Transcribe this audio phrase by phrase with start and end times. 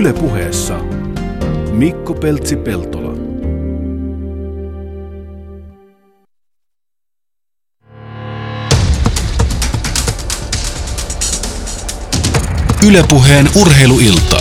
[0.00, 0.78] Ylepuheessa
[1.72, 3.12] Mikko Peltsi-Peltola.
[12.86, 14.39] Ylepuheen urheiluiltaa.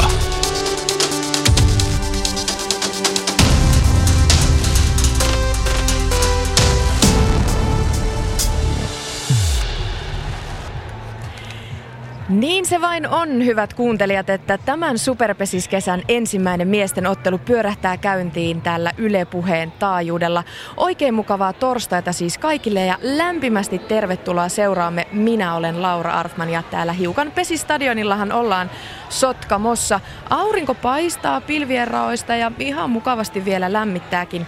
[12.69, 19.25] Se vain on, hyvät kuuntelijat, että tämän superpesiskesän ensimmäinen miesten ottelu pyörähtää käyntiin täällä Yle
[19.25, 20.43] Puheen taajuudella.
[20.77, 25.07] Oikein mukavaa torstaita siis kaikille ja lämpimästi tervetuloa seuraamme.
[25.11, 28.71] Minä olen Laura Arfman ja täällä hiukan pesistadionillahan ollaan
[29.09, 29.99] Sotkamossa.
[30.29, 34.45] Aurinko paistaa pilvien raoista ja ihan mukavasti vielä lämmittääkin.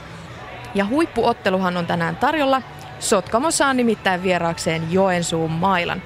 [0.76, 2.62] Ja huippuotteluhan on tänään tarjolla.
[3.02, 6.02] Sotkamo saa nimittäin vieraakseen Joensuun mailan.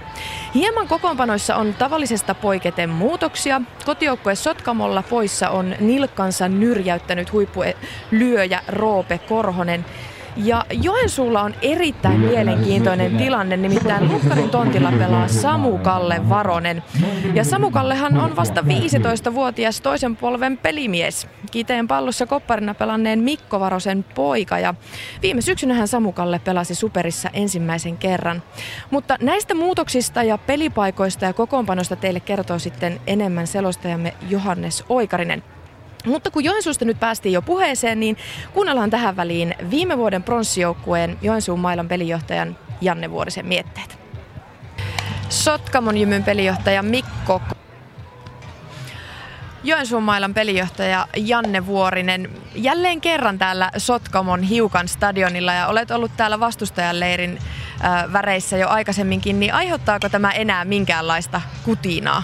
[0.54, 3.62] Hieman kokoonpanoissa on tavallisesta poiketen muutoksia.
[3.85, 9.85] Kotijoukkue Sotkamolla poissa on nilkkansa nyrjäyttänyt huippulyöjä Roope Korhonen.
[10.38, 16.84] Ja Joensuulla on erittäin mielenkiintoinen tilanne, nimittäin Lukkarin tontilla pelaa Samu Kalle Varonen.
[17.34, 21.28] Ja Samu Kallehan on vasta 15-vuotias toisen polven pelimies.
[21.52, 24.74] Kiteen pallossa kopparina pelanneen Mikko Varosen poika ja
[25.22, 28.44] viime syksynähän Samu Kalle pelasi Superissa ensimmäisen kerran.
[28.91, 35.44] Mutta näistä muutoksista ja pelipaikoista ja kokoonpanosta teille kertoo sitten enemmän selostajamme Johannes Oikarinen.
[36.05, 38.17] Mutta kun Joensuusta nyt päästiin jo puheeseen, niin
[38.53, 43.99] kuunnellaan tähän väliin viime vuoden pronssijoukkueen Joensuun mailan pelijohtajan Janne Vuorisen mietteet.
[45.29, 47.41] Sotkamon jymyn pelijohtaja Mikko
[49.65, 52.29] Joensuun mailan pelijohtaja Janne Vuorinen.
[52.55, 57.39] Jälleen kerran täällä Sotkamon hiukan stadionilla ja olet ollut täällä vastustajan leirin
[57.85, 62.23] äh, väreissä jo aikaisemminkin, niin aiheuttaako tämä enää minkäänlaista kutinaa?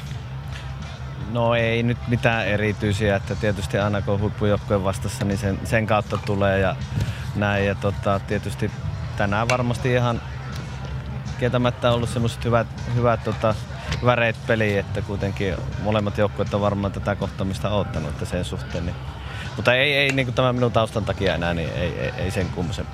[1.31, 6.17] No ei nyt mitään erityisiä, että tietysti aina kun huippujoukkojen vastassa, niin sen, sen kautta
[6.25, 6.75] tulee ja
[7.35, 7.65] näin.
[7.65, 8.71] Ja tota, tietysti
[9.17, 10.21] tänään varmasti ihan
[11.39, 13.55] kieltämättä ollut semmoiset hyvät, hyvät tota,
[14.05, 18.86] väreet peliin, että kuitenkin molemmat joukkueet on varmaan tätä kohtaamista odottanut sen suhteen.
[18.86, 18.95] Niin.
[19.55, 22.86] Mutta ei, ei niin kuin minun taustan takia enää, niin ei, ei, ei sen kummoisen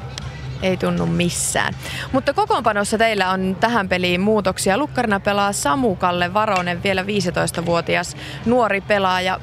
[0.61, 1.73] ei tunnu missään.
[2.11, 4.77] Mutta kokoonpanossa teillä on tähän peliin muutoksia.
[4.77, 9.39] Lukkarina pelaa Samu Kalle Varonen, vielä 15-vuotias nuori pelaaja.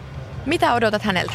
[0.47, 1.33] Mitä odotat häneltä?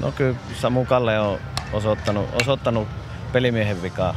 [0.00, 1.38] No kyllä Samu Kalle on
[1.72, 2.88] osoittanut, osoittanut
[3.32, 4.14] pelimiehen vikaa,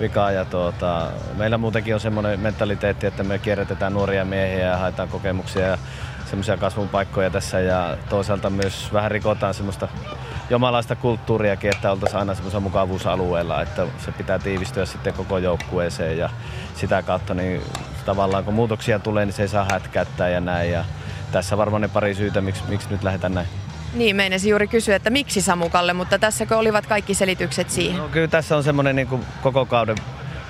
[0.00, 5.08] vikaa ja tuota, meillä muutenkin on semmoinen mentaliteetti, että me kierrätetään nuoria miehiä ja haetaan
[5.08, 5.78] kokemuksia ja
[6.26, 9.88] semmoisia kasvun paikkoja tässä ja toisaalta myös vähän rikotaan semmoista
[10.50, 16.30] jomalaista kulttuuriakin, että oltaisiin aina semmoisella mukavuusalueella, että se pitää tiivistyä sitten koko joukkueeseen ja
[16.74, 17.62] sitä kautta niin
[18.04, 20.84] tavallaan kun muutoksia tulee, niin se ei saa hätkäyttää ja näin ja
[21.32, 23.48] tässä varmaan ne pari syytä, miksi, miksi nyt lähdetään näin.
[23.94, 27.98] Niin, meinasin juuri kysyä, että miksi Samukalle, mutta tässäkö olivat kaikki selitykset siihen?
[27.98, 29.96] No, kyllä tässä on semmoinen niin koko kauden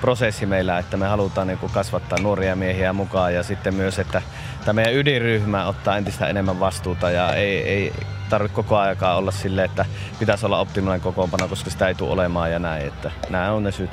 [0.01, 4.21] prosessi meillä, että me halutaan niin kuin kasvattaa nuoria miehiä mukaan ja sitten myös, että
[4.67, 7.93] tämä meidän ydinryhmä ottaa entistä enemmän vastuuta ja ei, ei
[8.29, 9.85] tarvitse koko aikaa olla sille, että
[10.19, 13.71] pitäisi olla optimaalinen kokoonpano, koska sitä ei tule olemaan ja näin, että nämä on ne
[13.71, 13.89] syyt.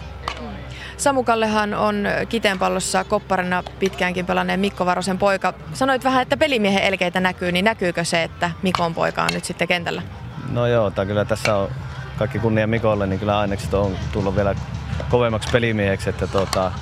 [0.96, 5.54] Samukallehan on kiteenpallossa kopparina pitkäänkin pelanneen Mikko Varosen poika.
[5.72, 9.68] Sanoit vähän, että pelimiehen elkeitä näkyy, niin näkyykö se, että Mikon poika on nyt sitten
[9.68, 10.02] kentällä?
[10.52, 11.68] No joo, tai kyllä tässä on
[12.16, 14.54] kaikki kunnia Mikolle, niin kyllä ainekset on tullut vielä
[15.10, 16.72] kovemmaksi pelimieheksi, että tuota,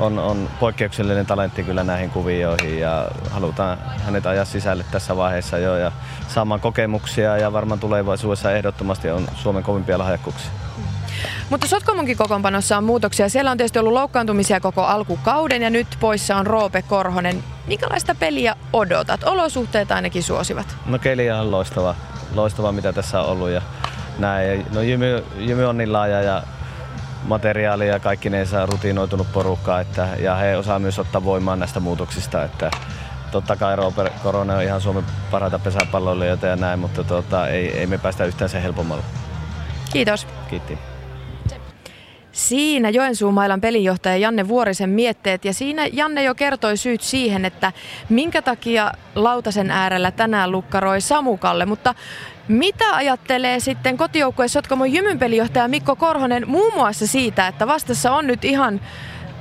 [0.00, 5.76] on, on poikkeuksellinen talentti kyllä näihin kuvioihin ja halutaan hänet ajaa sisälle tässä vaiheessa jo
[5.76, 5.92] ja
[6.28, 10.50] saamaan kokemuksia ja varmaan tulevaisuudessa ehdottomasti on Suomen kovimpia lahjakkuuksia.
[11.50, 13.28] Mutta Sotkamonkin kokoonpanossa on muutoksia.
[13.28, 17.44] Siellä on tietysti ollut loukkaantumisia koko alkukauden ja nyt poissa on Roope Korhonen.
[17.66, 19.24] Minkälaista peliä odotat?
[19.24, 20.76] Olosuhteet ainakin suosivat.
[20.86, 21.94] No keli on loistava,
[22.34, 23.62] loistava mitä tässä on ollut ja
[24.18, 24.66] näin.
[24.74, 26.42] No Jymy, Jymy on niin laaja ja
[27.22, 31.80] materiaalia ja kaikki ne saa rutinoitunut porukkaa että, ja he osaa myös ottaa voimaan näistä
[31.80, 32.44] muutoksista.
[32.44, 32.70] Että,
[33.30, 37.86] totta kai Robert Korona on ihan Suomen parhaita pesäpalloilijoita ja näin, mutta tota, ei, ei
[37.86, 39.04] me päästä yhtään sen helpommalla.
[39.92, 40.26] Kiitos.
[40.50, 40.78] Kiitti.
[42.32, 47.72] Siinä Joensuun mailan pelinjohtaja Janne Vuorisen mietteet ja siinä Janne jo kertoi syyt siihen, että
[48.08, 51.94] minkä takia lautasen äärellä tänään lukkaroi Samukalle, mutta
[52.48, 58.44] mitä ajattelee sitten kotijoukkue Sotkamon jymynpelijohtaja Mikko Korhonen muun muassa siitä, että vastassa on nyt
[58.44, 58.80] ihan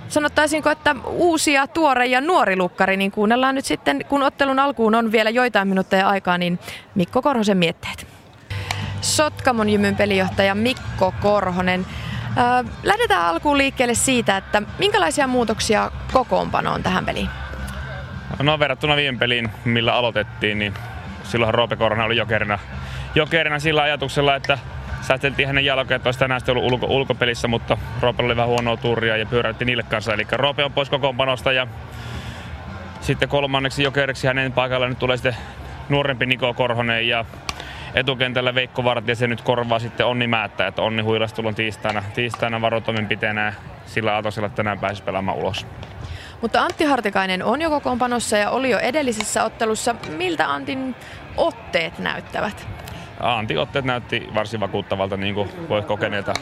[0.07, 5.11] sanottaisinko, että uusia, tuore ja nuori lukkari, niin kuunnellaan nyt sitten, kun ottelun alkuun on
[5.11, 6.59] vielä joitain minuutteja aikaa, niin
[6.95, 8.07] Mikko Korhosen mietteet.
[9.01, 11.85] Sotkamon jymyn pelijohtaja Mikko Korhonen.
[12.37, 17.29] Äh, lähdetään alkuun liikkeelle siitä, että minkälaisia muutoksia kokoonpanoon tähän peliin?
[18.41, 20.73] No verrattuna viime peliin, millä aloitettiin, niin
[21.23, 22.59] silloinhan Roope Korhonen oli jokerina,
[23.15, 24.59] jokerina sillä ajatuksella, että
[25.01, 29.17] säästeltiin hänen jalkoja, että olisi tänään ollut ulko, ulkopelissä, mutta Roope oli vähän huonoa turria
[29.17, 30.13] ja pyöräytti niille kanssa.
[30.13, 31.67] Eli Roope on pois kokoonpanosta ja
[33.01, 35.35] sitten kolmanneksi jokeriksi hänen paikalla nyt tulee sitten
[35.89, 37.25] nuorempi Niko Korhonen ja
[37.93, 38.83] etukentällä Veikko
[39.13, 43.53] se nyt korvaa sitten Onni Määttä, että Onni huilas tulon tiistaina, tiistaina varotoimenpiteenä ja
[43.85, 45.65] sillä Atosella tänään pääsi pelaamaan ulos.
[46.41, 49.95] Mutta Antti Hartikainen on jo kokoonpanossa ja oli jo edellisessä ottelussa.
[50.09, 50.95] Miltä Antin
[51.37, 52.67] otteet näyttävät?
[53.19, 56.33] Antti otteet näytti varsin vakuuttavalta, niin kuin voi kokeneelta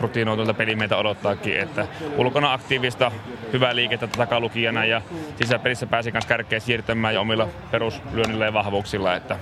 [0.00, 1.86] rutiinoitulta pelimeitä odottaakin, että
[2.16, 3.12] ulkona aktiivista,
[3.52, 5.02] hyvää liikettä takalukijana ja
[5.36, 9.38] sisäpelissä pääsi myös kärkeä siirtämään ja omilla peruslyönnillä ja vahvuuksilla, että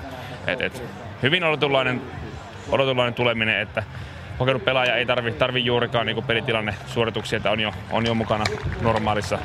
[0.46, 0.82] et, et,
[1.22, 2.02] hyvin odotunlainen,
[2.68, 3.82] odotunlainen tuleminen, että
[4.38, 8.44] kokenut pelaaja ei tarvi, tarvi juurikaan niin pelitilanne suorituksia, että on jo, on jo mukana
[8.82, 9.38] normaalissa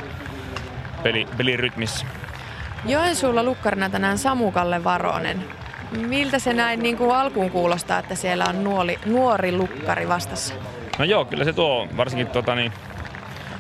[1.04, 2.06] peli, pelirytmissä.
[2.86, 5.44] Joensuulla lukkarina tänään Samukalle Varonen.
[5.98, 10.54] Miltä se näin niin kuin alkuun kuulostaa, että siellä on nuori, nuori lukkari vastassa?
[11.00, 12.72] No joo, kyllä se tuo varsinkin tota, niin,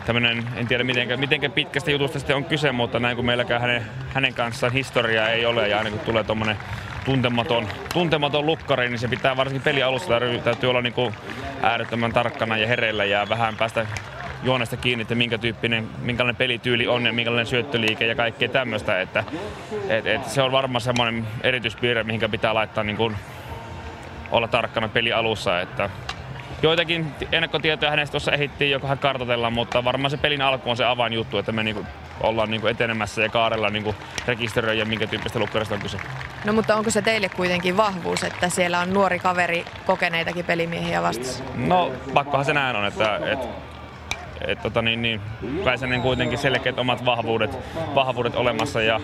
[0.05, 3.85] tämmönen, en tiedä mitenkä, mitenkä pitkästä jutusta sitten on kyse, mutta näin kuin meilläkään hänen,
[4.13, 6.57] hänen kanssaan historiaa ei ole ja aina kun tulee tuommoinen
[7.05, 11.13] tuntematon, tuntematon lukkari, niin se pitää varsinkin peli alussa täytyy olla niin kuin
[11.61, 13.87] äärettömän tarkkana ja hereillä ja vähän päästä
[14.43, 19.01] juonesta kiinni, että minkä tyyppinen, minkälainen pelityyli on ja minkälainen syöttöliike ja kaikkea tämmöistä.
[19.01, 19.23] Että,
[19.89, 23.15] et, et se on varmaan semmoinen erityispiirre, mihinkä pitää laittaa niin kuin,
[24.31, 25.61] olla tarkkana peli alussa.
[25.61, 25.89] Että
[26.61, 30.85] joitakin ennakkotietoja hänestä tuossa ehittiin, joka hän kartoitellaan, mutta varmaan se pelin alku on se
[30.85, 31.85] avainjuttu, että me niinku
[32.21, 33.95] ollaan niinku etenemässä ja kaarella niinku
[34.27, 35.97] rekisteröijä, minkä tyyppistä lukkarista on kyse.
[36.45, 41.43] No mutta onko se teille kuitenkin vahvuus, että siellä on nuori kaveri kokeneitakin pelimiehiä vastassa?
[41.55, 43.47] No pakkohan se näin on, että, että
[44.47, 45.21] et, tota, niin, niin,
[45.65, 47.57] Väisänen kuitenkin selkeät omat vahvuudet,
[47.95, 48.99] vahvuudet olemassa ja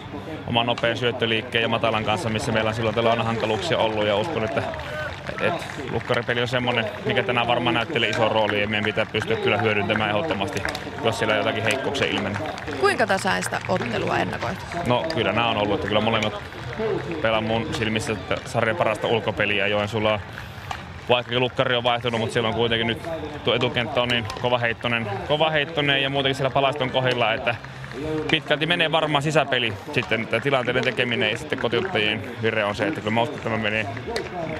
[0.48, 4.44] oma nopea syöttöliikkeen ja matalan kanssa, missä meillä on silloin aina hankaluuksia ollut ja uskon,
[4.44, 4.64] että
[5.42, 5.54] et,
[5.92, 10.10] lukkaripeli on semmoinen, mikä tänään varmaan näyttelee iso rooli ja meidän pitää pystyä kyllä hyödyntämään
[10.10, 10.64] ehdottomasti,
[11.04, 12.42] jos siellä jotakin heikkouksia ilmenee.
[12.80, 14.58] Kuinka tasaista ottelua ennakoit?
[14.88, 16.34] No kyllä nämä on ollut, että kyllä molemmat
[17.22, 18.16] pelaa mun silmissä
[18.46, 19.68] sarjan parasta ulkopeliä.
[19.68, 20.20] Joensuulla on
[21.10, 23.02] vaikka lukkari on vaihtunut, mutta siellä on kuitenkin nyt
[23.44, 27.56] tuo etukenttä on niin kova heittonen, kova heittonen ja muutenkin siellä palaston kohdilla, että
[28.32, 33.02] pitkälti menee varmaan sisäpeli sitten, että tilanteiden tekeminen ja sitten kotiuttajien vire on se, että
[33.02, 33.88] kyllä mä uskon, että tämä menee,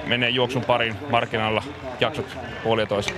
[0.06, 1.62] menee juoksun parin markkinoilla
[2.00, 3.14] jaksot puoli ja toisin.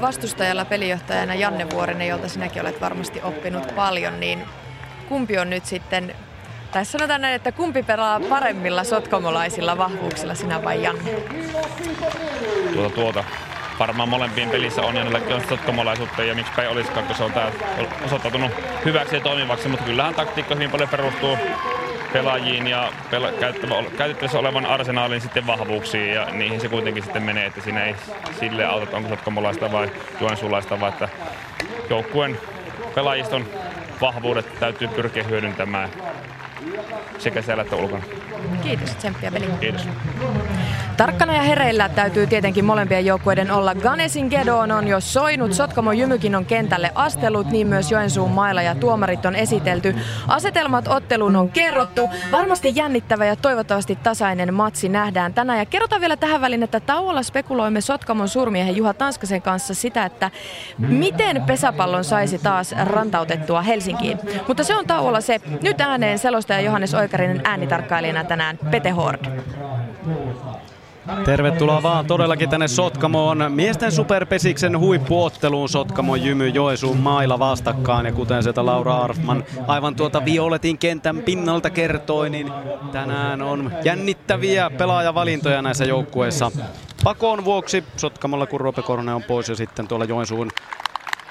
[0.00, 4.44] Vastustajalla pelijohtajana Janne Vuorinen, jolta sinäkin olet varmasti oppinut paljon, niin
[5.08, 6.14] kumpi on nyt sitten
[6.72, 11.10] tai sanotaan näin, että kumpi pelaa paremmilla sotkomolaisilla vahvuuksilla, sinä vai Janne?
[12.74, 13.24] Tuota, tuota.
[13.78, 17.52] Varmaan molempien pelissä on Jannellekin on sotkomolaisuutta ja miksi ei olisikaan, kun se on tää
[18.04, 18.50] osoittautunut
[18.84, 21.38] hyväksi ja toimivaksi, mutta kyllähän taktiikka hyvin paljon perustuu
[22.12, 27.60] pelaajiin ja pela- käytettävissä olevan arsenaalin sitten vahvuuksiin ja niihin se kuitenkin sitten menee, että
[27.60, 27.94] siinä ei
[28.40, 29.90] sille auta, onko sotkomolaista vai
[30.20, 31.08] juonsuulaista, vaan että
[31.90, 32.38] joukkueen
[32.94, 33.46] pelaajiston
[34.00, 35.88] vahvuudet täytyy pyrkiä hyödyntämään
[37.18, 38.02] sekä siellä että ulkona.
[38.62, 39.46] Kiitos, tsemppiä peli.
[39.60, 39.88] Kiitos.
[40.96, 43.74] Tarkkana ja hereillä täytyy tietenkin molempien joukkueiden olla.
[43.74, 48.74] Ganesin Gedoon on jo soinut, Sotkamo Jymykin on kentälle astellut, niin myös Joensuun mailla ja
[48.74, 49.96] tuomarit on esitelty.
[50.28, 52.08] Asetelmat otteluun on kerrottu.
[52.32, 55.58] Varmasti jännittävä ja toivottavasti tasainen matsi nähdään tänään.
[55.58, 60.30] Ja kerrotaan vielä tähän väliin, että tauolla spekuloimme Sotkamon surmiehen Juha Tanskasen kanssa sitä, että
[60.78, 64.18] miten pesäpallon saisi taas rantautettua Helsinkiin.
[64.48, 65.40] Mutta se on tauolla se.
[65.62, 69.24] Nyt ääneen selostaja Johannes Oikarinen äänitarkkailijana tänään Pete Hord.
[71.24, 78.06] Tervetuloa vaan todellakin tänne Sotkamoon miesten superpesiksen huippuotteluun Sotkamon Jymy Joesuun mailla vastakkaan.
[78.06, 82.52] Ja kuten sieltä Laura Arfman aivan tuota Violetin kentän pinnalta kertoi, niin
[82.92, 86.50] tänään on jännittäviä pelaajavalintoja näissä joukkueissa.
[87.04, 88.82] Pakon vuoksi Sotkamolla, kun Roope
[89.14, 90.50] on pois ja sitten tuolla Joensuun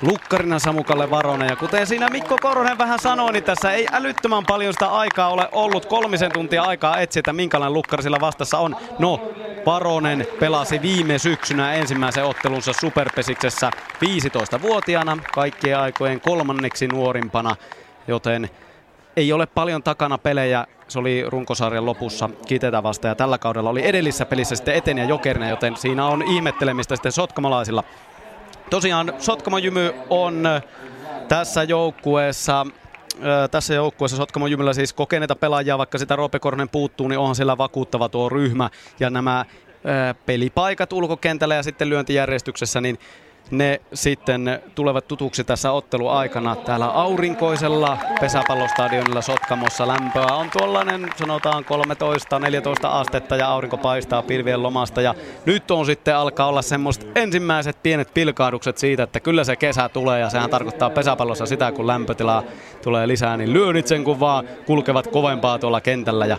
[0.02, 1.50] lukkarina Samukalle Varonen.
[1.50, 5.50] Ja kuten siinä Mikko Koronen vähän sanoi, niin tässä ei älyttömän paljon sitä aikaa ole
[5.52, 5.86] ollut.
[5.86, 8.76] Kolmisen tuntia aikaa etsiä, että minkälainen lukkari sillä vastassa on.
[9.00, 9.32] No,
[9.66, 13.72] Varonen pelasi viime syksynä ensimmäisen ottelunsa Superpesiksessä
[14.06, 17.56] 15-vuotiaana, kaikkien aikojen kolmanneksi nuorimpana,
[18.08, 18.50] joten
[19.16, 20.68] ei ole paljon takana pelejä.
[20.88, 25.06] Se oli runkosarjan lopussa Kitetä vasta ja tällä kaudella oli edellisessä pelissä sitten Eten ja
[25.06, 27.84] Jokerina, joten siinä on ihmettelemistä sitten sotkamalaisilla.
[28.72, 30.44] Tosiaan Sotkamo Jymy on
[31.28, 32.66] tässä joukkueessa
[33.52, 37.58] tässä joukkueessa Sotkamo Jymyllä siis kokeneita pelaajia, vaikka sitä Roope Kornen puuttuu, niin onhan siellä
[37.58, 38.70] vakuuttava tuo ryhmä.
[39.00, 39.46] Ja nämä
[40.26, 43.00] pelipaikat ulkokentällä ja sitten lyöntijärjestyksessä, niin
[43.52, 46.56] ne sitten tulevat tutuksi tässä otteluaikana.
[46.56, 51.66] Täällä aurinkoisella pesäpallostadionilla Sotkamossa lämpöä on tuollainen sanotaan
[52.84, 55.02] 13-14 astetta ja aurinko paistaa pilvien lomasta.
[55.02, 59.90] Ja nyt on sitten alkaa olla semmoiset ensimmäiset pienet pilkahdukset siitä, että kyllä se kesä
[59.90, 62.44] tulee ja sehän tarkoittaa pesäpallossa sitä, kun lämpötila
[62.84, 66.38] tulee lisää, niin lyönnit sen kun vaan kulkevat kovempaa tuolla kentällä ja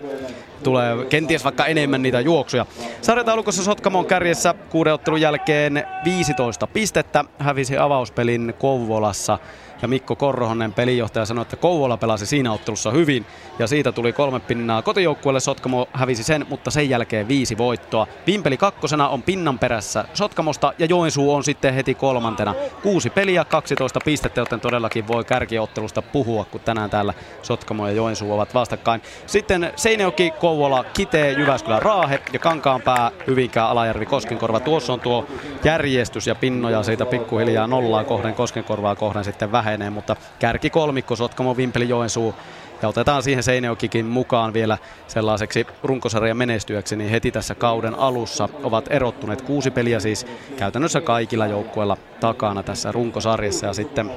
[0.62, 2.66] tulee kenties vaikka enemmän niitä juoksuja.
[3.00, 9.38] Sarjataulukossa Sotkamon kärjessä kuuden ottelun jälkeen 15 pistettä, hävisi avauspelin Kouvolassa
[9.82, 13.26] ja Mikko Korhonen, pelinjohtaja, sanoi, että Kouvola pelasi siinä ottelussa hyvin
[13.58, 15.40] ja siitä tuli kolme pinnaa kotijoukkueelle.
[15.40, 18.06] Sotkamo hävisi sen, mutta sen jälkeen viisi voittoa.
[18.26, 22.54] Vimpeli kakkosena on pinnan perässä Sotkamosta ja Joensuu on sitten heti kolmantena.
[22.82, 28.32] Kuusi peliä, 12 pistettä, joten todellakin voi kärkiottelusta puhua, kun tänään täällä Sotkamo ja Joensuu
[28.32, 29.02] ovat vastakkain.
[29.26, 34.60] Sitten Seinäjoki, Kouvola, Kitee, Jyväskylä, Raahe ja Kankaanpää, Hyvinkää, Alajärvi, Koskenkorva.
[34.60, 35.26] Tuossa on tuo
[35.64, 41.16] järjestys ja pinnoja siitä pikkuhiljaa nollaa kohden, Koskenkorvaa kohden sitten vähemmän vähenee, mutta kärki kolmikko
[41.16, 42.34] Sotkamo, Vimpeli, Joensuu.
[42.82, 48.84] Ja otetaan siihen Seinäjokikin mukaan vielä sellaiseksi runkosarjan menestyäksi, niin heti tässä kauden alussa ovat
[48.90, 50.26] erottuneet kuusi peliä siis
[50.56, 53.66] käytännössä kaikilla joukkueilla takana tässä runkosarjassa.
[53.66, 54.10] Ja sitten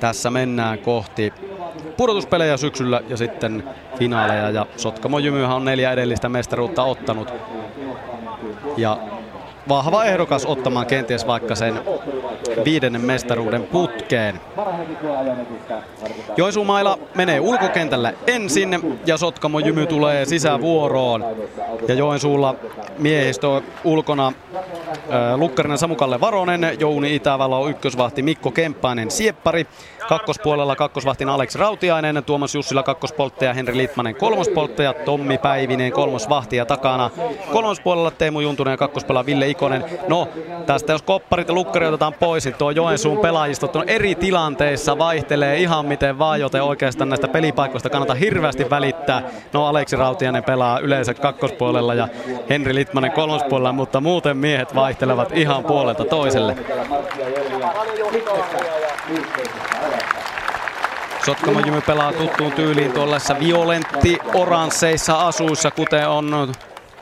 [0.00, 1.32] tässä mennään kohti
[1.96, 3.64] pudotuspelejä syksyllä ja sitten
[3.98, 4.50] finaaleja.
[4.50, 7.32] Ja Sotkamo Jymyhän on neljä edellistä mestaruutta ottanut.
[8.76, 8.98] Ja
[9.68, 11.80] vahva ehdokas ottamaan kenties vaikka sen
[12.64, 14.40] viidennen mestaruuden putkeen.
[16.36, 21.24] Joisumaila menee ulkokentälle ensin ja Sotkamo Jymy tulee sisävuoroon.
[21.88, 22.54] Ja Joensuulla
[22.98, 24.32] miehistö ulkona
[25.36, 29.66] Lukkarinen Samukalle Varonen, Jouni Itävalo ykkösvahti Mikko Kemppainen Sieppari.
[30.08, 37.10] Kakkospuolella kakkosvahtin Alex Rautiainen, Tuomas Jussila kakkospolttaja, Henri Litmanen kolmospolttaja, Tommi Päivinen kolmosvahti ja takana
[37.52, 39.84] kolmospuolella Teemu Juntunen ja kakkospelaaja Ville Ikonen.
[40.08, 40.28] No,
[40.66, 45.56] tästä jos kopparit ja lukkari otetaan pois, niin tuo Joensuun pelaajisto on eri tilanteissa vaihtelee
[45.56, 49.22] ihan miten vaan, joten oikeastaan näistä pelipaikoista kannata hirveästi välittää.
[49.52, 52.08] No, Aleksi Rautiainen pelaa yleensä kakkospuolella ja
[52.50, 56.56] Henri Litmanen kolmospuolella, mutta muuten miehet vaihtelevat ihan puolelta toiselle.
[61.26, 66.52] Sotkamo Jymy pelaa tuttuun tyyliin tuollaisessa violentti oransseissa asuissa, kuten on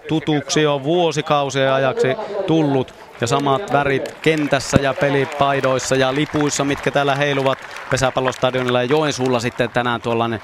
[0.09, 2.09] tutuksi jo vuosikausia ajaksi
[2.47, 2.94] tullut.
[3.21, 7.59] Ja samat värit kentässä ja pelipaidoissa ja lipuissa, mitkä täällä heiluvat
[7.90, 10.40] pesäpallostadionilla ja Joensuulla sitten tänään tuollainen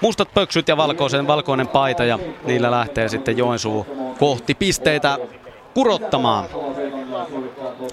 [0.00, 3.86] mustat pöksyt ja valkoisen, valkoinen paita ja niillä lähtee sitten Joensuu
[4.18, 5.18] kohti pisteitä
[5.74, 6.44] kurottamaan.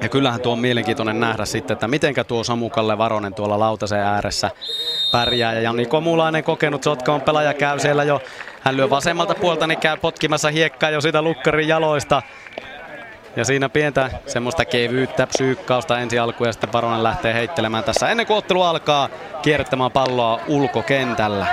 [0.01, 4.51] Ja kyllähän tuo on mielenkiintoinen nähdä sitten, että mitenkä tuo Samukalle Varonen tuolla lautasen ääressä
[5.11, 5.53] pärjää.
[5.53, 8.21] Ja Jani Komulainen kokenut Sotkamon pelaaja käy siellä jo.
[8.61, 12.21] Hän lyö vasemmalta puolta, niin käy potkimassa hiekkaa jo sitä lukkarin jaloista.
[13.35, 18.25] Ja siinä pientä semmoista kevyyttä, psyykkausta ensi alkuun ja sitten Varonen lähtee heittelemään tässä ennen
[18.25, 19.09] kuin ottelu alkaa
[19.41, 21.45] kierrättämään palloa ulkokentällä.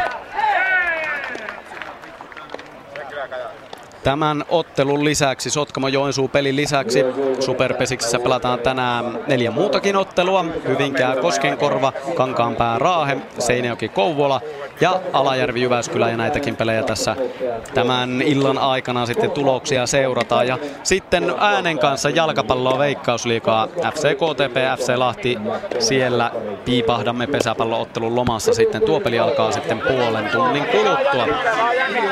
[4.07, 7.05] Tämän ottelun lisäksi, Sotkamo Joensuu pelin lisäksi,
[7.41, 10.45] Superpesiksessä pelataan tänään neljä muutakin ottelua.
[10.69, 14.41] Hyvinkää Koskenkorva, Kankaanpää Raahe, Seinäjoki Kouvola
[14.81, 17.17] ja Alajärvi Jyväskylä ja näitäkin pelejä tässä
[17.75, 20.49] tämän illan aikana sitten tuloksia seurataan.
[20.49, 25.39] Ja sitten äänen kanssa jalkapalloa veikkausliikaa FC KTP, FC Lahti
[25.79, 26.31] siellä
[26.65, 28.83] piipahdamme pesäpalloottelun lomassa sitten.
[28.83, 31.27] Tuo peli alkaa sitten puolen tunnin kuluttua.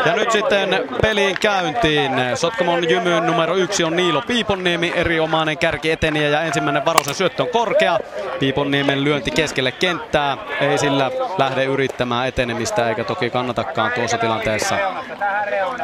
[0.06, 1.36] Ja nyt sitten peliin
[1.85, 2.37] käyntiin.
[2.37, 7.49] Sotkamon jymyyn numero yksi on Niilo Piiponniemi, erinomainen kärki eteniä ja ensimmäinen varosen syöttö on
[7.49, 7.99] korkea.
[8.38, 14.79] Piiponniemen lyönti keskelle kenttää, ei sillä lähde yrittämään etenemistä eikä toki kannatakaan tuossa tilanteessa.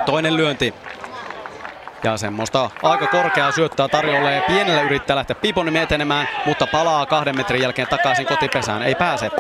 [0.07, 0.75] Toinen lyönti
[2.05, 4.43] ja semmoista aika korkeaa syöttää tarjolle.
[4.47, 8.83] Pienellä yrittää lähteä Piiponiemi etenemään, mutta palaa kahden metrin jälkeen takaisin kotipesään.
[8.83, 9.31] Ei pääse.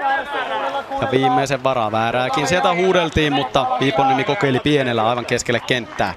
[1.00, 6.14] Ja viimeisen varaa väärääkin sieltä huudeltiin, mutta Piiponiemi kokeili pienellä aivan keskelle kenttää.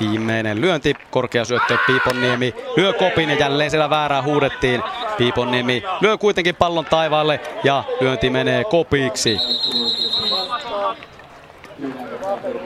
[0.00, 4.82] Viimeinen lyönti, korkea syöttö Piiponniemi lyö kopin ja jälleen siellä väärää huudettiin.
[5.18, 9.38] Piiponniemi lyö kuitenkin pallon taivaalle ja lyönti menee kopiksi.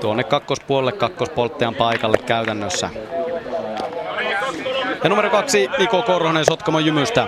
[0.01, 2.91] Tuonne kakkospuolelle kakkospolttajan paikalle käytännössä.
[5.03, 7.27] Ja numero kaksi Niko Korhonen Sotkamon jymystä.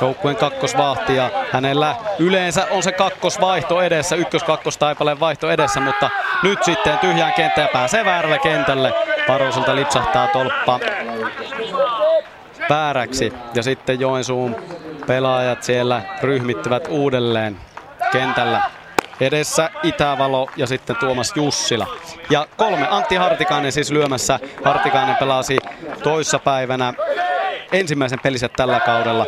[0.00, 6.10] Joukkueen kakkosvahti ja hänellä yleensä on se kakkosvaihto edessä, ykkös-kakkostaipaleen vaihto edessä, mutta
[6.42, 8.92] nyt sitten tyhjään kenttään pääsee väärälle kentälle.
[9.26, 10.80] Paroselta lipsahtaa tolppa
[12.70, 14.56] vääräksi ja sitten Joensuun
[15.06, 17.56] pelaajat siellä ryhmittyvät uudelleen
[18.12, 18.62] kentällä.
[19.22, 21.86] Edessä Itävalo ja sitten Tuomas Jussila.
[22.30, 24.38] Ja kolme Antti Hartikainen siis lyömässä.
[24.64, 25.58] Hartikainen pelasi
[26.02, 26.94] toissapäivänä
[27.72, 29.26] ensimmäisen pelinsä tällä kaudella.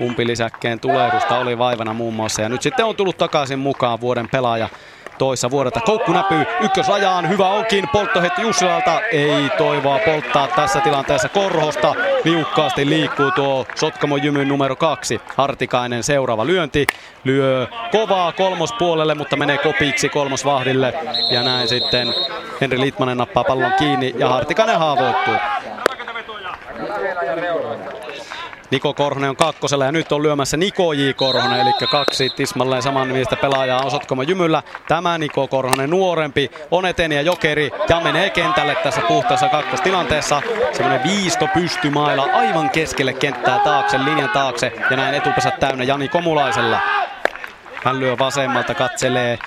[0.00, 4.68] Umpilisäkkeen tulehdusta oli vaivana muun muassa ja nyt sitten on tullut takaisin mukaan vuoden pelaaja
[5.22, 5.80] toissa vuodelta.
[5.80, 11.94] Koukku näpyy ykkösrajaan, hyvä onkin, polttohetti Jussilalta, ei toivoa polttaa tässä tilanteessa Korhosta.
[12.24, 15.20] Liukkaasti liikkuu tuo Sotkamo Jymyn numero kaksi.
[15.36, 16.86] Hartikainen seuraava lyönti,
[17.24, 20.94] lyö kovaa kolmospuolelle, mutta menee kopiksi kolmosvahdille.
[21.30, 22.14] Ja näin sitten
[22.60, 25.34] Henri Litmanen nappaa pallon kiinni ja Hartikainen haavoittuu.
[28.72, 31.10] Niko Korhonen on kakkosella ja nyt on lyömässä Niko J.
[31.16, 34.62] Korhonen, eli kaksi tismalleen saman nimistä pelaajaa on Sotkamo Jymyllä.
[34.88, 40.42] Tämä Niko Korhonen nuorempi on eteni ja jokeri ja menee kentälle tässä puhtaassa kakkostilanteessa.
[40.72, 46.80] Semmoinen viisto pystymailla aivan keskelle kenttää taakse, linjan taakse ja näin etupesät täynnä Jani Komulaisella.
[47.84, 49.38] Hän lyö vasemmalta, katselee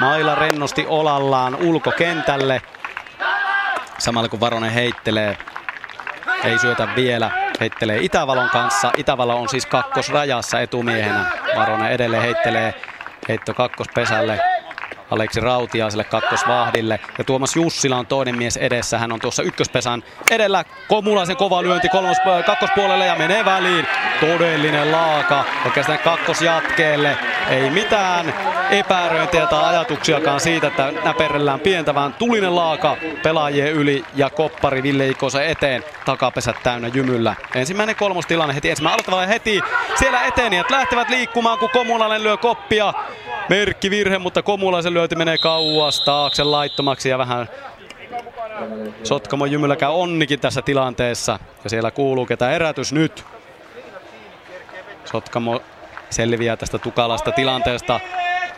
[0.00, 2.62] maila rennosti olallaan ulkokentälle.
[3.98, 5.38] Samalla kun Varonen heittelee,
[6.44, 8.90] ei syötä vielä heittelee Itävalon kanssa.
[8.96, 11.30] Itävalo on siis kakkosrajassa etumiehenä.
[11.56, 12.74] Varonen edelleen heittelee
[13.28, 14.53] heitto kakkospesälle.
[15.10, 17.00] Aleksi Rautiaiselle kakkosvahdille.
[17.18, 18.98] Ja Tuomas Jussila on toinen mies edessä.
[18.98, 20.64] Hän on tuossa ykköspesän edellä.
[20.88, 23.86] Komulaisen kova lyönti kolmos, kakkospuolelle ja menee väliin.
[24.20, 25.44] Todellinen laaka.
[25.66, 27.16] Oikeastaan kakkosjatkeelle.
[27.50, 28.34] Ei mitään
[28.70, 35.08] epäröintiä tai ajatuksiakaan siitä, että näperellään pientä, vaan tulinen laaka pelaajien yli ja koppari Ville
[35.08, 35.84] Ikosen eteen.
[36.04, 37.34] Takapesät täynnä jymyllä.
[37.54, 39.60] Ensimmäinen kolmostilanne heti ensimmäinen aloittava heti.
[39.98, 42.94] Siellä etenijät lähtevät liikkumaan, kun Komulainen lyö koppia.
[43.48, 47.48] Merkki virhe, mutta Komulaisen lyöti menee kauas taakse laittomaksi ja vähän
[49.02, 51.38] Sotkamo Jymyllä käy onnikin tässä tilanteessa.
[51.64, 53.24] Ja siellä kuuluu ketä erätys nyt.
[55.04, 55.60] Sotkamo
[56.10, 58.00] selviää tästä tukalasta tilanteesta.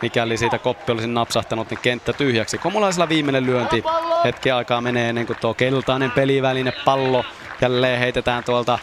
[0.01, 2.57] Mikäli siitä koppi olisi napsahtanut, niin kenttä tyhjäksi.
[2.57, 3.83] Komulaisella viimeinen lyönti.
[4.23, 7.25] Hetki aikaa menee ennen kuin tuo keltainen peliväline pallo
[7.61, 8.79] jälleen heitetään tuolta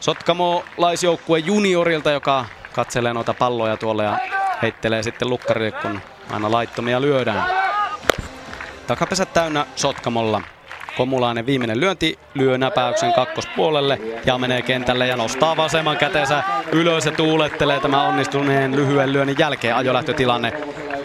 [0.00, 4.18] Sotkamo-laisjoukkue juniorilta, joka katselee noita palloja tuolla ja
[4.62, 6.00] heittelee sitten lukkarille, kun
[6.30, 7.44] aina laittomia lyödään.
[8.86, 10.42] Takapesät täynnä Sotkamolla.
[10.96, 17.12] Komulainen viimeinen lyönti lyö näpäyksen kakkospuolelle ja menee kentälle ja nostaa vasemman kätensä ylös ja
[17.12, 20.52] tuulettelee tämä onnistuneen lyhyen lyönnin jälkeen ajolähtötilanne.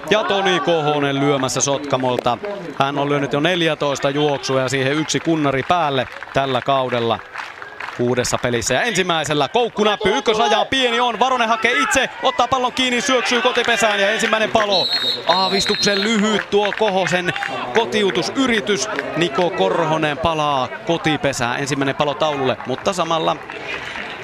[0.10, 2.38] Ja Toni Kohonen lyömässä Sotkamolta.
[2.80, 7.20] Hän on lyönyt jo 14 juoksua ja siihen yksi kunnari päälle tällä kaudella
[7.98, 8.74] kuudessa pelissä.
[8.74, 14.12] Ja ensimmäisellä koukkunäppy, ykkösraja pieni on, Varonen hakee itse, ottaa pallon kiinni, syöksyy kotipesään ja
[14.12, 14.88] ensimmäinen palo.
[15.28, 17.34] Aavistuksen lyhyt tuo Kohosen
[17.76, 18.90] kotiutusyritys.
[19.18, 23.36] Niko Korhonen palaa kotipesään, ensimmäinen palo taululle, mutta samalla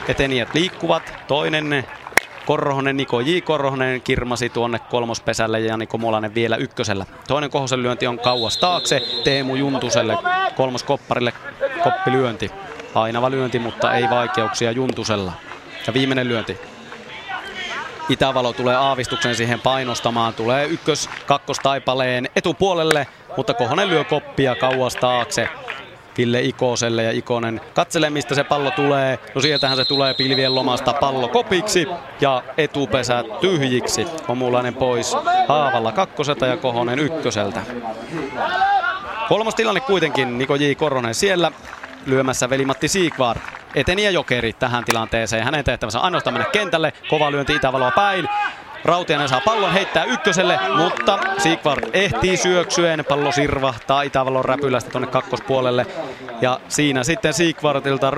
[0.07, 1.13] etenijät liikkuvat.
[1.27, 1.85] Toinen
[2.45, 3.39] Korhonen, Niko J.
[3.43, 7.05] Korhonen kirmasi tuonne kolmospesälle ja Jani Komolainen vielä ykkösellä.
[7.27, 10.17] Toinen Kohosen lyönti on kauas taakse, Teemu Juntuselle
[10.55, 11.33] kolmoskopparille
[11.83, 12.51] koppilyönti.
[12.93, 15.31] Painava lyönti, mutta ei vaikeuksia Juntusella.
[15.87, 16.57] Ja viimeinen lyönti.
[18.09, 20.33] Itävalo tulee aavistuksen siihen painostamaan.
[20.33, 25.49] Tulee ykkös kakkostaipaleen etupuolelle, mutta Kohonen lyö koppia kauas taakse.
[26.17, 29.19] Ville Ikoselle ja Ikonen katselee mistä se pallo tulee.
[29.35, 31.87] No sieltähän se tulee pilvien lomasta pallo kopiksi
[32.21, 34.07] ja etupesä tyhjiksi.
[34.27, 37.61] Komulainen pois Haavalla kakkoselta ja Kohonen ykköseltä.
[39.29, 40.73] Kolmas tilanne kuitenkin Niko J.
[40.77, 41.51] Koronen siellä
[42.05, 43.37] lyömässä veli-Matti Siikvaar.
[43.75, 45.43] Eteni Jokeri tähän tilanteeseen.
[45.43, 46.93] Hänen tehtävänsä ainoastaan mennä kentälle.
[47.09, 48.29] Kova lyönti Itävaloa päin.
[48.83, 53.05] Rautianen saa pallon heittää ykköselle, mutta Siegvard ehtii syöksyen.
[53.09, 55.85] Pallo sirvahtaa Itävalon räpylästä tuonne kakkospuolelle.
[56.41, 58.11] Ja siinä sitten Siegvardilta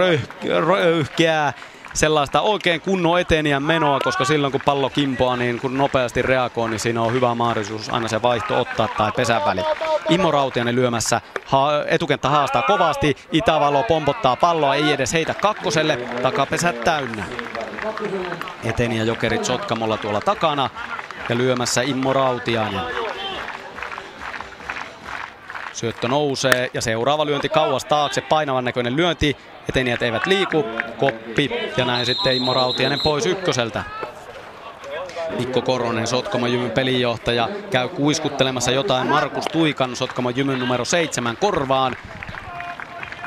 [0.67, 1.53] röyhkeää
[1.95, 6.79] sellaista oikein kunnon eteniä menoa, koska silloin kun pallo kimpoaa, niin kun nopeasti reagoi, niin
[6.79, 9.61] siinä on hyvä mahdollisuus aina se vaihto ottaa tai pesän väli.
[10.09, 16.83] Immo Rautianen lyömässä, ha- etukenttä haastaa kovasti, Itävalo pompottaa palloa, ei edes heitä kakkoselle, takapesät
[16.83, 17.25] täynnä.
[18.63, 20.69] Eteniä jokerit Sotkamolla tuolla takana
[21.29, 22.81] ja lyömässä Immo Rautiainen.
[25.73, 29.37] Syöttö nousee ja seuraava lyönti kauas taakse, painavan näköinen lyönti.
[29.69, 30.65] Etenijät eivät liiku,
[30.97, 33.83] koppi ja näin sitten Immo Rautiainen pois ykköseltä.
[35.39, 41.95] Mikko Koronen, Sotkamo Jymyn pelinjohtaja, käy kuiskuttelemassa jotain Markus Tuikan, Sotkamo Jymyn numero seitsemän korvaan.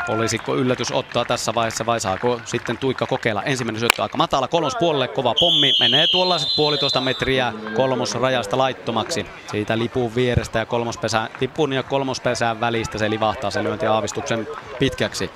[0.08, 3.42] Olisiko yllätys ottaa tässä vaiheessa vai saako sitten Tuikka kokeilla?
[3.42, 5.72] Ensimmäinen syöttö aika matala, kolmospuolelle kova pommi.
[5.80, 9.26] Menee tuollaiset puolitoista metriä kolmosrajasta laittomaksi.
[9.50, 14.48] Siitä lipun vierestä ja kolmospesä, lipun ja kolmospesään välistä se livahtaa se lyönti aavistuksen
[14.78, 15.30] pitkäksi.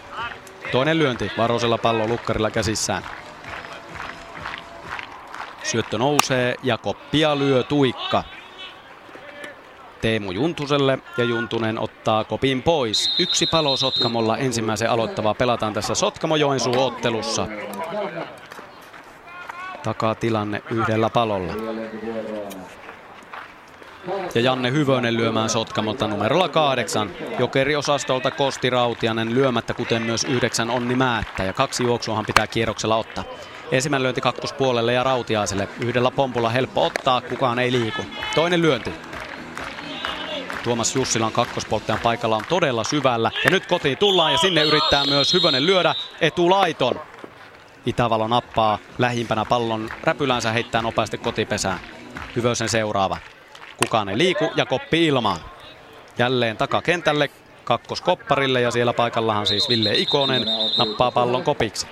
[0.70, 3.02] Toinen lyönti, Varosella pallo lukkarilla käsissään.
[5.62, 8.24] Syöttö nousee ja koppia lyö Tuikka.
[10.00, 13.14] Teemu Juntuselle ja Juntunen ottaa kopin pois.
[13.18, 17.46] Yksi palo Sotkamolla ensimmäisen aloittavaa pelataan tässä Sotkamo Joensuu ottelussa.
[19.82, 21.52] Takaa tilanne yhdellä palolla.
[24.34, 27.10] Ja Janne Hyvönen lyömään Sotkamolta numerolla kahdeksan.
[27.38, 31.44] Jokeriosastolta Kosti Rautianen lyömättä, kuten myös yhdeksän Onni Määttä.
[31.44, 33.24] Ja kaksi juoksuahan pitää kierroksella ottaa.
[33.72, 35.68] Ensimmäinen lyönti kakkospuolelle ja Rautiaiselle.
[35.80, 38.02] Yhdellä pompulla helppo ottaa, kukaan ei liiku.
[38.34, 38.90] Toinen lyönti.
[40.64, 43.30] Tuomas Jussilan kakkospolttajan paikalla on todella syvällä.
[43.44, 47.00] Ja nyt kotiin tullaan ja sinne yrittää myös Hyvönen lyödä etulaiton.
[47.86, 51.78] Itävalo nappaa lähimpänä pallon räpylänsä heittää nopeasti kotipesään.
[52.36, 53.16] Hyvösen seuraava.
[53.82, 55.38] Kukaan ei liiku ja koppi ilmaan.
[56.18, 57.30] Jälleen takakentälle
[57.64, 60.46] kakkoskopparille ja siellä paikallahan siis Ville Ikonen
[60.78, 61.86] nappaa pallon kopiksi.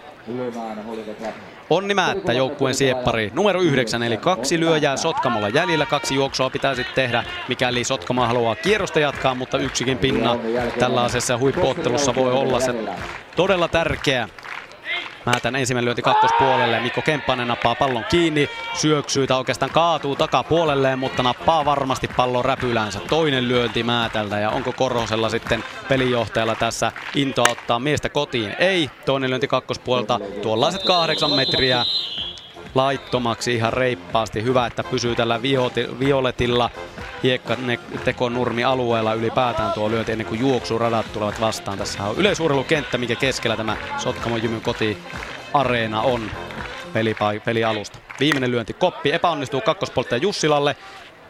[1.71, 5.87] Onni Määttä joukkueen sieppari numero yhdeksän, eli kaksi lyöjää Sotkamolla jäljellä.
[5.87, 10.37] Kaksi juoksua pitää sitten tehdä, mikäli Sotkamo haluaa kierrosta jatkaa, mutta yksikin pinna
[10.79, 12.75] tällaisessa huippuottelussa voi olla se
[13.37, 14.29] todella tärkeä.
[15.31, 16.81] Määtän ensimmäinen lyönti kakkospuolelle.
[16.81, 18.49] Mikko Kemppanen nappaa pallon kiinni.
[18.75, 23.01] Syöksyy tai oikeastaan kaatuu takapuolelleen, mutta nappaa varmasti pallon räpylänsä.
[23.01, 28.57] Toinen lyönti Määtältä ja onko Korhosella sitten pelijohtajalla tässä intoa ottaa miestä kotiin?
[28.59, 28.91] Ei.
[29.07, 30.21] Toinen lyönti kakkospuolelta.
[30.43, 31.85] Tuollaiset kahdeksan metriä
[32.75, 34.43] laittomaksi ihan reippaasti.
[34.43, 35.43] Hyvä, että pysyy tällä
[36.01, 36.71] violetilla
[38.05, 41.79] teko nurmi alueella ylipäätään tuo lyönti ennen kuin juoksuradat tulevat vastaan.
[41.79, 44.99] Tässä on yleisurheilukenttä, mikä keskellä tämä Sotkamo Jymyn koti
[45.55, 46.31] areena on
[46.93, 47.99] pelipa- pelialusta.
[48.21, 50.77] Viimeinen lyönti koppi epäonnistuu kakkospolttaja Jussilalle,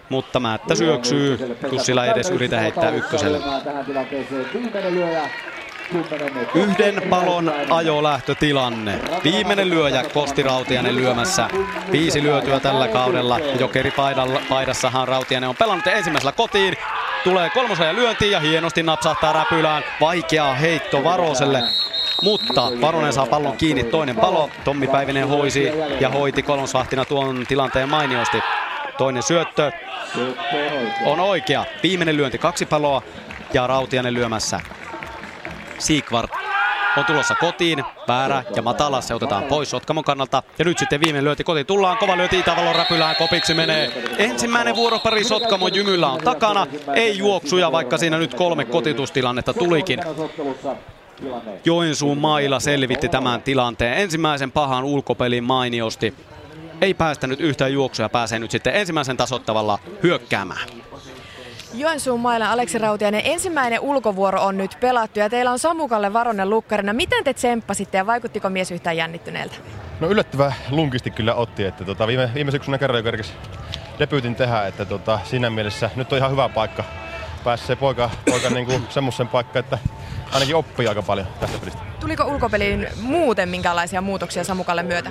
[0.09, 1.57] mutta Määttä syöksyy.
[1.73, 3.41] Jussila edes yritä heittää ykköselle.
[6.55, 8.99] Yhden palon ajolähtötilanne.
[9.25, 11.49] Viimeinen lyöjä Kosti Rautianen lyömässä.
[11.93, 13.39] Viisi lyötyä tällä kaudella.
[13.39, 16.77] Jokeripaidassahan Rautianen on pelannut ensimmäisellä kotiin.
[17.25, 19.83] Tulee kolmosajan lyönti ja hienosti napsahtaa räpylään.
[20.01, 21.63] Vaikea heitto Varoselle.
[22.23, 24.51] Mutta Varonen saa pallon kiinni, toinen palo.
[24.65, 28.43] Tommi Päivinen hoisi ja hoiti kolmosvahtina tuon tilanteen mainiosti.
[28.99, 29.73] Toinen syöttö
[31.05, 31.65] on oikea.
[31.83, 33.03] Viimeinen lyönti, kaksi paloa
[33.55, 34.61] ja Rautianen lyömässä.
[35.81, 36.31] Siikvart
[36.97, 37.85] on tulossa kotiin.
[38.09, 40.43] Väärä ja matala se otetaan pois Sotkamon kannalta.
[40.59, 41.97] Ja nyt sitten viimeinen lyönti kotiin tullaan.
[41.97, 43.17] Kova lyönti Itävalon räpylään.
[43.17, 43.93] Kopiksi menee.
[44.19, 46.67] Ensimmäinen vuoropari Sotkamon jymyllä on takana.
[46.95, 50.01] Ei juoksuja, vaikka siinä nyt kolme kotitustilannetta tulikin.
[51.65, 53.99] Joensuun mailla selvitti tämän tilanteen.
[53.99, 56.15] Ensimmäisen pahan ulkopelin mainiosti.
[56.81, 60.80] Ei päästänyt yhtään juoksua pääsee nyt sitten ensimmäisen tasottavalla hyökkäämään.
[61.75, 66.93] Joensuun mailla Aleksi Rautiainen, ensimmäinen ulkovuoro on nyt pelattu ja teillä on Samukalle Varonen lukkarina.
[66.93, 69.55] Miten te tsemppasitte ja vaikuttiko mies yhtään jännittyneeltä?
[70.01, 73.33] No yllättävän lunkisti kyllä otti, että tota, viime, viime syksynä kerran jo kerkesi
[73.99, 76.85] debyytin tehdä, että tota, siinä mielessä nyt on ihan hyvä paikka
[77.45, 79.79] pääsee poika, poika niinku semmoisen paikka, että
[80.33, 81.81] ainakin oppii aika paljon tästä pelistä.
[82.01, 85.11] Tuliko ulkopeliin muuten minkälaisia muutoksia Samukalle myötä?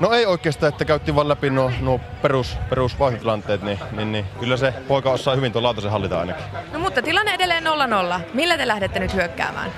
[0.00, 4.56] No ei oikeastaan, että käytiin vaan läpi nuo, nuo perus, perusvaihtotilanteet, niin, niin, niin, kyllä
[4.56, 6.44] se poika osaa hyvin tuon lautasen hallita ainakin.
[6.72, 8.20] No mutta tilanne edelleen 0-0.
[8.34, 9.70] Millä te lähdette nyt hyökkäämään?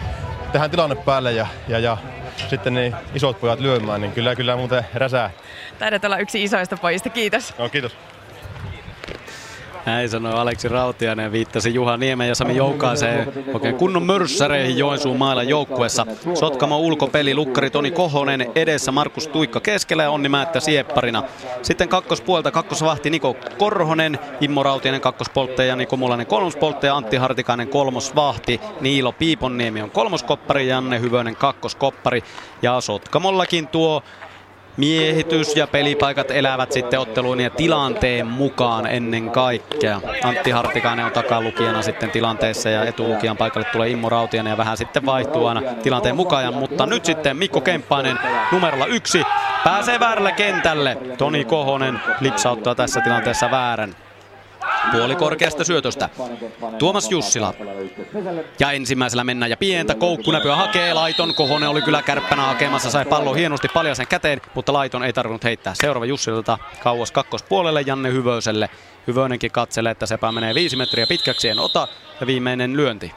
[0.52, 1.96] Tehdään tilanne päälle ja, ja, ja
[2.50, 5.30] sitten niin isot pojat lyömään, niin kyllä, kyllä muuten räsää.
[5.78, 7.54] Taidat olla yksi isoista pojista, kiitos.
[7.58, 7.96] No, kiitos.
[9.86, 15.42] Näin sanoi Aleksi Rautiainen viittasi Juha Niemen ja Sami Joukaaseen oikein kunnon mörssäreihin Joensuun mailla
[15.42, 16.06] joukkuessa.
[16.34, 21.22] Sotkamo ulkopeli, lukkari Toni Kohonen edessä, Markus Tuikka keskellä ja Onni Määttä siepparina.
[21.62, 29.12] Sitten kakkospuolta kakkosvahti Niko Korhonen, Immo Rautiainen kakkospoltteja, Niko Mulainen kolmospoltteja, Antti Hartikainen kolmosvahti, Niilo
[29.12, 32.22] Piiponniemi on kolmoskoppari, Janne Hyvönen kakkoskoppari
[32.62, 34.02] ja Sotkamollakin tuo
[34.78, 40.00] miehitys ja pelipaikat elävät sitten otteluun ja tilanteen mukaan ennen kaikkea.
[40.24, 45.06] Antti Hartikainen on takalukijana sitten tilanteessa ja etulukijan paikalle tulee Immo Rautianen ja vähän sitten
[45.06, 46.54] vaihtuu aina tilanteen mukaan.
[46.54, 48.18] Mutta nyt sitten Mikko Kemppainen
[48.52, 49.22] numerolla yksi
[49.64, 50.98] pääsee väärälle kentälle.
[51.18, 53.94] Toni Kohonen lipsauttaa tässä tilanteessa väärän
[54.92, 56.08] puolikorkeasta syötöstä.
[56.78, 57.54] Tuomas Jussila.
[58.58, 60.94] Ja ensimmäisellä mennään ja pientä koukkunäpyä hakee.
[60.94, 62.90] Laiton Kohonen oli kyllä kärppänä hakemassa.
[62.90, 65.74] Sai pallon hienosti paljasen käteen, mutta Laiton ei tarvinnut heittää.
[65.74, 68.70] Seuraava Jussilalta kauas kakkospuolelle Janne Hyvöselle.
[69.06, 71.88] Hyvönenkin katselee, että sepä menee viisi metriä pitkäksi, en ota.
[72.20, 73.12] Ja viimeinen lyönti.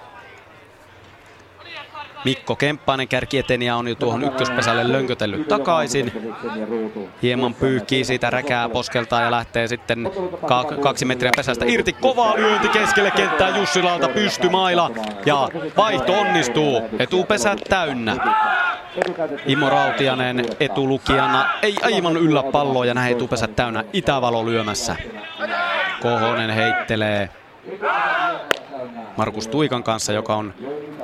[2.26, 6.34] Mikko Kemppainen kärkieteniä on jo tuohon ykköspesälle lönkötellyt takaisin.
[7.22, 10.12] Hieman pyyhkii siitä räkää poskeltaa ja lähtee sitten
[10.82, 11.94] kaksi metriä pesästä irti.
[11.94, 14.92] Kova lyönti keskelle kenttää Jussilalta pystymaila
[15.26, 16.82] ja vaihto onnistuu.
[17.00, 18.16] Etupesät täynnä.
[19.46, 24.96] Imo Rautianen etulukijana ei aivan yllä palloa ja näin etupesät täynnä Itävalo lyömässä.
[26.02, 27.30] Kohonen heittelee
[29.18, 30.54] Markus Tuikan kanssa, joka on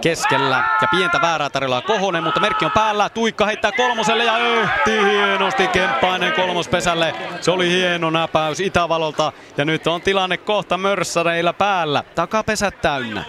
[0.01, 0.63] keskellä.
[0.81, 3.09] Ja pientä väärää tarjolla Kohonen, mutta merkki on päällä.
[3.09, 7.13] Tuikka heittää kolmoselle ja ehti hienosti Kemppainen kolmospesälle.
[7.41, 9.31] Se oli hieno näpäys Itävalolta.
[9.57, 12.03] Ja nyt on tilanne kohta mörssäreillä päällä.
[12.15, 13.23] Takapesät täynnä.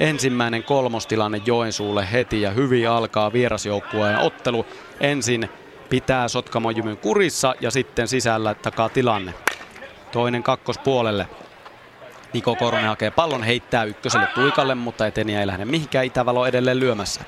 [0.00, 4.66] Ensimmäinen kolmostilanne Joensuulle heti ja hyvin alkaa vierasjoukkueen ottelu.
[5.00, 5.50] Ensin
[5.88, 9.34] pitää Sotkamon kurissa ja sitten sisällä takaa tilanne.
[10.12, 11.28] Toinen kakkospuolelle.
[12.32, 16.04] Niko Koronen hakee pallon, heittää ykköselle Tuikalle, mutta eteniä ei lähde mihinkään.
[16.04, 17.20] Itävalo edelleen lyömässä.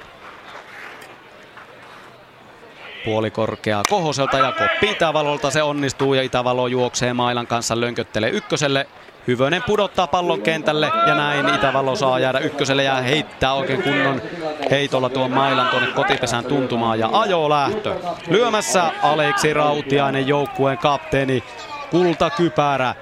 [3.05, 8.87] Puoli korkeaa Kohoselta ja koppi Itävalolta se onnistuu ja Itävalo juoksee Mailan kanssa lönköttelee ykköselle.
[9.27, 14.23] Hyvönen pudottaa pallon kentälle ja näin Itävallo saa jäädä ykköselle ja heittää oikein kunnon
[14.71, 17.95] heitolla tuon mailan tuonne kotipesään tuntumaan ja ajo lähtö.
[18.29, 21.45] Lyömässä Aleksi Rautiainen joukkueen kapteeni
[21.91, 22.95] kultakypärä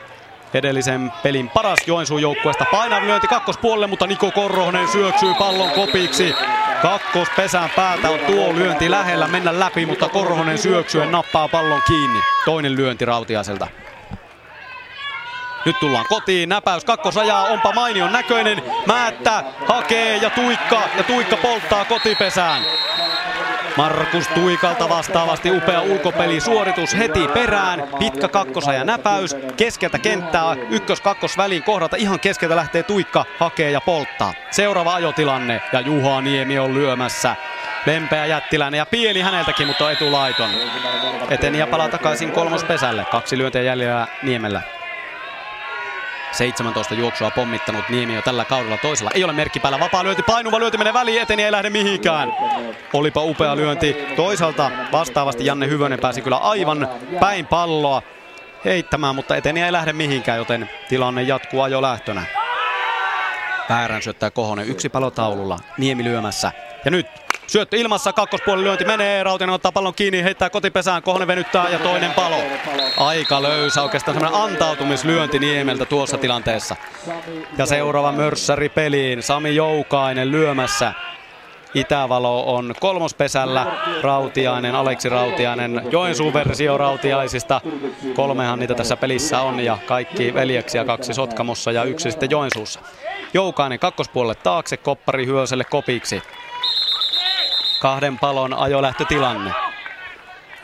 [0.56, 2.64] edellisen pelin paras Joensuun joukkueesta.
[2.70, 6.34] Painav lyönti kakkospuolelle, mutta Niko Korhonen syöksyy pallon kopiksi.
[6.82, 12.20] Kakkospesän päältä on tuo lyönti lähellä mennä läpi, mutta Korhonen syöksyen nappaa pallon kiinni.
[12.44, 13.68] Toinen lyönti Rautiaiselta.
[15.64, 18.62] Nyt tullaan kotiin, näpäys kakkosajaa, onpa mainion näköinen.
[18.86, 22.62] Määttä hakee ja tuikka, ja tuikka polttaa kotipesään.
[23.76, 27.82] Markus Tuikalta vastaavasti upea ulkopelisuoritus heti perään.
[27.98, 29.36] Pitkä kakkosaja näpäys.
[29.56, 31.96] Keskeltä kenttää ykkös-kakkos väliin kohdata.
[31.96, 34.34] Ihan keskeltä lähtee Tuikka, hakee ja polttaa.
[34.50, 37.36] Seuraava ajotilanne ja Juha Niemi on lyömässä.
[37.86, 40.50] Lempeä jättiläinen ja pieni häneltäkin, mutta etulaiton.
[41.30, 43.04] Eteni ja palaa takaisin kolmospesälle.
[43.04, 44.75] Kaksi lyöntiä jäljellä Niemellä.
[46.36, 49.10] 17 juoksua pommittanut Niemi jo tällä kaudella toisella.
[49.14, 49.80] Ei ole merkki päällä.
[49.80, 52.34] Vapaa lyönti, painuva lyönti menee väliin, eteni ei lähde mihinkään.
[52.92, 53.96] Olipa upea lyönti.
[54.16, 56.88] Toisaalta vastaavasti Janne Hyvönen pääsi kyllä aivan
[57.20, 58.02] päin palloa
[58.64, 62.22] heittämään, mutta eteni ei lähde mihinkään, joten tilanne jatkuu ajo lähtönä.
[63.68, 65.58] Väärän syöttää Kohonen yksi palotaululla.
[65.78, 66.52] Niemi lyömässä.
[66.84, 67.06] Ja nyt
[67.46, 72.12] Syöttö ilmassa, kakkospuolen lyönti menee, Rautinen ottaa pallon kiinni, heittää kotipesään, Kohonen venyttää ja toinen
[72.12, 72.36] palo.
[72.96, 76.76] Aika löysä, oikeastaan semmoinen antautumislyönti Niemeltä tuossa tilanteessa.
[77.58, 80.92] Ja seuraava mörssäri peliin, Sami Joukainen lyömässä.
[81.74, 83.66] Itävalo on kolmospesällä,
[84.02, 87.60] Rautiainen, Aleksi Rautiainen, Joensuun versio Rautiaisista.
[88.14, 92.80] Kolmehan niitä tässä pelissä on ja kaikki veljeksiä, kaksi Sotkamossa ja yksi sitten Joensuussa.
[93.34, 96.22] Joukainen kakkospuolelle taakse, Koppari Hyöselle kopiksi
[97.78, 99.56] kahden palon ajolähtötilanne.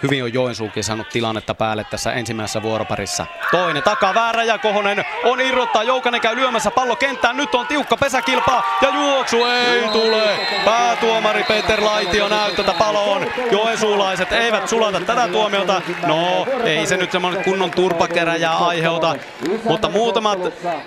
[0.03, 3.27] Hyvin on Joensuukin saanut tilannetta päälle tässä ensimmäisessä vuoroparissa.
[3.51, 5.83] Toinen takaa väärä ja Kohonen on irrottaa.
[5.83, 7.37] Joukanen käy lyömässä pallo kenttään.
[7.37, 10.38] Nyt on tiukka pesäkilpa ja juoksu ei tule.
[10.65, 13.27] Päätuomari Peter Laitio näyttää, että palo on.
[13.51, 15.83] Joensuulaiset eivät sulata tätä tuomiota.
[16.07, 19.17] No, ei se nyt semmoinen kunnon turpakeräjää aiheuta.
[19.65, 20.38] Mutta muutamat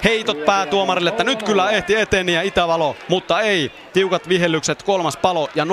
[0.03, 3.71] heitot päätuomarille, että nyt kyllä ehti eteniä Itävalo, mutta ei.
[3.93, 5.67] Tiukat vihellykset, kolmas palo ja 0-0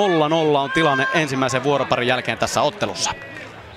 [0.56, 3.10] on tilanne ensimmäisen vuoroparin jälkeen tässä ottelussa.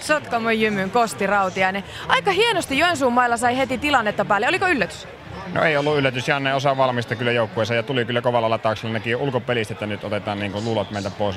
[0.06, 1.84] Sotkamon jymyn Kosti Rautiainen.
[2.08, 4.48] Aika hienosti Joensuun mailla sai heti tilannetta päälle.
[4.48, 5.08] Oliko yllätys?
[5.54, 6.28] No ei ollut yllätys.
[6.28, 8.94] Janne osaa valmista kyllä joukkueeseen ja tuli kyllä kovalla latauksella.
[8.94, 11.36] Näki ulkopelistä, että nyt otetaan niin luulot meiltä pois.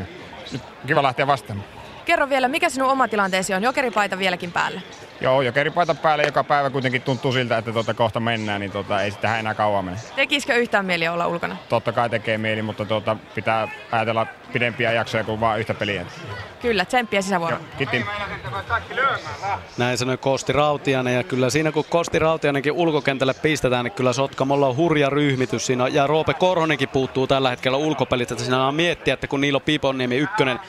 [0.52, 1.77] Nyt kiva lähteä vastaamaan.
[2.08, 3.62] Kerro vielä, mikä sinun oma tilanteesi on?
[3.62, 4.80] Jokeripaita vieläkin päällä.
[5.20, 9.10] Joo, jokeripaita päälle joka päivä kuitenkin tuntuu siltä, että tuota kohta mennään, niin tuota, ei
[9.10, 9.96] sitä enää kauan mene.
[10.16, 11.56] Tekisikö yhtään mieli olla ulkona?
[11.68, 16.06] Totta kai tekee mieli, mutta tuota, pitää ajatella pidempiä jaksoja kuin vain yhtä peliä.
[16.62, 17.62] Kyllä, tsemppiä sisävuoroon.
[17.78, 18.04] Kiitti.
[19.78, 24.66] Näin sanoi Kosti Rautianen ja kyllä siinä kun Kosti Rautianenkin ulkokentälle pistetään, niin kyllä Sotkamolla
[24.66, 25.88] on hurja ryhmitys siinä.
[25.88, 29.62] Ja Roope Korhonenkin puuttuu tällä hetkellä ulkopelistä, että siinä on miettiä, että kun niillä on
[29.62, 30.60] Piponiemi ykkönen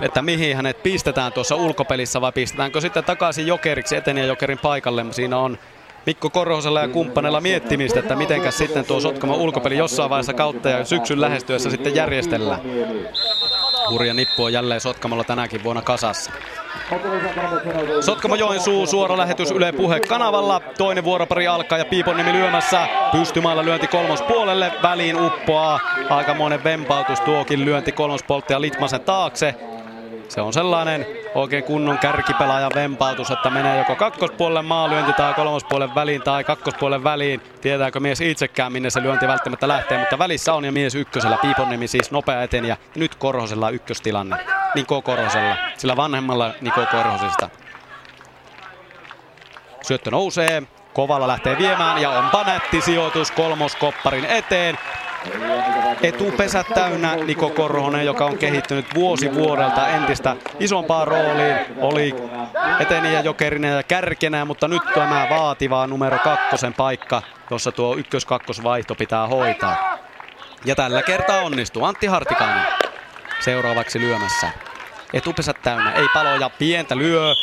[0.00, 5.06] että mihin hänet pistetään tuossa ulkopelissä vai pistetäänkö sitten takaisin jokeriksi eteniä jokerin paikalle.
[5.10, 5.58] Siinä on
[6.06, 10.84] Mikko Korhosella ja kumppaneilla miettimistä, että mitenkäs sitten tuo Sotkamo ulkopeli jossain vaiheessa kautta ja
[10.84, 12.60] syksyn lähestyessä sitten järjestellään.
[13.90, 16.32] Hurja nippu on jälleen Sotkamolla tänäkin vuonna kasassa.
[18.00, 20.60] Sotkamo Joensuu, suora lähetys Yle Puhe kanavalla.
[20.78, 22.88] Toinen vuoropari alkaa ja Piiponnimi lyömässä.
[23.12, 24.72] Pystymailla lyönti kolmospuolelle.
[24.82, 25.80] Väliin uppoaa.
[26.10, 29.54] Aikamoinen vempautus tuokin lyönti kolmospolttaja Litmasen taakse.
[30.30, 36.22] Se on sellainen oikein kunnon kärkipelaajan vempautus, että menee joko kakkospuolelle maalyönti tai kolmospuolen väliin
[36.22, 37.40] tai kakkospuolen väliin.
[37.60, 41.36] Tietääkö mies itsekään, minne se lyönti välttämättä lähtee, mutta välissä on ja mies ykkösellä.
[41.36, 44.36] Piiponnimi siis nopea eten ja nyt Korhosella ykköstilanne.
[44.74, 47.48] Niko Korhosella, sillä vanhemmalla Niko Korhosista.
[49.82, 50.62] Syöttö nousee,
[50.92, 54.78] Kovalla lähtee viemään ja onpa nätti sijoitus kolmoskopparin eteen.
[56.02, 61.56] Etupesät täynnä Niko Korhonen, joka on kehittynyt vuosi vuodelta entistä isompaan rooliin.
[61.80, 62.14] Oli
[62.80, 69.26] eteniä jokerinen ja kärkenä, mutta nyt tämä vaativa numero kakkosen paikka, jossa tuo ykkös-kakkosvaihto pitää
[69.26, 69.98] hoitaa.
[70.64, 72.66] Ja tällä kertaa onnistuu Antti Hartikainen
[73.40, 74.50] seuraavaksi lyömässä.
[75.12, 77.34] Etupesät täynnä, ei paloja, pientä lyö.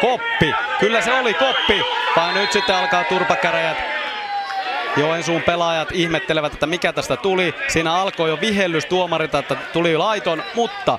[0.00, 1.82] Koppi, kyllä se oli koppi,
[2.16, 3.93] vaan nyt sitten alkaa turpakäräjät
[4.96, 7.54] Joensuun pelaajat ihmettelevät, että mikä tästä tuli.
[7.68, 10.98] Siinä alkoi jo vihellys tuomarilta, että tuli laiton, mutta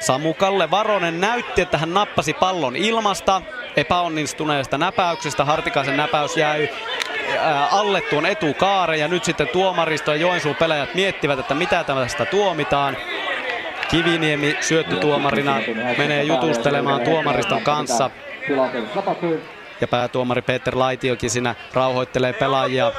[0.00, 3.42] Samu Kalle Varonen näytti, että hän nappasi pallon ilmasta
[3.76, 5.44] epäonnistuneesta näpäyksestä.
[5.44, 6.68] Hartikaisen näpäys jäi
[7.70, 12.96] alle tuon etukaaren ja nyt sitten tuomaristo ja Joensuun pelaajat miettivät, että mitä tästä tuomitaan.
[13.90, 15.56] Kiviniemi syöttötuomarina
[15.98, 18.10] menee jutustelemaan tuomariston kanssa.
[19.80, 22.92] Ja päätuomari Peter Laitiokin siinä rauhoittelee pelaajia.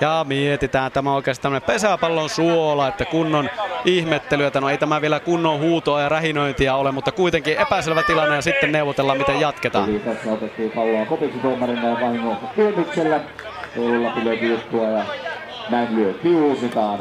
[0.00, 3.50] Ja mietitään, tämä on oikeastaan tämmöinen pesäpallon suola, että kunnon
[3.84, 4.50] ihmettelyä.
[4.60, 8.72] No ei tämä vielä kunnon huutoa ja rähinöintiä ole, mutta kuitenkin epäselvä tilanne ja sitten
[8.72, 9.90] neuvotellaan, miten jatketaan.
[9.90, 13.20] Eli tässä otettiin palloa kopiksi tuomarina ja vahingossa Piemiksellä.
[13.78, 15.04] Oululla pilöiti juttua ja
[15.70, 16.98] näin lyö kiusitaan.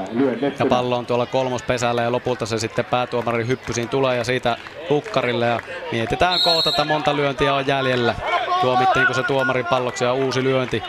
[0.59, 4.57] Ja pallo on tuolla kolmospesällä ja lopulta se sitten päätuomari hyppysiin tulee ja siitä
[4.89, 5.45] lukkarille.
[5.45, 5.59] Ja
[5.91, 8.15] mietitään kohta, että monta lyöntiä on jäljellä.
[8.61, 10.83] Tuomittiinko se tuomarin palloksi ja uusi lyönti.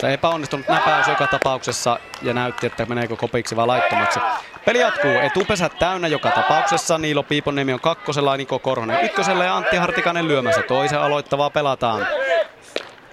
[0.00, 4.20] Se epäonnistunut näpäys joka tapauksessa ja näytti, että meneekö kopiksi vai laittomaksi.
[4.64, 5.10] Peli jatkuu.
[5.10, 6.98] Etupesät täynnä joka tapauksessa.
[6.98, 10.62] Niilo Piiponiemi on kakkosella, Niko Korhonen ykkösellä ja Antti Hartikainen lyömässä.
[10.62, 12.06] Toisen aloittavaa pelataan.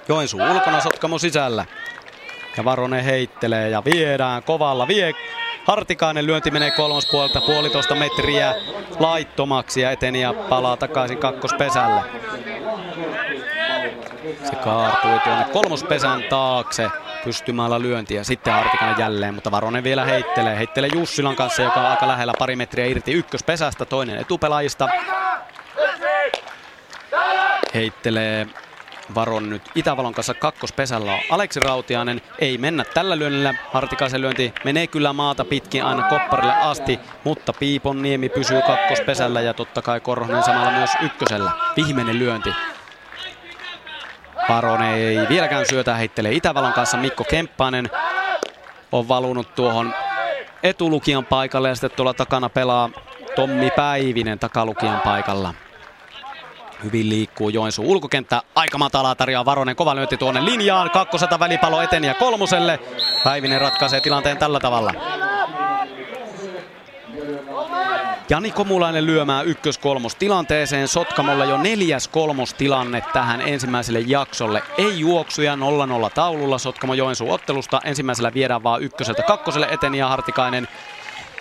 [0.08, 1.66] Joensuu ulkona, Sotkamo sisällä.
[2.58, 4.88] Ja Varonen heittelee ja viedään kovalla.
[4.88, 5.14] Vie
[5.66, 8.56] Hartikainen lyönti menee kolmospuolelta puolitoista metriä
[9.00, 12.02] laittomaksi ja eteni ja palaa takaisin kakkospesälle.
[14.44, 16.90] Se kaartui tuonne kolmospesän taakse
[17.24, 18.24] pystymällä lyöntiä.
[18.24, 20.58] Sitten Hartikainen jälleen, mutta Varonen vielä heittelee.
[20.58, 23.86] Heittelee Jussilan kanssa, joka on aika lähellä pari metriä irti ykköspesästä.
[23.86, 24.88] Toinen etupelaajista.
[27.74, 28.48] Heittelee
[29.16, 32.22] Varon nyt Itävalon kanssa kakkospesällä on Aleksi Rautiainen.
[32.40, 33.54] Ei mennä tällä lyönnillä.
[33.74, 39.54] Hartikaisen lyönti menee kyllä maata pitkin aina kopparille asti, mutta Piipon Niemi pysyy kakkospesällä ja
[39.54, 41.52] totta kai Korhonen samalla myös ykkösellä.
[41.76, 42.50] Viimeinen lyönti.
[44.50, 46.98] Varon ei vieläkään syötä, heittelee Itävalon kanssa.
[46.98, 47.90] Mikko Kemppainen
[48.92, 49.94] on valunut tuohon
[50.64, 52.90] etulukijan paikalle ja sitten tuolla takana pelaa
[53.36, 55.54] Tommi Päivinen takalukijan paikalla.
[56.84, 58.42] Hyvin liikkuu Joensuun ulkokenttä.
[58.56, 59.76] Aika matalaa tarjoaa Varonen.
[59.76, 60.90] Kova lyönti tuonne linjaan.
[60.90, 62.80] Kakkoseta välipalo eteni ja kolmoselle.
[63.24, 64.94] Päivinen ratkaisee tilanteen tällä tavalla.
[68.30, 70.88] Jani Komulainen lyömään ykkös-kolmos tilanteeseen.
[70.88, 74.64] Sotkamolle jo neljäs kolmostilanne tähän ensimmäiselle jaksolle.
[74.78, 75.60] Ei juoksuja 0-0
[76.16, 77.82] taululla Sotkamo Joensuun ottelusta.
[77.84, 80.68] Ensimmäisellä viedään vaan ykköseltä kakkoselle eteni ja Hartikainen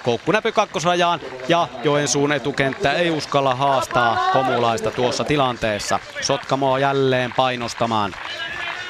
[0.05, 5.99] Koukkunäpy kakkosrajaan ja Joensuun etukenttä ei uskalla haastaa komulaista tuossa tilanteessa.
[6.21, 8.15] Sotkamo jälleen painostamaan.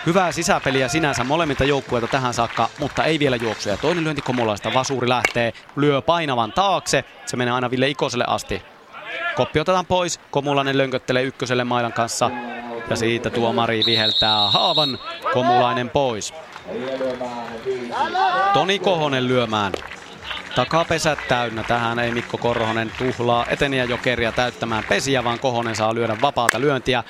[0.07, 3.77] Hyvää sisäpeliä sinänsä molemmilta joukkueilta tähän saakka, mutta ei vielä juoksuja.
[3.77, 7.05] Toinen lyönti Komulaista, Vasuri lähtee, lyö painavan taakse.
[7.27, 8.62] Se menee aina Ville Ikoselle asti.
[9.35, 12.31] Koppi otetaan pois, Komulainen lönköttelee ykköselle mailan kanssa.
[12.90, 14.98] Ja siitä tuomari viheltää haavan,
[15.33, 16.35] Komulainen pois.
[18.53, 19.72] Toni Kohonen lyömään.
[20.54, 21.62] Takapesät täynnä.
[21.62, 27.04] Tähän ei Mikko Korhonen tuhlaa eteniä jokeria täyttämään pesiä, vaan Kohonen saa lyödä vapaata lyöntiä.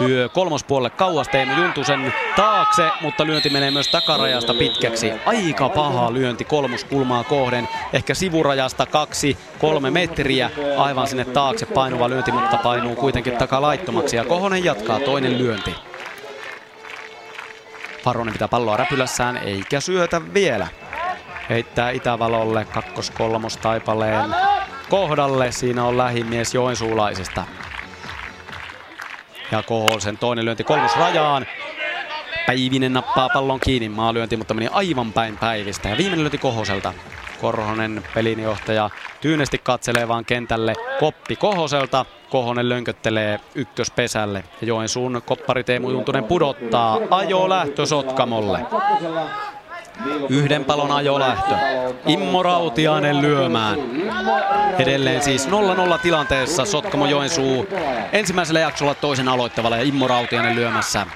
[0.00, 5.12] Lyö kolmospuolelle kauas Teemu Juntusen taakse, mutta lyönti menee myös takarajasta pitkäksi.
[5.26, 7.68] Aika paha lyönti kolmoskulmaa kohden.
[7.92, 10.50] Ehkä sivurajasta kaksi, kolme metriä.
[10.76, 14.16] Aivan sinne taakse painuva lyönti, mutta painuu kuitenkin takalaittomaksi.
[14.16, 15.74] Ja Kohonen jatkaa toinen lyönti.
[18.06, 20.66] Varonen pitää palloa räpylässään eikä syötä vielä
[21.50, 24.34] heittää Itävalolle kakkos-kolmos taipaleen
[24.88, 25.52] kohdalle.
[25.52, 27.44] Siinä on lähimies Joensuulaisesta.
[29.52, 31.46] Ja Kohosen toinen lyönti kolmos rajaan.
[32.46, 35.88] Päivinen nappaa pallon kiinni maalyönti, mutta meni aivan päin päivistä.
[35.88, 36.94] Ja viimeinen lyönti Kohoselta.
[37.40, 42.04] Korhonen pelinjohtaja tyynesti katselee vaan kentälle koppi Kohoselta.
[42.30, 44.44] Kohonen lönköttelee ykköspesälle.
[44.62, 48.66] Joensuun koppari Teemu Juntunen pudottaa ajo lähtö Sotkamolle.
[50.28, 51.54] Yhden palon ajolähtö.
[52.06, 53.78] Immo Rautiainen lyömään.
[54.78, 57.66] Edelleen siis 0-0 tilanteessa Sotkamo Joensuu
[58.12, 61.06] ensimmäisellä jaksolla toisen aloittavalla ja Immo Rautiainen lyömässä.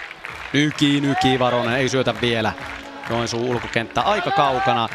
[0.53, 2.53] Nyki, nyki, Varonen ei syötä vielä.
[3.11, 4.89] Joensuu ulkokenttä aika kaukana.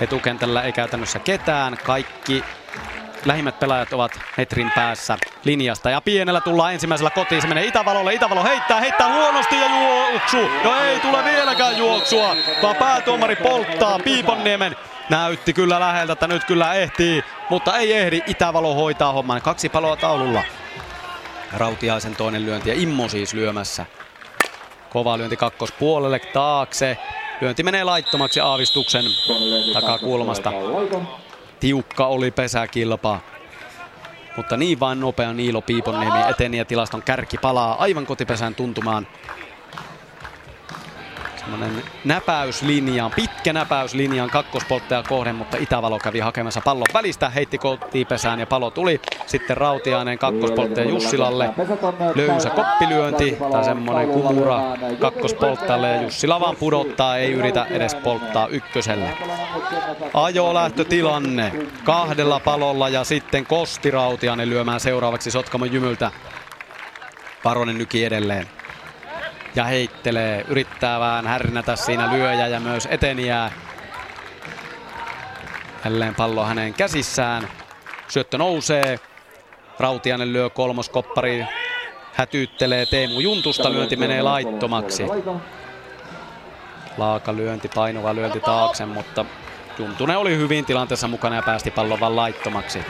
[0.00, 1.76] Etukentällä ei käytännössä ketään.
[1.84, 2.44] Kaikki
[3.24, 5.90] lähimmät pelaajat ovat metrin päässä linjasta.
[5.90, 7.42] Ja pienellä tullaan ensimmäisellä kotiin.
[7.42, 8.14] Se menee Itävalolle.
[8.14, 10.36] Itävalo heittää, heittää huonosti ja juoksu.
[10.64, 14.76] No ei tule vieläkään juoksua, vaan päätuomari polttaa Piiponniemen.
[15.10, 18.22] Näytti kyllä läheltä, että nyt kyllä ehtii, mutta ei ehdi.
[18.26, 19.42] Itävalo hoitaa homman.
[19.42, 20.42] Kaksi paloa taululla.
[21.52, 23.86] Rautiaisen toinen lyönti ja Immo siis lyömässä.
[24.90, 26.98] Kova lyönti kakkospuolelle taakse.
[27.40, 29.04] Lyönti menee laittomaksi aavistuksen
[29.72, 30.52] takakulmasta.
[31.62, 33.20] Tiukka oli pesäkilpa.
[34.36, 39.06] Mutta niin vain nopea Niilo Piiponniemi eteni ja tilaston kärki palaa aivan kotipesään tuntumaan.
[41.42, 48.46] Semmoinen näpäyslinjaan, pitkä näpäyslinjaan kakkospolttaja kohden, mutta Itävalo kävi hakemassa pallon välistä, heitti kotipesään ja
[48.46, 49.00] palo tuli.
[49.26, 51.50] Sitten Rautiainen kakkospolttaja Jussilalle,
[52.14, 54.60] löysä koppilyönti tai semmoinen kumura
[55.00, 59.08] kakkospolttajalle ja Jussila vaan pudottaa, ei yritä edes polttaa ykköselle.
[60.14, 61.52] Ajo lähtötilanne
[61.84, 66.10] kahdella palolla ja sitten Kosti Rautiainen lyömään seuraavaksi Sotkamon jymyltä.
[67.42, 68.48] Paronen nyki edelleen
[69.54, 73.50] ja heittelee, yrittää vähän härnätä siinä lyöjä ja myös eteniää.
[75.84, 77.48] Jälleen pallo hänen käsissään.
[78.08, 78.98] Syöttö nousee.
[79.78, 81.46] Rautianen lyö kolmoskoppari.
[82.14, 83.72] Hätyyttelee Teemu Juntusta.
[83.72, 85.06] Lyönti menee laittomaksi.
[86.98, 89.24] Laaka lyönti, painuva lyönti taakse, mutta
[89.78, 92.84] Juntunen oli hyvin tilanteessa mukana ja päästi pallon vaan laittomaksi.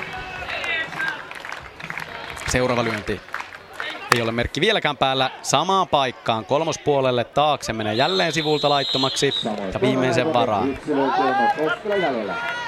[2.48, 3.20] Seuraava lyönti
[4.14, 6.44] ei ole merkki vieläkään päällä samaan paikkaan.
[6.44, 9.34] Kolmospuolelle taakse menee jälleen sivulta laittomaksi
[9.74, 10.78] ja viimeisen varaan.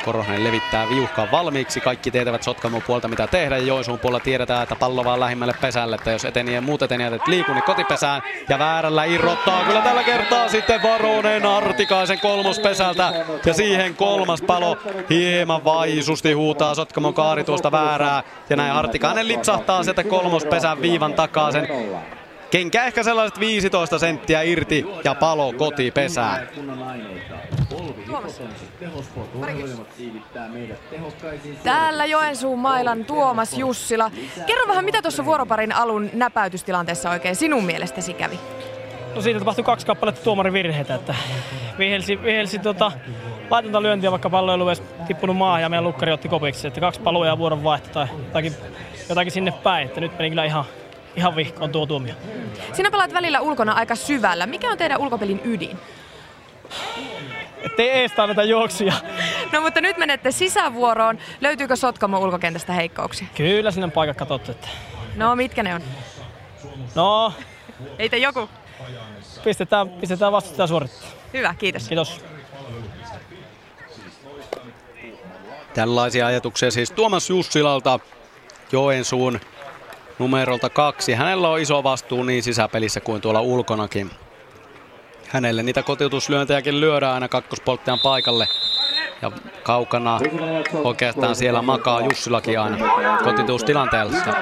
[0.05, 1.81] Korhonen levittää viuhkaa valmiiksi.
[1.81, 5.95] Kaikki tietävät Sotkamon puolta mitä tehdä ja Joensuun puolella tiedetään, että pallo vaan lähimmälle pesälle.
[5.95, 10.49] Että jos eteni ja muut etenijät liiku, niin kotipesään ja väärällä irrottaa kyllä tällä kertaa
[10.49, 13.13] sitten Varonen Artikaisen kolmospesältä.
[13.47, 14.79] Ja siihen kolmas palo
[15.11, 18.23] hieman vaisusti huutaa Sotkamon kaari tuosta väärää.
[18.51, 21.69] Ja näin Artikainen lipsahtaa sieltä kolmospesän viivan takaa sen
[22.51, 25.93] Kenkä ehkä sellaiset 15 senttiä irti ja palo koti
[31.65, 34.11] Täällä Joensuun mailan Tuomas Jussila.
[34.47, 38.39] Kerro vähän, mitä tuossa vuoroparin alun näpäytystilanteessa oikein sinun mielestäsi kävi?
[39.15, 41.15] No siitä tapahtui kaksi kappaletta tuomarin virheitä, että
[41.79, 42.93] vihelsi, vihelsi tota,
[43.51, 46.81] laitonta lyöntiä, vaikka pallo ei ollut edes tippunut maahan ja meidän lukkari otti kopiksi, että
[46.81, 48.55] kaksi paloa ja vuoron vaihto tai jotakin,
[49.09, 50.65] jotakin sinne päin, että nyt meni kyllä ihan,
[51.17, 52.15] ihan vihkoon tuo tuomio.
[52.73, 54.47] Sinä pelaat välillä ulkona aika syvällä.
[54.47, 55.79] Mikä on teidän ulkopelin ydin?
[57.63, 58.93] Ettei ees anneta juoksuja.
[59.53, 61.19] No mutta nyt menette sisävuoroon.
[61.41, 63.27] Löytyykö Sotkamo ulkokentästä heikkouksia?
[63.35, 64.51] Kyllä sinne on paikat katsottu.
[64.51, 64.69] Että...
[65.17, 65.81] No mitkä ne on?
[66.95, 67.33] No,
[67.99, 68.49] Heitä joku.
[69.45, 71.09] pistetään, pistetään vastustaja suorittaa.
[71.35, 71.89] Hyvä, kiitos.
[71.89, 72.25] Kiitos.
[75.75, 78.01] Tällaisia ajatuksia siis Tuomas Jussilalta
[78.73, 79.41] Joensuun
[80.19, 81.13] numerolta kaksi.
[81.13, 84.11] Hänellä on iso vastuu niin sisäpelissä kuin tuolla ulkonakin.
[85.29, 88.49] Hänelle niitä kotiutuslyöntejäkin lyödään aina kakkospolttajan paikalle.
[89.23, 90.21] Ja kaukana
[90.85, 92.77] oikeastaan siellä makaa Jussilakin aina
[93.25, 94.35] kotitustilanteessa.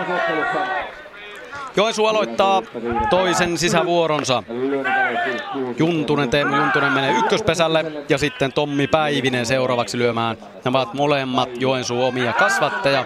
[1.77, 2.63] Joensuu aloittaa
[3.11, 4.43] toisen sisävuoronsa.
[5.79, 10.37] Juntunen, Teemu Juntunen menee ykköspesälle ja sitten Tommi Päivinen seuraavaksi lyömään.
[10.65, 13.05] Nämä ovat molemmat Joensuu omia kasvatteja.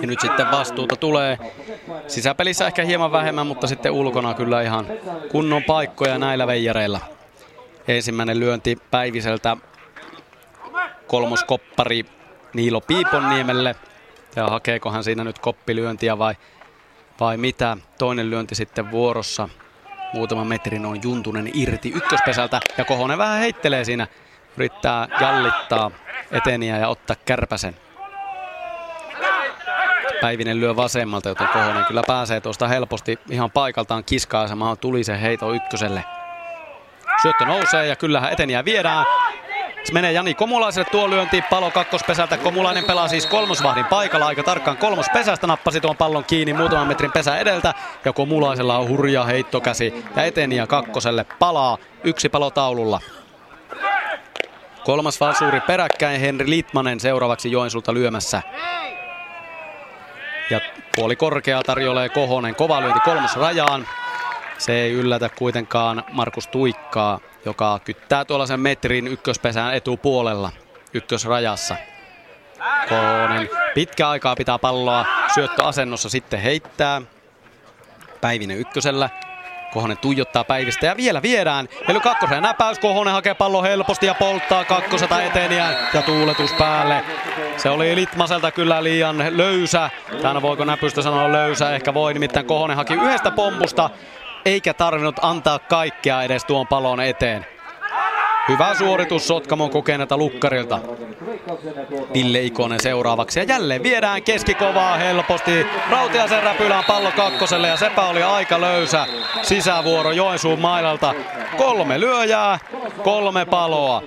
[0.00, 1.38] Ja nyt sitten vastuuta tulee.
[2.06, 4.86] Sisäpelissä ehkä hieman vähemmän, mutta sitten ulkona kyllä ihan
[5.30, 7.00] kunnon paikkoja näillä veijareilla.
[7.88, 9.56] Ensimmäinen lyönti Päiviseltä
[11.06, 12.04] kolmoskoppari
[12.54, 13.74] Niilo Piiponniemelle.
[14.36, 16.34] Ja hakeeko hän siinä nyt koppilyöntiä vai,
[17.20, 17.76] vai mitä?
[17.98, 19.48] Toinen lyönti sitten vuorossa.
[20.12, 24.06] Muutama metrin on Juntunen irti ykköspesältä ja Kohonen vähän heittelee siinä.
[24.56, 25.90] Yrittää jallittaa
[26.30, 27.76] eteniä ja ottaa kärpäsen.
[30.20, 34.78] Päivinen lyö vasemmalta, joten Kohonen kyllä pääsee tuosta helposti ihan paikaltaan kiskaisemaan.
[34.78, 36.04] Tuli se heito ykköselle.
[37.22, 39.06] Syöttö nousee ja kyllähän eteniä viedään.
[39.84, 42.36] Se menee Jani Komulaiselle tuo lyönti, palo kakkospesältä.
[42.36, 45.46] Komulainen pelaa siis kolmosvahdin paikalla aika tarkkaan kolmospesästä.
[45.46, 47.74] Nappasi tuon pallon kiinni muutaman metrin pesä edeltä.
[48.04, 51.78] Ja Komulaisella on hurja heittokäsi ja eteniä kakkoselle palaa.
[52.04, 53.00] Yksi palo taululla.
[54.84, 58.42] Kolmas valsuuri peräkkäin Henri Litmanen seuraavaksi Joensulta lyömässä.
[60.50, 60.60] Ja
[60.96, 62.54] puoli korkea tarjoilee Kohonen.
[62.54, 63.86] Kova lyönti kolmos rajaan.
[64.58, 70.52] Se ei yllätä kuitenkaan Markus Tuikkaa, joka kyttää tuollaisen metrin ykköspesään etupuolella
[70.94, 71.76] ykkösrajassa.
[72.88, 77.02] Kohonen pitkä aikaa pitää palloa syöttöasennossa sitten heittää.
[78.20, 79.10] Päivinen ykkösellä.
[79.72, 81.68] Kohonen tuijottaa päivistä ja vielä viedään.
[81.88, 87.04] Eli kakkosen näpäys, Kohonen hakee pallo helposti ja polttaa kakkoseta eteen ja, ja tuuletus päälle.
[87.56, 89.90] Se oli Litmaselta kyllä liian löysä.
[90.22, 91.74] Tänä voiko näpystä sanoa löysä?
[91.74, 93.90] Ehkä voi, nimittäin Kohonen haki yhdestä pompusta
[94.44, 97.46] eikä tarvinnut antaa kaikkea edes tuon palon eteen.
[98.48, 100.80] Hyvä suoritus Sotkamon kokeneelta lukkarilta.
[102.14, 103.40] Ville Ikonen seuraavaksi.
[103.40, 105.66] Ja jälleen viedään keskikovaa helposti.
[105.90, 109.06] Rautiasen räpylään pallo kakkoselle ja sepä oli aika löysä.
[109.42, 111.14] Sisävuoro Joensuun mailalta.
[111.56, 112.58] Kolme lyöjää,
[113.02, 114.02] kolme paloa.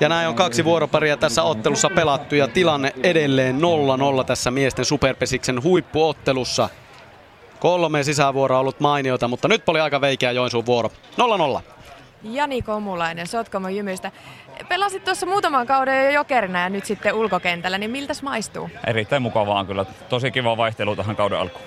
[0.00, 3.60] Ja näin on kaksi vuoroparia tässä ottelussa pelattu ja tilanne edelleen
[4.20, 6.68] 0-0 tässä miesten superpesiksen huippuottelussa.
[7.62, 10.90] Kolme sisävuoroa ollut mainiota, mutta nyt oli aika veikeä Joensuun vuoro.
[11.58, 11.60] 0-0.
[12.22, 14.12] Jani Komulainen Sotkamo Jymystä.
[14.68, 18.70] Pelasit tuossa muutaman kauden jo jokerina ja nyt sitten ulkokentällä, niin miltäs maistuu?
[18.86, 19.84] Erittäin mukavaa kyllä.
[20.08, 21.64] Tosi kiva vaihtelu tähän kauden alkuun.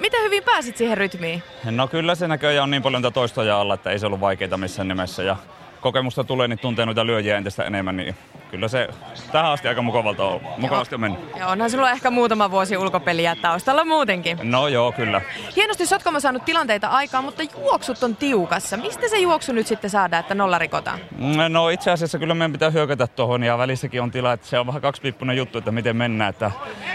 [0.00, 1.42] Miten hyvin pääsit siihen rytmiin?
[1.70, 4.88] No kyllä se näköjään on niin paljon toistoja alla, että ei se ollut vaikeita missään
[4.88, 5.22] nimessä.
[5.22, 5.36] Ja
[5.80, 8.14] kokemusta tulee, niin tuntee noita lyöjiä entistä enemmän, niin
[8.50, 8.88] kyllä se
[9.32, 11.20] tähän asti aika mukavalta on, mukavasti on mennyt.
[11.36, 14.38] Ja onhan sulla ehkä muutama vuosi ulkopeliä taustalla muutenkin.
[14.42, 15.20] No joo, kyllä.
[15.56, 18.76] Hienosti Sotkamo saanut tilanteita aikaan, mutta juoksut on tiukassa.
[18.76, 20.98] Mistä se juoksu nyt sitten saadaan, että nolla rikotaan?
[21.18, 24.58] Mm, no itse asiassa kyllä meidän pitää hyökätä tuohon ja välissäkin on tila, että se
[24.58, 26.30] on vähän kaksipippunen juttu, että miten mennään.
[26.30, 26.50] Että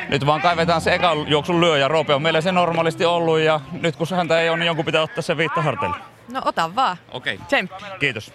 [0.09, 3.59] nyt vaan kaivetaan se eka juoksun lyö ja Roope on meillä se normaalisti ollut ja
[3.81, 5.95] nyt kun häntä ei ole, niin jonkun pitää ottaa se viittaharteille.
[6.31, 6.97] No ota vaan.
[7.11, 7.39] Okei.
[7.47, 7.67] Okay.
[7.99, 8.33] Kiitos.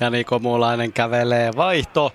[0.00, 2.12] Ja Niko Muulainen kävelee vaihto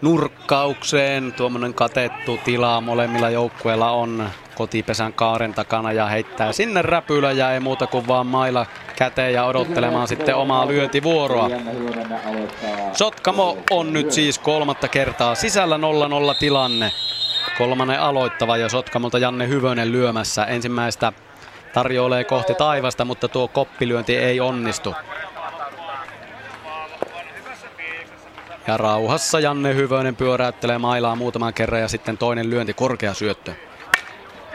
[0.00, 1.32] nurkkaukseen.
[1.32, 7.60] Tuommoinen katettu tila molemmilla joukkueilla on kotipesän kaaren takana ja heittää sinne räpylä ja ei
[7.60, 8.66] muuta kuin vaan mailla
[8.96, 11.50] käteen ja odottelemaan sitten omaa lyöntivuoroa.
[12.92, 15.80] Sotkamo on nyt siis kolmatta kertaa sisällä 0-0
[16.38, 16.92] tilanne.
[17.58, 20.44] Kolmannen aloittava ja Sotkamolta Janne Hyvönen lyömässä.
[20.44, 21.12] Ensimmäistä
[21.74, 24.94] tarjoilee kohti taivasta, mutta tuo koppilyönti ei onnistu.
[28.66, 33.52] Ja rauhassa Janne Hyvönen pyöräyttelee mailaa muutaman kerran ja sitten toinen lyönti korkea syöttö.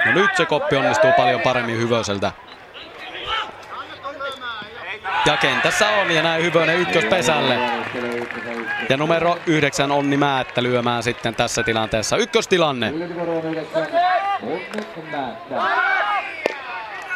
[0.05, 2.31] No nyt se koppi onnistuu paljon paremmin Hyvöseltä.
[5.25, 7.57] Ja kentässä on ja näin Hyvönen ykköspesälle.
[8.89, 12.17] Ja numero yhdeksän Onni Määttä lyömään sitten tässä tilanteessa.
[12.17, 12.93] Ykköstilanne.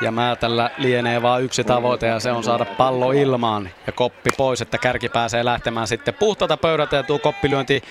[0.01, 4.61] Ja Määtällä lienee vain yksi tavoite ja se on saada pallo ilmaan ja koppi pois,
[4.61, 7.83] että kärki pääsee lähtemään sitten puhtaalta pöydältä ja tuo koppilyönti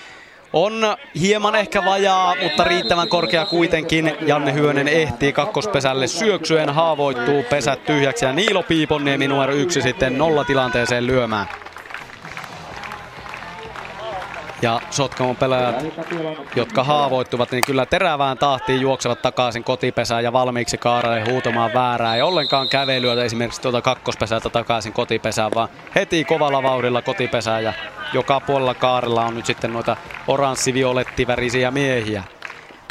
[0.53, 0.73] on
[1.19, 4.17] hieman ehkä vajaa, mutta riittävän korkea kuitenkin.
[4.21, 10.43] Janne Hyönen ehtii kakkospesälle syöksyen, haavoittuu pesät tyhjäksi ja Niilo Piiponniemi numero yksi sitten nolla
[10.43, 11.47] tilanteeseen lyömään.
[14.61, 15.85] Ja Sotkamon pelaajat,
[16.55, 22.15] jotka haavoittuvat, niin kyllä terävään tahtiin juoksevat takaisin kotipesään ja valmiiksi kaaralle huutamaan väärää.
[22.15, 27.63] Ei ollenkaan kävelyä esimerkiksi tuota kakkospesältä takaisin kotipesään, vaan heti kovalla vauhdilla kotipesään.
[27.63, 27.73] Ja
[28.13, 29.97] joka puolella kaarella on nyt sitten noita
[30.27, 32.23] oranssi-violettivärisiä miehiä.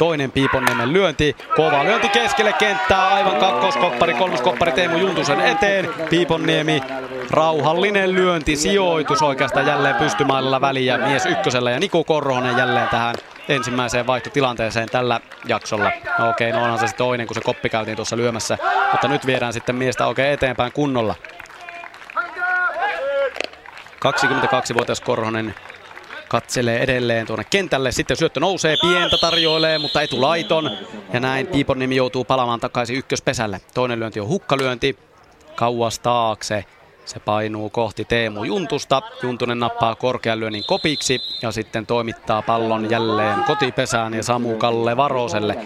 [0.01, 1.35] Toinen Piiponniemen lyönti.
[1.55, 3.07] Kova lyönti keskelle kenttää.
[3.07, 5.89] Aivan kakkoskoppari, kolmoskoppari Teemu Juntusen eteen.
[6.09, 6.81] Piiponniemi
[7.29, 8.55] rauhallinen lyönti.
[8.55, 11.71] Sijoitus oikeastaan jälleen pystymailla väliä mies ykkösellä.
[11.71, 13.15] Ja Niku Korhonen jälleen tähän
[13.49, 15.91] ensimmäiseen vaihtotilanteeseen tällä jaksolla.
[16.19, 18.57] No okei, no onhan se sitten toinen, kun se koppi käytiin tuossa lyömässä.
[18.91, 21.15] Mutta nyt viedään sitten miestä oikein eteenpäin kunnolla.
[24.05, 25.55] 22-vuotias Korhonen
[26.31, 27.91] katselee edelleen tuonne kentälle.
[27.91, 30.71] Sitten syöttö nousee, pientä tarjoilee, mutta etulaiton.
[31.13, 33.61] Ja näin Piipon nimi joutuu palaamaan takaisin ykköspesälle.
[33.73, 34.97] Toinen lyönti on hukkalyönti.
[35.55, 36.65] Kauas taakse.
[37.05, 39.01] Se painuu kohti Teemu Juntusta.
[39.23, 45.57] Juntunen nappaa korkean lyönnin kopiksi ja sitten toimittaa pallon jälleen kotipesään ja Samu Kalle Varoselle.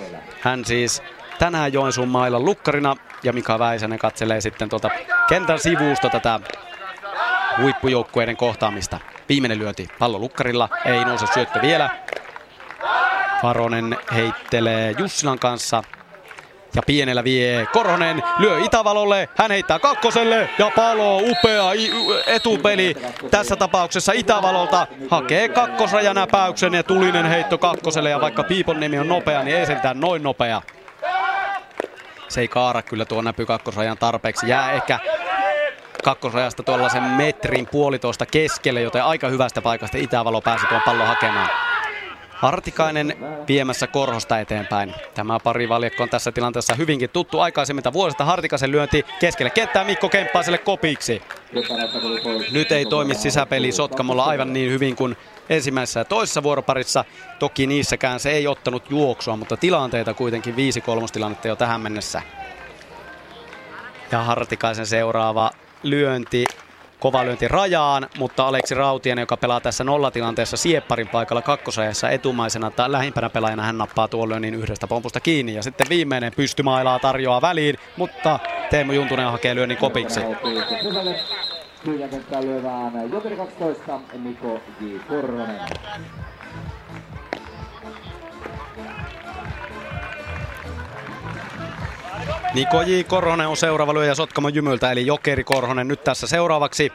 [0.42, 1.04] Hän siis
[1.40, 4.90] tänään Joensuun mailla lukkarina ja Mika Väisänen katselee sitten tuota
[5.30, 6.40] kentän sivusta tätä
[7.62, 9.00] huippujoukkueiden kohtaamista.
[9.30, 11.90] Viimeinen lyönti pallo lukkarilla, ei nouse syöttö vielä.
[13.44, 15.84] Varonen heittelee Jussilan kanssa
[16.76, 21.64] ja pienellä vie Korhonen, lyö Itävalolle, hän heittää kakkoselle ja palo, upea
[22.28, 22.96] etupeli
[23.32, 24.88] tässä tapauksessa Itävalolta.
[25.10, 30.24] Hakee kakkosrajanäpäyksen ja tulinen heitto kakkoselle ja vaikka Piiponnemi on nopea, niin ei sentään noin
[30.24, 30.62] nopea.
[32.28, 34.50] Se ei kaara kyllä tuo näpy kakkosrajan tarpeeksi.
[34.50, 35.00] Jää ehkä
[36.06, 41.50] kakkosrajasta tuollaisen metrin puolitoista keskelle, joten aika hyvästä paikasta Itävalo pääsi tuon pallon hakemaan.
[42.30, 43.16] Hartikainen
[43.48, 44.94] viemässä Korhosta eteenpäin.
[45.14, 48.26] Tämä parivaljakko on tässä tilanteessa hyvinkin tuttu aikaisemmilta vuosista.
[48.26, 51.22] Hartikaisen lyönti keskelle kenttää Mikko Kemppaiselle kopiksi.
[52.52, 55.18] Nyt ei toimi sisäpeli Sotkamolla aivan niin hyvin kuin
[55.50, 57.06] ensimmäisessä ja toisessa vuoroparissa.
[57.40, 60.58] Toki niissäkään se ei ottanut juoksua, mutta tilanteita kuitenkin 5-3
[61.14, 62.22] tilannetta jo tähän mennessä.
[64.12, 65.52] Ja Hartikaisen seuraava
[65.84, 66.46] lyönti
[67.00, 72.92] kova lyönti rajaan, mutta Aleksi Rautien, joka pelaa tässä nollatilanteessa siepparin paikalla kakkosajassa etumaisena tai
[72.92, 75.54] lähimpänä pelaajana, hän nappaa tuon lyönnin yhdestä pompusta kiinni.
[75.54, 80.20] Ja sitten viimeinen pystymailaa tarjoaa väliin, mutta Teemu Juntunen hakee lyönnin kopiksi.
[81.84, 84.86] Tyhjäkenttään lyövään Jokeri 12, Niko J.
[85.10, 85.60] Korhonen.
[92.54, 93.04] Niko J.
[93.08, 96.92] Korhonen on seuraava lyöjä Sotkamon jymyltä, eli Jokeri Korhonen nyt tässä seuraavaksi.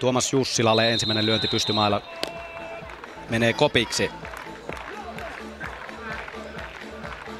[0.00, 2.02] Tuomas Jussilalle ensimmäinen lyönti pystymailla
[3.30, 4.10] menee kopiksi.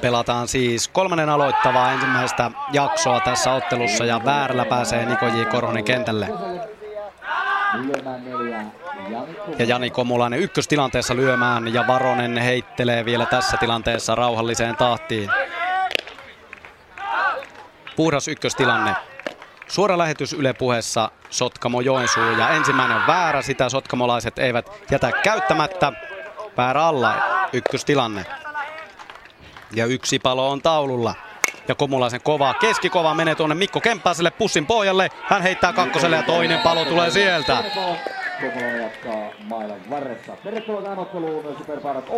[0.01, 5.45] Pelataan siis kolmannen aloittavaa ensimmäistä jaksoa tässä ottelussa ja väärällä pääsee Niko J.
[5.51, 6.29] Korhonen kentälle.
[9.59, 15.29] Ja Jani Komulainen ykköstilanteessa lyömään ja Varonen heittelee vielä tässä tilanteessa rauhalliseen tahtiin.
[17.95, 18.95] Puhdas ykköstilanne.
[19.67, 25.93] Suora lähetys Yle puheessa Sotkamo Joensuu ja ensimmäinen väärä, sitä sotkamolaiset eivät jätä käyttämättä.
[26.57, 27.15] Väärä alla,
[27.53, 28.25] ykköstilanne.
[29.75, 31.15] Ja yksi palo on taululla.
[31.67, 35.09] Ja Komulaisen kova, keskikova menee tuonne Mikko Kemppaiselle pussin pohjalle.
[35.23, 37.63] Hän heittää kakkoselle ja toinen palo tulee sieltä.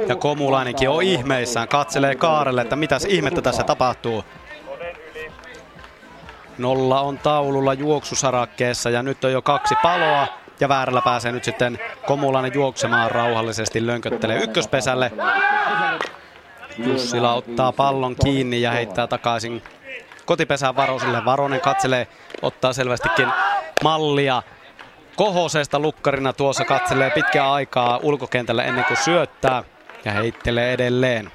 [0.07, 4.23] Ja Komulainenkin on ihmeissään, katselee Kaarelle, että mitäs ihmettä tässä tapahtuu.
[6.57, 10.27] Nolla on taululla juoksusarakkeessa ja nyt on jo kaksi paloa.
[10.59, 15.11] Ja väärällä pääsee nyt sitten Komulainen juoksemaan rauhallisesti, lönköttelee ykköspesälle.
[16.77, 19.63] Jussila ottaa pallon kiinni ja heittää takaisin
[20.25, 21.25] kotipesään Varosille.
[21.25, 22.07] Varonen katselee,
[22.41, 23.27] ottaa selvästikin
[23.83, 24.43] mallia.
[25.15, 29.63] Kohosesta lukkarina tuossa katselee pitkää aikaa ulkokentällä ennen kuin syöttää
[30.05, 31.31] ja heittelee edelleen.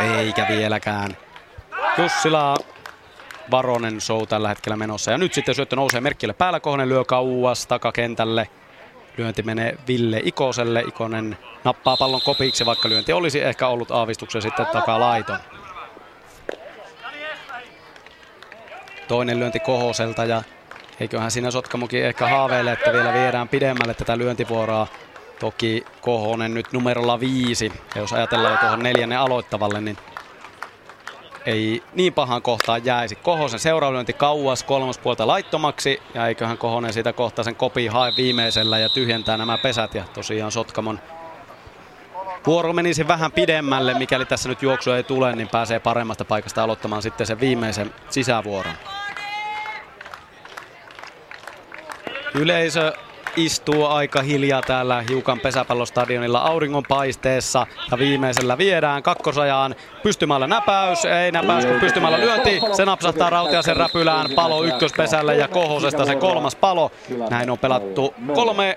[0.00, 1.16] Eikä vieläkään.
[1.98, 2.56] Jussila
[3.52, 5.10] Varonen show tällä hetkellä menossa.
[5.10, 6.60] Ja nyt sitten syöttö nousee merkkille päällä.
[6.60, 8.48] Kohonen lyö kauas takakentälle.
[9.16, 10.80] Lyönti menee Ville Ikoselle.
[10.80, 15.38] Ikonen nappaa pallon kopiksi, vaikka lyönti olisi ehkä ollut aavistuksen sitten takalaiton.
[19.08, 20.42] Toinen lyönti Kohoselta ja
[21.00, 24.86] eiköhän siinä Sotkamokin ehkä haaveile, että vielä viedään pidemmälle tätä lyöntivuoroa.
[25.40, 27.72] Toki Kohonen nyt numerolla viisi.
[27.94, 29.96] Ja jos ajatellaan jo tuohon neljännen aloittavalle, niin
[31.46, 33.16] ei niin pahaan kohtaan jäisi.
[33.16, 38.88] Kohosen seuraavalyönti kauas kolmospuolta laittomaksi ja eiköhän Kohonen siitä kohtaa sen kopi hae viimeisellä ja
[38.88, 41.00] tyhjentää nämä pesät ja tosiaan Sotkamon
[42.46, 47.02] vuoro menisi vähän pidemmälle, mikäli tässä nyt juoksu ei tule, niin pääsee paremmasta paikasta aloittamaan
[47.02, 48.74] sitten sen viimeisen sisävuoron.
[52.34, 52.92] Yleisö
[53.36, 57.66] istuu aika hiljaa täällä hiukan pesäpallostadionilla auringonpaisteessa.
[57.90, 61.04] Ja viimeisellä viedään kakkosajaan pystymällä näpäys.
[61.04, 62.60] Ei näpäys, kun pystymällä lyönti.
[62.72, 64.30] Se napsahtaa Rautiasen räpylään.
[64.34, 66.90] Palo ykköspesälle ja Kohosesta se kolmas palo.
[67.30, 68.76] Näin on pelattu kolme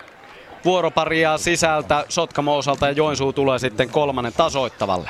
[0.66, 5.10] vuoroparia sisältä Sotkamo osalta ja Joensuu tulee sitten kolmannen tasoittavalle.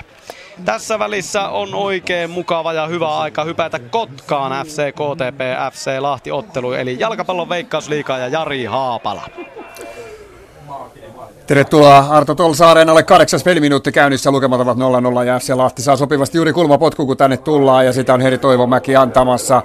[0.65, 5.41] Tässä välissä on oikein mukava ja hyvä aika hypätä Kotkaan FC KTP
[5.73, 9.29] FC Lahti ottelu eli jalkapallon veikkausliiga ja Jari Haapala.
[11.47, 16.37] Tervetuloa Arto Tolsaareen, alle kahdeksas peliminuutti käynnissä, lukemat ovat 0-0 ja FC Lahti saa sopivasti
[16.37, 19.61] juuri kulmapotku, kun tänne tullaan ja sitä on Heri Toivomäki antamassa.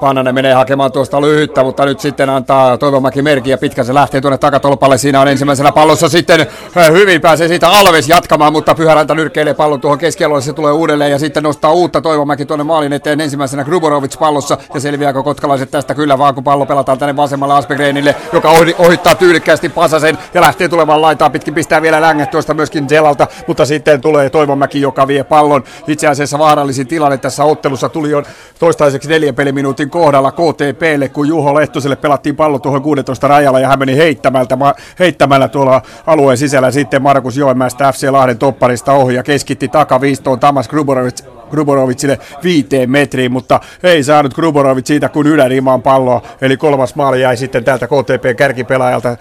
[0.00, 4.20] Pannanen menee hakemaan tuosta lyhyttä, mutta nyt sitten antaa Toivomäki merki ja pitkä se lähtee
[4.20, 4.98] tuonne takatolpalle.
[4.98, 6.46] Siinä on ensimmäisenä pallossa sitten
[6.92, 11.18] hyvin pääsee siitä Alves jatkamaan, mutta Pyhäranta nyrkkeilee pallon tuohon keskialueelle, se tulee uudelleen ja
[11.18, 13.20] sitten nostaa uutta Toivomäki tuonne maalin eteen.
[13.20, 15.94] Ensimmäisenä Gruborovic pallossa ja selviääkö kotkalaiset tästä?
[15.94, 21.02] Kyllä vaan, kun pallo pelataan tänne vasemmalle Aspegreenille, joka ohittaa tyylikkäästi Pasasen ja lähtee tulemaan
[21.02, 25.64] laitaa pitkin, pistää vielä länget tuosta myöskin Zelalta, mutta sitten tulee Toivomäki, joka vie pallon.
[25.86, 28.22] Itse asiassa vaarallisin tilanne tässä ottelussa tuli jo
[28.58, 33.78] toistaiseksi neljän peliminuutin kohdalla KTPlle, kun Juho Lehtoselle pelattiin pallo tuohon 16 rajalla ja hän
[33.78, 34.58] meni heittämältä,
[34.98, 36.70] heittämällä tuolla alueen sisällä.
[36.70, 43.32] Sitten Markus Joenmäestä FC Lahden topparista ohi ja keskitti takaviistoon Tamas Gruborovic Gruborovicille viiteen metriin,
[43.32, 48.36] mutta ei saanut Gruborovic siitä kuin ylärimaan palloa, eli kolmas maali jäi sitten täältä KTP
[48.36, 49.16] kärkipelaajalta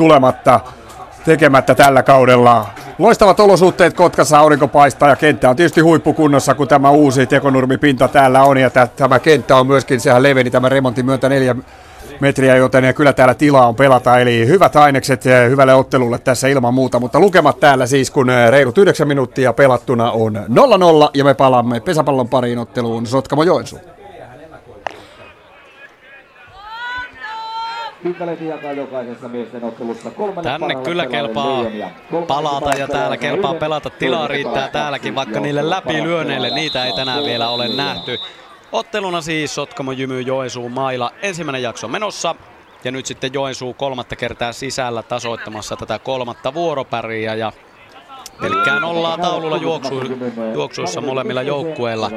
[0.00, 0.60] tulematta
[1.24, 2.66] tekemättä tällä kaudella.
[2.98, 8.42] Loistavat olosuhteet Kotkassa, aurinko paistaa ja kenttä on tietysti huippukunnossa, kun tämä uusi tekonurmipinta täällä
[8.42, 8.58] on.
[8.58, 11.54] Ja tämä kenttä on myöskin, sehän leveni tämä remontin myöntä neljä
[12.20, 14.18] metriä, joten ja kyllä täällä tilaa on pelata.
[14.18, 17.00] Eli hyvät ainekset hyvälle ottelulle tässä ilman muuta.
[17.00, 22.28] Mutta lukemat täällä siis, kun reilut 9 minuuttia pelattuna on 0-0 ja me palaamme pesäpallon
[22.28, 23.99] pariin otteluun Sotkamo Joensuu.
[30.42, 31.64] Tänne kyllä kelpaa
[32.26, 33.90] palata ja täällä kelpaa pelata.
[33.90, 38.18] Tilaa riittää täälläkin, vaikka niille läpilyöneille niitä ei tänään vielä ole nähty.
[38.72, 41.10] Otteluna siis Sotkamo Jymy Joensuu Maila.
[41.22, 42.34] Ensimmäinen jakso menossa.
[42.84, 47.34] Ja nyt sitten Joensuu kolmatta kertaa sisällä tasoittamassa tätä kolmatta vuoropäriä.
[47.34, 47.52] Ja
[48.40, 50.02] pelkkää nollaa taululla juoksu,
[50.54, 52.10] juoksuissa molemmilla joukkueilla.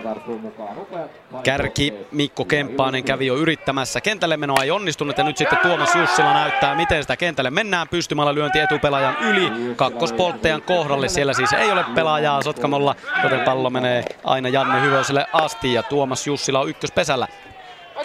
[1.43, 4.01] Kärki Mikko Kemppainen kävi jo yrittämässä.
[4.01, 7.87] Kentälle menoa ei onnistunut ja nyt sitten Tuomas Jussila näyttää, miten sitä kentälle mennään.
[7.87, 11.09] Pystymällä lyönti etupelaajan yli kakkospolttajan kohdalle.
[11.09, 16.27] Siellä siis ei ole pelaajaa Sotkamolla, joten pallo menee aina Janne Hyvöselle asti ja Tuomas
[16.27, 17.27] Jussila on ykköspesällä.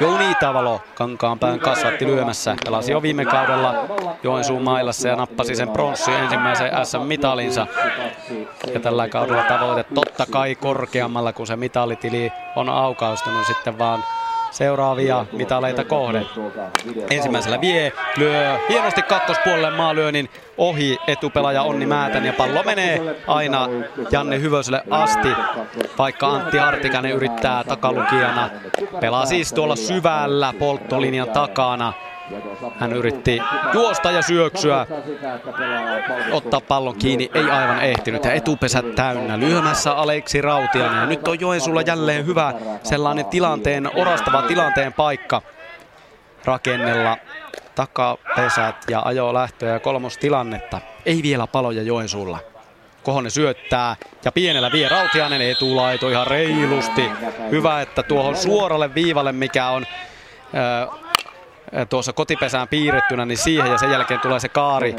[0.01, 2.57] Jouni Itävalo Kankaanpään kasvatti lyömässä.
[2.65, 3.75] Pelasi jo viime kaudella
[4.23, 7.67] Joensuun mailassa ja nappasi sen pronssi ensimmäisen SM-mitalinsa.
[8.75, 14.05] Ja tällä kaudella tavoite totta kai korkeammalla, kun se mitalitili on aukaustunut sitten vaan
[14.51, 16.27] seuraavia mitaleita kohden.
[17.11, 23.69] Ensimmäisellä vie, lyö hienosti kakkospuolelle maalyönnin ohi etupelaaja Onni Määtän ja pallo menee aina
[24.11, 25.29] Janne Hyvöselle asti,
[25.99, 28.51] vaikka Antti Hartikainen yrittää takalukijana.
[29.01, 31.93] Pelaa siis tuolla syvällä polttolinjan takana.
[32.79, 33.41] Hän yritti
[33.73, 34.87] juosta ja syöksyä,
[36.33, 39.39] ottaa pallon kiinni, ei aivan ehtinyt ja etupesät täynnä.
[39.39, 45.43] Lyömässä Aleksi Rautianen ja nyt on Joensuulla jälleen hyvä sellainen tilanteen, orastava tilanteen paikka
[46.45, 47.17] rakennella
[47.75, 50.81] takapesät ja ajo lähtöä ja kolmostilannetta.
[51.07, 52.39] Ei vielä paloja Joensuulla.
[53.03, 57.11] Kohonen syöttää ja pienellä vie Rautianen etulaito ihan reilusti.
[57.51, 59.87] Hyvä, että tuohon suoralle viivalle, mikä on
[61.89, 64.97] tuossa kotipesään piirrettynä, niin siihen ja sen jälkeen tulee se kaari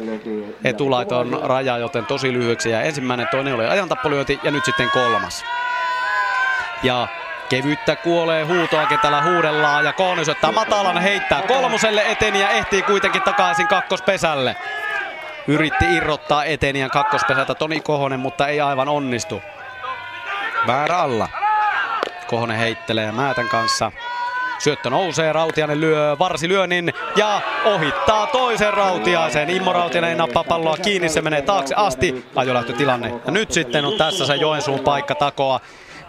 [0.63, 2.69] etulaiton raja, joten tosi lyhyeksi.
[2.69, 5.45] Ja ensimmäinen, toinen oli ajantappolyönti ja nyt sitten kolmas.
[6.83, 7.07] Ja
[7.49, 10.21] Kevyttä kuolee huutoa kentällä huudellaan ja Kooni
[10.53, 14.55] matalan, heittää kolmoselle eteni ja ehtii kuitenkin takaisin kakkospesälle.
[15.47, 19.41] Yritti irrottaa eteniän kakkospesältä Toni Kohonen, mutta ei aivan onnistu.
[20.67, 21.29] Väärä alla.
[22.27, 23.91] Kohonen heittelee Määtän kanssa.
[24.59, 29.49] Syöttö nousee, Rautiainen lyö varsilyönnin ja ohittaa toisen Rautiaisen.
[29.49, 32.25] Immo Rautiainen nappaa palloa kiinni, se menee taakse asti.
[32.35, 33.13] Ajolähtötilanne.
[33.25, 35.59] Ja nyt sitten on tässä se Joensuun paikka takoa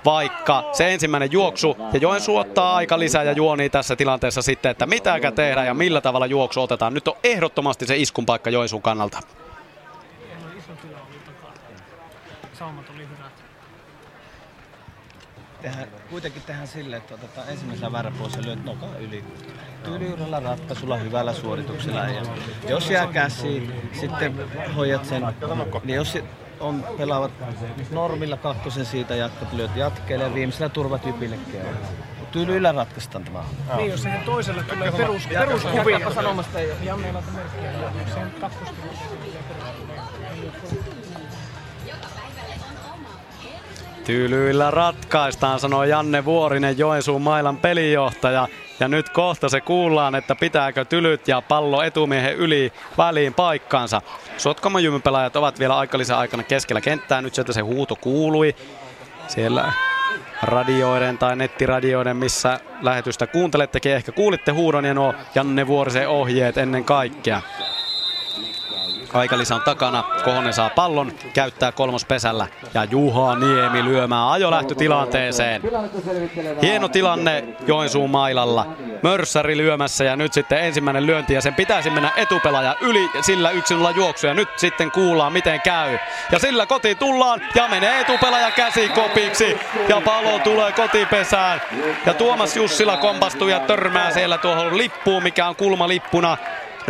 [0.04, 4.86] vaikka se ensimmäinen juoksu ja Joensuu ottaa aika lisää ja juoni tässä tilanteessa sitten, että
[4.86, 6.94] mitäkä tehdään ja millä tavalla juoksu otetaan.
[6.94, 9.18] Nyt on ehdottomasti se iskun paikka Joensuun kannalta.
[15.62, 19.24] Tehdään, kuitenkin tehdään sille, että otetaan ensimmäisellä väärä pois ja lyöt nokan yli.
[19.84, 22.04] Tyyliydellä ratkaisulla, hyvällä suorituksella.
[22.04, 22.22] Ja
[22.68, 24.34] jos jää käsi, sitten
[24.76, 25.22] hoidat sen.
[25.84, 26.18] Niin jos
[26.60, 27.32] on pelaavat
[27.90, 31.60] normilla kakkosen siitä jatkat, lyöt jatkeelle ja viimeisellä turvat ypillekin.
[32.32, 33.44] Tyylyillä ratkaistaan tämä.
[33.76, 36.14] Niin, jos siihen toiselle tulee perus, peruskuvia.
[36.14, 36.78] sanomasta ei ole.
[36.82, 37.72] Janneilla merkkiä,
[38.14, 38.92] sen kakkoskuvia
[44.10, 48.48] Tyylyillä ratkaistaan, sanoo Janne Vuorinen, Joensuun mailan pelijohtaja.
[48.80, 54.02] Ja nyt kohta se kuullaan, että pitääkö tylyt ja pallo etumiehen yli väliin paikkaansa.
[54.36, 57.22] Sotkamon pelaajat ovat vielä aikalisen aikana keskellä kenttää.
[57.22, 58.54] Nyt sieltä se huuto kuului.
[59.28, 59.72] Siellä
[60.42, 63.92] radioiden tai nettiradioiden, missä lähetystä kuuntelettekin.
[63.92, 67.42] Ehkä kuulitte huudon ja nuo Janne Vuorisen ohjeet ennen kaikkea.
[69.14, 75.62] Aikalisä on takana, Kohonen saa pallon, käyttää kolmospesällä ja Juha Niemi lyömään ajolähtötilanteeseen.
[76.62, 78.66] Hieno tilanne Joensuun mailalla.
[79.02, 83.78] Mörssäri lyömässä ja nyt sitten ensimmäinen lyönti ja sen pitäisi mennä etupelaaja yli sillä yksin
[83.96, 85.98] juoksu ja nyt sitten kuullaan miten käy.
[86.32, 89.58] Ja sillä kotiin tullaan ja menee etupelaaja käsikopiksi
[89.88, 91.60] ja pallo tulee kotipesään.
[92.06, 96.36] Ja Tuomas Jussila kompastuu ja törmää siellä tuohon lippuun, mikä on kulmalippuna.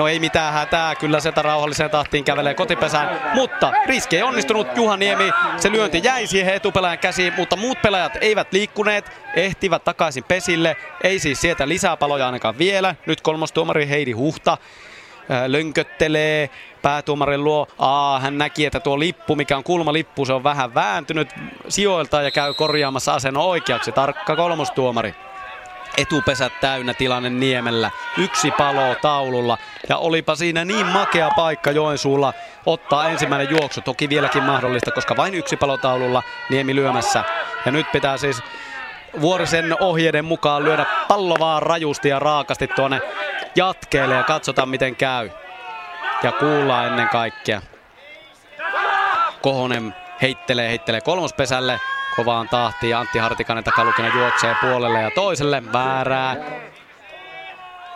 [0.00, 4.66] No ei mitään hätää, kyllä sieltä rauhalliseen tahtiin kävelee kotipesään, mutta riski ei onnistunut.
[4.76, 10.76] Juhaniemi, se lyönti jäi siihen etupelaajan käsiin, mutta muut pelaajat eivät liikkuneet, ehtivät takaisin pesille.
[11.04, 12.94] Ei siis sieltä lisää paloja ainakaan vielä.
[13.06, 16.50] Nyt kolmostuomari Heidi Huhta äh, lönköttelee
[16.82, 17.66] päätuomarin luo.
[17.78, 21.28] Aa, hän näki, että tuo lippu, mikä on kulmalippu, se on vähän vääntynyt
[21.68, 23.92] sijoilta ja käy korjaamassa asennon oikeaksi.
[23.92, 25.14] Tarkka kolmostuomari
[25.96, 27.90] etupesät täynnä tilanne Niemellä.
[28.18, 32.32] Yksi palo taululla ja olipa siinä niin makea paikka Joensuulla
[32.66, 33.80] ottaa ensimmäinen juoksu.
[33.80, 37.24] Toki vieläkin mahdollista, koska vain yksi palo taululla Niemi lyömässä.
[37.66, 38.42] Ja nyt pitää siis
[39.20, 43.00] Vuorisen ohjeiden mukaan lyödä pallo vaan rajusti ja raakasti tuonne
[43.56, 45.30] jatkeelle ja katsotaan miten käy.
[46.22, 47.62] Ja kuullaan ennen kaikkea.
[49.42, 51.80] Kohonen heittelee, heittelee kolmospesälle
[52.16, 52.96] kovaan tahtiin.
[52.96, 55.62] Antti Hartikainen takalukina juoksee puolelle ja toiselle.
[55.72, 56.36] Väärää.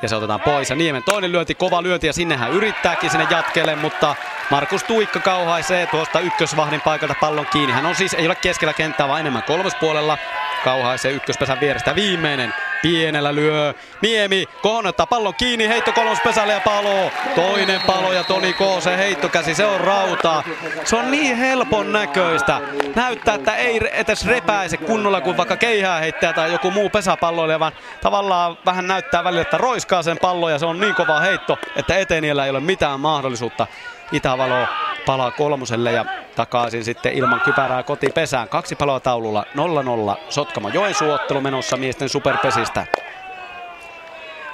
[0.03, 0.71] Ja se otetaan pois.
[0.71, 4.15] Ja Niemen toinen lyönti, kova lyönti ja sinne hän yrittääkin sinne jatkelle, mutta
[4.51, 7.73] Markus Tuikka kauhaisee tuosta ykkösvahdin paikalta pallon kiinni.
[7.73, 10.19] Hän on siis, ei ole keskellä kenttää, vaan enemmän kolmospuolella.
[10.65, 11.95] kauhaisee ykköspesän vierestä.
[11.95, 12.55] Viimeinen
[12.85, 13.75] pienellä lyö.
[14.03, 17.11] Niemi kohonnettaa pallon kiinni, heitto kolmospesälle ja palo.
[17.35, 20.43] Toinen palo ja Toni Koose heittokäsi, se on rautaa.
[20.85, 22.61] Se on niin helpon näköistä.
[22.95, 27.73] Näyttää, että ei edes repäise kunnolla kuin vaikka keihää heittää tai joku muu pesäpalloilija, vaan
[28.03, 31.99] tavallaan vähän näyttää välillä, että roiskaa sen pallon ja se on niin kova heitto, että
[31.99, 33.67] eteniellä ei ole mitään mahdollisuutta.
[34.15, 34.67] Itävalo
[35.07, 36.05] palaa kolmoselle ja
[36.37, 38.49] takaisin sitten ilman kypärää kotipesään.
[38.49, 39.45] Kaksi paloa taululla
[40.17, 40.21] 0-0.
[40.29, 42.87] Sotkamo Joensuun ottelu menossa miesten superpesistä.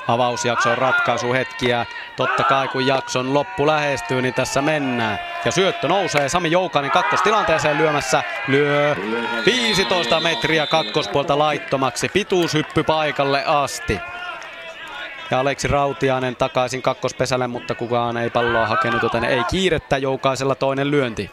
[0.08, 1.86] Avausjakson ratkaisuhetkiä.
[2.16, 5.18] Totta kai kun jakson loppu lähestyy, niin tässä mennään.
[5.44, 8.22] Ja syöttö nousee Sami Joukanen kakkostilanteeseen lyömässä.
[8.48, 8.96] Lyö
[9.46, 12.08] 15 metriä kakkospuolta laittomaksi.
[12.08, 14.00] Pituushyppy paikalle asti.
[15.30, 20.90] Ja Aleksi Rautiainen takaisin kakkospesälle, mutta kukaan ei palloa hakenut, joten ei kiirettä Joukaisella toinen
[20.90, 21.30] lyönti.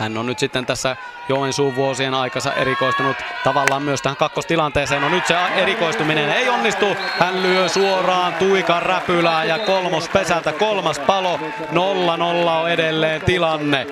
[0.00, 0.96] Hän on nyt sitten tässä
[1.28, 5.02] Joensuun vuosien aikansa erikoistunut tavallaan myös tähän kakkostilanteeseen.
[5.02, 6.96] No nyt se erikoistuminen ei onnistu.
[7.18, 11.36] Hän lyö suoraan Tuikan räpylää ja kolmos pesältä kolmas palo.
[11.36, 11.76] 0-0
[12.62, 13.86] on edelleen tilanne.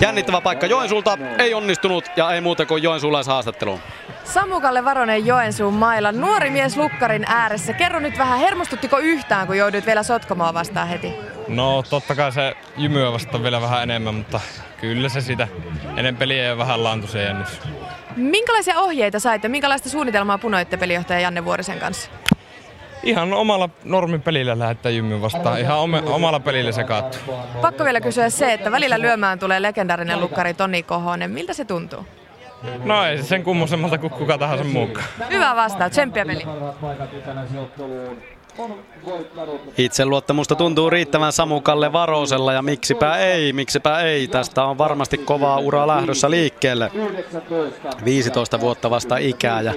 [0.00, 3.80] Jännittävä paikka Joensuulta ei onnistunut ja ei muuta kuin Joensuulais-haastatteluun.
[4.24, 7.72] Samukalle Varonen Joensuun mailla, nuori mies lukkarin ääressä.
[7.72, 11.14] Kerro nyt vähän, hermostuttiko yhtään, kun jouduit vielä Sotkamoa vastaan heti?
[11.48, 14.40] No totta kai se jymyä vasta vielä vähän enemmän, mutta
[14.80, 15.48] kyllä se sitä
[15.96, 17.60] ennen peliä ja vähän laantui se jännys.
[18.16, 19.48] Minkälaisia ohjeita saitte?
[19.48, 22.10] Minkälaista suunnitelmaa punoitte pelijohtaja Janne Vuorisen kanssa?
[23.04, 25.60] Ihan omalla normipelillä lähettää jymyä vastaan.
[25.60, 27.34] Ihan ome, omalla pelillä se kaattuu.
[27.60, 31.30] Pakko vielä kysyä se, että välillä lyömään tulee legendaarinen lukkari Toni Kohonen.
[31.30, 32.06] Miltä se tuntuu?
[32.84, 35.06] No ei sen kummosemmalta kuin kuka tahansa muukaan.
[35.30, 36.46] Hyvä vastaus, tsemppiä peli.
[39.78, 44.28] Itseluottamusta tuntuu riittävän Samukalle Varosella ja miksipä ei, miksipä ei.
[44.28, 46.90] Tästä on varmasti kovaa ura lähdössä liikkeelle.
[48.04, 49.74] 15 vuotta vasta ikää ja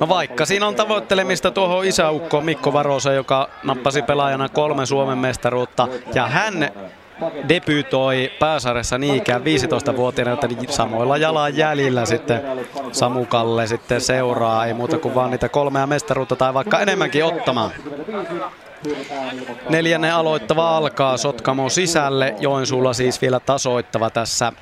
[0.00, 5.88] No vaikka siinä on tavoittelemista tuohon isäukko Mikko Varosen, joka nappasi pelaajana kolme Suomen mestaruutta.
[6.14, 6.70] Ja hän
[7.48, 12.42] debyytoi pääsarjassa niinkään 15-vuotiaana, joten samoilla jalanjäljillä sitten
[12.92, 14.66] Samukalle sitten seuraa.
[14.66, 17.70] Ei muuta kuin vaan niitä kolmea mestaruutta tai vaikka enemmänkin ottamaan.
[19.68, 22.34] Neljännen aloittava alkaa Sotkamo sisälle.
[22.38, 24.52] Joensuulla siis vielä tasoittava tässä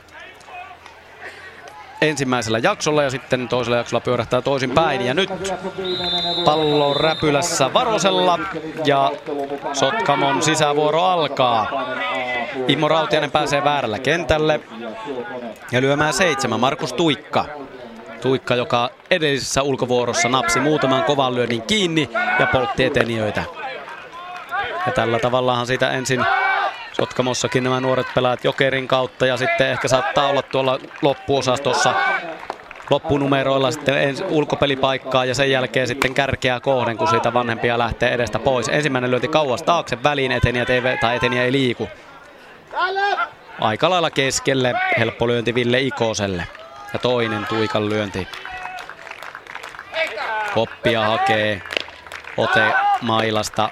[2.01, 5.07] ensimmäisellä jaksolla ja sitten toisella jaksolla pyörähtää toisin päin.
[5.07, 5.31] Ja nyt
[6.45, 8.39] pallo räpylässä Varosella
[8.85, 9.13] ja
[9.73, 11.67] Sotkamon sisävuoro alkaa.
[12.69, 14.61] Immo Rautianen pääsee väärällä kentälle
[15.73, 17.45] ja lyömään seitsemän Markus Tuikka.
[18.21, 23.45] Tuikka, joka edellisessä ulkovuorossa napsi muutaman kovan lyönnin kiinni ja poltti etenijöitä.
[24.87, 26.25] Ja tällä tavallahan siitä ensin
[27.01, 31.95] Sotkamossakin nämä nuoret pelaat Jokerin kautta ja sitten ehkä saattaa olla tuolla loppuosastossa
[32.91, 38.39] loppunumeroilla sitten ensi ulkopelipaikkaa ja sen jälkeen sitten kärkeä kohden, kun siitä vanhempia lähtee edestä
[38.39, 38.69] pois.
[38.69, 41.89] Ensimmäinen lyöti kauas taakse väliin, eteniä ei, tai eteniä ei liiku.
[43.61, 46.49] Aika lailla keskelle, helppo lyönti Ville Ikoselle.
[46.93, 48.29] Ja toinen tuikan lyönti.
[50.55, 51.63] Koppia hakee
[52.37, 52.73] ote
[53.03, 53.71] mailasta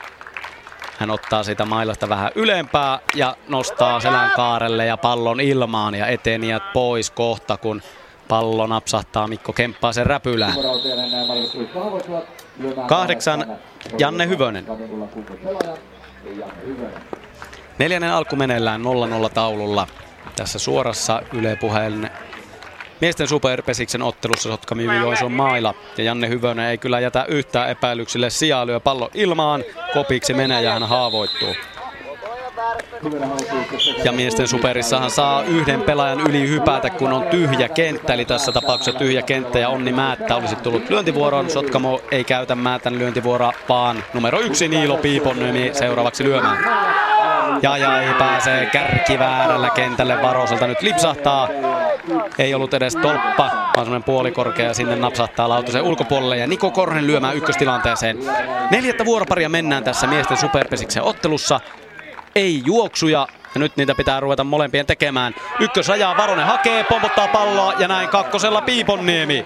[0.98, 6.72] hän ottaa sitä mailasta vähän ylempää ja nostaa selän kaarelle ja pallon ilmaan ja etenijät
[6.72, 7.82] pois kohta, kun
[8.28, 10.54] pallo napsahtaa Mikko Kemppaa sen räpylään.
[12.86, 13.46] Kahdeksan
[13.98, 14.66] Janne Hyvönen.
[17.78, 18.84] Neljännen alku meneillään 0-0
[19.34, 19.86] taululla.
[20.36, 21.58] Tässä suorassa Yle
[23.00, 25.74] Miesten superpesiksen ottelussa Sotkami Joensuun maila.
[25.98, 28.66] Ja Janne Hyvönen ei kyllä jätä yhtään epäilyksille sijaa.
[28.66, 29.64] Lyö pallo ilmaan.
[29.92, 31.54] Kopiksi menee ja hän haavoittuu.
[34.04, 38.14] Ja miesten superissahan saa yhden pelaajan yli hypätä, kun on tyhjä kenttä.
[38.14, 41.50] Eli tässä tapauksessa tyhjä kenttä ja Onni Määttä olisi tullut lyöntivuoroon.
[41.50, 46.58] Sotkamo ei käytä Määtän lyöntivuoroa, vaan numero yksi Niilo Piiponniemi seuraavaksi lyömään.
[47.62, 51.48] Ja ja ei pääsee kärkiväärällä kentälle Varoselta nyt lipsahtaa.
[52.38, 57.36] Ei ollut edes tolppa, vaan semmoinen puolikorkea sinne napsahtaa Lautasen ulkopuolelle ja Niko Korhonen lyömään
[57.36, 58.18] ykköstilanteeseen.
[58.70, 61.60] Neljättä vuoroparia mennään tässä miesten superpesiksen ottelussa.
[62.36, 65.34] Ei juoksuja, ja nyt niitä pitää ruveta molempien tekemään.
[65.60, 69.44] Ykkösrajaa Varonen hakee, pompottaa palloa ja näin kakkosella Piiponniemi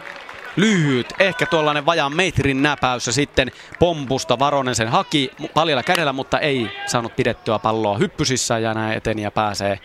[0.57, 6.39] lyhyt, ehkä tuollainen vajaan metrin näpäys ja sitten pompusta Varonen sen haki paljalla kädellä, mutta
[6.39, 9.79] ei saanut pidettyä palloa hyppysissä ja näin eteni ja pääsee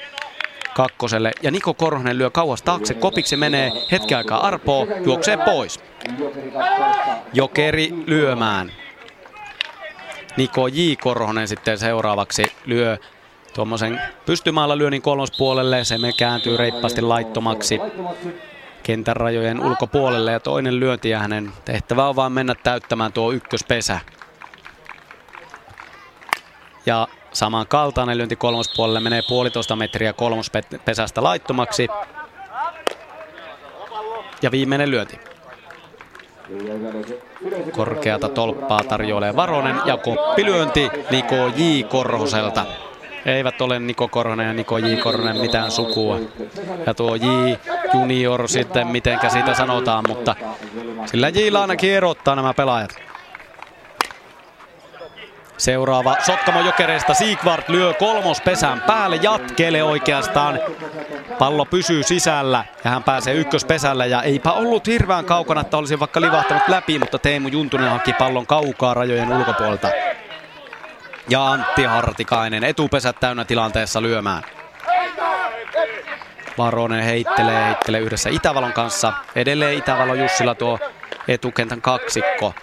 [0.76, 1.32] kakkoselle.
[1.42, 5.80] Ja Niko Korhonen lyö kauas taakse, kopiksi menee hetken aikaa arpoo, juoksee pois.
[7.34, 8.85] Jokeri lyömään.
[10.38, 10.80] Niko J.
[11.02, 12.98] Korhonen sitten seuraavaksi lyö
[13.54, 15.84] tuommoisen pystymaalla lyönnin kolmospuolelle.
[15.84, 17.80] Se me kääntyy reippaasti laittomaksi.
[18.84, 24.00] kentän rajojen ulkopuolelle ja toinen lyönti ja hänen tehtävä on vaan mennä täyttämään tuo ykköspesä.
[26.86, 31.88] Ja samankaltainen lyönti kolmospuolelle menee puolitoista metriä kolmospesästä laittomaksi.
[34.42, 35.35] Ja viimeinen lyönti.
[37.72, 41.84] Korkeata tolppaa tarjoilee Varonen ja koppilyönti Niko J.
[41.90, 42.66] Korhoselta.
[43.26, 44.96] Eivät ole Niko Korhonen ja Niko J.
[44.96, 46.20] Korhonen mitään sukua.
[46.86, 47.26] Ja tuo J.
[47.94, 50.36] Junior sitten, mitenkä siitä sanotaan, mutta
[51.06, 53.05] sillä Jillä ainakin erottaa nämä pelaajat.
[55.58, 60.60] Seuraava Sotkamo Jokereista Siegvart lyö kolmospesän päälle jatkeelle oikeastaan.
[61.40, 66.22] Pallo pysyy sisällä ja hän pääsee ykköspesälle ja eipä ollut hirveän kaukana, että olisi vaikka
[66.22, 69.88] livahtanut läpi, mutta Teemu Juntunen haki pallon kaukaa rajojen ulkopuolelta.
[71.30, 74.44] Ja Antti Hartikainen etupesät täynnä tilanteessa lyömään.
[76.58, 79.14] Varonen heittelee, heittelee yhdessä Itävalon kanssa.
[79.36, 80.80] Edelleen Itävalo Jussila tuo
[81.28, 82.54] etukentän kaksikko.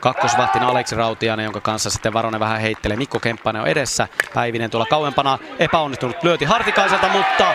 [0.00, 2.96] Kakkosvahtina Aleksi Rautiainen, jonka kanssa sitten Varonen vähän heittelee.
[2.96, 4.08] Mikko Kemppainen on edessä.
[4.34, 5.38] Päivinen tuolla kauempana.
[5.58, 7.54] Epäonnistunut lyöti Hartikaiselta, mutta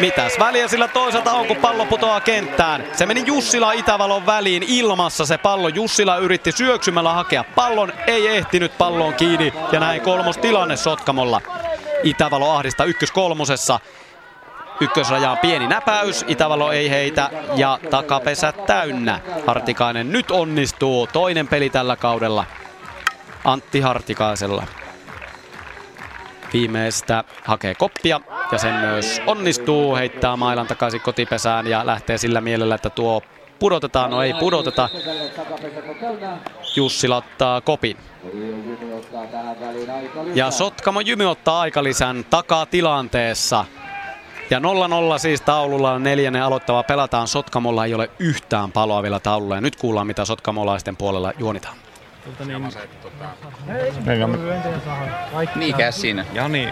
[0.00, 2.84] mitäs väliä sillä toiselta on, kun pallo putoaa kenttään.
[2.92, 5.68] Se meni Jussila Itävalon väliin ilmassa se pallo.
[5.68, 11.40] Jussila yritti syöksymällä hakea pallon, ei ehtinyt pallon kiinni ja näin kolmos tilanne Sotkamolla.
[12.02, 13.80] Itävalo ahdista ykköskolmosessa.
[14.80, 19.20] Ykkösrajaan pieni näpäys, Itävalo ei heitä ja takapesä täynnä.
[19.46, 22.44] Hartikainen nyt onnistuu, toinen peli tällä kaudella
[23.44, 24.64] Antti Hartikaisella.
[26.52, 28.20] Viimeistä hakee koppia
[28.52, 33.22] ja sen myös onnistuu, heittää mailan takaisin kotipesään ja lähtee sillä mielellä, että tuo
[33.58, 34.88] pudotetaan, no ei pudoteta.
[36.76, 37.96] Jussi ottaa kopin.
[40.34, 43.64] Ja Sotkamo Jymy ottaa aikalisän takaa tilanteessa.
[44.50, 44.62] Ja 0-0
[45.18, 47.28] siis taululla neljännen aloittava pelataan.
[47.28, 49.54] Sotkamolla ei ole yhtään paloa vielä taululla.
[49.54, 51.76] Ja nyt kuullaan, mitä sotkamolaisten puolella juonitaan.
[55.56, 56.24] Niin, käy siinä.
[56.32, 56.68] Jani,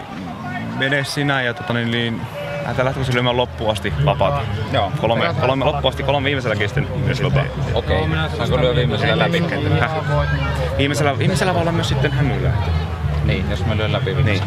[0.77, 2.21] mene sinä ja tota, niin, niin,
[2.65, 4.41] lähdetään lähtökohtaisesti lyömään loppuun asti vapaata.
[4.73, 4.91] Joo.
[5.01, 7.45] Kolme, kolme loppuun asti, kolme viimeiselläkin sitten myös vapaa.
[7.73, 8.29] Okei, okay.
[8.37, 9.43] saanko lyö viimeisellä läpi?
[10.77, 12.51] Viimeisellä, viimeisellä voi olla myös sitten hämyllä.
[13.25, 14.13] Niin, jos mä lyön läpi.
[14.13, 14.41] Niin.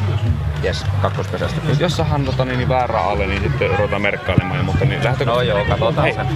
[0.62, 1.60] Jes, kakkospesästä.
[1.68, 4.64] Jos, jos saadaan tota, niin, niin väärää alle, niin sitten ruvetaan merkkailemaan.
[4.64, 5.52] Mutta niin lähtökohtaisesti...
[5.52, 6.14] No joo, katsotaan Hei.
[6.14, 6.26] sen.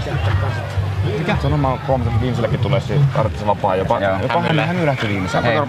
[1.18, 1.36] Mikä?
[1.43, 3.76] Sanomaan kolmasen viimeiselläkin tulee se tarvitsee vapaa.
[3.76, 4.66] Jopa, Joo, jopa Hämylä.
[4.66, 5.47] hämy, hämy lähti viimeisellä.
[5.49, 5.61] Hei.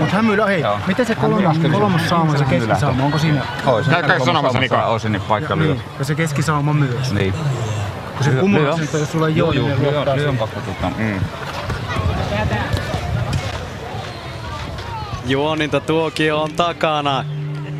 [0.00, 0.78] Mutta Hämylä, hei, Joo.
[0.86, 3.42] miten se kolmas, kolmas sauma, se keskisauma, onko siinä?
[3.66, 3.86] Ois.
[3.88, 4.76] Käy- käy sanomassa, Niko.
[4.76, 5.66] Oisin niin paikka lyö.
[5.74, 7.12] Niin, ja se keskisauma myös.
[7.12, 7.34] Niin.
[8.16, 10.28] Kun se kumulaus, nyt, jos sulla ei Joo, ole, joo, niin ne lyö, luottaa lyö
[10.30, 10.38] sen.
[10.38, 10.90] pakko tuttaa.
[10.98, 11.20] Mm.
[15.28, 17.24] Juoninta tuokio on takana.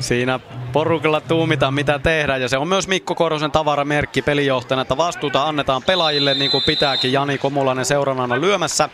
[0.00, 0.40] Siinä
[0.72, 5.82] porukalla tuumitaan mitä tehdään ja se on myös Mikko Korosen tavaramerkki pelijohtajana, että vastuuta annetaan
[5.82, 7.12] pelaajille niin kuin pitääkin.
[7.12, 8.88] Jani Komulainen seurannana lyömässä.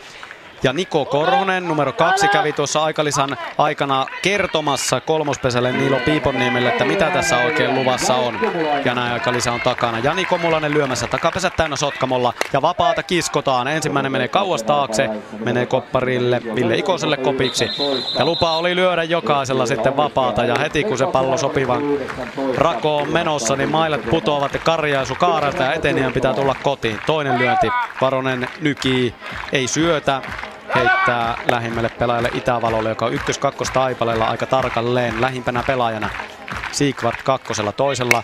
[0.63, 7.09] Ja Niko Korhonen, numero kaksi, kävi tuossa aikalisan aikana kertomassa kolmospesälle Niilo Piiponniemelle, että mitä
[7.09, 8.39] tässä oikein luvassa on.
[8.85, 9.99] Ja näin aikalisa on takana.
[9.99, 13.67] Jani Komulainen lyömässä takapesät täynnä Sotkamolla ja vapaata kiskotaan.
[13.67, 15.09] Ensimmäinen menee kauas taakse,
[15.39, 17.69] menee kopparille, Ville Ikoselle kopiksi.
[18.19, 21.83] Ja lupa oli lyödä jokaisella sitten vapaata ja heti kun se pallo sopivan
[22.57, 26.99] rakoon menossa, niin mailet putoavat ja karjaisu kaarelta ja eteniän pitää tulla kotiin.
[27.05, 27.67] Toinen lyönti,
[28.01, 29.15] Varonen nykii,
[29.51, 30.21] ei syötä,
[30.75, 36.09] heittää lähimmälle pelaajalle Itävalolle, joka on ykkös-kakkos taipaleella aika tarkalleen lähimpänä pelaajana.
[36.71, 38.23] Siegvart kakkosella toisella.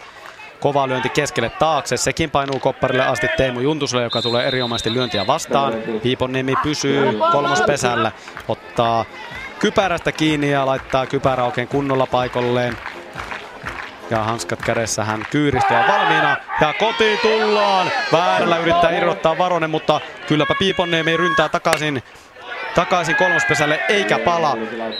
[0.59, 1.97] Kova lyönti keskelle taakse.
[1.97, 5.73] Sekin painuu kopparille asti Teemu Juntuselle, joka tulee erinomaisesti lyöntiä vastaan.
[6.03, 8.11] Piiponiemi pysyy kolmospesällä.
[8.47, 9.05] Ottaa
[9.59, 12.77] kypärästä kiinni ja laittaa kypärä oikein kunnolla paikolleen.
[14.09, 16.37] Ja hanskat kädessä hän kyyristöä valmiina.
[16.61, 17.91] Ja kotiin tullaan.
[18.11, 22.03] Väärällä yrittää irrottaa Varonen, mutta kylläpä Piiponniemi ryntää takaisin
[22.79, 24.57] takaisin kolmospesälle eikä pala.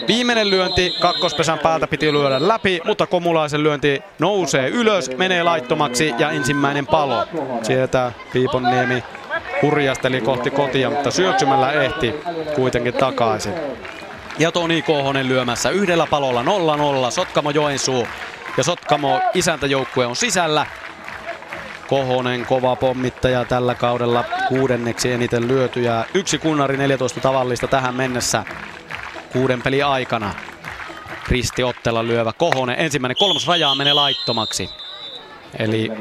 [0.08, 6.30] Viimeinen lyönti kakkospesän päältä piti lyödä läpi, mutta Komulaisen lyönti nousee ylös, menee laittomaksi ja
[6.30, 7.26] ensimmäinen palo.
[7.62, 9.04] Sieltä Piiponniemi
[9.62, 12.14] hurjasteli kohti kotia, mutta syöksymällä ehti
[12.54, 13.54] kuitenkin takaisin.
[14.38, 16.42] Ja Toni Kohonen lyömässä yhdellä palolla
[17.08, 18.06] 0-0 Sotkamo Joensuu.
[18.56, 20.66] Ja Sotkamo isäntäjoukkue on sisällä.
[21.90, 26.04] Kohonen kova pommittaja tällä kaudella kuudenneksi eniten lyötyjä.
[26.14, 28.44] Yksi kunnari 14 tavallista tähän mennessä
[29.32, 30.34] kuuden peli aikana.
[31.24, 32.78] Kristi Ottela lyövä Kohonen.
[32.78, 34.70] Ensimmäinen kolmas rajaa menee laittomaksi.
[35.58, 35.92] Eli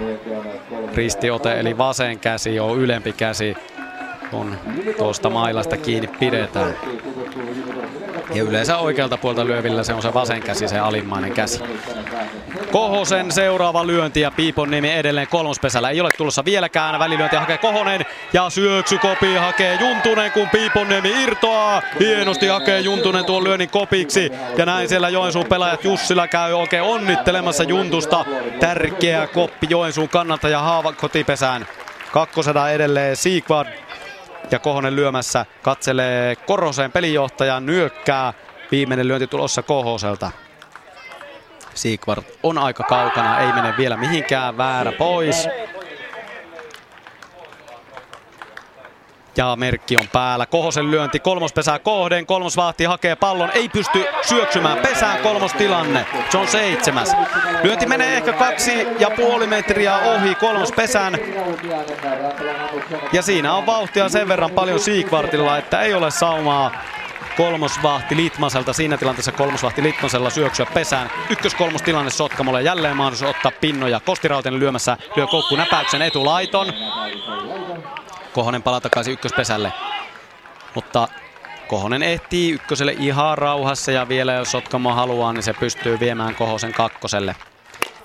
[0.95, 3.55] ristiote eli vasen käsi on ylempi käsi
[4.33, 4.57] on
[4.97, 6.75] tuosta mailasta kiinni pidetään.
[8.33, 11.59] Ja yleensä oikealta puolta lyövillä se on se vasen käsi, se alimmainen käsi.
[12.71, 15.89] Kohosen seuraava lyönti ja Piipon nimi edelleen kolmospesällä.
[15.89, 16.99] Ei ole tulossa vieläkään.
[16.99, 21.81] Välilyönti hakee Kohonen ja syöksykopi hakee Juntunen, kun Piipon nimi irtoaa.
[21.99, 24.31] Hienosti hakee Juntunen tuon lyönnin kopiksi.
[24.57, 28.25] Ja näin siellä Joensuun pelaajat Jussila käy oikein onnittelemassa Juntusta.
[28.59, 31.67] Tärkeä koppi Joensuun kannalta ja haava kotipesään.
[32.11, 33.88] Kakkoseda edelleen Siegvard
[34.51, 38.33] ja Kohonen lyömässä katselee Korhoseen pelijohtajan nyökkää.
[38.71, 40.31] Viimeinen lyönti tulossa Kohoselta.
[41.73, 45.47] Siegvard on aika kaukana, ei mene vielä mihinkään, väärä pois.
[49.39, 50.45] Ja merkki on päällä.
[50.45, 52.25] Kohosen lyönti kolmospesää kohden.
[52.25, 53.51] Kolmosvahti hakee pallon.
[53.51, 56.05] Ei pysty syöksymään pesään kolmostilanne.
[56.29, 57.15] Se on seitsemäs.
[57.63, 61.17] Lyönti menee ehkä kaksi ja puoli metriä ohi kolmospesän.
[63.13, 66.71] Ja siinä on vauhtia sen verran paljon Siikvartilla, että ei ole saumaa
[67.37, 68.73] kolmosvahti Litmaselta.
[68.73, 71.11] Siinä tilanteessa kolmosvahti Litmasella syöksyä pesään.
[71.29, 72.61] Ykkös-kolmostilanne Sotkamolle.
[72.61, 73.99] Jälleen mahdollisuus ottaa pinnoja.
[73.99, 76.73] Kostirauten lyömässä lyö koukku näpäyksen etulaiton.
[78.39, 79.73] Kohonen palaa takaisin ykköspesälle.
[80.75, 81.07] Mutta
[81.67, 86.73] Kohonen ehtii ykköselle ihan rauhassa ja vielä jos Sotkamo haluaa, niin se pystyy viemään Kohosen
[86.73, 87.35] kakkoselle.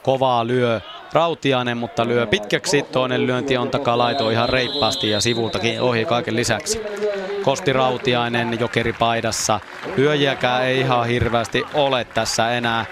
[0.03, 0.81] Kovaa lyö
[1.13, 2.83] Rautiainen, mutta lyö pitkäksi.
[2.83, 6.81] Toinen lyönti on takalaito ihan reippaasti ja sivultakin ohi kaiken lisäksi.
[7.45, 9.61] Kosti Rautiainen jokeripaidassa.
[9.97, 12.87] Lyöjiäkään ei ihan hirveästi ole tässä enää.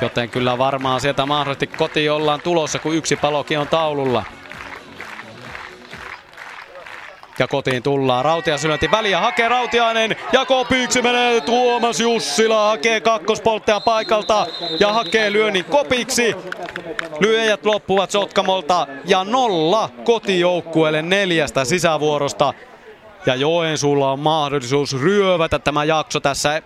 [0.00, 4.37] Joten kyllä varmaan sieltä mahdollisesti kotiin ollaan tulossa, kun yksi palokin on taululla.
[7.38, 8.24] Ja kotiin tullaan.
[8.24, 10.16] Rautia syönti väliä hakee Rautiainen.
[10.32, 12.68] Ja kopiksi menee Tuomas Jussila.
[12.68, 14.46] Hakee kakkospolttajan paikalta.
[14.80, 16.36] Ja hakee lyönnin kopiksi.
[17.20, 18.86] Lyöjät loppuvat Sotkamolta.
[19.04, 22.54] Ja nolla kotijoukkueelle neljästä sisävuorosta.
[23.26, 26.62] Ja Joensuulla on mahdollisuus ryövätä tämä jakso tässä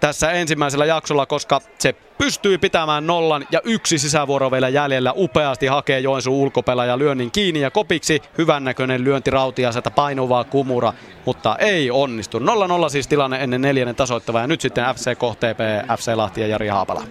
[0.00, 5.12] tässä ensimmäisellä jaksolla, koska se pystyy pitämään nollan ja yksi sisävuoro vielä jäljellä.
[5.16, 10.92] Upeasti hakee Joensuun ulkopelaaja lyönnin kiinni ja kopiksi hyvännäköinen lyönti Rautiaselta painuvaa kumura,
[11.24, 12.38] mutta ei onnistu.
[12.38, 12.42] 0-0
[12.88, 15.58] siis tilanne ennen neljännen tasoittava ja nyt sitten FC Kohteep,
[15.98, 17.02] FC Lahti ja Jari Haapala.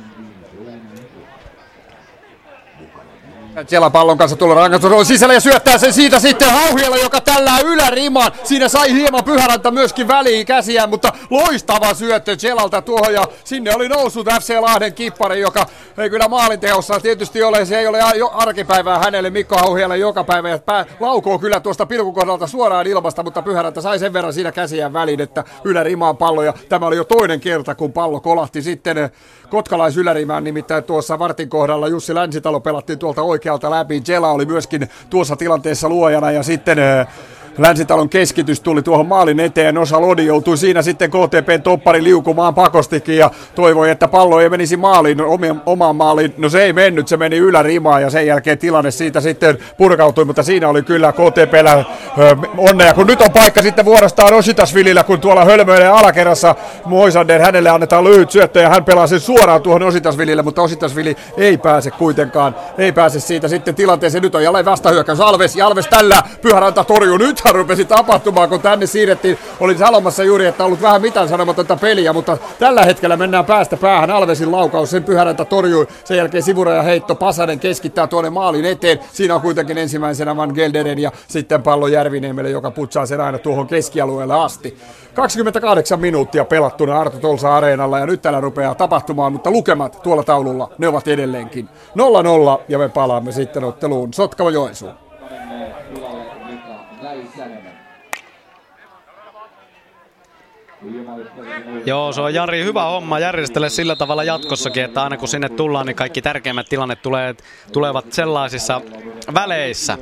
[3.67, 8.31] Siellä pallon kanssa tulla rangaistus sisällä ja syöttää sen siitä sitten Hauhiela, joka tällä ylärimaan.
[8.43, 13.13] Siinä sai hieman Pyhäranta myöskin väliin käsiään, mutta loistava syöttö Jelalta tuohon.
[13.13, 15.65] Ja sinne oli noussut FC Lahden kippari, joka
[15.97, 17.99] ei kyllä maalinteossa tietysti ole, se ei ole
[18.33, 20.59] arkipäivää hänelle Mikko Hauhiela joka päivä.
[20.59, 25.21] Pää, laukoo kyllä tuosta pilkukohdalta suoraan ilmasta, mutta Pyhäranta sai sen verran siinä käsiään väliin,
[25.21, 26.43] että ylärimaan pallo.
[26.43, 29.11] Ja tämä oli jo toinen kerta, kun pallo kolahti sitten eh,
[29.49, 33.23] Kotkalais ylärimään, nimittäin tuossa vartin kohdalla Jussi Länsitalo pelattiin tuolta
[33.53, 34.01] oikealta läpi.
[34.07, 36.77] Jela oli myöskin tuossa tilanteessa luojana ja sitten
[37.59, 39.77] Länsitalon keskitys tuli tuohon maalin eteen.
[39.77, 44.77] Osa Lodi joutui siinä sitten KTPn toppari liukumaan pakostikin ja toivoi, että pallo ei menisi
[44.77, 45.17] maaliin,
[45.65, 46.33] omaan maaliin.
[46.37, 50.43] No se ei mennyt, se meni ylärimaan ja sen jälkeen tilanne siitä sitten purkautui, mutta
[50.43, 51.85] siinä oli kyllä KTPllä
[52.57, 52.93] onnea.
[52.93, 56.55] Kun nyt on paikka sitten vuorostaan Ositasvilillä, kun tuolla hölmöilee alakerrassa
[56.85, 61.57] Moisander, hänelle annetaan lyhyt syöttö ja hän pelaa sen suoraan tuohon Ositasvilille, mutta Ositasvili ei
[61.57, 64.23] pääse kuitenkaan, ei pääse siitä sitten tilanteeseen.
[64.23, 67.17] Nyt on jälleen vastahyökkäys Alves Alves tällä Pyhäranta torjuu.
[67.17, 69.37] Nyt mitä rupesi tapahtumaan, kun tänne siirrettiin.
[69.59, 74.11] Oli sanomassa juuri, että ollut vähän mitään sanomatonta peliä, mutta tällä hetkellä mennään päästä päähän.
[74.11, 75.87] Alvesin laukaus, sen pyhäräntä torjui.
[76.03, 78.99] Sen jälkeen sivuraja heitto, Pasanen keskittää tuonne maalin eteen.
[79.13, 83.67] Siinä on kuitenkin ensimmäisenä Van Gelderen ja sitten pallo Järviniemelle, joka putsaa sen aina tuohon
[83.67, 84.77] keskialueelle asti.
[85.13, 90.69] 28 minuuttia pelattuna Arto Tolsa Areenalla ja nyt täällä rupeaa tapahtumaan, mutta lukemat tuolla taululla,
[90.77, 91.69] ne ovat edelleenkin
[92.59, 95.08] 0-0 ja me palaamme sitten otteluun Sotkamo Joensuun.
[101.85, 105.85] Joo, se on Jari hyvä homma järjestellä sillä tavalla jatkossakin, että aina kun sinne tullaan,
[105.85, 107.35] niin kaikki tärkeimmät tilannet tulee,
[107.73, 108.81] tulevat sellaisissa
[109.33, 109.97] väleissä.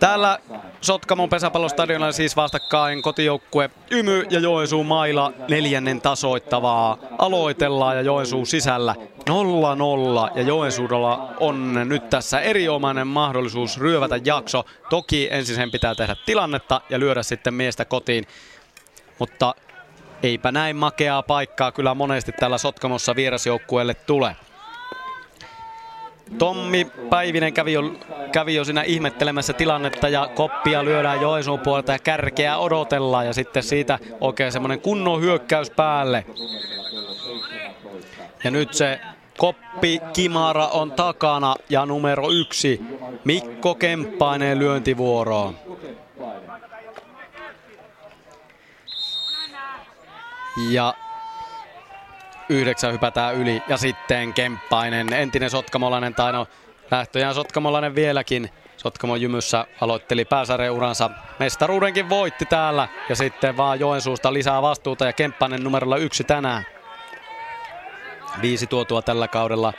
[0.00, 0.38] Täällä
[0.80, 8.94] Sotkamon pesäpallostadionilla siis vastakkain kotijoukkue Ymy ja Joensuun maila neljännen tasoittavaa aloitellaan ja Joensuun sisällä
[9.30, 14.64] 0-0 ja Joensuudella on nyt tässä erinomainen mahdollisuus ryövätä jakso.
[14.90, 18.26] Toki ensin sen pitää tehdä tilannetta ja lyödä sitten miestä kotiin,
[19.18, 19.54] mutta
[20.24, 24.36] eipä näin makeaa paikkaa kyllä monesti tällä Sotkamossa vierasjoukkueelle tule.
[26.38, 27.94] Tommi Päivinen kävi jo,
[28.32, 33.62] kävi jo siinä ihmettelemässä tilannetta ja koppia lyödään Joensuun puolelta ja kärkeä odotellaan ja sitten
[33.62, 36.26] siitä oikein semmoinen kunnon hyökkäys päälle.
[38.44, 39.00] Ja nyt se
[39.36, 42.80] Koppi Kimara on takana ja numero yksi
[43.24, 45.56] Mikko Kemppainen lyöntivuoroon.
[50.56, 50.94] Ja
[52.48, 56.46] yhdeksän hypätään yli ja sitten Kemppainen, entinen sotkamolainen tai no
[56.90, 58.50] lähtöjään sotkamolainen vieläkin.
[58.76, 61.10] Sotkamon jymyssä aloitteli pääsareuransa.
[61.38, 66.66] Mestaruudenkin voitti täällä ja sitten vaan Joensuusta lisää vastuuta ja Kemppainen numerolla yksi tänään.
[68.42, 69.72] Viisi tuotua tällä kaudella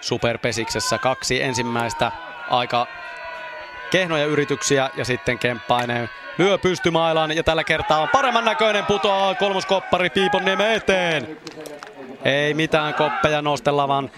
[0.00, 0.98] Superpesiksessä.
[0.98, 2.12] Kaksi ensimmäistä
[2.50, 2.86] aika
[3.90, 10.10] kehnoja yrityksiä ja sitten Kemppainen lyö pystymailan ja tällä kertaa on paremman näköinen putoaa kolmoskoppari
[10.10, 11.38] Piiponniemen eteen.
[12.24, 14.10] Ei mitään koppeja nostella, vaan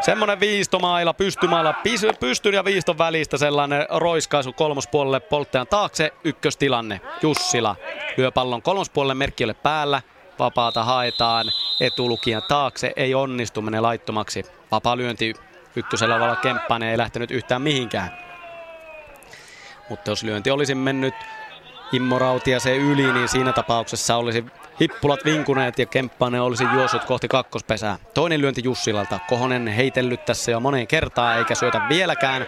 [0.00, 1.74] semmonen viistomaila, pystymaila,
[2.20, 7.00] pystyn ja viiston välistä sellainen roiskaisu kolmospuolelle polttajan taakse, ykköstilanne.
[7.22, 7.76] Jussila
[8.16, 10.02] lyö pallon kolmospuolelle, merkki ole päällä,
[10.38, 11.46] vapaata haetaan,
[11.80, 14.44] etulukijan taakse, ei onnistu, menee laittomaksi.
[14.70, 15.34] Vapaa lyönti
[15.76, 18.18] ykkösellä oleva Kemppainen ei lähtenyt yhtään mihinkään.
[19.88, 21.14] Mutta jos lyönti olisi mennyt
[21.92, 22.20] Immo
[22.58, 24.44] se yli, niin siinä tapauksessa olisi
[24.80, 27.98] hippulat vinkuneet ja Kemppainen olisi juossut kohti kakkospesää.
[28.14, 29.18] Toinen lyönti Jussilalta.
[29.28, 32.46] Kohonen heitellyt tässä jo moneen kertaan eikä syötä vieläkään.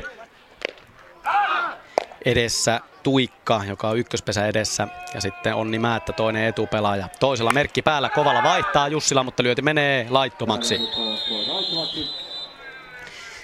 [2.24, 4.88] Edessä Tuikka, joka on ykköspesä edessä.
[5.14, 7.08] Ja sitten Onni Määttä, toinen etupelaaja.
[7.20, 10.80] Toisella merkki päällä, kovalla vaihtaa Jussila, mutta lyöti menee laittomaksi.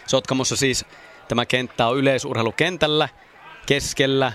[0.07, 0.85] Sotkamossa siis
[1.29, 3.09] tämä kenttä on yleisurheilukentällä
[3.67, 4.33] keskellä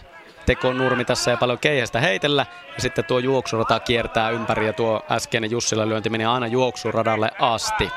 [0.48, 2.46] tekonurmi tässä ja paljon keihästä heitellä.
[2.76, 7.90] Ja sitten tuo juoksurata kiertää ympäri ja tuo äskeinen Jussila lyönti meni aina juoksuradalle asti.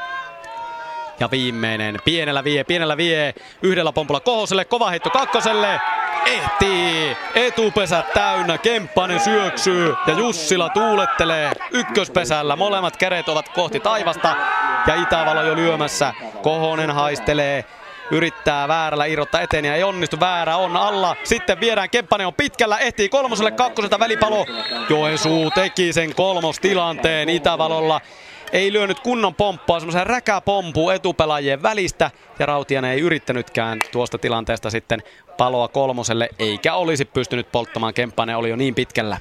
[1.20, 5.80] Ja viimeinen, pienellä vie, pienellä vie, yhdellä pompulla Kohoselle, kova heitto kakkoselle,
[6.26, 12.56] ehtii, etupesä täynnä, Kemppanen syöksyy ja Jussila tuulettelee ykköspesällä.
[12.56, 14.36] Molemmat kädet ovat kohti taivasta
[14.86, 16.12] ja Itävalo jo lyömässä.
[16.42, 17.64] Kohonen haistelee,
[18.10, 20.20] Yrittää väärällä irrottaa eteen ja ei onnistu.
[20.20, 21.16] Väärä on alla.
[21.24, 22.78] Sitten viedään Kemppanen on pitkällä.
[22.78, 24.46] Ehtii kolmoselle kakkoselta välipalo.
[24.88, 28.00] Joensuu teki sen kolmostilanteen Itävalolla.
[28.52, 32.10] Ei lyönyt kunnon pomppaa, semmoisen räkäpompu etupelaajien välistä.
[32.38, 35.02] Ja Rautianen ei yrittänytkään tuosta tilanteesta sitten
[35.36, 37.94] paloa kolmoselle, eikä olisi pystynyt polttamaan.
[37.94, 39.18] Kemppanen oli jo niin pitkällä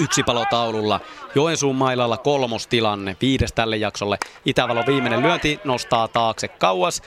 [0.00, 1.00] yksi palo taululla.
[1.34, 4.18] Joensuun mailalla kolmostilanne, viides tälle jaksolle.
[4.44, 7.02] Itävalon viimeinen lyönti nostaa taakse kauas.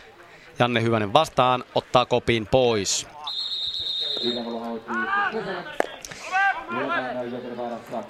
[0.59, 3.07] Janne Hyvänen vastaan, ottaa kopin pois.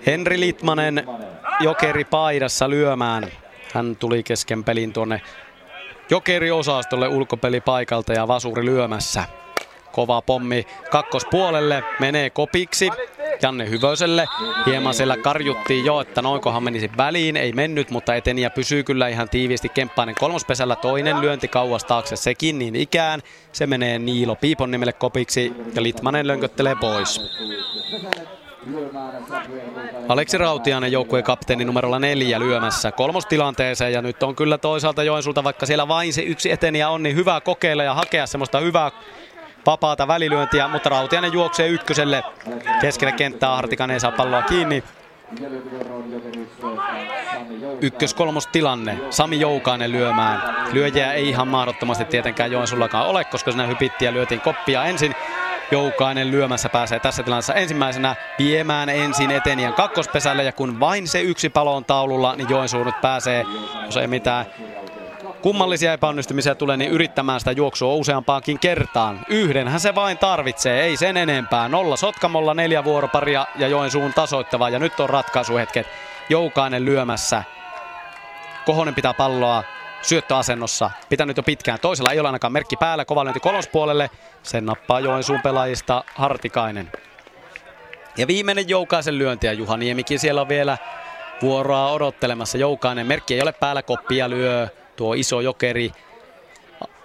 [0.06, 1.08] Henri Litmanen
[1.60, 3.24] jokeri paidassa lyömään.
[3.74, 5.22] Hän tuli kesken pelin tuonne
[6.10, 9.24] jokeriosastolle ulkopelipaikalta ja vasuri lyömässä.
[9.92, 12.90] Kova pommi kakkospuolelle, menee kopiksi.
[13.44, 14.26] Janne Hyvöselle.
[14.66, 17.38] Hieman siellä karjuttiin jo, että noinkohan menisi väliin.
[17.38, 20.76] Ei mennyt, mutta eteni ja pysyy kyllä ihan tiiviisti Kemppainen kolmospesällä.
[20.76, 23.22] Toinen lyönti kauas taakse sekin niin ikään.
[23.52, 27.22] Se menee Niilo Piipon nimelle kopiksi ja Litmanen lönköttelee pois.
[30.08, 35.66] Aleksi Rautiainen joukkueen kapteeni numerolla neljä lyömässä kolmostilanteeseen ja nyt on kyllä toisaalta Joensulta, vaikka
[35.66, 38.92] siellä vain se yksi eteniä on, niin hyvä kokeilla ja hakea semmoista hyvää
[39.66, 42.24] vapaata välilyöntiä, mutta Rautiainen juoksee ykköselle
[42.82, 43.56] keskelle kenttää.
[43.56, 44.84] Hartikainen ei saa palloa kiinni.
[47.82, 49.00] Ykkös-kolmos tilanne.
[49.10, 50.68] Sami Joukainen lyömään.
[50.74, 55.16] Lyöjiä ei ihan mahdottomasti tietenkään Joensullakaan ole, koska siinä hypittiin ja lyötiin koppia ensin.
[55.72, 61.50] Joukainen lyömässä pääsee tässä tilanteessa ensimmäisenä viemään ensin eteniän kakkospesälle ja kun vain se yksi
[61.50, 63.46] palo on taululla, niin Joensuu nyt pääsee,
[63.86, 64.46] jos ei mitään
[65.44, 69.26] kummallisia epäonnistumisia tulee, niin yrittämään sitä juoksua useampaankin kertaan.
[69.28, 71.70] Yhdenhän se vain tarvitsee, ei sen enempää.
[71.70, 74.70] Nolla Sotkamolla, neljä vuoroparia ja Joensuun tasoittava.
[74.70, 75.88] Ja nyt on ratkaisuhetket.
[76.30, 77.44] Joukainen lyömässä.
[78.66, 79.64] Kohonen pitää palloa
[80.02, 80.92] syöttöasennossa.
[81.10, 81.80] Pitänyt jo pitkään.
[81.80, 83.06] Toisella ei ole ainakaan merkki päällä.
[83.06, 84.10] Kova lyönti kolmospuolelle.
[84.44, 86.92] Sen nappaa Joensuun pelaajista Hartikainen.
[88.18, 90.78] Ja viimeinen Joukaisen lyönti ja Juha Niemikin siellä on vielä
[91.42, 92.58] vuoroa odottelemassa.
[92.58, 95.92] Joukainen merkki ei ole päällä, koppia lyö tuo iso jokeri.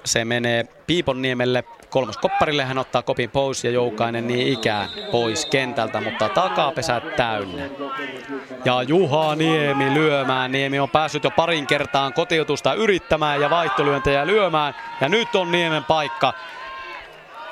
[0.05, 6.28] Se menee Piiponniemelle kolmoskopparille, hän ottaa kopin pois ja Joukainen niin ikään pois kentältä, mutta
[6.28, 7.69] takapesä täynnä.
[8.65, 10.52] Ja Juha Niemi lyömään.
[10.52, 14.74] Niemi on päässyt jo parin kertaan kotiutusta yrittämään ja vaihtolyöntejä lyömään.
[15.01, 16.32] Ja nyt on Niemen paikka.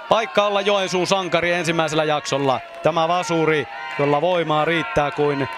[0.08, 2.60] Paikka olla Joensuun sankari ensimmäisellä jaksolla.
[2.82, 3.66] Tämä vasuri,
[3.98, 5.48] jolla voimaa riittää kuin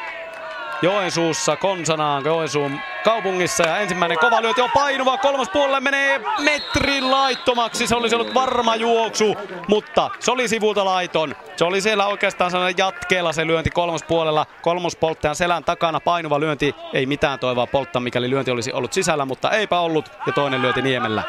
[0.82, 7.86] Joensuussa konsanaan Joensuun kaupungissa ja ensimmäinen kova lyöti on painuva, kolmas puolelle menee metrin laittomaksi,
[7.86, 9.36] se olisi ollut varma juoksu,
[9.68, 11.34] mutta se oli sivulta laiton.
[11.56, 17.06] Se oli siellä oikeastaan sellainen jatkeella se lyönti kolmospuolella, kolmospolttajan selän takana painuva lyönti, ei
[17.06, 21.22] mitään toivoa polttaa mikäli lyönti olisi ollut sisällä, mutta eipä ollut ja toinen lyönti Niemellä.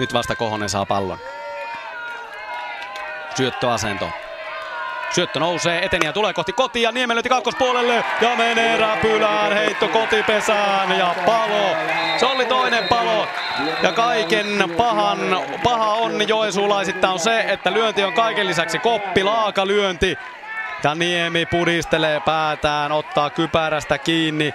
[0.00, 1.18] Nyt vasta Kohonen saa pallon.
[3.34, 4.08] Syöttöasento.
[5.10, 11.14] Syöttö nousee, eteniä tulee kohti kotia, Niemen lyönti kakkospuolelle ja menee räpylään, heitto kotipesään ja
[11.26, 11.76] palo.
[12.16, 13.26] Se oli toinen palo
[13.82, 15.18] ja kaiken pahan,
[15.62, 20.18] paha onni Joensuulaisittain on se, että lyönti on kaiken lisäksi koppi, laaka lyönti.
[20.84, 24.54] Ja Niemi pudistelee päätään, ottaa kypärästä kiinni.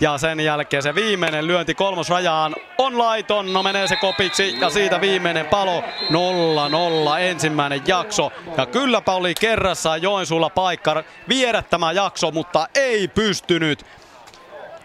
[0.00, 5.00] Ja sen jälkeen se viimeinen lyönti kolmosrajaan on laiton, no menee se kopiksi ja siitä
[5.00, 8.32] viimeinen palo 0-0 ensimmäinen jakso.
[8.56, 13.86] Ja kylläpä oli kerrassaan Joensuulla paikka viedä tämä jakso, mutta ei pystynyt.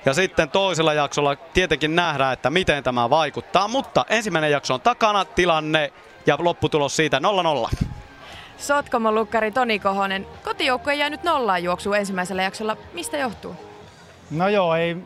[0.05, 3.67] Ja sitten toisella jaksolla tietenkin nähdään, että miten tämä vaikuttaa.
[3.67, 5.93] Mutta ensimmäinen jakso on takana, tilanne
[6.25, 7.21] ja lopputulos siitä
[7.81, 7.85] 0-0.
[8.57, 10.27] Sotkamon lukkari Toni Kohonen.
[10.43, 12.77] Kotijoukkue jäi nyt nollaan juoksuun ensimmäisellä jaksolla.
[12.93, 13.64] Mistä johtuu?
[14.31, 14.97] No joo, ei,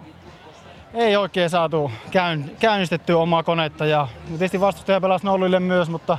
[0.93, 6.17] ei oikein saatu käyn, käynnistettyä omaa konetta ja tietysti vastustaja pelasi nollille myös, mutta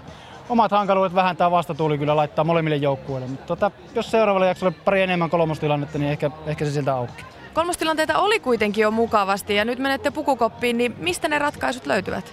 [0.49, 3.29] omat hankaluudet vähentää vastatuuli kyllä laittaa molemmille joukkueille.
[3.29, 7.25] Mutta tota, jos seuraavalla jaksolla pari enemmän kolmostilannetta, niin ehkä, ehkä se siltä auki.
[7.55, 12.33] Kolmostilanteita oli kuitenkin jo mukavasti ja nyt menette pukukoppiin, niin mistä ne ratkaisut löytyvät?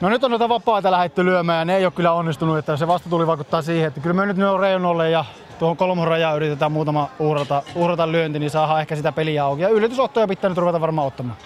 [0.00, 2.86] No nyt on noita vapaita lähetty lyömään ja ne ei ole kyllä onnistunut, että se
[2.86, 5.24] vasta tuli vaikuttaa siihen, että kyllä me nyt on reunolle ja
[5.62, 9.62] tuohon kolmon rajaan yritetään muutama uhrata, uhrata lyönti, niin saadaan ehkä sitä peliä auki.
[9.62, 11.36] Ja yllätysottoja pitää nyt ruveta varmaan ottamaan.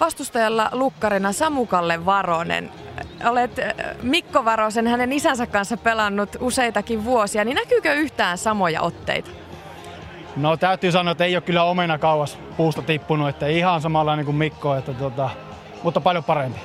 [0.00, 2.70] Vastustajalla lukkarina Samukalle Varonen.
[3.28, 9.30] Olet äh, Mikko Varosen hänen isänsä kanssa pelannut useitakin vuosia, niin näkyykö yhtään samoja otteita?
[10.36, 14.36] No täytyy sanoa, että ei ole kyllä omena kauas puusta tippunut, että ihan samanlainen kuin
[14.36, 15.30] Mikko, että tota,
[15.82, 16.58] mutta paljon parempi.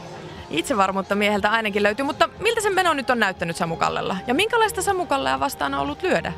[0.49, 4.17] Itsevarmuutta mieheltä ainakin löytyy, mutta miltä se meno nyt on näyttänyt Samukallella?
[4.27, 6.33] Ja minkälaista Samukallea vastaan on ollut lyödä?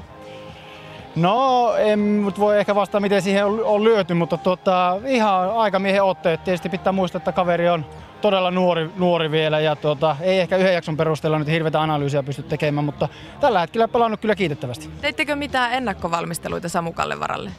[1.16, 6.04] No, en nyt voi ehkä vastata, miten siihen on, on lyöty, mutta tota, ihan aikamiehen
[6.04, 6.44] otteet.
[6.44, 7.86] Tietysti pitää muistaa, että kaveri on
[8.22, 12.44] todella nuori, nuori vielä ja tota, ei ehkä yhden jakson perusteella nyt hirveätä analyysiä pysty
[12.44, 13.08] tekemään, mutta
[13.40, 14.90] tällä hetkellä pelannut kyllä kiitettävästi.
[15.02, 17.52] Teittekö mitään ennakkovalmisteluita Samukalle varalle?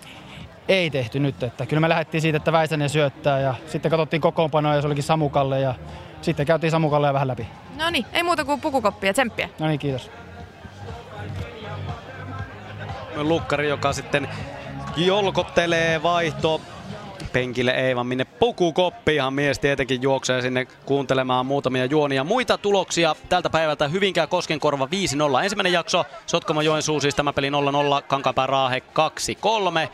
[0.68, 4.74] Ei tehty nyt, että kyllä me lähdettiin siitä, että Väisänen syöttää ja sitten katsottiin kokoonpanoa
[4.74, 5.74] ja se olikin Samukalle ja
[6.22, 7.46] sitten käytiin Samukalle vähän läpi.
[7.78, 9.48] No niin, ei muuta kuin pukukoppia, tsemppiä.
[9.58, 10.10] No niin, kiitos.
[13.16, 14.28] Lukkari, joka sitten
[14.96, 16.60] jolkottelee vaihto
[17.32, 22.24] penkille ei, vaan minne pukukoppiinhan mies tietenkin juoksee sinne kuuntelemaan muutamia juonia.
[22.24, 24.88] Muita tuloksia tältä päivältä Hyvinkää Koskenkorva
[25.40, 25.42] 5-0.
[25.42, 27.52] Ensimmäinen jakso, Sotkamo Joensuu siis tämä peli 0-0,
[28.06, 28.82] Kankaanpää Raahe
[29.86, 29.88] 2-3.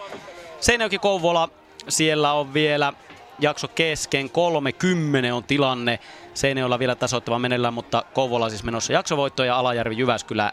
[0.60, 1.48] Seinäjoki Kouvola,
[1.88, 2.92] siellä on vielä
[3.38, 5.98] jakso kesken, 30 on tilanne.
[6.38, 10.52] Seinäjoella vielä tasoittava menellä, mutta Kouvola siis menossa jaksovoitto ja Alajärvi Jyväskylä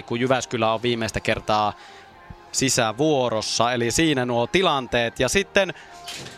[0.00, 1.72] 5-1, kun Jyväskylä on viimeistä kertaa
[2.52, 3.72] sisävuorossa.
[3.72, 5.20] Eli siinä nuo tilanteet.
[5.20, 5.74] Ja sitten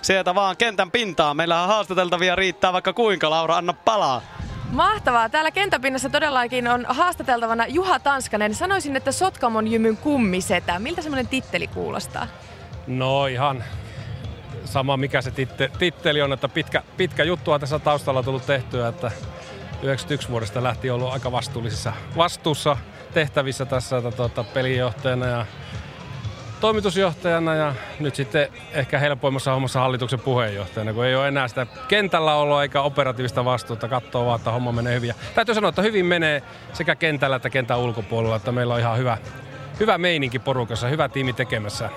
[0.02, 1.36] sieltä vaan kentän pintaan.
[1.36, 3.30] Meillähän haastateltavia riittää vaikka kuinka.
[3.30, 4.22] Laura, anna palaa.
[4.70, 5.28] Mahtavaa.
[5.28, 8.54] Täällä kentäpinnassa todellakin on haastateltavana Juha Tanskanen.
[8.54, 10.78] Sanoisin, että Sotkamon jymyn kummisetä.
[10.78, 12.26] Miltä semmoinen titteli kuulostaa?
[12.86, 13.64] No ihan
[14.64, 18.88] sama mikä se titte, titteli on, että pitkä, pitkä juttua tässä taustalla on tullut tehtyä,
[18.88, 19.10] että
[19.82, 22.76] 91 vuodesta lähtien ollut aika vastuullisissa vastuussa
[23.14, 25.46] tehtävissä tässä että, tuota, pelinjohtajana ja
[26.60, 32.34] toimitusjohtajana ja nyt sitten ehkä helpoimmassa hommassa hallituksen puheenjohtajana, kun ei ole enää sitä kentällä
[32.34, 35.08] oloa eikä operatiivista vastuuta, katsoo vaan, että homma menee hyvin.
[35.08, 38.98] Ja täytyy sanoa, että hyvin menee sekä kentällä että kentän ulkopuolella, että meillä on ihan
[38.98, 39.18] hyvä,
[39.80, 41.90] hyvä meininki porukassa, hyvä tiimi tekemässä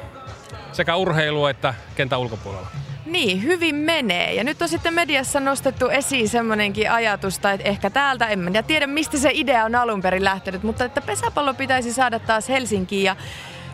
[0.71, 2.67] sekä urheilua että kentän ulkopuolella.
[3.05, 4.33] Niin, hyvin menee.
[4.33, 8.87] Ja nyt on sitten mediassa nostettu esiin semmoinenkin ajatus, että ehkä täältä, en ja tiedä
[8.87, 13.15] mistä se idea on alun perin lähtenyt, mutta että pesäpallo pitäisi saada taas Helsinkiin ja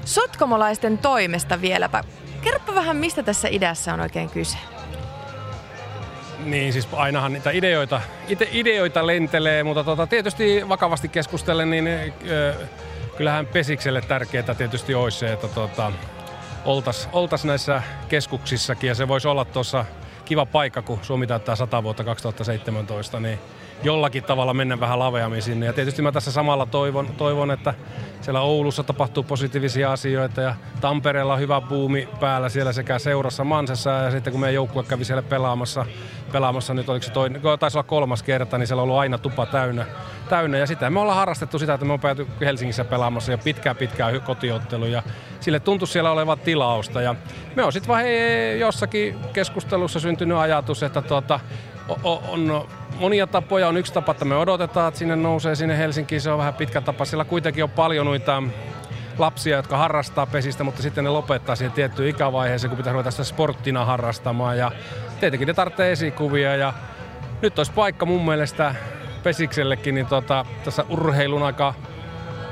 [0.06, 2.04] sotkomolaisten toimesta vieläpä.
[2.42, 4.58] Kerropa vähän, mistä tässä ideassa on oikein kyse.
[6.46, 12.54] Niin, siis ainahan niitä ideoita, ide, ideoita lentelee, mutta tota, tietysti vakavasti keskustellen, niin ö,
[13.18, 15.92] kyllähän Pesikselle tärkeää tietysti olisi se, että tota,
[16.66, 19.86] oltaisiin oltais näissä keskuksissakin ja se voisi olla tuossa
[20.26, 23.40] kiva paikka, kun Suomi täyttää 100 vuotta 2017, niin
[23.84, 25.66] jollakin tavalla mennä vähän laveammin sinne.
[25.66, 27.74] Ja tietysti mä tässä samalla toivon, toivon että
[28.22, 33.90] siellä Oulussa tapahtuu positiivisia asioita ja Tampereella on hyvä buumi päällä siellä sekä seurassa Mansessa
[33.90, 35.86] ja sitten kun meidän joukkue kävi siellä pelaamassa,
[36.32, 39.46] pelaamassa nyt oliko se toinen, taisi olla kolmas kerta, niin siellä on ollut aina tupa
[39.46, 39.86] täynnä.
[40.30, 40.58] täynnä.
[40.58, 44.22] Ja sitä me ollaan harrastettu sitä, että me on pääty Helsingissä pelaamassa ja pitkään pitkään
[44.22, 45.04] kotiottelu ja
[45.40, 47.02] sille tuntui siellä olevan tilausta.
[47.02, 47.16] Ja
[47.56, 48.04] me on sitten vaan
[48.60, 51.40] jossakin keskustelussa syntynyt ajatus, että tuota,
[52.04, 52.68] on
[53.00, 53.68] monia tapoja.
[53.68, 56.22] On yksi tapa, että me odotetaan, että sinne nousee sinne Helsinkiin.
[56.22, 57.06] Se on vähän pitkä tapa.
[57.06, 58.44] Siellä kuitenkin on paljon noita
[59.18, 63.24] lapsia, jotka harrastaa pesistä, mutta sitten ne lopettaa siihen tiettyyn ikävaiheeseen, kun pitää ruveta sitä
[63.24, 64.58] sporttina harrastamaan.
[64.58, 64.72] Ja
[65.20, 66.74] tietenkin ne tarvitsee esikuvia ja
[67.42, 68.76] nyt olisi paikka mun mielestä
[69.24, 71.74] Pesiksellekin niin tota, tässä urheilun aika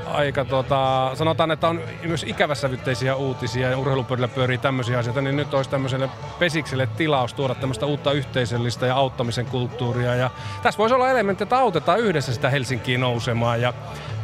[0.08, 5.54] aika tota, sanotaan, että on myös ikäväsävytteisiä uutisia ja urheilupöydillä pyörii tämmöisiä asioita, niin nyt
[5.54, 6.10] olisi tämmöiselle
[6.40, 10.16] pesikselle tilaus tuoda tämmöistä uutta yhteisöllistä ja auttamisen kulttuuria.
[10.16, 10.30] Ja
[10.64, 13.62] tässä voisi olla elementti, että autetaan yhdessä sitä Helsinkiin nousemaan.
[13.62, 13.74] Ja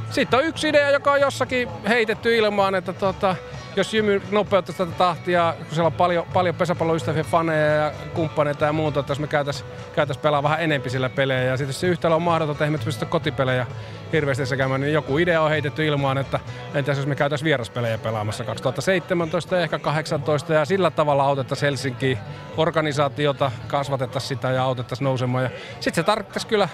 [0.10, 3.36] sitten on yksi idea, joka on jossakin heitetty ilmaan, että tota,
[3.76, 8.74] jos Jymy nopeuttaisi tätä tahtia, kun siellä on paljon, paljon pesäpalloystäviä, faneja ja kumppaneita ja
[8.74, 11.44] muuta, että jos me käytäisiin käytäis pelaa vähän enempi sillä pelejä.
[11.44, 13.68] Ja sitten se yhtälö on mahdotonta, että pysty kotipelejä
[14.14, 16.40] hirveästi sekään, niin joku idea on heitetty ilmaan, että
[16.74, 22.18] entäs jos me käytäisiin vieraspelejä pelaamassa 2017 ja ehkä 2018 ja sillä tavalla autettaisiin Helsinki
[22.58, 25.44] organisaatiota, kasvatettaisiin sitä ja autettaisiin nousemaan.
[25.44, 25.50] Ja
[25.80, 26.70] sitten se tarkoittaisi kyllä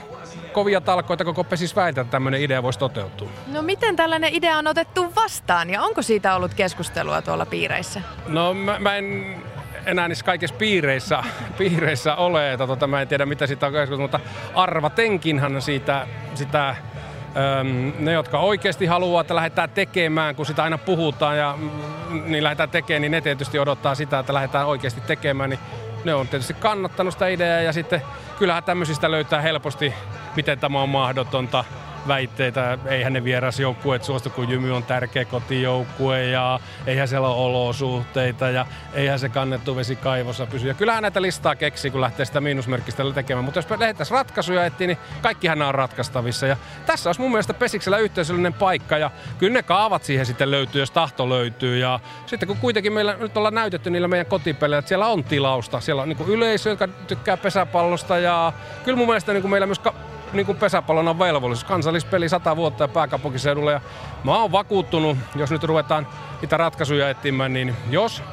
[0.51, 3.29] kovia talkoita koko pesis väitä, että tämmöinen idea voisi toteutua.
[3.47, 8.01] No miten tällainen idea on otettu vastaan ja onko siitä ollut keskustelua tuolla piireissä?
[8.27, 9.35] No mä, mä en
[9.85, 11.23] enää niissä kaikissa piireissä,
[11.57, 14.19] piireissä ole, että tota, mä en tiedä mitä siitä on keskusteltu, mutta
[14.55, 16.75] arvatenkinhan siitä, sitä
[17.59, 21.71] Öm, ne, jotka oikeasti haluaa, että lähdetään tekemään, kun sitä aina puhutaan ja mm,
[22.25, 25.59] niin lähdetään tekemään, niin ne tietysti odottaa sitä, että lähdetään oikeasti tekemään, niin
[26.07, 28.01] ne on tietysti kannattanut sitä ideaa ja sitten
[28.39, 29.93] kyllähän tämmöisistä löytää helposti,
[30.35, 31.63] miten tämä on mahdotonta
[32.07, 32.77] väitteitä.
[32.85, 38.65] Eihän ne vierasjoukkueet suostu, kun Jymy on tärkeä kotijoukkue ja eihän siellä ole olosuhteita ja
[38.93, 40.67] eihän se kannettu vesi kaivossa pysy.
[40.67, 43.45] Ja kyllähän näitä listaa keksii, kun lähtee sitä miinusmerkistä tekemään.
[43.45, 46.47] Mutta jos lähdettäisiin ratkaisuja etsiä, niin kaikkihan on ratkaistavissa.
[46.47, 50.81] Ja tässä olisi mun mielestä Pesiksellä yhteisöllinen paikka ja kyllä ne kaavat siihen sitten löytyy,
[50.81, 51.77] jos tahto löytyy.
[51.77, 55.79] Ja sitten kun kuitenkin meillä nyt ollaan näytetty niillä meidän kotipeleillä, että siellä on tilausta.
[55.79, 58.53] Siellä on niin yleisö, joka tykkää pesäpallosta ja
[58.85, 59.93] kyllä mun mielestä niin meillä myös ka-
[60.33, 61.63] niin kuin pesäpallon on velvollisuus.
[61.63, 63.71] Kansallispeli 100 vuotta ja pääkaupunkiseudulla.
[63.71, 63.81] Ja
[64.23, 66.07] mä oon vakuuttunut, jos nyt ruvetaan
[66.41, 68.23] niitä ratkaisuja etsimään, niin jos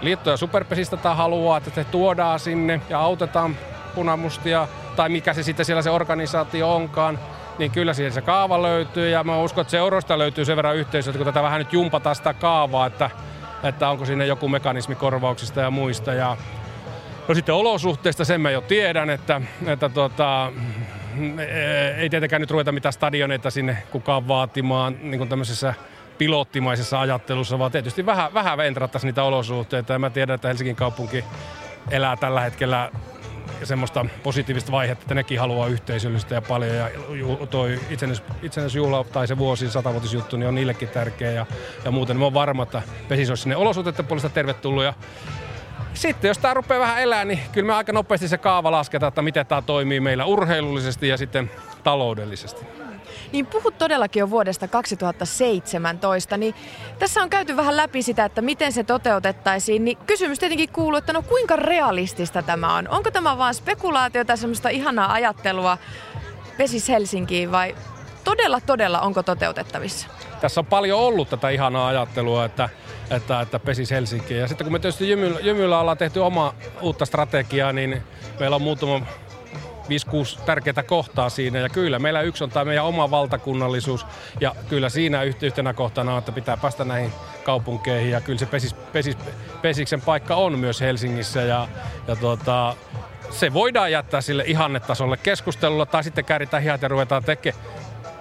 [0.00, 3.56] liitto- ja superpesistä tai haluaa, että se tuodaan sinne ja autetaan
[3.94, 7.18] punamustia tai mikä se sitten siellä se organisaatio onkaan,
[7.58, 11.12] niin kyllä siihen se kaava löytyy ja mä uskon, että seuroista löytyy sen verran yhteisöä,
[11.12, 13.10] kun tätä vähän nyt jumpataan sitä kaavaa, että,
[13.62, 16.14] että onko sinne joku mekanismi korvauksista ja muista.
[16.14, 16.36] Ja,
[17.28, 20.52] no sitten olosuhteista sen mä jo tiedän, että, että tota,
[21.96, 25.74] ei tietenkään nyt ruveta mitään stadioneita sinne kukaan vaatimaan niin kuin tämmöisessä
[26.18, 29.92] pilottimaisessa ajattelussa, vaan tietysti vähän, vähän ventrattaisiin niitä olosuhteita.
[29.92, 31.24] Ja mä tiedän, että Helsingin kaupunki
[31.90, 32.90] elää tällä hetkellä
[33.64, 36.76] semmoista positiivista vaihetta, että nekin haluaa yhteisöllistä ja paljon.
[36.76, 36.90] Ja
[37.50, 37.80] toi
[38.42, 41.30] itsenäisyysjuhla tai se vuosi satavuotisjuttu niin on niillekin tärkeä.
[41.30, 41.46] Ja,
[41.84, 44.84] ja muuten mä oon varma, että Pesis olisi sinne olosuhteiden puolesta tervetullut.
[44.84, 44.94] Ja
[46.02, 49.22] sitten jos tämä rupeaa vähän elää, niin kyllä me aika nopeasti se kaava lasketaan, että
[49.22, 51.50] miten tämä toimii meillä urheilullisesti ja sitten
[51.84, 52.66] taloudellisesti.
[53.32, 56.54] Niin puhut todellakin jo vuodesta 2017, niin
[56.98, 61.12] tässä on käyty vähän läpi sitä, että miten se toteutettaisiin, niin kysymys tietenkin kuuluu, että
[61.12, 62.88] no kuinka realistista tämä on?
[62.88, 65.78] Onko tämä vain spekulaatiota, semmoista ihanaa ajattelua
[66.56, 67.74] Pesis Helsinkiin vai
[68.24, 70.08] todella todella onko toteutettavissa?
[70.40, 72.68] Tässä on paljon ollut tätä ihanaa ajattelua, että
[73.16, 74.40] että, että pesis Helsinkiin.
[74.40, 78.02] Ja sitten kun me tietysti Jymyllä, Jymyllä ollaan tehty oma uutta strategiaa, niin
[78.40, 79.00] meillä on muutama
[80.38, 81.58] 5-6 tärkeää kohtaa siinä.
[81.58, 84.06] Ja kyllä, meillä yksi on tämä meidän oma valtakunnallisuus.
[84.40, 87.12] Ja kyllä siinä yhtenä kohtana on, että pitää päästä näihin
[87.44, 88.10] kaupunkeihin.
[88.10, 89.16] Ja kyllä se pesis, pesis,
[89.62, 91.42] Pesiksen paikka on myös Helsingissä.
[91.42, 91.68] Ja,
[92.08, 92.76] ja tuota,
[93.30, 97.62] se voidaan jättää sille ihannetasolle keskustelulla tai sitten kääritään hihat ja ruvetaan tekemään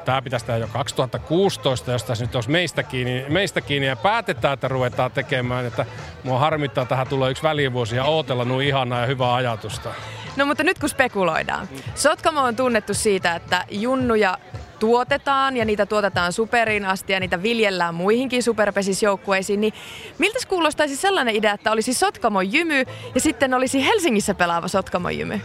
[0.05, 4.53] tämä pitäisi tehdä jo 2016, jos tässä nyt olisi meistä kiinni, meistä kiinni ja päätetään,
[4.53, 5.65] että ruvetaan tekemään.
[5.65, 5.85] Että
[6.23, 9.93] mua harmittaa, tähän tulee yksi välivuosi ja ootella nuo ihanaa ja hyvää ajatusta.
[10.35, 11.69] No mutta nyt kun spekuloidaan.
[11.95, 14.37] Sotkamo on tunnettu siitä, että junnuja
[14.79, 19.73] tuotetaan ja niitä tuotetaan superiin asti ja niitä viljellään muihinkin superpesisjoukkueisiin, niin
[20.17, 22.83] miltä kuulostaisi sellainen idea, että olisi Sotkamo jymy
[23.15, 25.41] ja sitten olisi Helsingissä pelaava Sotkamo jymy?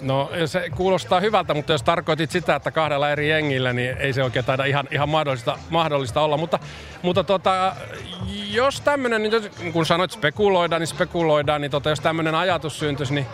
[0.00, 4.22] No se kuulostaa hyvältä, mutta jos tarkoitit sitä, että kahdella eri jengillä, niin ei se
[4.24, 6.36] oikein taida ihan, ihan mahdollista, mahdollista olla.
[6.36, 6.58] Mutta,
[7.02, 7.76] mutta tota,
[8.50, 13.26] jos tämmöinen, niin kun sanoit spekuloidaan, niin spekuloidaan, niin tota, jos tämmöinen ajatus syntyisi, niin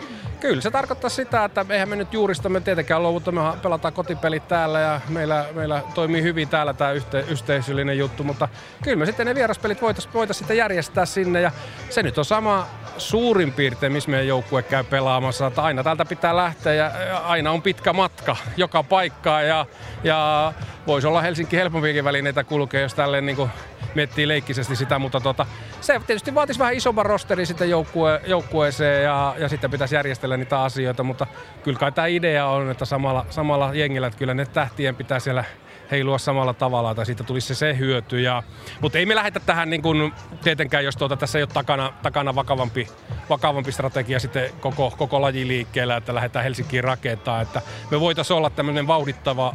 [0.47, 4.79] kyllä se tarkoittaa sitä, että eihän me nyt juuristamme tietenkään luovutta, me pelataan kotipelit täällä
[4.79, 8.49] ja meillä, meillä toimii hyvin täällä tämä yhte, yhteisöllinen juttu, mutta
[8.83, 11.51] kyllä me sitten ne vieraspelit voitaisiin voitais sitten järjestää sinne ja
[11.89, 12.67] se nyt on sama
[12.97, 16.91] suurin piirtein, missä meidän joukkue käy pelaamassa, että aina täältä pitää lähteä ja
[17.25, 19.65] aina on pitkä matka joka paikkaan ja,
[20.03, 20.53] ja
[20.87, 23.49] voisi olla Helsinki helpompiakin välineitä kulkea, jos tälleen niin kuin
[23.95, 25.45] miettii leikkisesti sitä, mutta tota,
[25.81, 30.61] se tietysti vaatisi vähän isomman rosterin sitten joukkue, joukkueeseen ja, ja sitten pitäisi järjestellä niitä
[30.61, 31.27] asioita, mutta
[31.63, 35.43] kyllä kai tämä idea on, että samalla, samalla jengillä, että kyllä ne tähtien pitää siellä
[35.91, 38.19] heilua samalla tavalla, että siitä tulisi se, se hyöty.
[38.21, 38.43] Ja,
[38.81, 40.13] mutta ei me lähdetä tähän niin kuin,
[40.43, 42.87] tietenkään, jos tuota, tässä ei ole takana, takana vakavampi,
[43.29, 47.41] vakavampi strategia sitten koko, koko laji liikkeellä, että lähdetään Helsinkiin rakentaa.
[47.41, 47.61] Että
[47.91, 49.53] me voitaisiin olla tämmöinen vauhdittava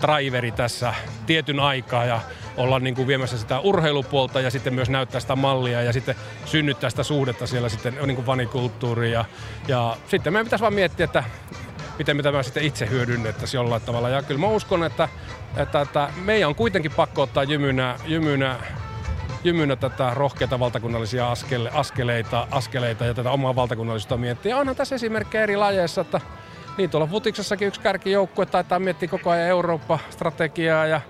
[0.00, 0.94] driveri tässä
[1.26, 2.20] tietyn aikaa ja
[2.56, 6.14] olla niin kuin viemässä sitä urheilupuolta ja sitten myös näyttää sitä mallia ja sitten
[6.44, 9.12] synnyttää sitä suhdetta siellä sitten niin kuin vanikulttuuriin.
[9.12, 9.24] Ja,
[9.68, 11.24] ja sitten meidän pitäisi vaan miettiä, että
[11.98, 14.08] miten me tämä sitten itse hyödynnettäisiin jollain tavalla.
[14.08, 15.08] Ja kyllä mä uskon, että,
[15.56, 18.56] että, että meidän on kuitenkin pakko ottaa jymynä, jymynä
[19.44, 24.56] jymynä tätä rohkeita valtakunnallisia askele, askeleita, askeleita ja tätä omaa valtakunnallisuutta miettiä.
[24.56, 26.20] Onhan tässä esimerkkejä eri lajeissa, että
[26.76, 31.00] niin tuolla futiksessakin yksi kärkijoukkue taitaa miettiä koko ajan Eurooppa-strategiaa ja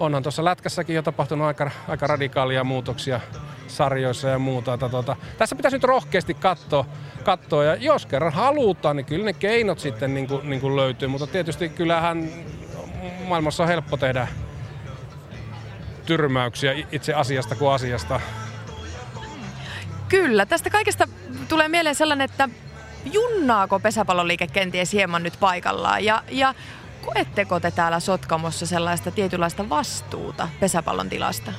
[0.00, 3.20] onhan tuossa lätkässäkin jo tapahtunut aika, aika radikaalia muutoksia
[3.66, 4.74] sarjoissa ja muuta.
[4.74, 6.84] Että tuota, tässä pitäisi nyt rohkeasti katsoa,
[7.24, 11.08] katsoa ja jos kerran halutaan, niin kyllä ne keinot sitten niin kuin, niin kuin löytyy,
[11.08, 12.28] mutta tietysti kyllähän
[13.28, 14.28] maailmassa on helppo tehdä
[16.06, 18.20] tyrmäyksiä itse asiasta kuin asiasta.
[20.08, 21.08] Kyllä, tästä kaikesta
[21.48, 22.48] tulee mieleen sellainen, että
[23.12, 26.54] junnaako pesäpalloliike kenties hieman nyt paikallaan ja, ja
[27.04, 31.52] koetteko te täällä Sotkamossa sellaista tietynlaista vastuuta pesäpallon tilasta?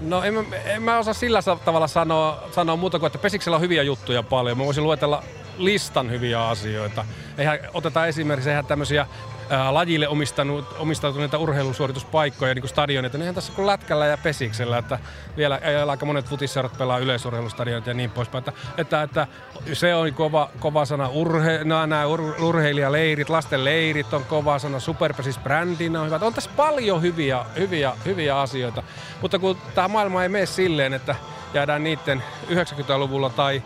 [0.00, 3.82] No en en mä osaa sillä tavalla sanoa, sanoa muuta kuin, että Pesiksellä on hyviä
[3.82, 4.58] juttuja paljon.
[4.58, 5.22] Mä voisin luetella
[5.58, 7.04] listan hyviä asioita.
[7.38, 9.06] Eihän, otetaan esimerkiksi eihän tämmöisiä
[9.50, 14.98] ää, lajille omistanut, omistautuneita urheilusuorituspaikkoja, niin kuin stadionit, niin tässä kuin lätkällä ja pesiksellä, että
[15.36, 18.44] vielä aika monet futisseurat pelaa yleisurheilustadionit ja niin poispäin.
[18.48, 19.26] Että, että, että
[19.72, 21.08] se on kova, kova sana.
[21.08, 24.80] Urhe, nämä ur, urheilijaleirit, lasten leirit on kova sana.
[24.80, 26.18] Superpesis brändinä on hyvä.
[26.22, 28.82] On tässä paljon hyviä, hyviä, hyviä asioita.
[29.22, 31.14] Mutta kun tämä maailma ei mene silleen, että
[31.54, 33.62] jäädään niiden 90-luvulla tai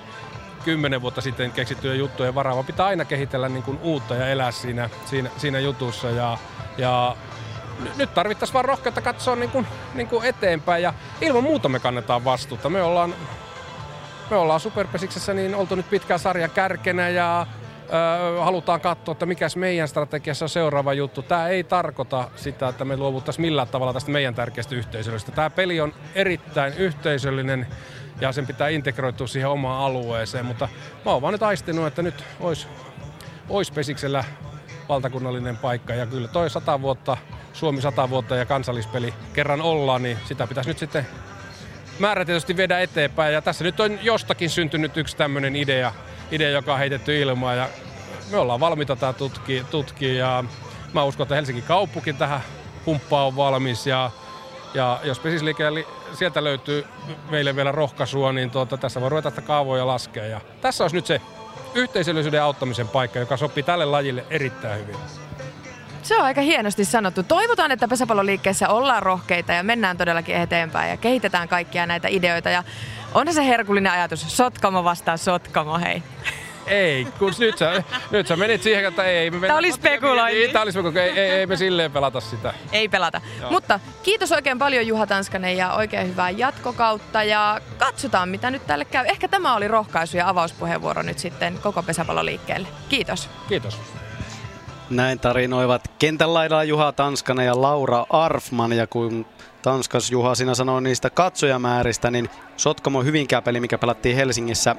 [0.64, 4.50] kymmenen vuotta sitten keksittyjä juttuja varaa, vaan pitää aina kehitellä niin kuin uutta ja elää
[4.50, 6.10] siinä, siinä, siinä jutussa.
[6.10, 6.38] Ja,
[6.78, 7.16] ja
[7.96, 12.24] nyt tarvittaisiin vaan rohkeutta katsoa niin kuin, niin kuin eteenpäin ja ilman muuta me kannetaan
[12.24, 12.68] vastuuta.
[12.68, 13.14] Me ollaan,
[14.30, 17.46] me ollaan Superpesiksessä niin oltu nyt pitkään sarja kärkenä ja
[18.36, 21.22] ö, halutaan katsoa, että mikä meidän strategiassa on seuraava juttu.
[21.22, 25.32] Tämä ei tarkoita sitä, että me luovuttaisiin millään tavalla tästä meidän tärkeästä yhteisöllisestä.
[25.32, 27.66] Tämä peli on erittäin yhteisöllinen
[28.20, 30.68] ja sen pitää integroitua siihen omaan alueeseen, mutta
[31.04, 32.66] mä oon vaan nyt aistinut, että nyt olisi
[33.48, 34.24] ois Pesiksellä
[34.88, 35.94] valtakunnallinen paikka.
[35.94, 37.16] Ja kyllä toi 100 vuotta,
[37.52, 41.06] Suomi 100 vuotta ja kansallispeli kerran ollaan, niin sitä pitäisi nyt sitten
[41.98, 43.34] määrätietoisesti viedä eteenpäin.
[43.34, 45.92] Ja tässä nyt on jostakin syntynyt yksi tämmöinen idea,
[46.30, 47.56] idea, joka on heitetty ilmaan.
[47.56, 47.68] Ja
[48.30, 50.44] me ollaan valmiita tätä tutkia, tutkia ja
[50.92, 52.40] mä uskon, että Helsingin kauppukin tähän
[52.86, 53.86] humppaan on valmis.
[53.86, 54.10] Ja
[54.74, 55.64] ja jos pesisliike
[56.12, 56.84] sieltä löytyy
[57.30, 60.26] meille vielä rohkaisua, niin tuota, tässä voi ruveta kaavoja laskea.
[60.26, 61.20] Ja tässä olisi nyt se
[61.74, 64.96] yhteisöllisyyden auttamisen paikka, joka sopii tälle lajille erittäin hyvin.
[66.02, 67.22] Se on aika hienosti sanottu.
[67.22, 72.50] Toivotaan, että pesäpalloliikkeessä ollaan rohkeita ja mennään todellakin eteenpäin ja kehitetään kaikkia näitä ideoita.
[72.50, 72.64] Ja
[73.14, 76.02] onhan se herkullinen ajatus, Sotkamo vastaan Sotkamo, hei.
[76.70, 79.30] Ei, kun nyt sä, nyt sä menit siihen, että ei.
[79.30, 80.48] Me Tämä oli spekulointi.
[80.48, 81.00] Tämä oli spekulointi.
[81.00, 82.54] Ei, ei, ei, me silleen pelata sitä.
[82.72, 83.20] Ei pelata.
[83.40, 83.50] Joo.
[83.50, 88.84] Mutta kiitos oikein paljon Juha Tanskanen ja oikein hyvää jatkokautta ja katsotaan mitä nyt tälle
[88.84, 89.06] käy.
[89.06, 92.68] Ehkä tämä oli rohkaisu ja avauspuheenvuoro nyt sitten koko pesäpalloliikkeelle.
[92.88, 93.28] Kiitos.
[93.48, 93.78] Kiitos.
[94.90, 98.72] Näin tarinoivat kentän laidalla Juha Tanskanen ja Laura Arfman.
[98.72, 99.26] Ja kun
[99.62, 104.76] Tanskas Juha sinä sanoi niistä katsojamääristä, niin Sotkamo Hyvinkää peli, mikä pelattiin Helsingissä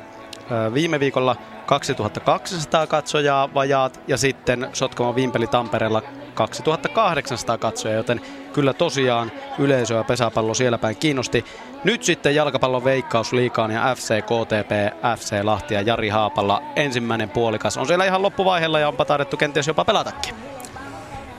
[0.74, 1.36] viime viikolla
[1.66, 6.02] 2200 katsojaa vajaat ja sitten Sotkamo Vimpeli Tampereella
[6.34, 8.22] 2800 katsojaa, joten
[8.54, 11.46] kyllä tosiaan yleisöä pesäpallo siellä päin kiinnosti.
[11.84, 14.72] Nyt sitten jalkapallon veikkaus liikaan ja FC KTP,
[15.20, 19.68] FC Lahti ja Jari Haapalla ensimmäinen puolikas on siellä ihan loppuvaiheella ja onpa taidettu kenties
[19.68, 20.36] jopa pelatakin.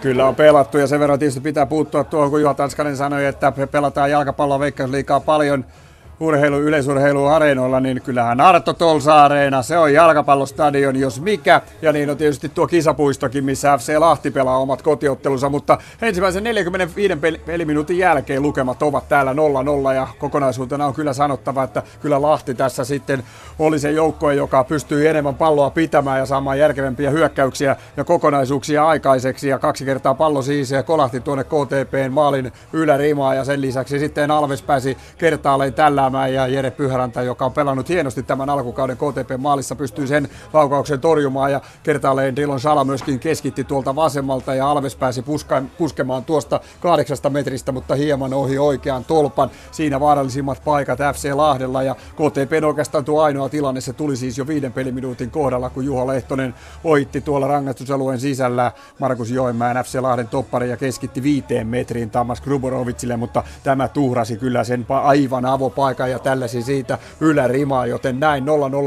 [0.00, 3.52] Kyllä on pelattu ja sen verran tietysti pitää puuttua tuohon, kun Juha Tanskanen sanoi, että
[3.70, 5.64] pelataan jalkapallon veikkausliikaa paljon–
[6.20, 11.60] urheilu, yleisurheiluareenoilla, niin kyllähän Arto Tolsa Areena, se on jalkapallostadion jos mikä.
[11.82, 17.16] Ja niin on tietysti tuo kisapuistokin, missä FC Lahti pelaa omat kotiottelunsa, mutta ensimmäisen 45
[17.46, 22.84] peliminuutin jälkeen lukemat ovat täällä 0-0 ja kokonaisuutena on kyllä sanottava, että kyllä Lahti tässä
[22.84, 23.22] sitten
[23.58, 29.48] oli se joukkoe, joka pystyy enemmän palloa pitämään ja saamaan järkevämpiä hyökkäyksiä ja kokonaisuuksia aikaiseksi.
[29.48, 33.34] Ja kaksi kertaa pallo siis ja kolahti tuonne KTPn maalin ylärimaa.
[33.34, 37.88] Ja sen lisäksi sitten Alves pääsi kertaalleen tällä Vähämäen ja Jere Pyhäranta, joka on pelannut
[37.88, 41.52] hienosti tämän alkukauden KTP-maalissa, pystyy sen laukauksen torjumaan.
[41.52, 47.30] Ja kertaalleen Dillon Sala myöskin keskitti tuolta vasemmalta ja Alves pääsi puska, puskemaan tuosta kahdeksasta
[47.30, 49.50] metristä, mutta hieman ohi oikean tolpan.
[49.70, 54.46] Siinä vaarallisimmat paikat FC Lahdella ja KTP oikeastaan tuo ainoa tilanne, se tuli siis jo
[54.46, 56.54] viiden peliminuutin kohdalla, kun Juha Lehtonen
[56.84, 58.72] oitti tuolla rangaistusalueen sisällä.
[58.98, 64.64] Markus Joenmäen FC Lahden toppari ja keskitti viiteen metriin Tamas Gruborovicille, mutta tämä tuhrasi kyllä
[64.64, 68.46] sen aivan avopaikan paikan ja tällaisia siitä ylärimaa, joten näin 0-0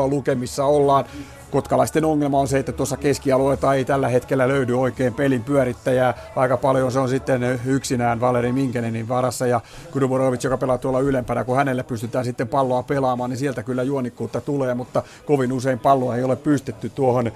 [0.09, 1.05] lukemissa ollaan.
[1.51, 6.13] Kotkalaisten ongelma on se, että tuossa keskialueelta ei tällä hetkellä löydy oikein pelin pyörittäjää.
[6.35, 9.61] Aika paljon se on sitten yksinään Valeri Minkenenin varassa ja
[9.91, 14.41] Kuduborovic, joka pelaa tuolla ylempänä, kun hänelle pystytään sitten palloa pelaamaan, niin sieltä kyllä juonikkuutta
[14.41, 17.31] tulee, mutta kovin usein palloa ei ole pystytty tuohon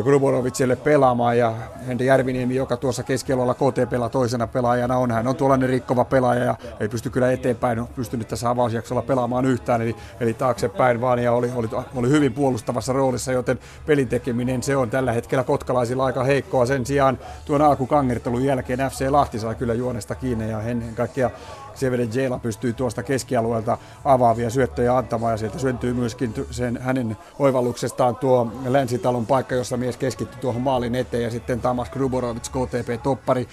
[0.00, 1.54] Gruborovicille pelaamaan ja
[1.86, 5.10] Henri Järviniemi, joka tuossa keskialueella KTPllä toisena pelaajana on.
[5.10, 9.44] Hän on tuollainen rikkova pelaaja ja ei pysty kyllä eteenpäin, on pystynyt tässä avausjaksolla pelaamaan
[9.44, 14.62] yhtään, eli, eli taaksepäin vaan ja oli, oli, oli hyvin puolustavassa roolissa, joten pelin tekeminen
[14.62, 16.66] se on tällä hetkellä kotkalaisilla aika heikkoa.
[16.66, 21.30] Sen sijaan tuon alkukangertelun jälkeen FC Lahti sai kyllä juonesta kiinni ja ennen kaikkea
[21.74, 28.16] Sevede Jela pystyy tuosta keskialueelta avaavia syöttöjä antamaan ja sieltä syntyy myöskin sen hänen oivalluksestaan
[28.16, 31.22] tuo länsitalon paikka, jossa mies keskittyi tuohon maalin eteen.
[31.22, 33.48] Ja sitten Tamas Gruborovic, KTP-toppari,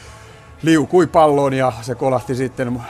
[0.61, 2.81] liukui palloon ja se kolahti sitten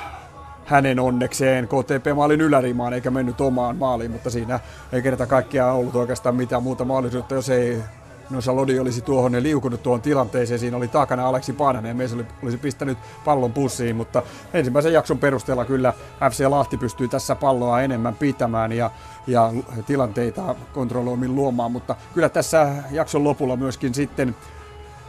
[0.66, 4.60] hänen onnekseen KTP-maalin ylärimaan eikä mennyt omaan maaliin, mutta siinä
[4.92, 7.78] ei kerta kaikkiaan ollut oikeastaan mitään muuta mahdollisuutta, jos ei
[8.30, 10.60] No Lodi olisi tuohon ja liukunut tuohon tilanteeseen.
[10.60, 14.24] Siinä oli takana Aleksi Paananen ja mies oli, olisi pistänyt pallon pussiin, mutta
[14.54, 15.94] ensimmäisen jakson perusteella kyllä
[16.32, 18.92] FC Lahti pystyy tässä palloa enemmän pitämään ja,
[19.28, 19.54] ja
[19.88, 24.36] tilanteita kontrolloimin luomaan, mutta kyllä tässä jakson lopulla myöskin sitten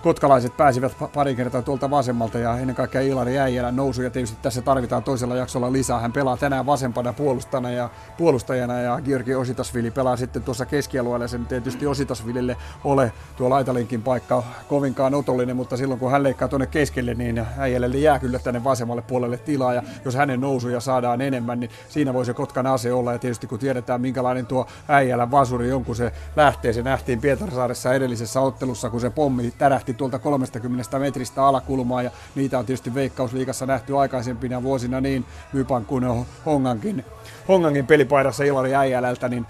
[0.02, 4.62] kotkalaiset pääsivät pari kertaa tuolta vasemmalta ja ennen kaikkea Ilari Äijälän nousu ja tietysti tässä
[4.62, 6.00] tarvitaan toisella jaksolla lisää.
[6.00, 11.28] Hän pelaa tänään vasempana puolustajana ja, puolustajana ja Georgi Ositasvili pelaa sitten tuossa keskialueella.
[11.28, 16.66] Sen tietysti Ositasvilille ole tuo laitalinkin paikka kovinkaan otollinen, mutta silloin kun hän leikkaa tuonne
[16.66, 21.60] keskelle, niin Äijälle jää kyllä tänne vasemmalle puolelle tilaa ja jos hänen nousuja saadaan enemmän,
[21.60, 25.72] niin siinä voi se Kotkan ase olla ja tietysti kun tiedetään minkälainen tuo Äijälän vasuri
[25.72, 30.18] on, kun se lähtee, se nähtiin Pietarsaaressa edellisessä ottelussa, kun se pommi tärähti lähti tuolta
[30.18, 36.04] 30 metristä alakulmaa ja niitä on tietysti Veikkausliigassa nähty aikaisempina vuosina niin Mypan kuin
[36.46, 37.04] Hongankin,
[37.48, 39.46] Hongankin pelipaidassa Ilari Äijälältä, niin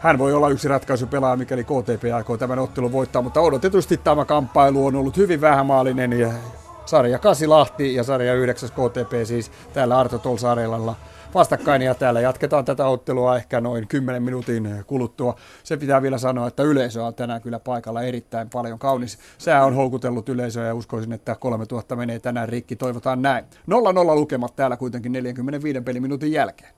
[0.00, 4.24] hän voi olla yksi ratkaisu pelaaja, mikäli KTP aikoo tämän ottelun voittaa, mutta odotetusti tämä
[4.24, 6.32] kamppailu on ollut hyvin vähämaalinen ja
[6.86, 10.94] sarja 8 Lahti ja sarja 9 KTP siis täällä Arto Tolsaarelalla
[11.34, 15.36] vastakkain ja täällä jatketaan tätä ottelua ehkä noin 10 minuutin kuluttua.
[15.64, 18.78] Se pitää vielä sanoa, että yleisö on tänään kyllä paikalla erittäin paljon.
[18.78, 22.76] Kaunis sää on houkutellut yleisöä ja uskoisin, että 3000 menee tänään rikki.
[22.76, 23.44] Toivotaan näin.
[23.44, 26.70] 0-0 lukemat täällä kuitenkin 45 peliminuutin jälkeen.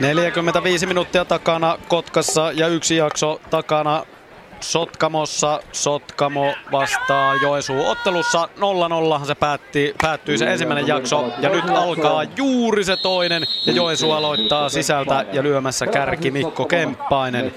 [0.00, 4.04] 45 minuuttia takana Kotkassa ja yksi jakso takana
[4.72, 5.60] Sotkamossa.
[5.72, 8.48] Sotkamo vastaa Joensuu ottelussa.
[9.22, 14.12] 0-0 se päätti, päättyi se ensimmäinen jakso ja nyt alkaa juuri se toinen ja Joensuu
[14.12, 17.54] aloittaa sisältä ja lyömässä kärki Mikko Kemppainen.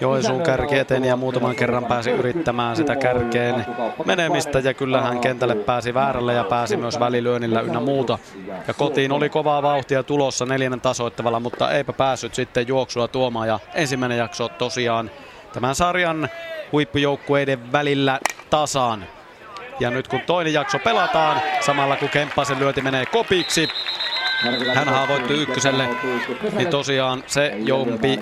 [0.00, 3.66] Joensuun kärki eteni ja muutaman kerran pääsi yrittämään sitä kärkeen
[4.04, 8.18] menemistä ja kyllähän kentälle pääsi väärälle ja pääsi myös välilyönnillä ynnä muuta.
[8.68, 13.58] Ja kotiin oli kovaa vauhtia tulossa neljännen tasoittavalla, mutta eipä päässyt sitten juoksua tuomaan ja
[13.74, 15.10] ensimmäinen jakso tosiaan
[15.56, 16.28] tämän sarjan
[16.72, 18.20] huippujoukkueiden välillä
[18.50, 19.04] tasaan.
[19.80, 23.68] Ja nyt kun toinen jakso pelataan, samalla kun Kemppasen lyöti menee kopiksi,
[24.74, 25.88] hän haavoittui ykköselle,
[26.52, 28.20] niin tosiaan se jompi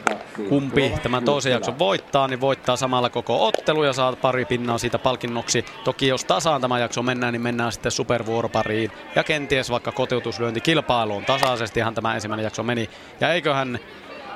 [0.49, 4.99] kumpi tämän toisen jakson voittaa, niin voittaa samalla koko ottelu ja saa pari pinnaa siitä
[4.99, 5.65] palkinnoksi.
[5.85, 11.25] Toki jos tasaan tämä jakso mennään, niin mennään sitten supervuoropariin ja kenties vaikka kotiutuslyöntikilpailuun.
[11.25, 12.91] Tasaisestihan tämä ensimmäinen jakso meni.
[13.21, 13.79] Ja eiköhän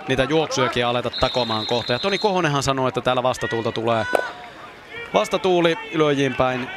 [0.08, 1.92] niitä juoksujakin aleta takomaan kohta.
[1.92, 4.06] Ja Toni Kohonenhan sanoi, että täällä vastatuulta tulee
[5.14, 6.68] vastatuuli lyöjiin päin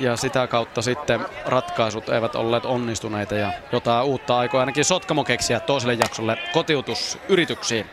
[0.00, 5.60] ja sitä kautta sitten ratkaisut eivät olleet onnistuneita ja jotain uutta aikoa ainakin Sotkamo keksiä
[5.60, 7.86] toiselle jaksolle kotiutusyrityksiin.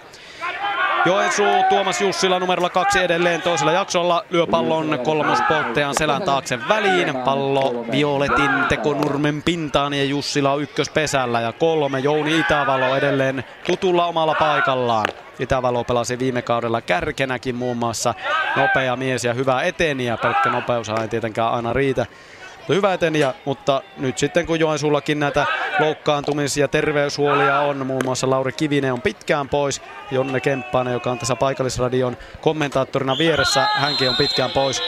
[1.06, 7.16] Joensuu Tuomas Jussila numerolla kaksi edelleen toisella jaksolla lyö pallon kolmospolttajan selän taakse väliin.
[7.16, 14.36] Pallo Violetin tekonurmen pintaan ja Jussila on ykköspesällä ja kolme Jouni Itävalo edelleen tutulla omalla
[14.40, 15.06] paikallaan.
[15.40, 18.14] Itävalo pelasi viime kaudella kärkenäkin muun muassa
[18.56, 20.18] nopea mies ja hyvä eteniä.
[20.18, 22.06] Pelkkä nopeus ei tietenkään aina riitä
[22.70, 25.46] hyvä eteniä, mutta nyt sitten kun Joensuullakin näitä
[25.80, 29.82] loukkaantumis- ja terveyshuolia on, muun muassa Lauri Kivinen on pitkään pois,
[30.12, 34.82] Jonne Kemppainen, joka on tässä paikallisradion kommentaattorina vieressä, hänkin on pitkään pois,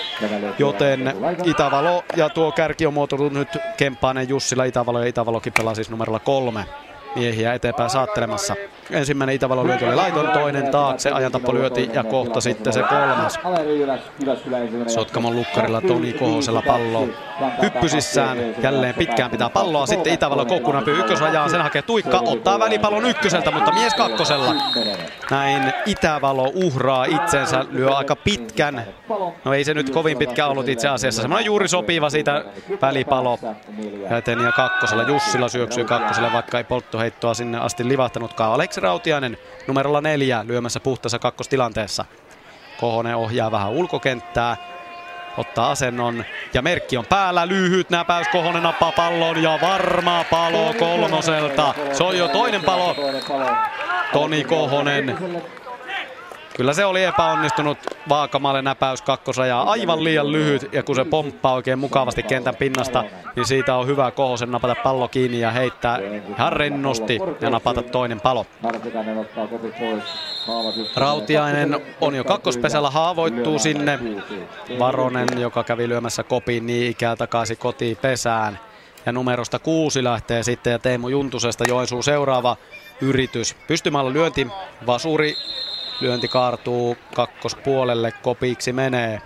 [0.59, 1.13] joten
[1.43, 6.19] Itävalo ja tuo kärki on muotoillut nyt Kemppainen, Jussila, Itävalo ja Itävalokin pelaa siis numerolla
[6.19, 6.65] kolme.
[7.15, 8.55] Miehiä eteenpäin saattelemassa.
[8.91, 13.39] Ensimmäinen Itävallan lyönti oli laiton, toinen taakse, ajantappo lyöti ja kohta sitten se kolmas.
[14.87, 17.07] Sotkamon lukkarilla Toni Kohosella pallo
[17.61, 18.37] hyppysissään.
[18.63, 19.85] Jälleen pitkään pitää palloa.
[19.85, 21.49] Sitten Itävallan koukkunäpy ykkösrajaan.
[21.49, 22.19] Sen hakee Tuikka.
[22.25, 24.55] Ottaa välipallon ykköseltä, mutta mies kakkosella.
[25.31, 27.65] Näin Itävalo uhraa itsensä.
[27.71, 28.83] Lyö aika pitkän.
[29.45, 31.21] No ei se nyt kovin pitkä ollut itse asiassa.
[31.21, 32.45] Semmoinen juuri sopiva siitä
[32.81, 33.39] välipalo.
[34.09, 35.03] Ja kakkosella.
[35.03, 36.63] Jussilla syöksyy kakkoselle, vaikka ei
[37.03, 38.53] polttoheittoa sinne asti livahtanutkaan.
[38.53, 42.05] Aleksi Rautiainen numerolla neljä lyömässä puhtassa kakkostilanteessa.
[42.79, 44.57] Kohonen ohjaa vähän ulkokenttää
[45.37, 51.73] ottaa asennon ja merkki on päällä, lyhyt näpäys, Kohonen nappaa pallon ja varma palo kolmoselta.
[51.91, 52.95] Se on jo toinen palo.
[54.13, 55.17] Toni Kohonen
[56.55, 57.77] Kyllä se oli epäonnistunut
[58.09, 59.71] Vaakamalle näpäys kakkosrajaa.
[59.71, 63.03] Aivan liian lyhyt ja kun se pomppaa oikein mukavasti kentän pinnasta,
[63.35, 65.99] niin siitä on hyvä Kohosen napata pallo kiinni ja heittää
[66.29, 68.45] ihan rennosti ja napata toinen palo.
[70.95, 73.99] Rautiainen on jo kakkospesällä, haavoittuu sinne.
[74.79, 78.59] Varonen, joka kävi lyömässä kopiin niin ikää takaisin kotiin pesään.
[79.05, 82.57] Ja numerosta kuusi lähtee sitten ja Teemu Juntusesta Joensuun seuraava
[83.01, 83.55] yritys.
[83.67, 84.47] Pystymällä lyönti,
[84.87, 85.35] Vasuri
[86.01, 89.21] Lyönti kaartuu kakkospuolelle, kopiksi menee.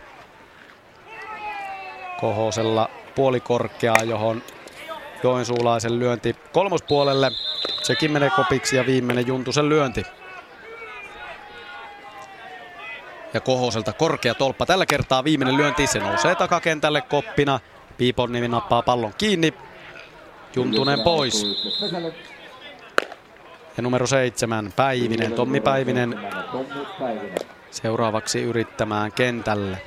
[2.19, 4.43] Kohosella puolikorkeaa, johon
[5.23, 7.31] Joensuulaisen lyönti kolmospuolelle.
[7.83, 10.03] Sekin menee kopiksi ja viimeinen Juntusen lyönti.
[13.33, 14.65] Ja Kohoselta korkea tolppa.
[14.65, 15.87] Tällä kertaa viimeinen lyönti.
[15.87, 17.59] Se nousee takakentälle koppina.
[17.97, 19.53] Piipon nimi nappaa pallon kiinni.
[20.55, 21.45] Juntunen pois.
[23.77, 26.19] Ja numero seitsemän, Päivinen, Tommi Päivinen
[27.71, 29.81] seuraavaksi yrittämään kentälle.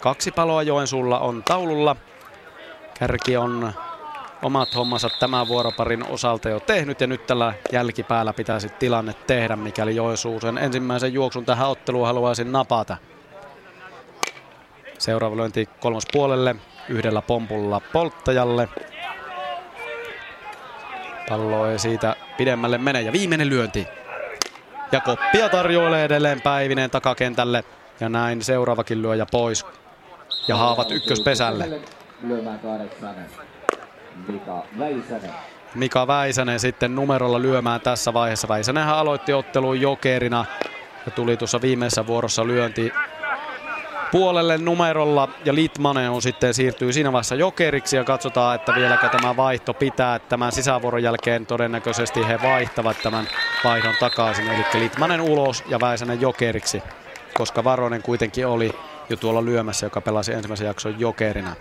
[0.00, 1.96] Kaksi paloa Joensuulla on taululla.
[2.98, 3.72] Kärki on
[4.42, 9.96] omat hommansa tämän vuoroparin osalta jo tehnyt ja nyt tällä jälkipäällä pitäisi tilanne tehdä, mikäli
[9.96, 12.96] Joensuu sen ensimmäisen juoksun tähän otteluun haluaisi napata.
[14.98, 16.56] Seuraava lyönti kolmospuolelle
[16.88, 18.68] yhdellä pompulla polttajalle.
[21.30, 23.88] Pallo ei siitä pidemmälle mene ja viimeinen lyönti.
[24.92, 27.64] Ja koppia tarjoilee edelleen Päivinen takakentälle.
[28.00, 29.66] Ja näin seuraavakin lyöjä pois.
[30.48, 31.80] Ja haavat ykköspesälle.
[35.74, 36.60] Mika Väisänen.
[36.60, 38.48] Sitten numerolla lyömään tässä vaiheessa.
[38.48, 40.44] Väisänenhän aloitti otteluun jokerina
[41.06, 42.92] ja tuli tuossa viimeisessä vuorossa lyönti
[44.12, 49.36] puolelle numerolla ja Litmanen on sitten siirtyy siinä vaiheessa jokeriksi ja katsotaan, että vieläkö tämä
[49.36, 50.18] vaihto pitää.
[50.18, 53.28] Tämän sisävuoron jälkeen todennäköisesti he vaihtavat tämän
[53.64, 54.48] vaihdon takaisin.
[54.48, 56.82] Eli Litmanen ulos ja Väisänen jokeriksi,
[57.34, 58.72] koska Varonen kuitenkin oli
[59.08, 61.54] jo tuolla lyömässä, joka pelasi ensimmäisen jakson jokerina.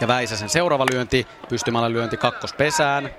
[0.00, 3.10] Ja Väisäsen seuraava lyönti, pystymällä lyönti kakkospesään.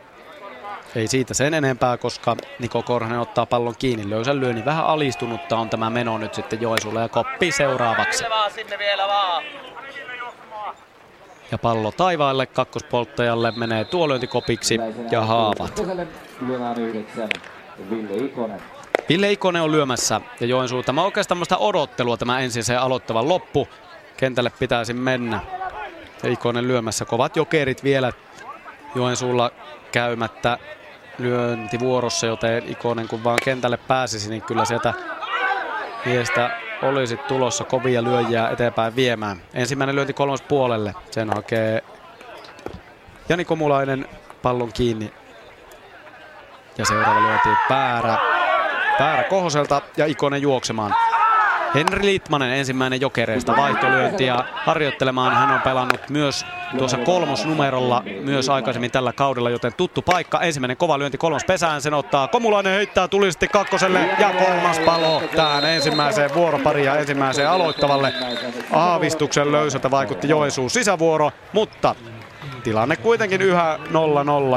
[0.95, 4.10] Ei siitä sen enempää, koska Niko Korhonen ottaa pallon kiinni.
[4.10, 8.24] Löysän lyönni vähän alistunutta on tämä meno nyt sitten Joesulle ja koppi seuraavaksi.
[11.52, 14.80] Ja pallo taivaalle kakkospolttajalle menee tuo lyönti kopiksi
[15.11, 15.82] ja haavat.
[19.10, 20.84] Ville Ikonen on lyömässä ja Joensuu.
[20.84, 23.68] Tämä on oikeastaan tämmöistä odottelua tämä ensin se aloittava loppu.
[24.18, 25.40] Kentälle pitäisi mennä.
[26.24, 27.06] Ja Ikonen lyömässä.
[27.06, 28.11] Kovat jokerit vielä
[28.95, 29.52] Joensuulla
[29.91, 30.57] käymättä
[31.18, 34.94] lyöntivuorossa, joten Ikonen kun vaan kentälle pääsisi, niin kyllä sieltä
[36.06, 36.49] miestä
[36.81, 39.41] olisi tulossa kovia lyöjiä eteenpäin viemään.
[39.53, 40.95] Ensimmäinen lyönti kolmas puolelle.
[41.11, 41.84] Sen hakee
[43.30, 44.07] Jani Komulainen
[44.41, 45.14] pallon kiinni.
[46.77, 48.18] Ja seuraava lyönti Päärä.
[48.98, 50.95] Päärä Kohoselta ja Ikonen juoksemaan.
[51.75, 56.45] Henri Litmanen ensimmäinen jokereista vaihtolyönti ja harjoittelemaan hän on pelannut myös
[56.77, 60.41] tuossa kolmosnumerolla myös aikaisemmin tällä kaudella, joten tuttu paikka.
[60.41, 65.65] Ensimmäinen kova lyönti kolmos pesään, sen ottaa Komulainen heittää tulisesti kakkoselle ja kolmas palo tähän
[65.65, 68.13] ensimmäiseen vuoropariin ja ensimmäiseen aloittavalle.
[68.71, 71.95] Aavistuksen löysältä vaikutti Joensuun sisävuoro, mutta
[72.63, 73.79] tilanne kuitenkin yhä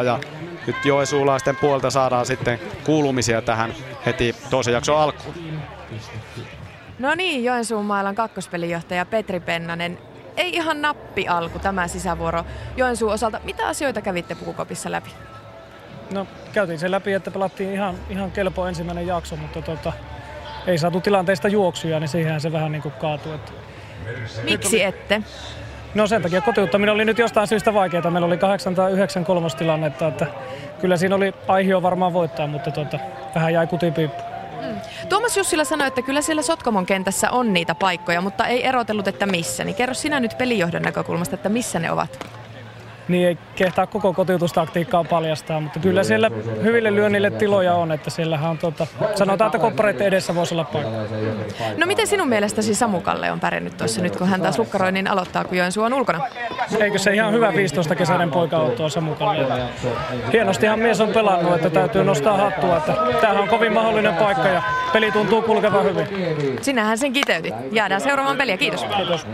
[0.00, 0.18] 0-0 ja
[0.66, 3.74] nyt Joensuulaisten puolta saadaan sitten kuulumisia tähän
[4.06, 5.34] heti toisen jakson alkuun.
[6.98, 9.98] No niin, Joensuun mailan kakkospelijohtaja Petri Pennanen.
[10.36, 12.44] Ei ihan nappi alku tämä sisävuoro
[12.76, 13.40] Joensuun osalta.
[13.44, 15.10] Mitä asioita kävitte pukukopissa läpi?
[16.12, 19.92] No käytiin sen läpi, että pelattiin ihan, ihan kelpo ensimmäinen jakso, mutta tota,
[20.66, 23.34] ei saatu tilanteista juoksuja, niin siihen se vähän niin kuin kaatui.
[23.34, 23.52] Että...
[24.44, 25.22] Miksi ette?
[25.94, 28.10] No sen takia kotiuttaminen oli nyt jostain syystä vaikeaa.
[28.10, 30.26] Meillä oli 8 tai 9 kolmostilannetta, että
[30.80, 32.98] kyllä siinä oli aihio varmaan voittaa, mutta tota,
[33.34, 34.22] vähän jäi kutipiippu.
[34.60, 34.80] Mm.
[35.08, 39.26] Tuomas Jussila sanoi, että kyllä siellä Sotkamon kentässä on niitä paikkoja, mutta ei erotellut, että
[39.26, 39.64] missä.
[39.64, 42.26] Niin kerro sinä nyt pelijohdon näkökulmasta, että missä ne ovat?
[43.08, 46.30] Niin ei kehtaa koko kotiutustaktiikkaa paljastaa, mutta kyllä siellä
[46.62, 50.90] hyville lyönnille tiloja on, että siellähän on tuota, sanotaan, että koppareiden edessä voisi olla paikka.
[51.76, 55.08] No miten sinun mielestäsi Samu Kalle on pärjännyt tuossa nyt, kun hän taas lukkaroi, niin
[55.08, 56.20] aloittaa, kun Joensuu on ulkona?
[56.80, 59.46] Eikö se ihan hyvä 15 kesäinen poika ole tuo Samu Kalle?
[60.32, 64.62] Hienostihan mies on pelannut, että täytyy nostaa hattua, että tämähän on kovin mahdollinen paikka ja
[64.92, 66.06] peli tuntuu kulkevan hyvin.
[66.60, 67.54] Sinähän sen kiteytit.
[67.72, 68.56] Jäädään seuraamaan peliä.
[68.56, 68.84] Kiitos.
[68.96, 69.26] Kiitos.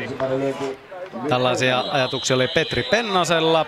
[1.29, 3.67] Tällaisia ajatuksia oli Petri Pennasella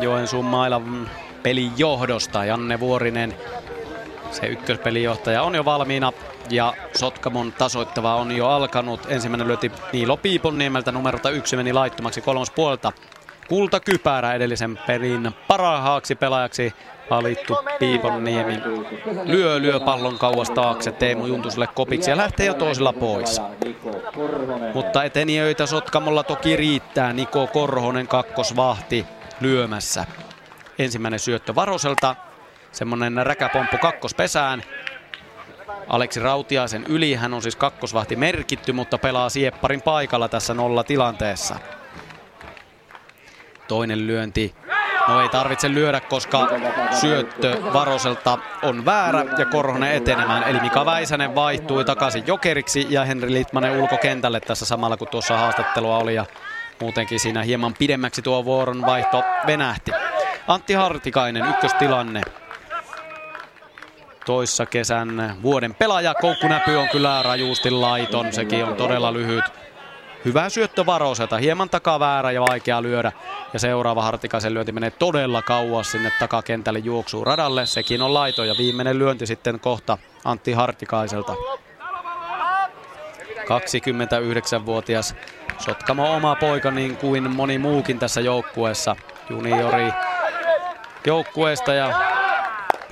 [0.00, 1.10] Joensuun mailan
[1.42, 2.44] pelin johdosta.
[2.44, 3.34] Janne Vuorinen,
[4.30, 6.12] se ykköspelijohtaja, on jo valmiina
[6.50, 9.00] ja Sotkamon tasoittava on jo alkanut.
[9.08, 12.92] Ensimmäinen lyöti Niilo Piiponniemeltä numerota yksi meni laittomaksi kolmospuolta.
[13.48, 16.74] Kulta Kypärä edellisen pelin parhaaksi pelaajaksi
[17.16, 18.58] valittu Piiponniemi
[19.24, 23.40] lyö, lyö pallon kauas taakse Teemu Juntuselle kopiksi ja lähtee jo toisella pois.
[24.74, 27.12] Mutta etenijöitä Sotkamolla toki riittää.
[27.12, 29.06] Niko Korhonen kakkosvahti
[29.40, 30.04] lyömässä.
[30.78, 32.16] Ensimmäinen syöttö Varoselta.
[32.72, 34.62] Semmonen räkäpomppu kakkospesään.
[35.88, 37.14] Aleksi Rautiaisen yli.
[37.14, 41.56] Hän on siis kakkosvahti merkitty, mutta pelaa siepparin paikalla tässä nolla tilanteessa.
[43.68, 44.54] Toinen lyönti
[45.08, 46.48] No ei tarvitse lyödä, koska
[47.00, 50.42] syöttö Varoselta on väärä ja Korhonen etenemään.
[50.42, 55.98] Eli Mika Väisänen vaihtui takaisin jokeriksi ja Henri Litmanen ulkokentälle tässä samalla kun tuossa haastattelua
[55.98, 56.14] oli.
[56.14, 56.24] Ja
[56.80, 59.90] muutenkin siinä hieman pidemmäksi tuo vuoron vaihto venähti.
[60.48, 62.20] Antti Hartikainen, ykköstilanne.
[64.26, 66.14] Toissa kesän vuoden pelaaja.
[66.14, 68.32] Koukkunäpy on kyllä rajuusti laiton.
[68.32, 69.44] Sekin on todella lyhyt.
[70.24, 73.12] Hyvä syöttö Varoselta, hieman takaväärä ja vaikea lyödä.
[73.52, 77.66] Ja seuraava Hartikaisen lyönti menee todella kauas sinne takakentälle juoksuu radalle.
[77.66, 81.34] Sekin on laito ja viimeinen lyönti sitten kohta Antti Hartikaiselta.
[83.42, 85.14] 29-vuotias
[85.58, 88.96] Sotkamo oma poika niin kuin moni muukin tässä joukkueessa.
[89.30, 89.92] Juniori
[91.06, 92.00] joukkueesta ja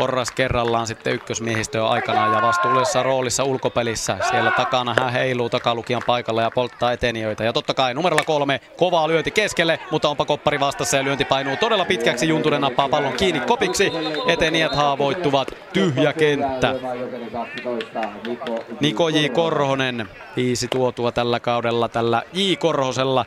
[0.00, 4.16] porras kerrallaan sitten ykkösmiehistöä aikanaan ja vastuullisessa roolissa ulkopelissä.
[4.30, 7.44] Siellä takana hän heiluu takalukijan paikalla ja polttaa eteniöitä.
[7.44, 11.56] Ja totta kai numerolla kolme, kovaa lyönti keskelle, mutta onpa koppari vastassa ja lyönti painuu
[11.56, 12.28] todella pitkäksi.
[12.28, 13.92] Juntunen nappaa pallon kiinni kopiksi.
[14.28, 15.48] Etenijät haavoittuvat.
[15.72, 16.74] Tyhjä kenttä.
[18.80, 19.28] Niko J.
[19.28, 22.54] Korhonen, viisi tuotua tällä kaudella tällä J.
[22.58, 23.24] Korhosella.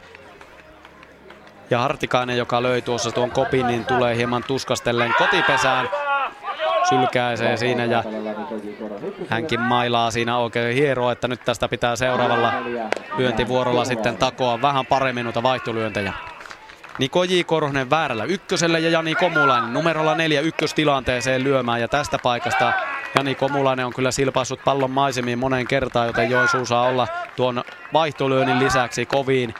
[1.70, 5.90] Ja Hartikainen, joka löi tuossa tuon kopin, niin tulee hieman tuskastellen kotipesään
[6.90, 8.04] sylkäisee siinä ja
[9.30, 12.54] hänkin mailaa siinä oikein hieroa, että nyt tästä pitää seuraavalla
[13.18, 16.14] lyöntivuorolla sitten takoa vähän paremmin noita vaihtolyöntejä.
[17.00, 17.42] Niko J.
[17.46, 22.74] Korhonen väärällä ykköselle ja Jani Komulainen numerolla neljä ykköstilanteeseen lyömään ja tästä paikasta
[23.18, 28.60] Jani Komulainen on kyllä silpaissut pallon maisemiin moneen kertaan, joten Joensuu saa olla tuon vaihtolyönnin
[28.60, 29.54] lisäksi koviin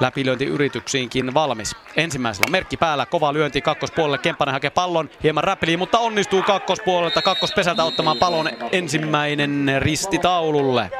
[0.00, 1.76] läpilöintiyrityksiinkin valmis.
[1.96, 7.22] Ensimmäisellä on merkki päällä, kova lyönti kakkospuolelle, Kemppanen hakee pallon, hieman räppeliin, mutta onnistuu kakkospuolelta,
[7.22, 10.90] kakkospesältä ottamaan pallon ensimmäinen risti taululle.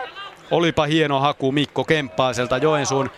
[0.51, 3.11] Olipa hieno haku Mikko Kemppaiselta Joensuun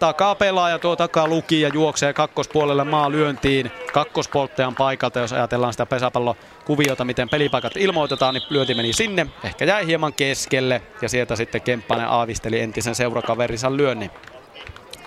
[0.00, 5.18] takaa pelaaja tuo takaa luki ja juoksee kakkospuolelle maa lyöntiin kakkospolttajan paikalta.
[5.18, 9.26] Jos ajatellaan sitä pesäpallokuviota, miten pelipaikat ilmoitetaan, niin lyönti meni sinne.
[9.44, 14.10] Ehkä jäi hieman keskelle ja sieltä sitten Kemppanen aavisteli entisen seurakaverinsa lyönnin.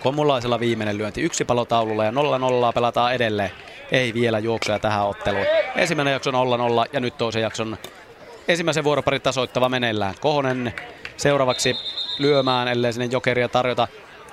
[0.03, 2.13] Komulaisella viimeinen lyönti yksi palotaululla ja 0-0
[2.73, 3.51] pelataan edelleen.
[3.91, 5.45] Ei vielä juoksuja tähän otteluun.
[5.75, 6.35] Ensimmäinen jakso 0-0
[6.93, 7.77] ja nyt toisen jakson
[8.47, 10.15] ensimmäisen vuoroparin tasoittava meneillään.
[10.19, 10.73] Kohonen
[11.17, 11.75] seuraavaksi
[12.19, 13.87] lyömään, ellei sinne jokeria tarjota.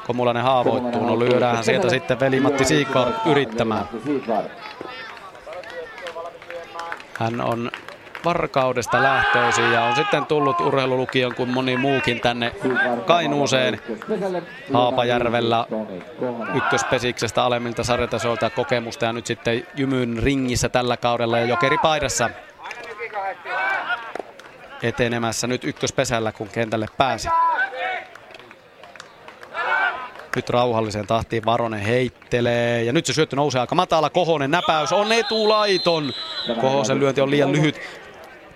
[0.06, 3.88] Komulainen haavoittuu, no lyödään sieltä sitten veli-Matti Siikvar yrittämään.
[7.18, 7.70] Hän on
[8.24, 12.52] Varkaudesta lähtöisin ja on sitten tullut urheilulukion kuin moni muukin tänne
[13.06, 13.80] Kainuuseen
[14.72, 15.66] Haapajärvellä
[16.54, 22.30] ykköspesiksestä alemmilta sarjatasoilta kokemusta ja nyt sitten Jymyn ringissä tällä kaudella ja jokeripaidassa
[24.82, 27.28] etenemässä nyt ykköspesällä kun kentälle pääsi.
[30.36, 32.82] Nyt rauhalliseen tahtiin Varonen heittelee.
[32.82, 34.10] Ja nyt se syöttö nousee aika matala.
[34.10, 36.12] Kohonen näpäys on etulaiton.
[36.60, 37.80] Kohosen lyönti on liian lyhyt.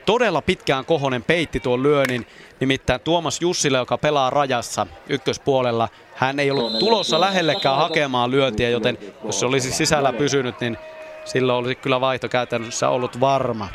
[0.08, 2.26] Todella pitkään Kohonen peitti tuon lyönnin.
[2.60, 5.88] Nimittäin Tuomas Jussille, joka pelaa rajassa ykköspuolella.
[6.14, 10.78] Hän ei ollut tulossa lähellekään hakemaan lyöntiä, joten jos se olisi sisällä pysynyt, niin
[11.24, 13.68] silloin olisi kyllä vaihto käytännössä ollut varma.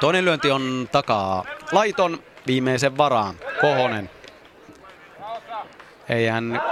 [0.00, 3.34] Toinen lyönti on takaa laiton viimeisen varaan.
[3.60, 4.10] Kohonen
[6.08, 6.62] ei hän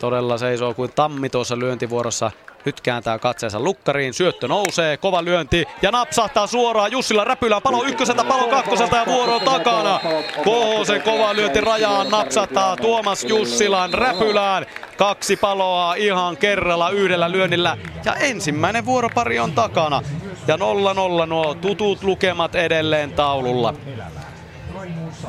[0.00, 2.30] todella seisoo kuin tammi tuossa lyöntivuorossa.
[2.66, 8.24] Nyt kääntää katseensa lukkariin, syöttö nousee, kova lyönti ja napsahtaa suoraan Jussilla räpylään palo ykköseltä,
[8.24, 10.00] palo kakkoselta ja vuoro takana.
[10.44, 14.66] Kohosen kova lyönti rajaan napsahtaa Tuomas Jussilan räpylään.
[14.96, 20.02] Kaksi paloa ihan kerralla yhdellä lyönnillä ja ensimmäinen vuoropari on takana.
[20.46, 20.58] Ja 0-0
[21.26, 23.74] nuo tutut lukemat edelleen taululla.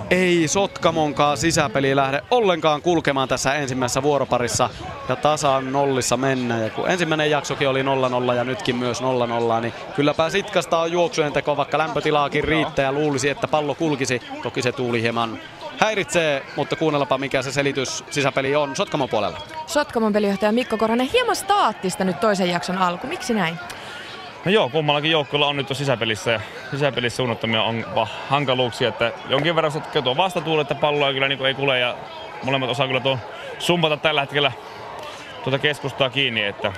[0.10, 4.70] Ei Sotkamonkaan sisäpeli lähde ollenkaan kulkemaan tässä ensimmäisessä vuoroparissa.
[5.10, 6.58] Ja tasaan nollissa mennä.
[6.58, 7.84] Ja kun ensimmäinen jaksokin oli
[8.32, 9.04] 0-0 ja nytkin myös 0-0,
[9.62, 14.22] niin kylläpä Sitkasta on juoksujen teko, vaikka lämpötilaakin riittää ja luulisi, että pallo kulkisi.
[14.44, 15.40] Toki se tuuli hieman
[15.78, 19.38] häiritsee, mutta kuunnellapa mikä se selitys sisäpeli on Sotkamon puolella.
[19.68, 23.08] Sotkamon pelijohtaja Mikko Koranen hieman staattista nyt toisen jakson alku.
[23.08, 23.60] Miksi näin?
[24.46, 26.40] No joo, kummallakin joukkueella on nyt sisäpelissä ja
[26.72, 27.86] sisäpelissä suunnattomia on
[28.30, 31.96] hankaluuksia, että jonkin verran se tuo vastatuuli, että palloa kyllä niin ei kule ja
[32.44, 33.20] molemmat osaa kyllä tuon
[33.60, 34.52] sumpata tällä hetkellä
[35.44, 36.74] tuota keskustaa kiinni, että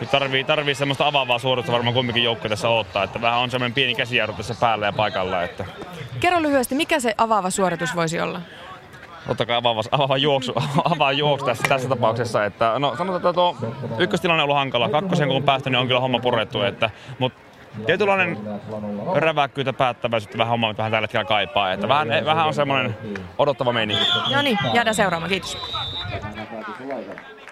[0.00, 3.74] nyt tarvii, tarvii semmoista avaavaa suoritusta varmaan kumminkin joukkue tässä ottaa, että vähän on semmoinen
[3.74, 5.42] pieni käsijarru tässä päällä ja paikalla.
[5.42, 5.64] Että.
[6.20, 8.40] Kerro lyhyesti, mikä se avaava suoritus voisi olla?
[9.26, 10.52] Totta kai avaava, avaava juoksu,
[10.84, 12.44] avaava juoksu tässä, tässä tapauksessa.
[12.44, 13.56] Että, no, sanotaan, että tuo
[13.98, 14.88] ykköstilanne on ollut hankala.
[14.88, 16.62] Kakkosen kun on päästy, niin on kyllä homma purettu.
[16.62, 17.40] Että, mutta
[17.86, 18.38] tietynlainen
[19.14, 21.72] räväkkyyttä päättäväisyyttä vähän homma vähän tällä hetkellä kaipaa.
[21.72, 22.96] Että vähän, vähän on semmoinen
[23.38, 24.04] odottava meininki.
[24.34, 25.30] No niin, jäädään seuraamaan.
[25.30, 25.58] Kiitos.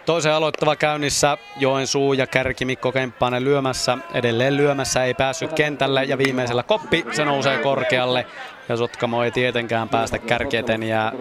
[0.06, 3.98] Toisen aloittava käynnissä Joensuu ja kärki Mikko Kemppainen lyömässä.
[4.14, 8.26] Edelleen lyömässä ei päässyt kentälle ja viimeisellä koppi se nousee korkealle.
[8.70, 11.12] Ja Sotkamo ei tietenkään päästä kärkieten ja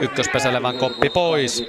[0.00, 1.68] ykköspeselevän koppi pois.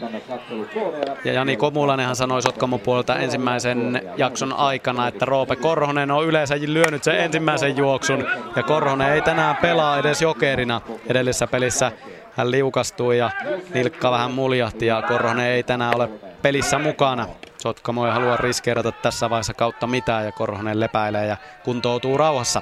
[1.25, 7.03] Ja Jani Komulanenhan sanoi Sotkamon puolelta ensimmäisen jakson aikana, että Roope Korhonen on yleensä lyönyt
[7.03, 8.25] sen ensimmäisen juoksun.
[8.55, 11.91] Ja Korhonen ei tänään pelaa edes jokerina edellisessä pelissä
[12.37, 13.31] hän liukastui ja
[13.73, 16.09] nilkka vähän muljahti ja Korhonen ei tänään ole
[16.41, 17.27] pelissä mukana.
[17.57, 22.61] Sotkamo ei halua riskeerata tässä vaiheessa kautta mitään ja Korhonen lepäilee ja kuntoutuu rauhassa.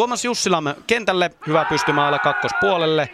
[0.00, 3.08] Tuomas Jussilamme kentälle, hyvä pystymaalla kakkospuolelle.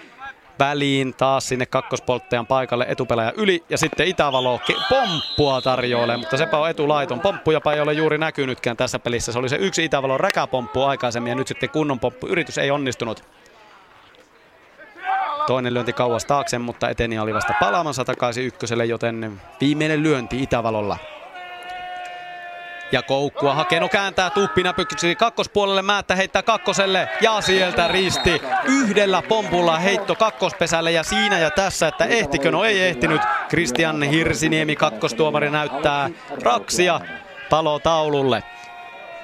[0.59, 6.71] Väliin taas sinne kakkospolttajan paikalle etupelaaja yli ja sitten Itävalo pomppua tarjoilee, mutta sepä on
[6.71, 7.21] etulaiton.
[7.21, 9.33] Pomppuja ei ole juuri näkynytkään tässä pelissä.
[9.33, 12.27] Se oli se yksi Itävalon räkäpomppu aikaisemmin ja nyt sitten kunnon pomppu.
[12.27, 13.25] Yritys ei onnistunut.
[15.47, 20.97] Toinen lyönti kauas taakse, mutta eteni oli vasta palaamassa takaisin ykköselle, joten viimeinen lyönti Itävalolla.
[22.93, 30.15] Ja koukkua Hakeno kääntää tuppinäpyksi kakkospuolelle, Määttä heittää kakkoselle ja sieltä risti yhdellä pompulla heitto
[30.15, 33.21] kakkospesälle ja siinä ja tässä, että ehtikö, no ei ehtinyt.
[33.49, 36.11] Kristian Hirsiniemi kakkostuomari näyttää
[36.43, 37.01] raksia
[37.51, 38.43] palotaululle.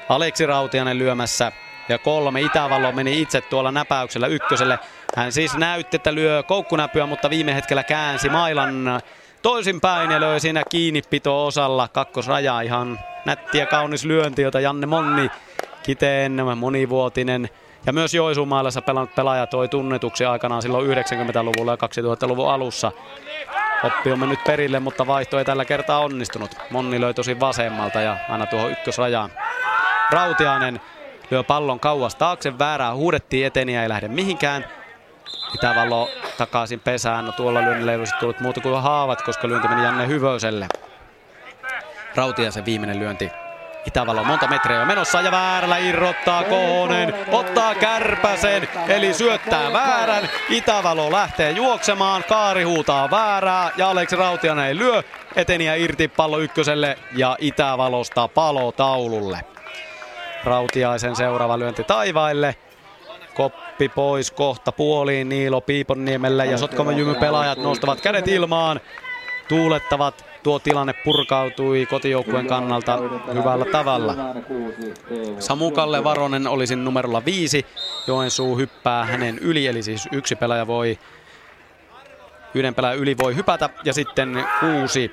[0.08, 1.52] Aleksi Rautianen lyömässä
[1.88, 2.40] ja kolme.
[2.40, 4.78] Itävallo meni itse tuolla näpäyksellä ykköselle.
[5.16, 9.00] Hän siis näytti, että lyö koukkunäpyä, mutta viime hetkellä käänsi mailan
[9.42, 12.60] toisinpäin ja löi siinä kiinnipito-osalla kakkosrajaa.
[12.60, 15.30] Ihan nätti ja kaunis lyönti, jota Janne Monni
[15.82, 17.48] Kiteen monivuotinen
[17.86, 22.92] ja myös Joisumailassa pelannut pelaaja toi tunnetuksi aikanaan silloin 90-luvulla ja 2000-luvun alussa.
[23.84, 26.50] Oppi on mennyt perille, mutta vaihto ei tällä kertaa onnistunut.
[26.70, 29.30] Monni löi tosi vasemmalta ja aina tuohon ykkösrajaan.
[30.10, 30.80] Rautiainen
[31.30, 34.64] lyö pallon kauas taakse, väärää huudettiin eteniä, ei lähde mihinkään.
[35.54, 39.82] Itävallo takaisin pesään, no tuolla lyönnillä ei olisi tullut muuta kuin haavat, koska lyönti meni
[39.82, 40.68] Janne Hyvöiselle.
[42.14, 43.30] Rautiaisen viimeinen lyönti
[43.86, 50.28] Itävallo monta metriä jo menossa ja väärällä irrottaa Kohonen, ottaa kärpäsen, eli syöttää väärän.
[50.48, 55.02] Itävalo lähtee juoksemaan, Kaari huutaa väärää ja Aleksi Rautianen ei lyö.
[55.36, 59.40] Eteniä irti pallo ykköselle ja Itävalosta palo taululle.
[60.44, 62.56] Rautiaisen seuraava lyönti taivaille.
[63.34, 68.80] Koppi pois kohta puoliin Niilo Piiponniemellä ja Sotkamon jymy pelaajat nostavat kädet ilmaan.
[69.48, 70.24] Tuulettavat.
[70.42, 72.98] Tuo tilanne purkautui kotijoukkueen kannalta
[73.34, 74.14] hyvällä tavalla.
[75.38, 77.66] Samu Kalle Varonen olisi numerolla viisi.
[78.06, 80.98] Joensuu hyppää hänen yli, eli siis yksi pelaaja voi
[82.54, 83.70] yhden pelaajan yli voi hypätä.
[83.84, 85.10] Ja sitten kuusi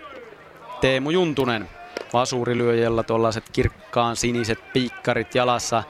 [0.81, 1.69] Teemu Juntunen
[2.13, 5.83] vasurilyöjällä tuollaiset kirkkaan siniset piikkarit jalassa.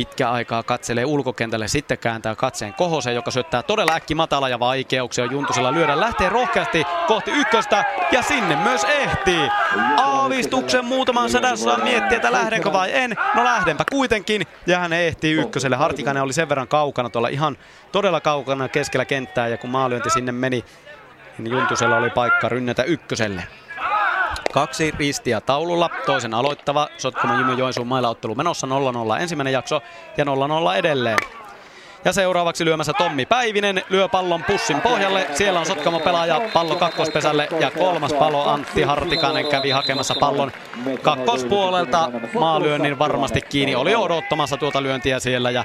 [0.00, 5.24] Pitkä aikaa katselee ulkokentälle, sitten kääntää katseen kohoseen, joka syöttää todella äkki matala ja vaikeuksia
[5.24, 6.00] Juntusella lyödä.
[6.00, 9.48] Lähtee rohkeasti kohti ykköstä ja sinne myös ehtii.
[9.96, 13.16] Aavistuksen muutaman sadassa miettiä, että lähdenkö vai en.
[13.34, 15.76] No lähdenpä kuitenkin ja hän ehtii ykköselle.
[15.76, 17.56] Hartikainen oli sen verran kaukana tuolla ihan
[17.92, 20.64] todella kaukana keskellä kenttää ja kun maalyönti sinne meni,
[21.38, 23.42] niin Juntusella oli paikka rynnätä ykköselle.
[24.52, 28.66] Kaksi ristiä taululla, toisen aloittava Sotkamo Jymy Joensuun mailla ottelu menossa
[29.18, 29.82] 0-0 ensimmäinen jakso
[30.16, 30.28] ja 0-0
[30.76, 31.18] edelleen.
[32.04, 35.26] Ja seuraavaksi lyömässä Tommi Päivinen lyö pallon pussin pohjalle.
[35.34, 40.52] Siellä on Sotkamo pelaaja pallo kakkospesälle ja kolmas palo Antti Hartikainen kävi hakemassa pallon
[41.02, 42.10] kakkospuolelta.
[42.38, 43.74] Maalyönnin varmasti kiinni.
[43.74, 45.64] Oli odottamassa tuota lyöntiä siellä ja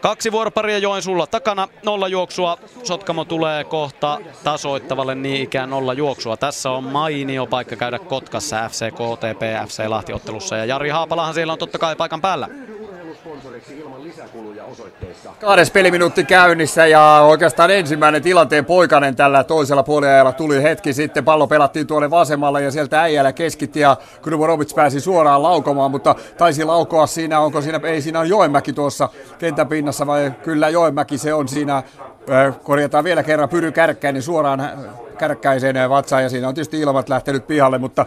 [0.00, 2.58] Kaksi vuoroparia Joensuulla takana, nolla juoksua.
[2.84, 6.36] Sotkamo tulee kohta tasoittavalle niin ikään nolla juoksua.
[6.36, 10.56] Tässä on mainio paikka käydä Kotkassa FC KTP FC Lahti-ottelussa.
[10.56, 12.48] Ja Jari Haapalahan siellä on totta kai paikan päällä.
[15.40, 21.24] Kahdes peliminuutti käynnissä ja oikeastaan ensimmäinen tilanteen poikainen tällä toisella puoliajalla tuli hetki sitten.
[21.24, 26.64] Pallo pelattiin tuolle vasemmalle ja sieltä äijällä keskitti ja Krumorovic pääsi suoraan laukomaan, mutta taisi
[26.64, 31.34] laukoa siinä, onko siinä, ei siinä on Joenmäki tuossa kentän pinnassa vai kyllä Joenmäki se
[31.34, 31.82] on siinä.
[32.62, 34.70] Korjataan vielä kerran Pyry Kärkkäinen suoraan
[35.18, 38.06] kärkkäiseen vatsaan ja siinä on tietysti ilmat lähtenyt pihalle, mutta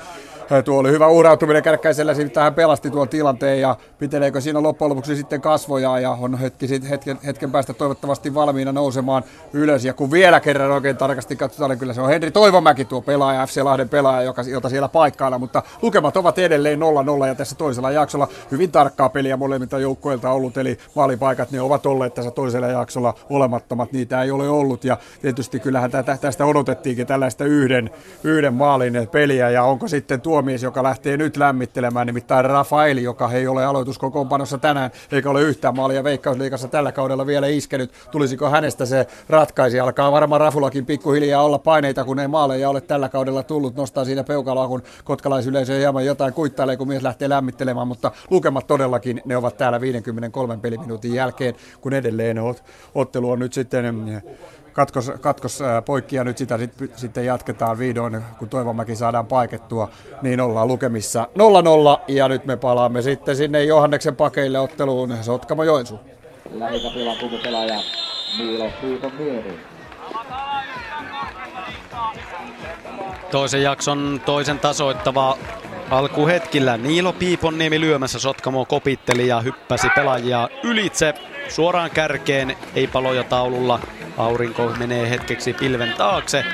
[0.66, 5.16] Tuo oli hyvä uhrautuminen kärkkäisellä, sitten hän pelasti tuon tilanteen ja piteleekö siinä loppujen lopuksi
[5.16, 9.24] sitten kasvoja ja on hetki, hetken, hetken päästä toivottavasti valmiina nousemaan
[9.54, 9.86] ylös.
[9.86, 13.46] Ja kun vielä kerran oikein tarkasti katsotaan, niin kyllä se on Henri Toivomäki tuo pelaaja,
[13.46, 16.80] FC Lahden pelaaja, joka, jota siellä paikkailla, mutta lukemat ovat edelleen
[17.24, 21.86] 0-0 ja tässä toisella jaksolla hyvin tarkkaa peliä molemmilta joukkoilta ollut, eli maalipaikat ne ovat
[21.86, 25.92] olleet tässä toisella jaksolla olemattomat, niitä ei ole ollut ja tietysti kyllähän
[26.22, 27.90] tästä odotettiinkin tällaista yhden,
[28.24, 33.32] yhden maalin peliä ja onko sitten tuo mies, joka lähtee nyt lämmittelemään, nimittäin Rafaeli, joka
[33.32, 37.92] ei ole aloituskokoonpanossa tänään, eikä ole yhtään maalia Veikkausliikassa tällä kaudella vielä iskenyt.
[38.12, 39.80] Tulisiko hänestä se ratkaisi?
[39.80, 43.76] Alkaa varmaan Rafulakin pikkuhiljaa olla paineita, kun ei maaleja ole tällä kaudella tullut.
[43.76, 49.22] Nostaa siinä peukaloa, kun kotkalaisyleisö hieman jotain kuittailee, kun mies lähtee lämmittelemään, mutta lukemat todellakin,
[49.26, 52.38] ne ovat täällä 53 peliminuutin jälkeen, kun edelleen
[52.96, 54.24] ottelu on nyt sitten
[54.74, 59.90] katkos, katkos poikki ja nyt sitä sit, sitten jatketaan vihdoin, kun Toivomäki saadaan paikettua,
[60.22, 61.28] niin ollaan lukemissa
[62.00, 66.00] 0-0 ja nyt me palaamme sitten sinne Johanneksen pakeille otteluun Sotkamo Joensuu.
[66.52, 67.80] Lähikapilla pelaaja
[68.38, 69.12] Niilo Piipon
[73.32, 75.38] Toisen jakson toisen tasoittava
[75.90, 76.78] alkuhetkillä.
[76.78, 81.14] Niilo Piiponniemi lyömässä Sotkamo kopitteli ja hyppäsi pelaajia ylitse
[81.52, 83.80] suoraan kärkeen, ei paloja taululla.
[84.18, 86.46] Aurinko menee hetkeksi pilven taakse.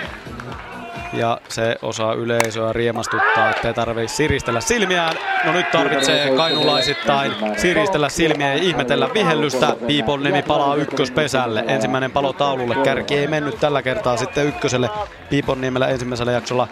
[1.14, 5.16] Ja se osaa yleisöä riemastuttaa, ettei tarvitse siristellä silmiään.
[5.46, 9.76] No nyt tarvitsee kainulaisittain siristellä silmiä ja ihmetellä vihellystä.
[9.88, 11.64] Piipon nimi palaa ykköspesälle.
[11.68, 12.76] Ensimmäinen palo taululle.
[12.84, 14.90] Kärki ei mennyt tällä kertaa sitten ykköselle.
[15.30, 16.68] Piipon nimellä ensimmäisellä jaksolla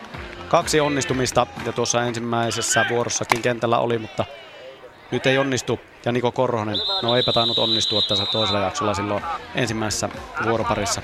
[0.48, 1.48] kaksi onnistumista.
[1.66, 4.26] Ja tuossa ensimmäisessä vuorossakin kentällä oli, mutta
[5.12, 5.80] nyt ei onnistu.
[6.06, 9.24] Ja Niko Korhonen, no eipä tainnut onnistua tässä toisella jaksolla silloin
[9.56, 10.10] ensimmäisessä
[10.44, 11.02] vuoroparissa.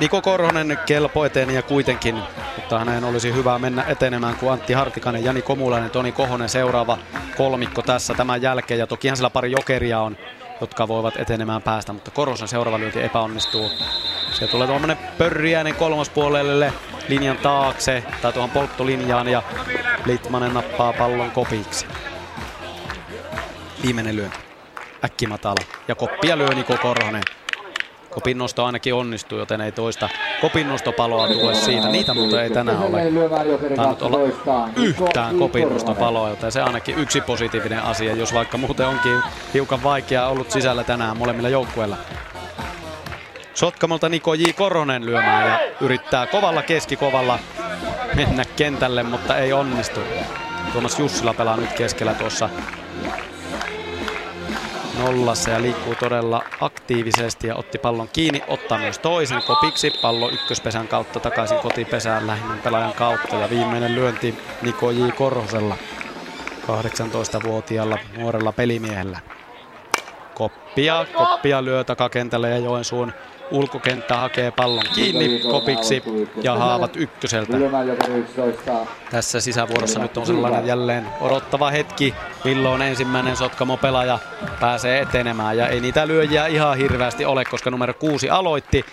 [0.00, 2.18] Niko Korhonen kelpo eteni ja kuitenkin,
[2.56, 6.98] mutta hänen olisi hyvä mennä etenemään kuin Antti Hartikainen, Jani Komulainen, Toni Kohonen seuraava
[7.36, 8.80] kolmikko tässä tämän jälkeen.
[8.80, 10.16] Ja tokihan sillä pari jokeria on,
[10.60, 13.70] jotka voivat etenemään päästä, mutta Korhosen seuraava lyönti epäonnistuu.
[14.32, 16.72] Se tulee tuommoinen pörriäinen kolmospuolelle
[17.08, 19.42] linjan taakse tai tuohon polttolinjaan ja
[20.06, 21.86] Litmanen nappaa pallon kopiksi.
[23.82, 24.38] Viimeinen lyönti.
[25.04, 25.64] Äkkimatala.
[25.88, 27.22] Ja koppia lyö Niko Korhonen.
[28.10, 30.08] Kopin nosto ainakin onnistuu, joten ei toista
[30.40, 31.88] kopin nostopaloa tule siitä.
[31.88, 33.02] Niitä muuten ei tänään ole
[33.76, 34.18] tainnut olla
[34.76, 39.22] yhtään kopin nostopaloa, joten se ainakin yksi positiivinen asia, jos vaikka muuten onkin
[39.54, 41.96] hiukan vaikeaa ollut sisällä tänään molemmilla joukkueilla.
[43.54, 44.42] Sotkamolta Niko J.
[44.56, 47.38] Korhonen lyömään ja yrittää kovalla keskikovalla
[48.14, 50.00] mennä kentälle, mutta ei onnistu.
[50.72, 52.48] Tuomas Jussila pelaa nyt keskellä tuossa
[54.98, 60.88] nollassa ja liikkuu todella aktiivisesti ja otti pallon kiinni, ottaa myös toisen kopiksi, pallo ykköspesän
[60.88, 65.08] kautta takaisin kotipesään lähinnän pelaajan kautta ja viimeinen lyönti Niko J.
[65.18, 65.76] Korhosella,
[66.62, 69.18] 18-vuotiaalla nuorella pelimiehellä.
[70.34, 73.12] Koppia, koppia lyö takakentälle ja Joensuun
[73.52, 76.02] ulkokenttä hakee pallon kiinni kopiksi
[76.42, 77.56] ja haavat ykköseltä.
[79.10, 82.14] Tässä sisävuorossa nyt on sellainen jälleen odottava hetki,
[82.44, 84.18] milloin ensimmäinen Sotkamo-pelaaja
[84.60, 85.56] pääsee etenemään.
[85.56, 88.84] Ja ei niitä lyöjiä ihan hirveästi ole, koska numero kuusi aloitti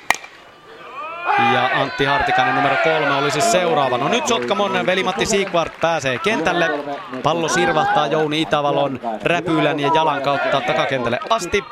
[1.37, 3.97] ja Antti Hartikainen numero kolme oli siis seuraava.
[3.97, 6.69] No nyt Sotkamon veli-Matti Siegvart pääsee kentälle.
[7.23, 11.63] Pallo sirvahtaa Jouni Itävalon räpylän ja jalan kautta takakentälle asti.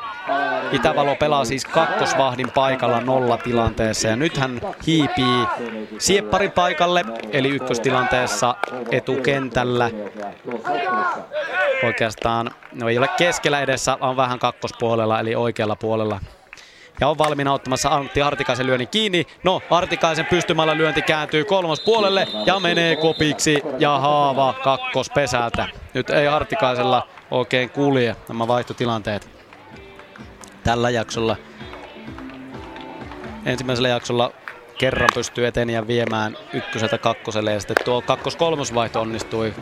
[0.72, 5.46] Itävalo pelaa siis kakkosvahdin paikalla nolla tilanteessa ja nyt hän hiipii
[5.98, 8.54] siepparin paikalle eli ykköstilanteessa
[8.90, 9.90] etukentällä.
[11.84, 16.20] Oikeastaan no ei ole keskellä edessä, on vähän kakkospuolella eli oikealla puolella
[17.00, 19.26] ja on valmiina ottamassa Antti Artikaisen lyönnin kiinni.
[19.44, 25.68] No, Artikaisen pystymällä lyönti kääntyy kolmospuolelle ja menee kopiksi ja haava kakkospesältä.
[25.94, 29.30] Nyt ei Artikaisella oikein kulje nämä vaihtotilanteet
[30.64, 31.36] tällä jaksolla.
[33.46, 34.32] Ensimmäisellä jaksolla
[34.78, 39.54] kerran pystyy eteniä viemään ykköseltä kakkoselle ja sitten tuo kakkos-kolmosvaihto onnistui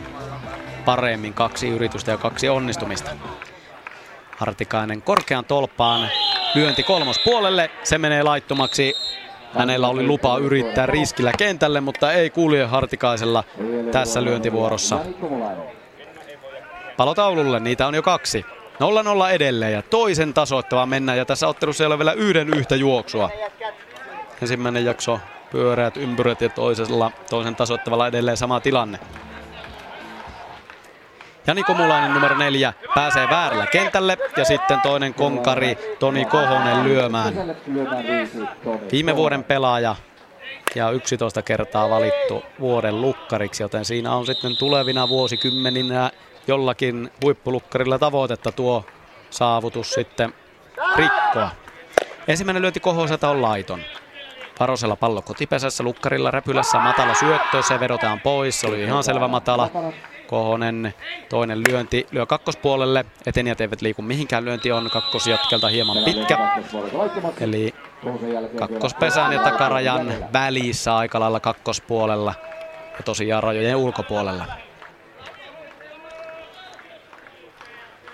[0.85, 1.33] paremmin.
[1.33, 3.11] Kaksi yritystä ja kaksi onnistumista.
[4.37, 6.09] Hartikainen korkean tolppaan.
[6.55, 7.69] Lyönti kolmospuolelle.
[7.83, 8.93] Se menee laittomaksi.
[9.53, 13.43] Hänellä oli lupa yrittää riskillä kentälle, mutta ei kulje Hartikaisella
[13.91, 14.99] tässä lyöntivuorossa.
[16.97, 18.45] Palotaululle, niitä on jo kaksi.
[19.27, 23.29] 0-0 edelleen ja toisen tasoittava mennään ja tässä ottelussa ei ole vielä yhden yhtä juoksua.
[24.41, 25.19] Ensimmäinen jakso
[25.51, 28.99] pyöreät ympyrät ja toisella, toisen tasoittavalla edelleen sama tilanne.
[31.47, 37.33] Jani Komulainen numero neljä pääsee väärällä kentälle ja sitten toinen konkari Toni Kohonen lyömään.
[38.91, 39.95] Viime vuoden pelaaja
[40.75, 46.11] ja 11 kertaa valittu vuoden lukkariksi, joten siinä on sitten tulevina vuosikymmeninä
[46.47, 48.85] jollakin huippulukkarilla tavoitetta tuo
[49.29, 50.33] saavutus sitten
[50.95, 51.49] rikkoa.
[52.27, 53.81] Ensimmäinen lyönti Kohoselta on laiton.
[54.59, 59.69] Parosella pallo kotipesässä, lukkarilla räpylässä matala syöttö, se vedotaan pois, se oli ihan selvä matala.
[60.27, 60.93] Kohonen
[61.29, 63.05] toinen lyönti lyö kakkospuolelle.
[63.25, 64.45] Etenijät eivät liiku mihinkään.
[64.45, 66.37] Lyönti on kakkosjatkelta hieman pitkä.
[67.41, 67.73] Eli
[68.59, 72.33] kakkospesän ja takarajan välissä aika lailla kakkospuolella.
[72.97, 74.45] Ja tosiaan rajojen ulkopuolella.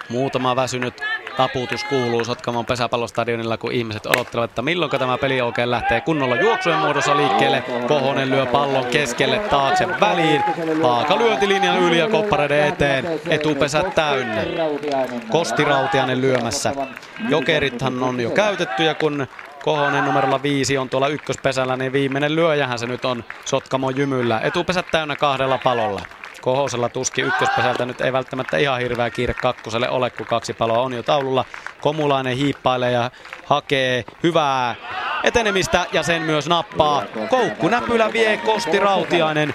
[0.09, 0.93] Muutama väsynyt
[1.37, 6.79] taputus kuuluu Sotkamon pesäpallostadionilla, kun ihmiset odottelevat, että milloin tämä peli oikein lähtee kunnolla juoksujen
[6.79, 7.63] muodossa liikkeelle.
[7.87, 10.43] Kohonen lyö pallon keskelle taakse väliin.
[10.81, 13.05] Vaaka lyöntilinjan yli ja koppareiden eteen.
[13.29, 14.43] Etupesä täynnä.
[15.29, 16.73] Kosti Rautianen lyömässä.
[17.29, 19.27] Jokerithan on jo käytetty ja kun
[19.63, 24.39] Kohonen numerolla viisi on tuolla ykköspesällä, niin viimeinen lyöjähän se nyt on Sotkamon jymyllä.
[24.39, 26.01] Etupesät täynnä kahdella palolla.
[26.43, 30.93] Kohosella tuski ykköspesältä nyt ei välttämättä ihan hirveä kiire kakkoselle ole, kun kaksi paloa on
[30.93, 31.45] jo taululla.
[31.81, 33.11] Komulainen hiippailee ja
[33.45, 34.75] hakee hyvää
[35.23, 37.03] etenemistä ja sen myös nappaa.
[37.29, 39.53] Koukku näpylä vie Kosti Rautiainen.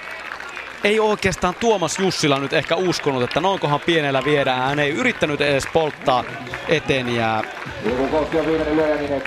[0.85, 4.63] Ei oikeastaan Tuomas Jussila nyt ehkä uskonut, että noinkohan pienellä viedään.
[4.63, 6.25] Hän ei yrittänyt edes polttaa
[6.69, 7.43] eteniä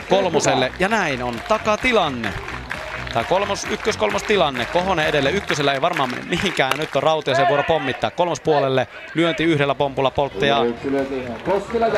[0.09, 0.71] kolmoselle.
[0.79, 2.33] Ja näin on takatilanne.
[3.13, 4.65] Tämä kolmos, ykkös kolmos tilanne.
[4.65, 5.31] Kohonen edelle.
[5.31, 6.77] Ykkösellä ei varmaan mene mihinkään.
[6.77, 8.87] Nyt on Rautiasen vuoro pommittaa kolmospuolelle.
[9.15, 10.57] Lyönti yhdellä pompulla polttaja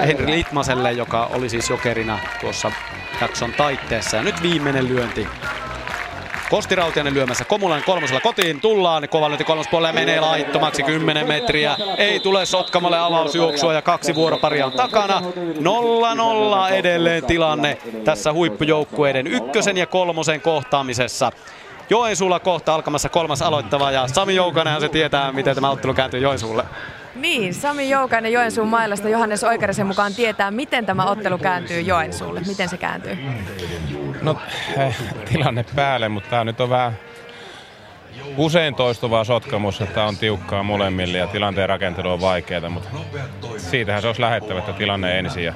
[0.08, 2.72] Henri Litmaselle, joka oli siis jokerina tuossa
[3.22, 4.18] jakson taitteessa.
[4.18, 5.28] Ja nyt viimeinen lyönti
[6.54, 8.62] Kosti Rautianen lyömässä Komulainen kolmosella kotiin.
[8.62, 9.10] Tullaan.
[9.10, 11.76] Kova lyönti kolmospuolelle menee laittomaksi 10 metriä.
[11.98, 15.22] Ei tule Sotkamalle avausjuoksua ja kaksi vuoroparia on takana.
[16.70, 21.32] 0-0 edelleen tilanne tässä huippujoukkueiden ykkösen ja kolmosen kohtaamisessa.
[21.90, 26.64] Joensuulla kohta alkamassa kolmas aloittava ja Sami Joukanenhan se tietää, miten tämä ottelu kääntyy Joensuulle.
[27.16, 32.42] Niin, Sami Joukainen Joensuun mailasta Johannes Oikarisen mukaan tietää, miten tämä ottelu kääntyy Joensuulle.
[32.48, 33.18] Miten se kääntyy?
[34.22, 34.38] No,
[34.78, 34.98] eh,
[35.32, 36.94] tilanne päälle, mutta tämä nyt on vähän
[38.38, 42.90] usein toistuvaa sotkamussa, että on tiukkaa molemmille ja tilanteen rakentelu on vaikeaa, mutta
[43.58, 45.54] siitähän se olisi lähettävä, että tilanne ensin ja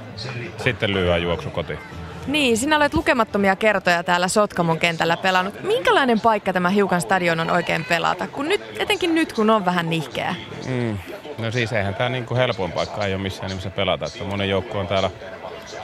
[0.58, 1.80] sitten lyödään juoksu kotiin.
[2.28, 5.64] Niin, sinä olet lukemattomia kertoja täällä Sotkamon kentällä pelannut.
[5.64, 9.90] Minkälainen paikka tämä Hiukan stadion on oikein pelata, kun nyt, etenkin nyt kun on vähän
[9.90, 10.36] nihkeä?
[10.68, 10.98] Mm.
[11.38, 14.06] No siis eihän tämä niinku helpoin paikka ei ole missään nimessä pelata.
[14.06, 15.10] Että monen joukko on täällä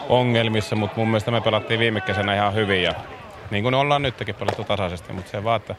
[0.10, 2.94] ongelmissa, mutta mun mielestä me pelattiin viime kesänä ihan hyvin ja
[3.52, 5.76] niin kuin ollaan nytkin pelattu tasaisesti, mutta se vaan, että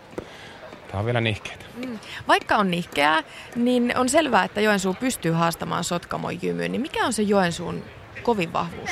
[0.88, 1.64] tämä on vielä nihkeitä.
[1.86, 1.98] Mm.
[2.28, 3.22] Vaikka on nihkeää,
[3.56, 6.72] niin on selvää, että Joensuu pystyy haastamaan Sotkamon jymyyn.
[6.72, 7.84] Niin mikä on se Joensuun
[8.22, 8.90] kovin vahvuus?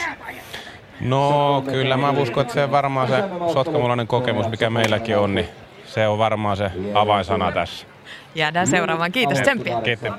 [1.01, 5.49] No kyllä mä uskon, että se on varmaan se sotkamulainen kokemus, mikä meilläkin on, niin
[5.87, 7.87] se on varmaan se avainsana tässä.
[8.35, 9.13] Jäädään seuraavaan.
[9.13, 9.81] Kiitos, tsemppiä.
[9.81, 10.13] Kiitos.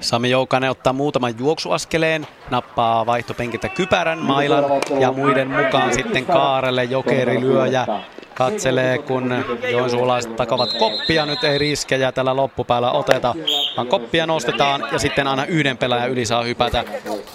[0.00, 4.64] Sami Joukanen ottaa muutaman juoksuaskeleen, nappaa vaihtopenkiltä kypärän, mailan
[4.98, 7.86] ja muiden mukaan sitten Kaarelle jokeri lyö ja
[8.34, 11.26] katselee, kun joensuulaiset takavat koppia.
[11.26, 13.34] Nyt ei riskejä tällä loppupäällä oteta,
[13.76, 16.84] vaan koppia nostetaan ja sitten aina yhden pelaajan yli saa hypätä.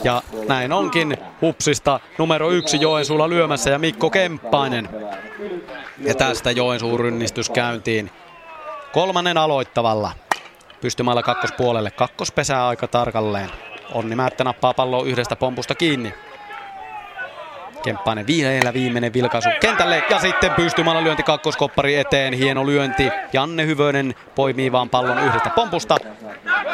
[0.04, 4.90] Ja näin onkin hupsista numero yksi Joensuulla lyömässä ja Mikko Kemppainen.
[6.00, 8.12] Ja tästä Joensuun rynnistys käyntiin.
[8.94, 10.12] Kolmannen aloittavalla.
[10.82, 11.92] Pystymällä kakkospuolelle.
[11.92, 13.50] Kakkospesää aika tarkalleen.
[13.94, 16.14] Onni Määttä nappaa palloa yhdestä pompusta kiinni.
[17.84, 22.34] Kemppainen vielä viimeinen vilkaisu kentälle ja sitten pystymällä lyönti kakkoskoppari eteen.
[22.34, 23.10] Hieno lyönti.
[23.34, 25.98] Janne Hyvönen poimii vaan pallon yhdestä pompusta.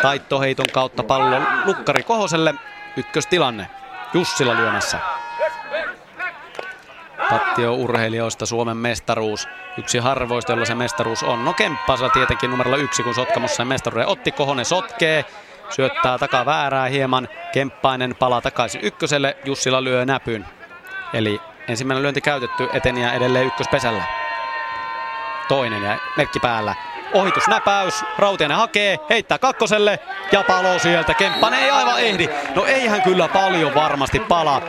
[0.01, 2.53] Taittoheiton kautta pallo Lukkari Kohoselle.
[2.97, 3.67] Ykköstilanne.
[4.13, 4.99] Jussila lyömässä.
[7.29, 9.47] Tattio-urheilijoista Suomen mestaruus.
[9.77, 11.45] Yksi harvoista, jolla se mestaruus on.
[11.45, 14.31] No Kemppasella tietenkin numerolla yksi, kun Sotkamossa mestaruuden otti.
[14.31, 15.25] Kohonen sotkee,
[15.69, 17.27] syöttää takaa väärää hieman.
[17.53, 20.45] Kemppainen palaa takaisin ykköselle, Jussila lyö näpyn.
[21.13, 24.03] Eli ensimmäinen lyönti käytetty, eteniä edelleen ykköspesällä.
[25.47, 26.75] Toinen ja merkki päällä.
[27.13, 29.99] Ohitusnäpäys, Rautianen hakee, heittää kakkoselle
[30.31, 31.13] ja palo sieltä.
[31.13, 32.29] Kemppanen ei aivan ehdi.
[32.55, 34.61] No eihän kyllä paljon varmasti pala.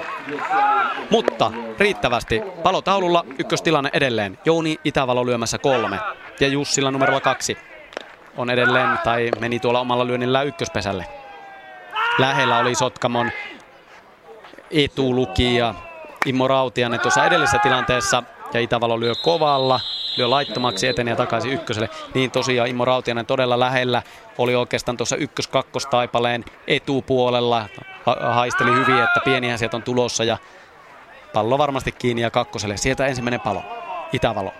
[1.10, 2.42] Mutta riittävästi.
[2.62, 4.38] Palotaululla ykköstilanne edelleen.
[4.44, 5.98] Jouni Itävalo lyömässä kolme
[6.40, 7.58] ja Jussilla numerolla kaksi
[8.36, 11.06] on edelleen tai meni tuolla omalla lyönnillä ykköspesälle.
[12.18, 13.30] Lähellä oli Sotkamon
[14.70, 15.74] etulukija
[16.26, 18.22] Immo Rautianen tuossa edellisessä tilanteessa
[18.54, 19.80] ja Itävalo lyö kovalla,
[20.16, 21.89] lyö laittomaksi etenee takaisin ykköselle.
[22.15, 24.03] Niin tosiaan Immo Rautianen todella lähellä
[24.39, 27.66] oli oikeastaan tuossa ykkös-kakkostaipaleen etupuolella.
[28.07, 30.37] Ha- haisteli hyvin, että pieniä sieltä on tulossa ja
[31.32, 32.77] pallo varmasti kiinni ja kakkoselle.
[32.77, 33.62] Sieltä ensimmäinen palo.
[34.12, 34.53] Itävalo.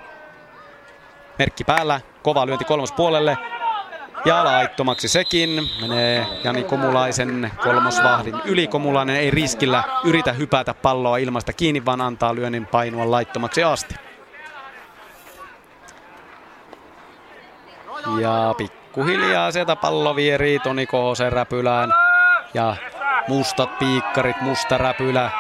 [1.39, 3.39] Merkki päällä, kova lyönti kolmospuolelle.
[4.25, 5.71] Ja laittomaksi sekin.
[5.81, 8.67] Menee Jani Komulaisen kolmosvahdin yli.
[8.67, 14.10] Komulainen ei riskillä yritä hypätä palloa ilmasta kiinni, vaan antaa lyönnin painua laittomaksi asti.
[18.19, 21.95] Ja pikkuhiljaa sieltä pallo vierii Toni Kohosen räpylään.
[22.55, 22.77] Ja
[23.29, 25.31] mustat piikkarit, musta räpylä.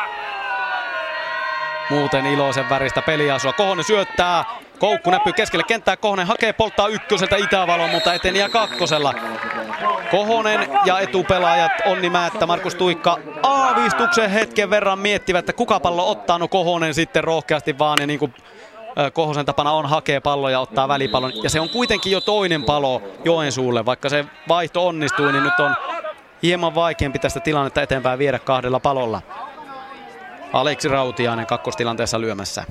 [1.90, 3.52] Muuten iloisen väristä peliasua.
[3.52, 4.44] Kohonen syöttää.
[4.78, 5.96] Koukku näpyy keskelle kenttää.
[5.96, 9.14] Kohonen hakee polttaa ykköseltä Itävalon, mutta eteniä kakkosella.
[10.10, 16.38] Kohonen ja etupelaajat Onni Määttä, Markus Tuikka aavistuksen hetken verran miettivät, että kuka pallo ottaa.
[16.38, 18.34] No Kohonen sitten rohkeasti vaan ja niin kuin
[19.12, 21.32] Kohosen tapana on hakee palloja ja ottaa välipallon.
[21.42, 23.86] Ja se on kuitenkin jo toinen palo Joensuulle.
[23.86, 25.74] Vaikka se vaihto onnistui, niin nyt on
[26.42, 29.22] hieman vaikeampi tästä tilannetta eteenpäin viedä kahdella palolla.
[30.52, 32.64] Aleksi Rautiainen kakkostilanteessa lyömässä.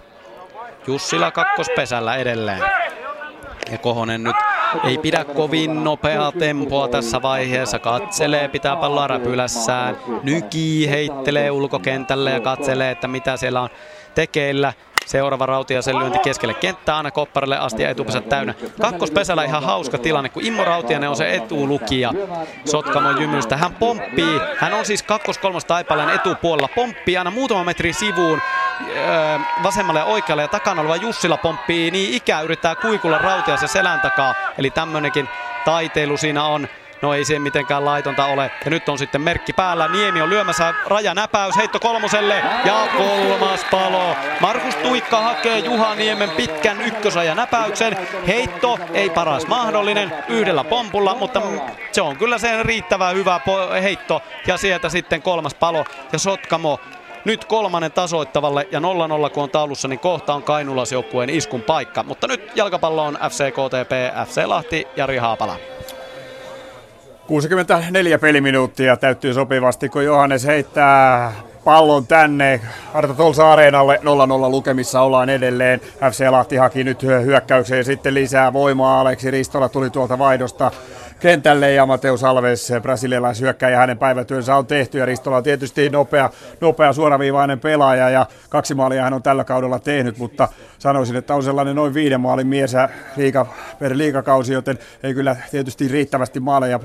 [0.88, 2.64] Jussila kakkospesällä edelleen.
[3.72, 4.36] Ja Kohonen nyt
[4.84, 7.80] ei pidä kovin nopeaa tempoa tässä vaiheessa.
[7.80, 9.98] Katselee, pitää palloa räpylässään.
[10.24, 13.70] Nykii, heittelee ulkokentälle ja katselee, että mitä siellä on
[14.16, 14.74] tekeillä.
[15.10, 18.54] Seuraava Rautiaisen lyönti keskelle kenttää aina kopparille asti ja etupesä täynnä.
[18.82, 22.14] Kakkospesällä ihan hauska tilanne, kun Immo Rautiainen on se etulukija
[22.66, 23.58] Sotkamon jymystä.
[23.58, 28.42] Hän pomppii, hän on siis kakkos-kolmos taipaleen etupuolella, pomppii aina muutaman metrin sivuun
[28.98, 34.00] öö, vasemmalle ja oikealle ja takana oleva Jussila pomppii niin ikää yrittää kuikulla Rautiaisen selän
[34.02, 34.34] takaa.
[34.58, 35.30] Eli tämmönenkin
[35.66, 36.68] taiteilu siinä on.
[37.02, 38.52] No ei se mitenkään laitonta ole.
[38.66, 39.88] Ja nyt on sitten merkki päällä.
[39.88, 41.56] Niemi on lyömässä rajanäpäys.
[41.58, 42.44] Heitto kolmoselle.
[42.66, 44.16] Ja kolmas palo.
[44.40, 47.98] Markus Tuikka hakee Juha Niemen pitkän ykkösajan näpäyksen.
[48.28, 51.42] Heitto ei paras mahdollinen yhdellä pompulla, mutta
[51.92, 53.40] se on kyllä sen riittävä hyvä
[53.82, 54.22] heitto.
[54.48, 55.86] Ja sieltä sitten kolmas palo.
[56.12, 56.80] Ja Sotkamo
[57.26, 62.04] nyt kolmannen tasoittavalle ja 0-0 kun on taulussa, niin kohta on Kainulasjoukkueen iskun paikka.
[62.04, 63.92] Mutta nyt jalkapallo on FC KTP,
[64.30, 65.56] FC Lahti, Jari Haapala.
[67.30, 71.34] 64 peliminuuttia täyttyy sopivasti, kun Johannes heittää
[71.64, 72.62] pallon tänne
[72.94, 74.00] Arto Tolsa Areenalle
[74.48, 75.82] 0-0 lukemissa ollaan edelleen.
[76.12, 79.02] FC Lahti haki nyt hyökkäykseen sitten lisää voimaa.
[79.02, 80.72] Aleksi Ristola tuli tuolta vaihdosta
[81.20, 86.30] kentälle ja Mateus Alves, brasilialaishyökkäjä, hänen päivätyönsä on tehty ja Ristola on tietysti nopea,
[86.62, 90.48] nopea suoraviivainen pelaaja ja kaksi maalia hän on tällä kaudella tehnyt, mutta
[90.80, 92.74] sanoisin, että on sellainen noin viiden maalin mies
[93.16, 93.46] liiga,
[93.80, 96.80] per liikakausi, joten ei kyllä tietysti riittävästi maaleja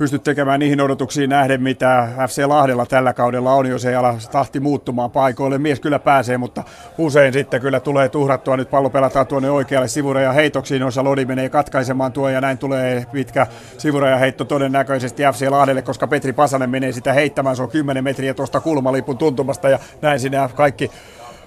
[0.00, 4.60] pysty tekemään niihin odotuksiin nähden, mitä FC Lahdella tällä kaudella on, jos ei ala tahti
[4.60, 5.58] muuttumaan paikoille.
[5.58, 6.64] Mies kyllä pääsee, mutta
[6.98, 8.56] usein sitten kyllä tulee tuhrattua.
[8.56, 13.06] Nyt pallo pelataan tuonne oikealle sivurajan heitoksiin, jossa Lodi menee katkaisemaan tuo ja näin tulee
[13.12, 13.46] pitkä
[13.78, 17.56] sivurajan heitto todennäköisesti FC Lahdelle, koska Petri Pasanen menee sitä heittämään.
[17.56, 20.90] Se on 10 metriä tuosta kulmalipun tuntumasta ja näin sinne kaikki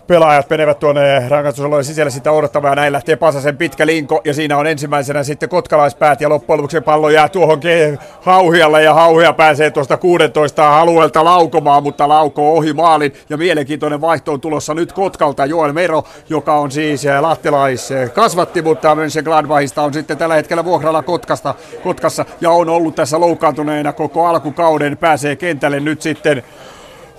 [0.07, 4.21] pelaajat menevät tuonne rangaistusalueen sisälle sitä odottamaan ja näin lähtee Pasasen pitkä linko.
[4.25, 7.61] Ja siinä on ensimmäisenä sitten kotkalaispäät ja loppujen lopuksi pallo jää tuohon
[8.21, 13.13] Hauhialle ja Hauhia pääsee tuosta 16 alueelta laukomaan, mutta lauko ohi maalin.
[13.29, 15.45] Ja mielenkiintoinen vaihto on tulossa nyt Kotkalta.
[15.45, 21.55] Joel Mero, joka on siis lahtelais kasvatti, mutta Mönchengladbachista on sitten tällä hetkellä vuokralla Kotkasta,
[21.83, 22.25] Kotkassa.
[22.41, 26.43] Ja on ollut tässä loukkaantuneena koko alkukauden, pääsee kentälle nyt sitten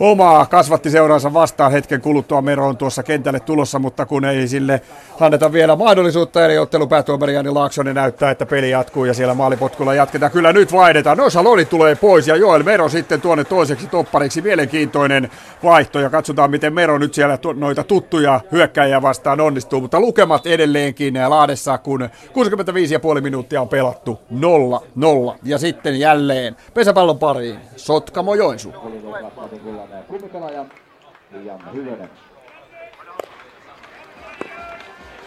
[0.00, 2.42] omaa kasvatti seuraansa vastaan hetken kuluttua.
[2.42, 4.80] Mero on tuossa kentälle tulossa, mutta kun ei sille
[5.20, 9.94] anneta vielä mahdollisuutta, eli ottelu päätuomari Jani Laaksonen näyttää, että peli jatkuu ja siellä maalipotkulla
[9.94, 10.32] jatketaan.
[10.32, 11.18] Kyllä nyt vaihdetaan.
[11.18, 14.42] No Saloni tulee pois ja Joel Mero sitten tuonne toiseksi toppariksi.
[14.42, 15.30] Mielenkiintoinen
[15.64, 19.80] vaihto ja katsotaan, miten Mero nyt siellä noita tuttuja hyökkäjiä vastaan onnistuu.
[19.80, 22.08] Mutta lukemat edelleenkin Laadessa, kun
[23.14, 25.38] 65,5 minuuttia on pelattu 0-0.
[25.42, 28.72] Ja sitten jälleen pesäpallon pariin Sotkamo Joensuu
[30.08, 30.64] kumipelaaja
[31.44, 32.10] Janne Hyvönen.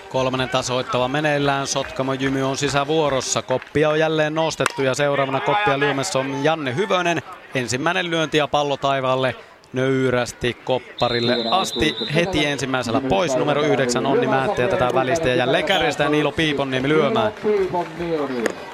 [0.10, 3.42] Kolmannen tasoittava meneillään, Sotkamo Jymy on sisävuorossa.
[3.42, 7.22] Koppia on jälleen nostettu ja seuraavana koppia lyömässä on Janne Hyvönen.
[7.56, 9.36] Ensimmäinen lyönti ja pallo taivaalle
[9.74, 13.38] nöyrästi kopparille asti heti ensimmäisellä pois.
[13.38, 17.32] Numero yhdeksän Onni Määttä ja tätä välistä ja jälleen kärjestää Niilo Piiponniemi lyömään.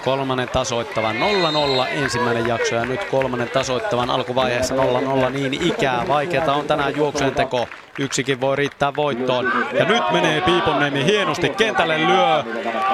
[0.05, 6.07] Kolmannen tasoittavan 0-0 ensimmäinen jakso ja nyt kolmannen tasoittavan alkuvaiheessa 0-0 niin ikää.
[6.07, 7.67] Vaikeata on tänään juoksujen teko.
[7.99, 9.51] Yksikin voi riittää voittoon.
[9.73, 12.43] Ja nyt menee Piiponniemi hienosti kentälle lyö.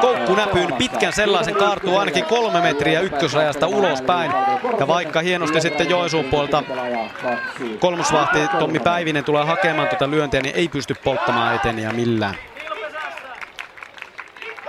[0.02, 4.32] Koukku näpyyn pitkän sellaisen kaartuu ainakin kolme metriä ykkösrajasta ulospäin.
[4.80, 6.64] Ja vaikka hienosti sitten Joensuun puolta
[7.80, 12.36] kolmosvahti Tommi Päivinen tulee hakemaan tuota lyöntiä, niin ei pysty polttamaan eteniä millään.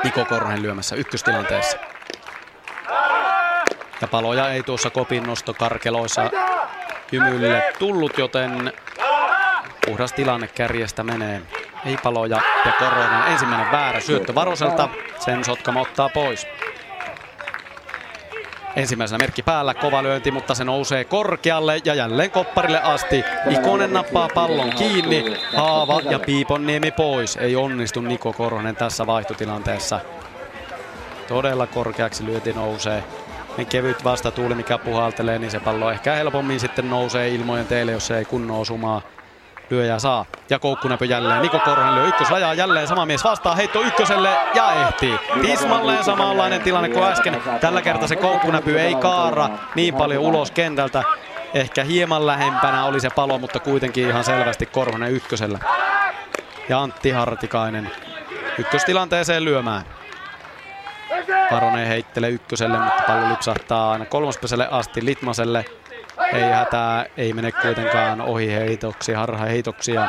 [0.04, 1.76] Niko Korhonen lyömässä ykköstilanteessa.
[4.00, 6.30] Ja paloja ei tuossa kopin nostokarkeloissa
[7.12, 8.72] hymylle tullut, joten
[9.86, 11.42] puhdas tilanne kärjestä menee.
[11.86, 14.88] Ei paloja ja Korhonen ensimmäinen väärä syöttö Varoselta.
[15.18, 16.46] Sen Sotkamo ottaa pois.
[18.76, 23.24] Ensimmäisenä merkki päällä, kova lyönti, mutta se nousee korkealle ja jälleen kopparille asti.
[23.50, 27.36] Ikonen nappaa pallon kiinni, Haava ja Piiponniemi pois.
[27.36, 30.00] Ei onnistu Niko Korhonen tässä vaihtotilanteessa.
[31.28, 33.04] Todella korkeaksi lyönti nousee.
[33.56, 38.06] Niin kevyt vastatuuli, mikä puhaltelee, niin se pallo ehkä helpommin sitten nousee ilmojen teille, jos
[38.06, 39.02] se ei kunnon osumaa
[39.70, 40.24] lyöjä saa.
[40.50, 41.42] Ja koukkunäpy jälleen.
[41.42, 42.88] Niko Korhonen lyö ykkösrajaa jälleen.
[42.88, 45.18] Sama mies vastaa heitto ykköselle ja ehtii.
[45.42, 47.42] Tismalleen samanlainen tilanne kuin äsken.
[47.60, 51.02] Tällä kertaa se koukkunäpy ei kaara niin paljon ulos kentältä.
[51.54, 55.58] Ehkä hieman lähempänä oli se palo, mutta kuitenkin ihan selvästi Korhonen ykkösellä.
[56.68, 57.90] Ja Antti Hartikainen
[58.58, 59.84] ykköstilanteeseen lyömään.
[61.50, 65.64] Varonen heittelee ykköselle, mutta pallo lipsahtaa aina kolmospesälle asti Litmaselle.
[66.32, 70.08] Ei hätää, ei mene kuitenkaan ohi heitoksi, harha heitoksia.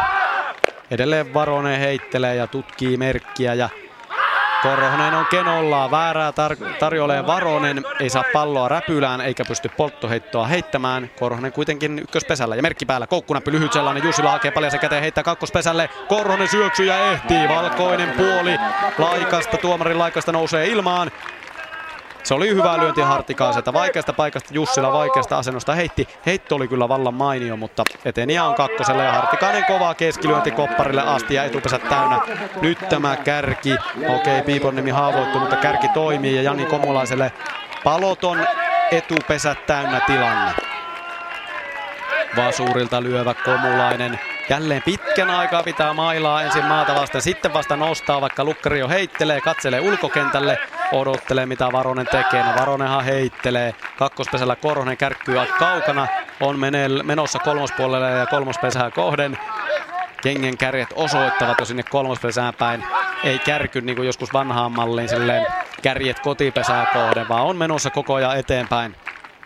[0.92, 3.70] Edelleen Varonen heittelee ja tutkii merkkiä ja
[4.62, 11.10] Korhonen on kenolla, väärää tar- tarjoilee Varonen, ei saa palloa räpylään eikä pysty polttoheittoa heittämään.
[11.20, 15.90] Korhonen kuitenkin ykköspesällä ja merkki päällä, koukkunäppy lyhyt sellainen, Jussila hakee paljon käteen, heittää kakkospesälle.
[16.08, 18.58] Korhonen syöksyy ja ehtii, valkoinen puoli
[18.98, 21.12] laikasta, tuomarin laikasta nousee ilmaan.
[22.32, 23.74] Se oli hyvä lyönti Hartikaiselta.
[23.74, 26.08] Vaikeasta paikasta Jussila vaikeasta asennosta heitti.
[26.26, 31.34] Heitto oli kyllä vallan mainio, mutta eteniä on kakkosella ja Hartikainen kova keskilyönti kopparille asti
[31.34, 32.20] ja etupesä täynnä.
[32.62, 33.74] Nyt tämä kärki.
[33.98, 37.32] Okei, okay, Piiponnemi haavoittu, mutta kärki toimii ja Jani Komulaiselle
[37.84, 38.48] paloton
[38.92, 40.52] etupesä täynnä tilanne.
[42.36, 44.20] Vasuurilta lyövä Komulainen.
[44.50, 49.42] Jälleen pitkän aikaa pitää mailaa ensin maata vasten, sitten vasta nostaa, vaikka Lukkari jo heittelee,
[49.42, 50.58] katselee ulkokentälle,
[50.92, 52.44] odottelee mitä Varonen tekee.
[52.44, 56.08] No Varonenhan heittelee, kakkospesällä Korhonen kärkkyy kaukana,
[56.40, 56.60] on
[57.04, 59.38] menossa kolmospuolelle ja kolmospesää kohden.
[60.24, 62.84] Kengen kärjet osoittavat jo sinne kolmospesään päin.
[63.24, 65.46] Ei kärky niin kuin joskus vanhaan malliin silleen
[65.82, 68.96] kärjet kotipesää kohden, vaan on menossa koko ajan eteenpäin.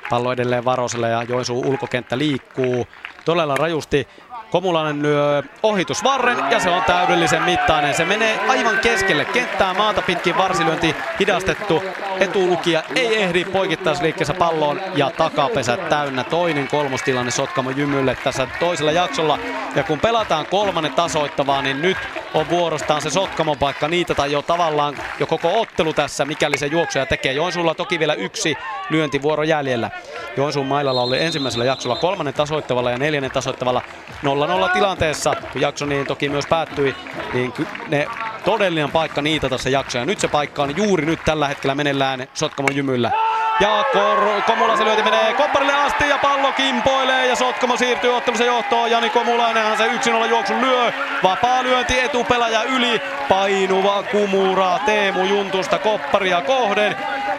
[0.10, 2.88] Pallo edelleen Varoselle ja Joensuun ulkokenttä liikkuu
[3.26, 4.07] todella rajusti.
[4.52, 7.94] Komulainen lyö ohitusvarren ja se on täydellisen mittainen.
[7.94, 11.84] Se menee aivan keskelle kenttää maata pitkin varsilyönti hidastettu.
[12.20, 16.24] Etulukija ei ehdi poikittaisliikkeessä palloon ja takapesä täynnä.
[16.24, 19.40] Toinen kolmostilanne Sotkamo Jymylle tässä toisella jaksolla.
[19.76, 21.98] Ja kun pelataan kolmannen tasoittavaa, niin nyt
[22.34, 26.66] on vuorostaan se Sotkamon paikka niitä tai jo tavallaan jo koko ottelu tässä, mikäli se
[26.66, 27.34] juoksuja tekee.
[27.34, 28.58] Joensuulla toki vielä yksi
[28.90, 29.90] lyöntivuoro jäljellä.
[30.38, 33.82] Joensuun mailalla oli ensimmäisellä jaksolla kolmannen tasoittavalla ja neljännen tasoittavalla
[34.70, 36.96] 0-0 tilanteessa, kun jakso niin toki myös päättyi,
[37.34, 37.54] niin
[37.88, 38.08] ne
[38.46, 40.06] todellinen paikka niitä tässä jaksoja.
[40.06, 41.76] Nyt se paikka on juuri nyt tällä hetkellä
[42.06, 43.11] menellään Sotkamon jymyllä.
[43.60, 48.45] Ja Kor- Komula se lyöti menee kopparille asti ja pallo kimpoilee ja Sotkamo siirtyy ottelussa
[48.45, 48.91] johtoon.
[48.91, 50.91] Jani Komulainenhan se yksin olla juoksun lyö.
[51.23, 53.02] Vapaa lyönti etupelaaja yli.
[53.30, 56.95] Painuva kumura Teemu Juntusta kopparia kohden.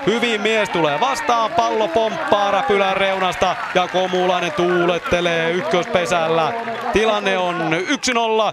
[0.07, 6.53] Hyvin mies tulee vastaan, pallo pomppaa räpylän reunasta ja Komulainen tuulettelee ykköspesällä.
[6.93, 7.77] Tilanne on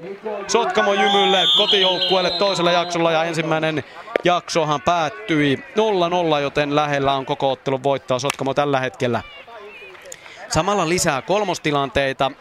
[0.01, 0.07] 1-0
[0.47, 3.83] Sotkamo Jymylle kotijoukkueelle toisella jaksolla ja ensimmäinen
[4.23, 5.63] jaksohan päättyi
[6.37, 9.21] 0-0, joten lähellä on koko ottelun voittaa Sotkamo tällä hetkellä.
[10.49, 12.31] Samalla lisää kolmostilanteita.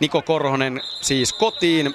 [0.00, 1.94] Niko Korhonen siis kotiin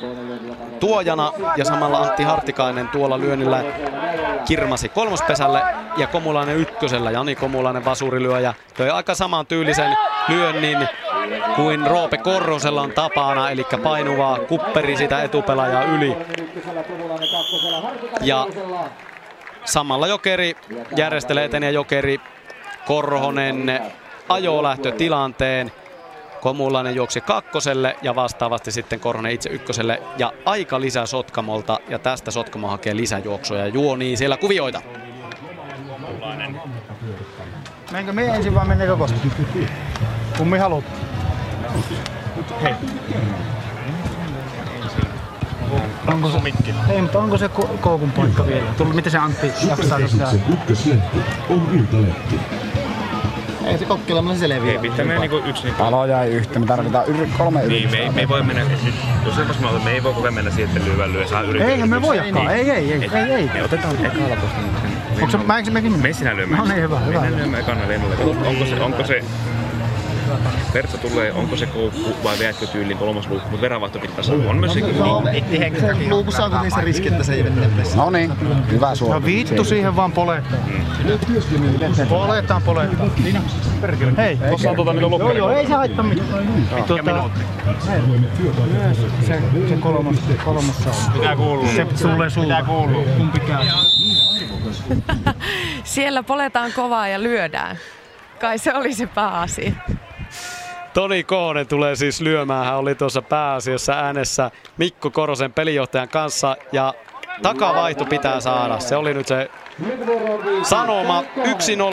[0.80, 3.64] tuojana ja samalla Antti Hartikainen tuolla lyönnillä
[4.48, 5.61] kirmasi kolmospesälle
[5.98, 7.11] ja Komulainen ykkösellä.
[7.11, 10.88] Jani Komulainen vasurilyöjä toi aika saman tyylisen lyönnin
[11.56, 16.18] kuin Roope Korrosella on tapana, eli painuvaa kupperi sitä etupelaajaa yli.
[18.22, 18.48] Ja
[19.70, 20.56] samalla Jokeri
[20.96, 22.20] järjestelee eteniä Jokeri
[22.86, 23.82] Korhonen
[24.30, 25.72] ajolähtötilanteen.
[26.41, 32.32] Komulainen juoksi kakkoselle ja vastaavasti sitten Korhonen itse ykköselle ja aika lisää Sotkamolta ja tästä
[32.32, 34.82] Sotkamo hakee lisäjuoksuja ja juonii siellä kuvioita.
[37.91, 39.18] Menkö me ensin vai mennäänkö kosta?
[40.38, 40.84] Kummi haluat?
[42.64, 42.74] Hei.
[46.08, 46.38] Onko se,
[46.90, 48.66] ei, mutta onko se ko- koukun paikka vielä?
[48.78, 50.28] Tullut, miten se Antti jaksaa sitä?
[51.50, 52.40] on Iltalehti.
[53.66, 54.72] Ei se kokkilemalla selviää.
[54.74, 55.84] Ei pitää mennä niinku yksi niinku...
[55.84, 58.62] Palo jäi yhtä, me tarvitaan yri, kolme Niin, me ei, me ei voi mennä,
[59.26, 61.70] jos se me, me ei voi koko mennä siihen, että lyövän lyö, saa yrittää.
[61.72, 63.50] Eihän me voidakaan, ei, ei, ei, ei, ei.
[63.54, 64.60] Me otetaan ekalla tuosta.
[65.22, 66.00] Onko se, mä eikö mekin?
[66.00, 66.62] Me sinä lyömään.
[66.62, 67.12] No niin, hyvä, hyvä.
[67.22, 68.16] Mennään lyömään ekana lennolle.
[68.48, 69.24] Onko se, onko se
[70.74, 74.50] Pertsa tulee, onko se koukku vai veätkö tyyliin kolmas luukku, mutta verävaihto pitää saada.
[74.50, 74.80] On myös se
[75.80, 78.32] Se luukussa on kuitenkin se riski, että se ei mene No niin,
[78.72, 79.20] hyvä suora.
[79.20, 80.60] No vittu siihen vaan polettaa.
[82.10, 82.62] Poletaan.
[83.82, 84.14] Perkele.
[84.18, 84.38] Hei.
[84.38, 85.38] Tuossa on niitä Joo, loppuja.
[85.38, 86.48] joo, ei se haittaa mitään.
[86.88, 87.30] Tuota,
[89.28, 90.16] se, se kolmas,
[90.46, 91.14] kolmas saa.
[91.14, 91.68] Mitä kuuluu?
[91.76, 92.56] Se tulee suulla.
[92.60, 93.06] Mitä kuuluu?
[93.18, 93.66] Kumpi käy?
[95.84, 97.78] Siellä poletaan kovaa ja lyödään.
[98.42, 99.72] Kai se oli se pääasia.
[100.94, 102.66] Toni Koonen tulee siis lyömään.
[102.66, 106.94] Hän oli tuossa pääasiassa äänessä Mikko Korosen pelijohtajan kanssa ja
[107.41, 108.80] takavaihto pitää saada.
[108.80, 109.49] Se oli nyt se
[110.64, 111.24] sanoma.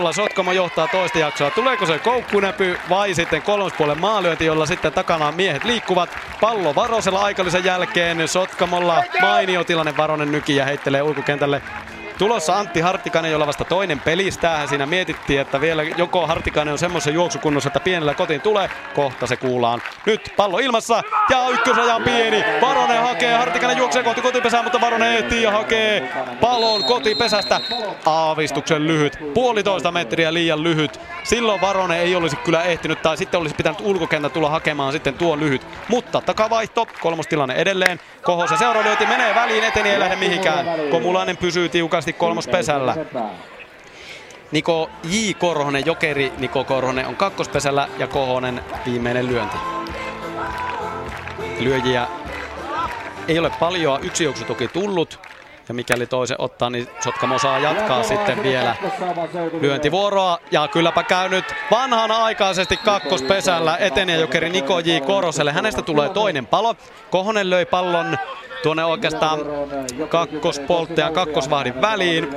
[0.09, 1.51] 1-0 Sotkamo johtaa toista jaksoa.
[1.51, 6.10] Tuleeko se koukkunäpy vai sitten kolmospuolen maalyönti, jolla sitten takana miehet liikkuvat.
[6.40, 8.28] Pallo Varosella aikallisen jälkeen.
[8.28, 9.97] Sotkamolla mainio tilanne.
[9.97, 11.62] Varonen nyki ja heittelee ulkokentälle
[12.18, 17.14] Tulossa Antti Hartikainen, jolla vasta toinen pelistäähän siinä mietittiin, että vielä joko Hartikainen on semmoisen
[17.14, 18.70] juoksukunnossa, että pienellä kotiin tulee.
[18.94, 19.82] Kohta se kuullaan.
[20.06, 22.44] Nyt pallo ilmassa ja ykkösraja on pieni.
[22.60, 27.60] Varonen hakee, Hartikainen juoksee kohti kotipesää, mutta Varonen ehtii ja hakee pallon kotipesästä.
[28.06, 31.01] Aavistuksen lyhyt, puolitoista metriä liian lyhyt.
[31.24, 35.40] Silloin Varonen ei olisi kyllä ehtinyt tai sitten olisi pitänyt ulkokenttä tulla hakemaan sitten tuon
[35.40, 35.66] lyhyt.
[35.88, 38.01] Mutta takavaihto, kolmostilanne edelleen.
[38.22, 40.66] Kohosen seuralyönti menee väliin, eteni ei lähde mihinkään.
[40.90, 42.95] Komulainen pysyy tiukasti kolmospesällä.
[44.53, 45.33] Niko J.
[45.39, 49.57] Korhonen, jokeri Niko Korhonen on kakkospesällä ja Kohonen viimeinen lyönti.
[51.61, 52.07] Lyöjiä
[53.28, 55.20] ei ole paljon, yksi juoksu toki tullut.
[55.68, 58.76] Ja mikäli toisen ottaa, niin Sotkamo saa jatkaa sitten vielä
[59.60, 60.38] lyöntivuoroa.
[60.51, 64.90] Ja kylläpä käy nyt vanhana aikaisesti kakkospesällä etenijäjokeri Niko J.
[65.06, 65.52] Koroselle.
[65.52, 66.76] Hänestä tulee toinen palo.
[67.10, 68.18] Kohonen löi pallon
[68.62, 69.40] tuonne oikeastaan
[70.09, 72.28] kakkospolttajan kakkosvahdin väliin.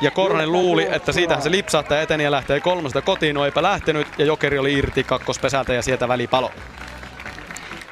[0.00, 3.34] Ja Korhonen luuli, että siitähän se lipsahtaa ja etenijä lähtee kolmesta kotiin.
[3.34, 6.50] No eipä lähtenyt ja Jokeri oli irti kakkospesältä ja sieltä välipalo.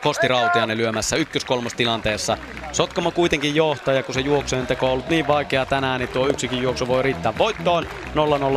[0.03, 2.39] Kosti Rautiainen lyömässä ykkös-kolmos tilanteessa.
[2.73, 6.27] Sotkamo kuitenkin johtaa ja kun se juoksujen teko on ollut niin vaikeaa tänään, niin tuo
[6.27, 7.87] yksikin juoksu voi riittää voittoon.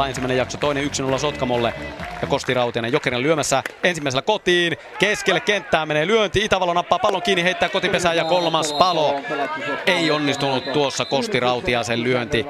[0.05, 1.73] 0-0 ensimmäinen jakso, toinen 1-0 Sotkamolle.
[2.21, 4.77] Ja Kosti Rautiainen Jokerin lyömässä ensimmäisellä kotiin.
[4.99, 6.45] Keskelle kenttää menee lyönti.
[6.45, 9.15] Itävalo nappaa pallon kiinni, heittää kotipesään ja kolmas palo.
[9.85, 12.45] Ei onnistunut tuossa Kosti Rautiaisen lyönti.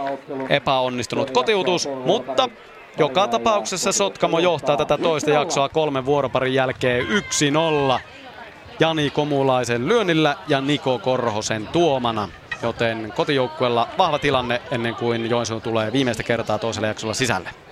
[0.49, 2.49] Epäonnistunut kotiutus, mutta
[2.97, 7.99] joka tapauksessa Sotkamo johtaa tätä toista jaksoa kolmen vuoroparin jälkeen 1-0.
[8.79, 12.29] Jani Komulaisen lyönnillä ja Niko Korhosen tuomana.
[12.63, 17.62] Joten kotijoukkueella vahva tilanne ennen kuin Joensuu tulee viimeistä kertaa toisella jaksolla sisälle.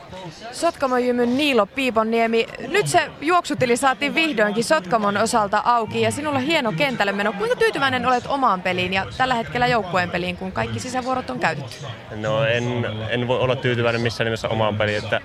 [0.51, 1.01] Sotkamon
[1.37, 2.47] Niilo Piiponniemi.
[2.67, 7.33] Nyt se juoksutili saatiin vihdoinkin Sotkamon osalta auki ja sinulla hieno kentälle meno.
[7.33, 11.75] Kuinka tyytyväinen olet omaan peliin ja tällä hetkellä joukkueen peliin, kun kaikki sisävuorot on käytetty?
[12.15, 15.21] No en, en voi olla tyytyväinen missään nimessä omaan peliin, että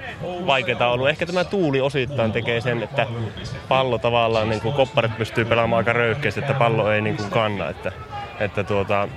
[0.47, 1.09] vaikeaa on ollut.
[1.09, 3.07] Ehkä tämä tuuli osittain tekee sen, että
[3.69, 7.69] pallo tavallaan, niin kuin kopparit pystyy pelaamaan aika röyhkeästi, että pallo ei niin kuin kanna.
[7.69, 7.93] Että,
[8.41, 9.09] että tuota,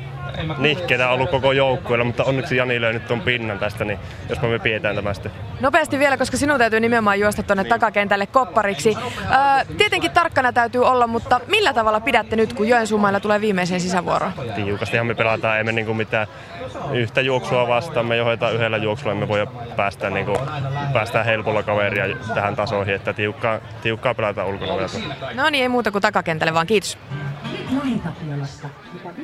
[0.58, 4.00] nihkeitä on ollut koko joukkueella, mutta onneksi Jani löi nyt tuon pinnan tästä, niin
[4.30, 5.32] jospa me pidetään tämä sitten.
[5.60, 8.98] Nopeasti vielä, koska sinun täytyy nimenomaan juosta tuonne takakentälle koppariksi.
[9.00, 14.34] Öö, tietenkin tarkkana täytyy olla, mutta millä tavalla pidätte nyt, kun Joensuumailla tulee viimeiseen sisävuoroon?
[14.56, 16.28] Tiukastihan me pelataan, emme niin kuin mitään
[16.94, 20.38] yhtä juoksua vastaan, me johdetaan yhdellä juoksulla, me voi päästä, niin kuin,
[20.94, 24.74] päästään helpolla kaveria tähän tasoihin, että tiukkaa, tiukkaa pelataan ulkona.
[25.34, 26.98] No niin, ei muuta kuin takakentälle vaan, kiitos.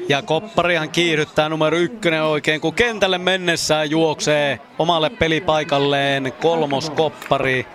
[0.09, 7.65] Ja Kopparihan kiihdyttää numero ykkönen oikein, kun kentälle mennessään juoksee omalle pelipaikalleen kolmos Koppari.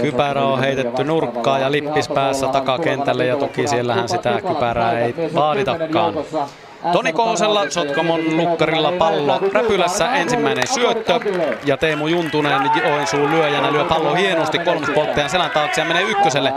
[0.00, 6.14] Kypärä on heitetty nurkkaan ja lippis päässä takakentälle ja toki siellähän sitä kypärää ei vaaditakaan.
[6.92, 11.20] Toni Koosella Sotkamon lukkarilla pallo räpylässä ensimmäinen syöttö
[11.64, 16.52] ja Teemu Juntunen Joensuun lyöjänä lyö pallo hienosti kolmospolttajan selän taakse ja menee ykköselle.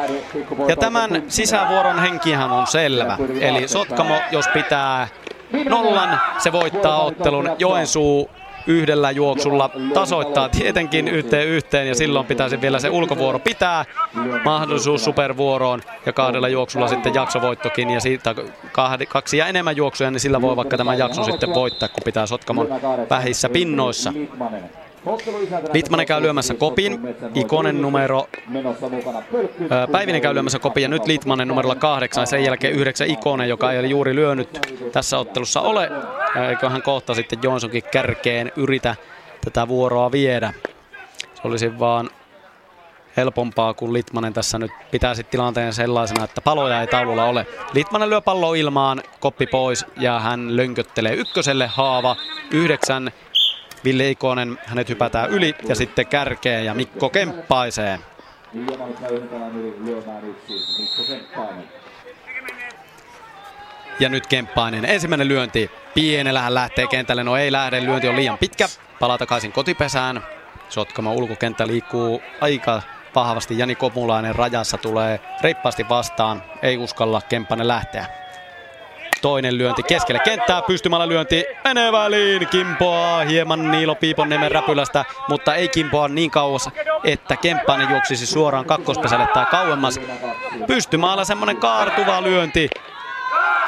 [0.68, 3.18] Ja tämän sisävuoron henkihän on selvä.
[3.40, 5.08] Eli Sotkamo, jos pitää
[5.70, 7.56] nollan, se voittaa ottelun.
[7.60, 8.30] Joensuu
[8.70, 13.86] yhdellä juoksulla tasoittaa tietenkin yhteen yhteen ja silloin pitäisi vielä se ulkovuoro pitää.
[14.46, 18.36] Mahdollisuus supervuoroon ja kahdella juoksulla sitten jaksovoittokin ja siitä
[19.08, 22.68] kaksi ja enemmän juoksuja, niin sillä voi vaikka tämän jakson sitten voittaa, kun pitää Sotkamon
[23.10, 24.14] vähissä pinnoissa.
[25.74, 27.00] Litmanen käy lyömässä kopin,
[27.36, 28.28] Ikonen numero,
[29.70, 33.72] ää, Päivinen käy lyömässä kopin ja nyt Litmanen numerolla kahdeksan, sen jälkeen yhdeksän Ikonen, joka
[33.72, 34.60] ei ole juuri lyönyt
[34.92, 35.90] tässä ottelussa ole.
[36.50, 38.96] Eikö hän kohta sitten Jonsonkin kärkeen yritä
[39.46, 40.54] tätä vuoroa viedä.
[41.34, 42.10] Se olisi vaan
[43.18, 47.48] helpompaa, kun Litmanen tässä nyt pitää sitten tilanteen sellaisena, että paloja ei taululla ole.
[47.74, 52.16] Litmanen lyö pallo ilmaan, koppi pois ja hän lönköttelee ykköselle haava.
[52.52, 53.12] Yhdeksän
[53.84, 58.00] Ville Ikonen, hänet hypätään yli ja sitten kärkeen ja Mikko kemppaisee.
[64.00, 64.86] Ja nyt Kemppainen.
[64.86, 65.72] Ensimmäinen lyönti.
[65.94, 67.24] Pienellä hän lähtee kentälle.
[67.24, 67.84] No ei lähde.
[67.84, 68.66] Lyönti on liian pitkä.
[69.00, 70.24] Palaa takaisin kotipesään.
[70.70, 72.82] Sotkamo ulkokenttä liikkuu aika
[73.16, 73.58] vahvasti.
[73.58, 76.44] Jani Komulainen rajassa tulee reippaasti vastaan.
[76.62, 78.06] Ei uskalla Kemppainen lähteä.
[79.22, 85.70] Toinen lyönti keskelle kenttää, pystymällä lyönti menee väliin, kimpoaa hieman Niilo Piiponniemen räpylästä, mutta ei
[85.70, 86.70] kimpoa niin kauas,
[87.04, 90.00] että Kemppainen juoksisi suoraan kakkospesälle tai kauemmas.
[90.68, 92.70] Pystymaalla semmonen kaartuva lyönti,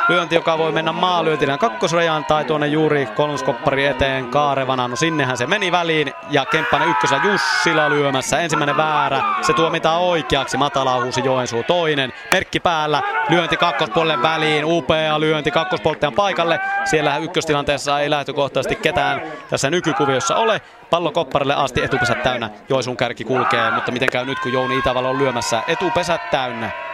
[0.10, 4.88] lyönti, joka voi mennä maalyöntinä kakkosrajaan tai tuonne juuri kolmoskoppari eteen kaarevana.
[4.88, 8.40] No sinnehän se meni väliin ja Kemppainen ykkösä Jussila lyömässä.
[8.40, 10.58] Ensimmäinen väärä, se tuomitaan oikeaksi.
[10.58, 12.14] Matala huusi Joensuu toinen.
[12.32, 14.66] Merkki päällä, lyönti kakkospuolelle väliin.
[14.66, 16.60] Upea lyönti kakkospolttajan paikalle.
[16.86, 20.62] Siellä ykköstilanteessa ei lähtökohtaisesti ketään tässä nykykuviossa ole.
[20.90, 22.50] Pallo kopparille asti etupesät täynnä.
[22.70, 26.91] Joensuun kärki kulkee, mutta miten käy nyt kun Jouni Itävalo on lyömässä etupesät täynnä.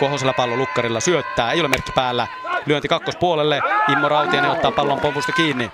[0.00, 2.26] Kohosella pallo lukkarilla syöttää, ei ole merkki päällä.
[2.66, 3.60] Lyönti kakkospuolelle,
[3.92, 5.70] Immo Rautianen ottaa pallon pompusta kiinni.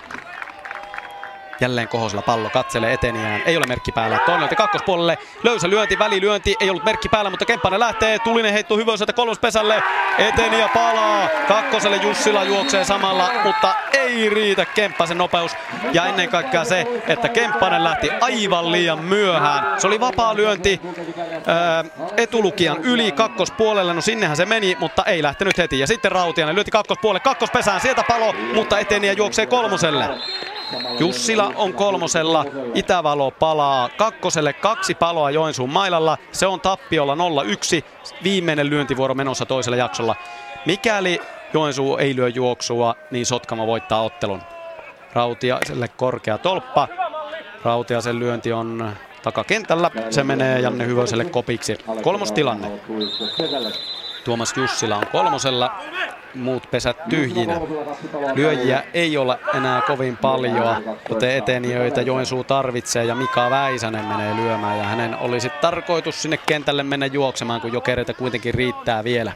[1.59, 3.41] Jälleen Kohosella pallo katselee eteniään.
[3.45, 4.19] Ei ole merkki päällä.
[4.25, 5.17] Toinen lyönti kakkospuolelle.
[5.43, 6.55] Löysä lyönti, välilyönti.
[6.59, 8.19] Ei ollut merkki päällä, mutta Kemppainen lähtee.
[8.19, 9.83] Tulinen heitto hyvöiseltä kolmospesälle.
[10.17, 11.29] Eteniä palaa.
[11.47, 15.51] Kakkoselle Jussila juoksee samalla, mutta ei riitä Kemppasen nopeus.
[15.93, 19.81] Ja ennen kaikkea se, että Kemppanen lähti aivan liian myöhään.
[19.81, 20.81] Se oli vapaa lyönti
[21.47, 21.85] ää,
[22.17, 23.93] etulukijan yli kakkospuolelle.
[23.93, 25.79] No sinnehän se meni, mutta ei lähtenyt heti.
[25.79, 27.81] Ja sitten Rautianen lyöti kakkospuolelle kakkospesään.
[27.81, 30.09] Sieltä palo, mutta Eteniä juoksee kolmoselle.
[30.99, 36.17] Jussila on kolmosella, Itävalo palaa kakkoselle, kaksi paloa Joensuun mailalla.
[36.31, 37.17] Se on tappiolla 0-1,
[38.23, 40.15] viimeinen lyöntivuoro menossa toisella jaksolla.
[40.65, 41.21] Mikäli
[41.53, 44.41] Joensuu ei lyö juoksua, niin Sotkamo voittaa ottelun.
[45.13, 46.87] Rautiaselle korkea tolppa.
[47.63, 48.91] Rautiasen lyönti on
[49.23, 49.91] takakentällä.
[50.09, 51.77] Se menee Janne Hyvöselle kopiksi.
[52.01, 52.71] Kolmos tilanne.
[54.25, 55.71] Tuomas Jussila on kolmosella,
[56.39, 57.61] muut pesät tyhjinä.
[58.35, 64.77] Lyöjiä ei ole enää kovin paljon, joten etenijöitä Joensuu tarvitsee ja Mika Väisänen menee lyömään.
[64.77, 69.31] Ja hänen olisi tarkoitus sinne kentälle mennä juoksemaan, kun jokereita kuitenkin riittää vielä.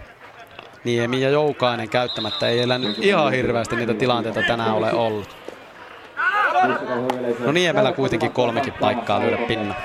[0.84, 5.41] Niemi ja Joukainen käyttämättä ei elä nyt ihan hirveästi niitä tilanteita tänään ole ollut.
[7.40, 9.76] No Niemellä kuitenkin kolmekin paikkaa lyödä pinna.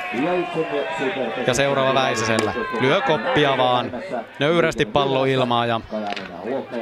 [1.47, 2.53] Ja seuraava Väisäsellä.
[2.81, 3.93] Lyö koppia vaan.
[4.39, 5.81] Nöyrästi pallo ilmaa ja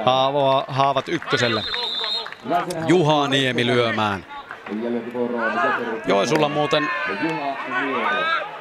[0.04, 1.62] haavoa, haavat ykköselle.
[2.86, 4.26] Juha Niemi lyömään.
[6.06, 6.88] Joisulla muuten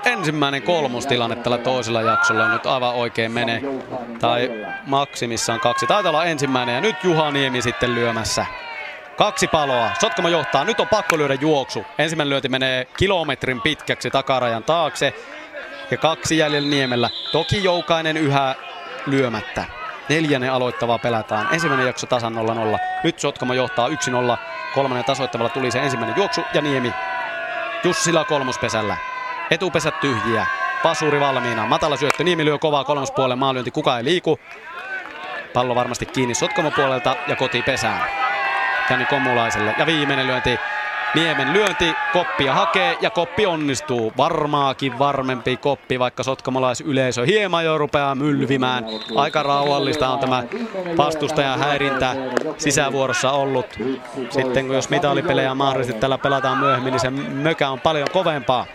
[0.06, 3.62] ensimmäinen kolmostilanne tällä toisella jaksolla nyt aivan oikein menee.
[4.20, 4.52] Tai
[4.88, 5.88] maksimissaan kaksi.
[5.88, 8.46] Taitaa olla ensimmäinen ja nyt Juha Niemi sitten lyömässä.
[9.18, 9.92] Kaksi paloa.
[10.02, 10.64] Sotkamo johtaa.
[10.64, 11.86] Nyt on pakko lyödä juoksu.
[11.98, 15.14] Ensimmäinen lyönti menee kilometrin pitkäksi takarajan taakse.
[15.92, 17.10] Ja kaksi jäljellä Niemellä.
[17.32, 18.56] Toki Joukainen yhä
[19.06, 19.66] lyömättä.
[20.10, 21.48] Neljännen aloittavaa pelataan.
[21.54, 22.80] Ensimmäinen jakso tasan 0-0.
[23.04, 23.92] Nyt Sotkamo johtaa 1-0.
[24.74, 26.94] Kolmannen tasoittavalla tuli se ensimmäinen juoksu ja Niemi
[27.84, 28.98] Jussila kolmospesällä.
[29.52, 30.46] Etupesät tyhjiä.
[30.84, 31.66] Pasuri valmiina.
[31.66, 32.24] Matala syöttö.
[32.24, 33.36] Niemi lyö kovaa kolmospuolelle.
[33.36, 33.72] Maalyönti.
[33.72, 34.40] Kuka ei liiku.
[35.54, 38.33] Pallo varmasti kiinni Sotkamo puolelta ja koti pesään.
[38.90, 39.76] Jani Komulaiselle.
[39.78, 40.60] Ja viimeinen lyönti
[41.16, 44.14] Niemen lyönti, koppia hakee ja koppi onnistuu.
[44.18, 48.86] Varmaakin varmempi koppi, vaikka sotkamolaisyleisö hieman jo rupeaa mylvimään.
[49.16, 50.44] Aika rauhallista on tämä
[50.98, 52.16] vastustajan häirintä
[52.58, 53.66] sisävuorossa ollut.
[54.30, 58.66] Sitten kun jos mitalipelejä mahdollisesti tällä pelataan myöhemmin, niin se mökä on paljon kovempaa.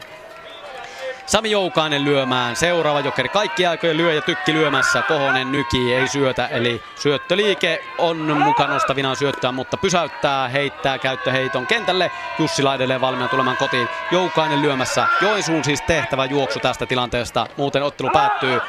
[1.29, 2.57] Sami Joukainen lyömään.
[2.57, 3.29] Seuraava jokeri.
[3.29, 5.03] Kaikki aikojen lyö ja tykki lyömässä.
[5.03, 6.47] Kohonen nyki, ei syötä.
[6.47, 12.11] Eli syöttöliike on mukaan nostavinaan syöttää, mutta pysäyttää, heittää käyttöheiton kentälle.
[12.39, 13.89] Jussi edelleen valmiina tulemaan kotiin.
[14.11, 15.07] Joukainen lyömässä.
[15.21, 17.47] Joensuun siis tehtävä juoksu tästä tilanteesta.
[17.57, 18.61] Muuten ottelu päättyy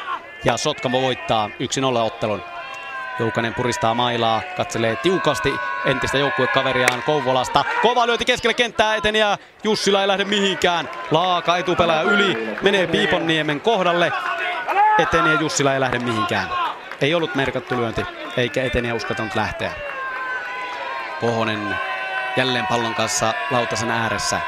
[0.44, 1.50] ja Sotkamo voittaa 1-0
[1.98, 2.42] ottelun.
[3.20, 7.64] Joukanen puristaa mailaa, katselee tiukasti entistä joukkuekaveriaan Kouvolasta.
[7.82, 10.88] Kova lyönti keskelle kenttää eteni ja Jussila ei lähde mihinkään.
[11.10, 14.12] Laaka etupelää yli, menee Piiponniemen kohdalle.
[14.98, 16.48] Eteni ja Jussila ei lähde mihinkään.
[17.00, 18.02] Ei ollut merkattu lyönti,
[18.36, 19.72] eikä eteniä uskaltanut lähteä.
[21.20, 21.78] Kohonen
[22.36, 24.40] jälleen pallon kanssa lautasen ääressä.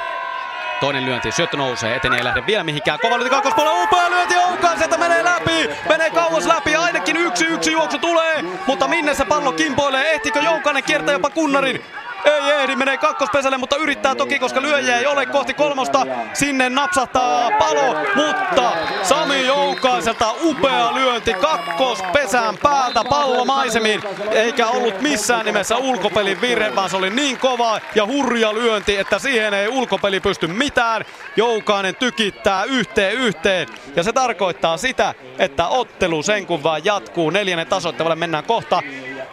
[0.82, 2.98] Toinen lyönti, syöttö nousee, eteni ei lähde vielä mihinkään.
[3.02, 7.98] Kova lyönti kakkospuolella, upea lyönti Joukaiselta menee läpi, menee kauas läpi, ainakin yksi yksi juoksu
[7.98, 8.42] tulee.
[8.66, 11.84] Mutta minne se pallo kimpoilee, ehtikö Joukainen kiertää jopa kunnarin?
[12.24, 16.06] Ei ehdi, menee kakkospesälle, mutta yrittää toki, koska lyöjä ei ole kohti kolmosta.
[16.34, 24.02] Sinne napsahtaa palo, mutta Sami Joukaiselta upea lyönti kakkospesän päältä pallo maisemiin.
[24.30, 29.18] Eikä ollut missään nimessä ulkopelin virhe, vaan se oli niin kova ja hurja lyönti, että
[29.18, 31.04] siihen ei ulkopeli pysty mitään.
[31.36, 37.30] Joukainen tykittää yhteen yhteen ja se tarkoittaa sitä, että ottelu sen kun vaan jatkuu.
[37.30, 38.82] Neljännen tasoittavalle mennään kohta.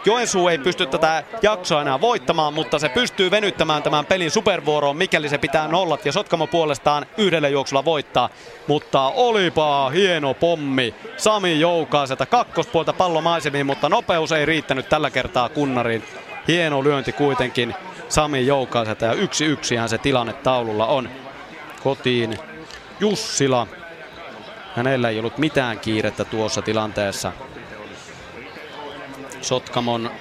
[0.05, 5.29] Joensuu ei pysty tätä jaksoa enää voittamaan, mutta se pystyy venyttämään tämän pelin supervuoroon, mikäli
[5.29, 6.05] se pitää nollat.
[6.05, 8.29] Ja Sotkamo puolestaan yhdellä juoksulla voittaa.
[8.67, 16.03] Mutta olipa hieno pommi Sami Joukaiselta kakkospuolta pallomaisemiin, mutta nopeus ei riittänyt tällä kertaa kunnariin.
[16.47, 17.75] Hieno lyönti kuitenkin
[18.09, 21.09] Sami Joukaiselta ja yksi yksihän se tilanne taululla on.
[21.83, 22.39] Kotiin
[22.99, 23.67] Jussila.
[24.75, 27.31] Hänellä ei ollut mitään kiirettä tuossa tilanteessa.
[29.41, 30.11] Sotkamon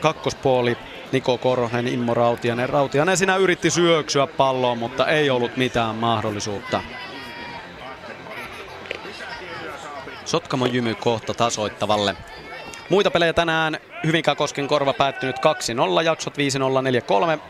[0.00, 0.76] kakkospuoli
[1.12, 2.68] Niko Korhonen, Immo Rautianen.
[2.68, 6.82] Rautianen sinä yritti syöksyä palloon, mutta ei ollut mitään mahdollisuutta.
[10.24, 12.16] Sotkamon jymy kohta tasoittavalle.
[12.88, 13.78] Muita pelejä tänään.
[14.04, 17.40] Hyvinkään Kosken korva päättynyt 2-0, jaksot 5-0, 4-3.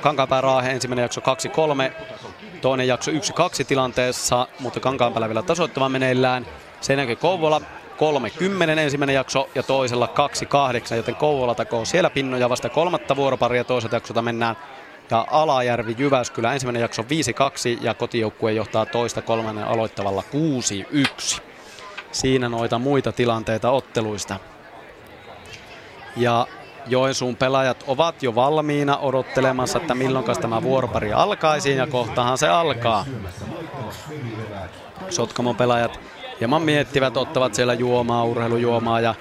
[0.00, 1.24] Kankaanpää Raahe ensimmäinen jakso 2-3,
[2.60, 3.14] toinen jakso 1-2
[3.68, 6.46] tilanteessa, mutta Kankaanpäällä vielä tasoittava meneillään.
[6.80, 7.60] Sen jälkeen Kouvola
[8.02, 10.08] 3.10 ensimmäinen jakso ja toisella
[10.88, 14.56] 2.8, joten Kouvola takoo siellä pinnoja vasta kolmatta vuoroparia toiselta jaksolta mennään.
[15.10, 17.06] Ja Alajärvi Jyväskylä ensimmäinen jakso 5-2
[17.80, 20.22] ja kotijoukkue johtaa toista kolmannen aloittavalla
[21.36, 21.40] 6-1.
[22.12, 24.36] Siinä noita muita tilanteita otteluista.
[26.16, 26.46] Ja
[26.86, 33.04] Joensuun pelaajat ovat jo valmiina odottelemassa, että milloin tämä vuoropari alkaisi ja kohtahan se alkaa.
[35.10, 36.00] Sotkamon pelaajat
[36.40, 39.14] hieman miettivät, ottavat siellä juomaa, urheilujuomaa ja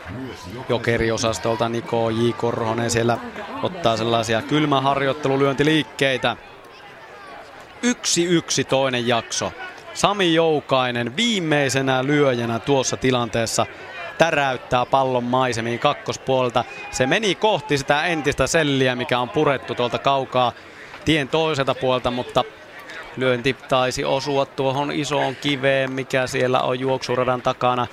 [0.69, 2.30] jokeriosastolta Niko J.
[2.38, 3.17] Korhonen siellä
[3.64, 6.38] ottaa sellaisia kylmäharjoittelulyöntiliikkeitä.
[7.81, 9.51] Yksi yksi toinen jakso.
[9.93, 13.65] Sami Joukainen viimeisenä lyöjänä tuossa tilanteessa
[14.17, 16.64] täräyttää pallon maisemiin kakkospuolta.
[16.91, 20.51] Se meni kohti sitä entistä selliä, mikä on purettu tuolta kaukaa
[21.06, 22.43] tien toiselta puolta, mutta
[23.17, 27.88] lyönti taisi osua tuohon isoon kiveen, mikä siellä on juoksuradan takana,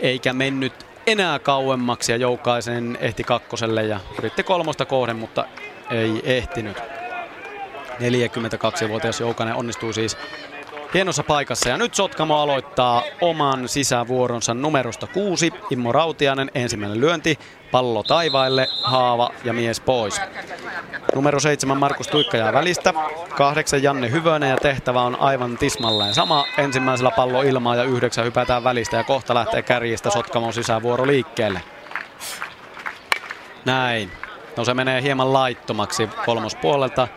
[0.00, 5.44] eikä mennyt enää kauemmaksi ja Joukaisen ehti kakkoselle ja yritti kolmosta kohden, mutta
[5.90, 6.76] ei ehtinyt.
[8.00, 10.16] 42-vuotias Joukainen onnistui siis
[10.94, 11.68] hienossa paikassa.
[11.68, 15.52] Ja nyt Sotkamo aloittaa oman sisävuoronsa numerosta kuusi.
[15.70, 17.38] Immo Rautianen ensimmäinen lyönti,
[17.70, 20.20] pallo taivaille, haava ja mies pois.
[21.14, 22.94] Numero seitsemän Markus Tuikka jää välistä.
[23.36, 26.44] Kahdeksan Janne Hyvönen ja tehtävä on aivan tismalleen sama.
[26.58, 31.60] Ensimmäisellä pallo ilmaa ja yhdeksän hypätään välistä ja kohta lähtee kärjistä Sotkamon sisävuoro liikkeelle.
[33.64, 34.10] Näin.
[34.56, 37.08] No se menee hieman laittomaksi kolmospuolelta.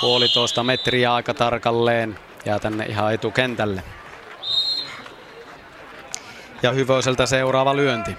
[0.00, 2.18] Puolitoista metriä aika tarkalleen.
[2.44, 3.82] Jää tänne ihan etukentälle.
[6.62, 8.16] Ja Hyvöseltä seuraava lyönti.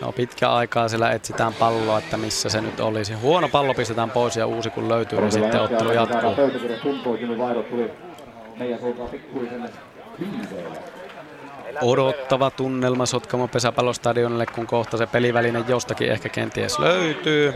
[0.00, 3.12] No pitkä aikaa siellä etsitään palloa, että missä se nyt olisi.
[3.14, 6.34] Huono pallo pistetään pois ja uusi kun löytyy, niin sitten ottelu jatkuu.
[11.80, 17.54] Odottava tunnelma Sotkamo pesäpallostadionille, kun kohta se peliväline jostakin ehkä kenties löytyy.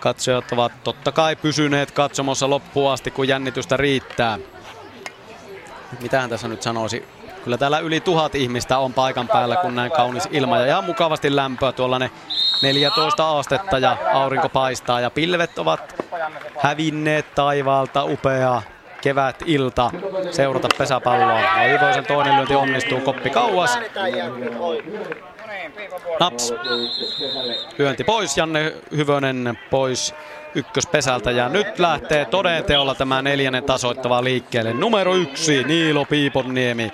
[0.00, 4.38] Katsojat ovat totta kai pysyneet katsomossa loppuun asti, kun jännitystä riittää.
[6.00, 7.04] Mitähän tässä nyt sanoisi?
[7.44, 11.36] Kyllä täällä yli tuhat ihmistä on paikan päällä, kun näin kaunis ilma ja ihan mukavasti
[11.36, 12.10] lämpöä tuolla ne
[12.62, 16.04] 14 astetta ja aurinko paistaa ja pilvet ovat
[16.58, 18.04] hävinneet taivaalta.
[18.04, 18.62] Upea
[19.06, 19.90] kevät ilta
[20.30, 21.52] seurata pesäpalloa.
[21.52, 23.78] Aivoisen toinen lyönti onnistuu koppi kauas.
[26.20, 26.54] Naps.
[27.78, 28.36] Lyönti pois.
[28.36, 30.14] Janne Hyvönen pois
[30.54, 34.72] ykköspesältä ja nyt lähtee todenteolla tämä neljännen tasoittava liikkeelle.
[34.72, 36.90] Numero yksi Niilo Piiponniemi.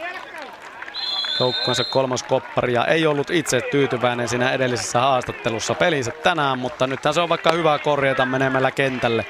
[1.41, 7.15] Joukkueensa kolmas koppari ja ei ollut itse tyytyväinen siinä edellisessä haastattelussa pelinsä tänään, mutta nythän
[7.15, 9.27] se on vaikka hyvä korjata menemällä kentälle.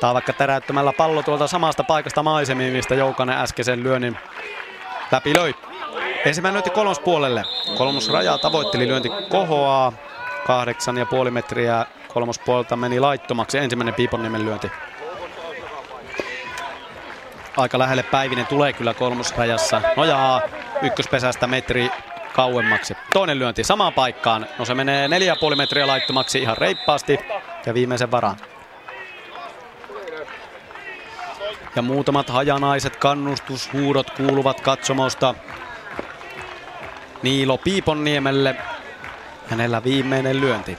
[0.00, 4.18] Tai vaikka täräyttämällä pallo tuolta samasta paikasta maisemiin, mistä Joukanen äskeisen lyönnin
[5.12, 5.54] läpi löi.
[6.24, 7.44] Ensimmäinen lyönti kolmospuolelle.
[7.78, 9.92] Kolmosraja tavoitteli lyönti kohoaa.
[10.46, 14.70] Kahdeksan ja puoli metriä kolmospuolelta meni laittomaksi ensimmäinen Piiponniemen lyönti.
[17.56, 19.82] Aika lähelle Päivinen tulee kyllä kolmosrajassa.
[19.96, 20.40] Nojaa
[20.82, 21.90] ykköspesästä metri
[22.32, 22.96] kauemmaksi.
[23.12, 24.46] Toinen lyönti samaan paikkaan.
[24.58, 27.18] No se menee 4,5 metriä laittomaksi ihan reippaasti
[27.66, 28.36] ja viimeisen varaan.
[31.76, 35.34] Ja muutamat hajanaiset kannustushuudot kuuluvat katsomosta
[37.22, 38.56] Niilo Piiponniemelle.
[39.46, 40.78] Hänellä viimeinen lyönti.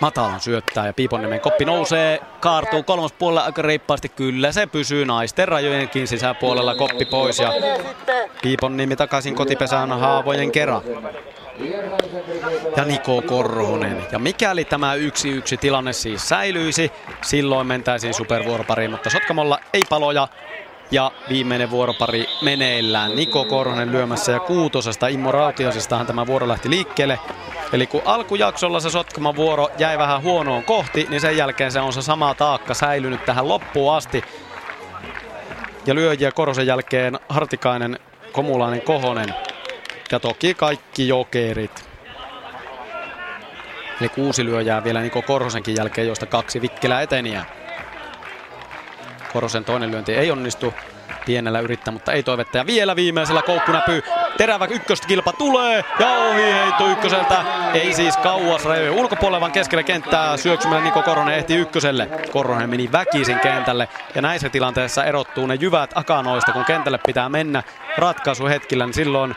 [0.00, 4.08] Matalan syöttää ja Piiponniemen koppi nousee, kaartuu kolmas puolella aika reippaasti.
[4.08, 7.52] Kyllä se pysyy naisten rajojenkin sisäpuolella koppi pois ja
[8.42, 10.82] Piiponniemi takaisin kotipesään haavojen kerran.
[12.76, 14.06] Ja Niko Korhonen.
[14.12, 20.28] Ja mikäli tämä yksi yksi tilanne siis säilyisi, silloin mentäisiin supervuoropariin, mutta Sotkamolla ei paloja.
[20.90, 23.16] Ja viimeinen vuoropari meneillään.
[23.16, 27.18] Niko Korhonen lyömässä ja kuutosesta Immo Rautiasestahan tämä vuoro lähti liikkeelle.
[27.72, 31.92] Eli kun alkujaksolla se Sotkaman vuoro jäi vähän huonoon kohti, niin sen jälkeen se on
[31.92, 34.24] se sama taakka säilynyt tähän loppuun asti.
[35.86, 37.98] Ja lyöjiä Korhosen jälkeen Hartikainen,
[38.32, 39.34] Komulainen, Kohonen
[40.12, 41.88] ja toki kaikki jokerit.
[44.00, 47.44] Eli kuusi lyöjää vielä Niko Korhosenkin jälkeen, joista kaksi vikkelää eteniä.
[49.32, 50.74] Korosen toinen lyönti ei onnistu.
[51.26, 52.58] Pienellä yrittää, mutta ei toivetta.
[52.58, 54.02] Ja vielä viimeisellä koukkunäpy.
[54.36, 57.44] Terävä ykköskilpa tulee ja ohi heitto ykköseltä.
[57.74, 62.08] Ei siis kauas rajojen ulkopuolelle, vaan keskelle kenttää syöksymällä Niko Koronen ehti ykköselle.
[62.32, 67.62] Koronen meni väkisin kentälle ja näissä tilanteissa erottuu ne jyvät akanoista, kun kentälle pitää mennä
[67.98, 69.36] ratkaisuhetkillä, niin silloin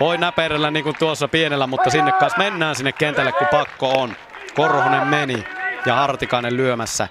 [0.00, 4.16] voi näperellä niin kuin tuossa pienellä, mutta sinne kanssa mennään sinne kentälle, kun pakko on.
[4.54, 5.44] Korhonen meni
[5.86, 7.08] ja Hartikainen lyömässä.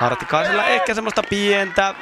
[0.00, 1.94] Hartikaisella ehkä semmoista pientä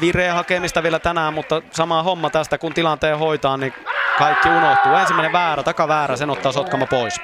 [0.00, 3.74] vireen hakemista vielä tänään, mutta sama homma tästä, kun tilanteen hoitaa, niin
[4.18, 4.92] kaikki unohtuu.
[4.92, 7.20] Ensimmäinen väärä, takaväärä, sen ottaa Sotkamo pois.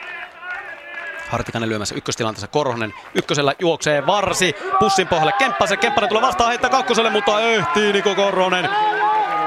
[1.28, 2.94] Hartikainen lyömässä ykköstilanteessa Korhonen.
[3.14, 5.32] Ykkösellä juoksee Varsi pussin pohjalle.
[5.38, 8.68] Kemppasen, Kemppanen tulee vastaan heittää kakkoselle, mutta ehtii Niko Korhonen.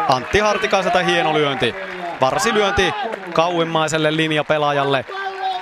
[0.10, 1.76] Antti Hartikaiselta hieno lyönti.
[2.24, 2.94] Varsi lyönti
[3.34, 5.06] kauimmaiselle linjapelaajalle.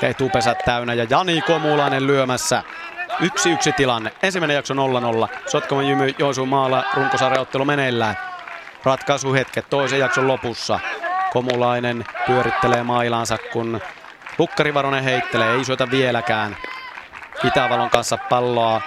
[0.01, 2.63] Etupesät täynnä ja Jani Komulainen lyömässä.
[3.19, 4.11] Yksi yksi tilanne.
[4.23, 4.77] Ensimmäinen jakso 0-0.
[5.47, 8.17] Sotkamon Jymy Joensuun maalla runkosarjaottelu meneillään.
[8.83, 10.79] Ratkaisuhetket toisen jakson lopussa.
[11.33, 13.81] Komulainen pyörittelee mailaansa, kun
[14.37, 16.57] Lukkari Varonen heittelee, ei syötä vieläkään.
[17.43, 18.81] Itävalon kanssa palloa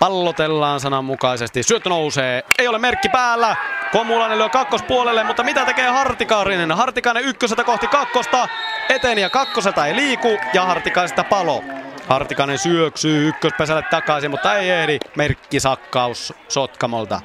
[0.00, 1.62] pallotellaan sananmukaisesti.
[1.62, 3.56] Syöttö nousee, ei ole merkki päällä.
[3.92, 6.72] Komulainen lyö kakkospuolelle, mutta mitä tekee Hartikaarinen?
[6.72, 8.48] Hartikainen ykköseltä kohti kakkosta.
[8.88, 11.64] Eteni ja kakkoselta ei liiku ja Hartikaisesta palo.
[12.08, 14.98] Hartikainen syöksyy ykköspesälle takaisin, mutta ei ehdi.
[15.16, 17.20] Merkkisakkaus Sotkamolta.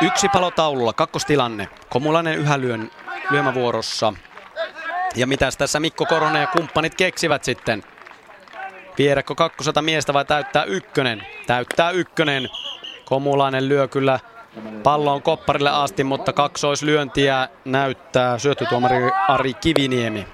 [0.00, 1.68] Yksi palo taululla, kakkostilanne.
[1.88, 2.90] Komulainen yhä lyön,
[3.30, 4.12] lyömävuorossa.
[5.16, 7.82] Ja mitäs tässä Mikko Koronen ja kumppanit keksivät sitten?
[8.98, 11.26] Viedäkö kakkosata miestä vai täyttää ykkönen?
[11.46, 12.48] Täyttää ykkönen.
[13.04, 14.20] Komulainen lyö kyllä
[14.82, 18.96] pallon kopparille asti, mutta kaksoislyöntiä näyttää syöttötuomari
[19.28, 20.26] Ari Kiviniemi.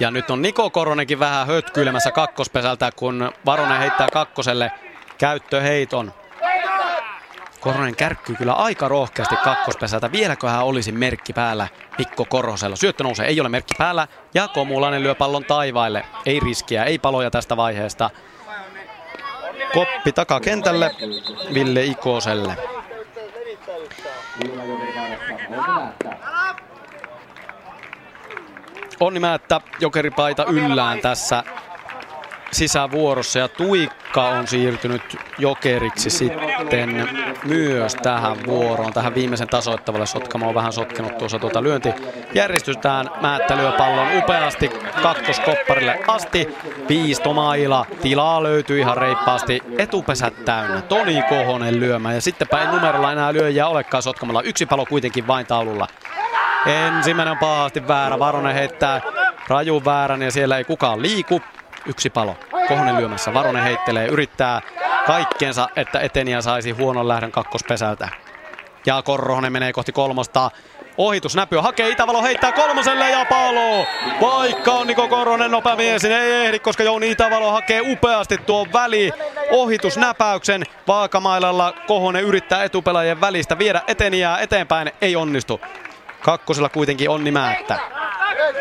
[0.00, 4.72] Ja nyt on Niko Koronenkin vähän hötkyilemässä kakkospesältä, kun Varonen heittää kakkoselle
[5.18, 6.12] käyttöheiton.
[7.66, 10.12] Koronen kärkkyy kyllä aika rohkeasti kakkospesältä.
[10.12, 12.76] Vieläköhän olisi merkki päällä Mikko Korosella.
[12.76, 14.08] Syöttö nousee, ei ole merkki päällä.
[14.34, 16.04] Ja Komulainen lyö pallon taivaille.
[16.26, 18.10] Ei riskiä, ei paloja tästä vaiheesta.
[19.72, 20.90] Koppi takakentälle
[21.54, 22.56] Ville Ikoselle.
[29.00, 31.44] Onni Määttä jokeripaita yllään tässä
[32.56, 37.08] sisävuorossa ja Tuikka on siirtynyt jokeriksi sitten
[37.44, 40.06] myös tähän vuoroon, tähän viimeisen tasoittavalle.
[40.06, 43.10] Sotkamo on vähän sotkenut tuossa tuota lyöntijärjestystään.
[43.20, 44.68] Määttä lyö pallon upeasti
[45.02, 46.56] kakkoskopparille asti.
[46.88, 49.62] Piisto Maila, tilaa löytyy ihan reippaasti.
[49.78, 54.42] Etupesät täynnä, Toni Kohonen lyömään ja sittenpä ei numerolla enää lyöjiä olekaan Sotkamolla.
[54.42, 55.86] Yksi palo kuitenkin vain taululla.
[56.66, 59.00] Ensimmäinen on pahasti väärä, Varonen heittää
[59.48, 61.40] rajun väärän ja siellä ei kukaan liiku.
[61.86, 62.36] Yksi palo.
[62.68, 63.34] Kohonen lyömässä.
[63.34, 64.62] Varonen heittelee, yrittää
[65.06, 68.08] kaikkeensa, että eteniä saisi huonon lähdön kakkospesältä.
[68.86, 70.50] Ja Korhonen menee kohti kolmosta.
[70.98, 73.86] Ohitus näpyä hakee Itävalo heittää kolmoselle ja palo.
[74.20, 78.72] Vaikka on Niko Korhonen nopea mies, niin ei ehdi, koska Jouni Itävalo hakee upeasti tuon
[78.72, 79.10] väli.
[79.50, 85.60] Ohitusnäpäyksen vaakamailalla Kohonen yrittää etupelaajien välistä viedä eteniää eteenpäin, ei onnistu.
[86.22, 87.78] Kakkosella kuitenkin onni määttä.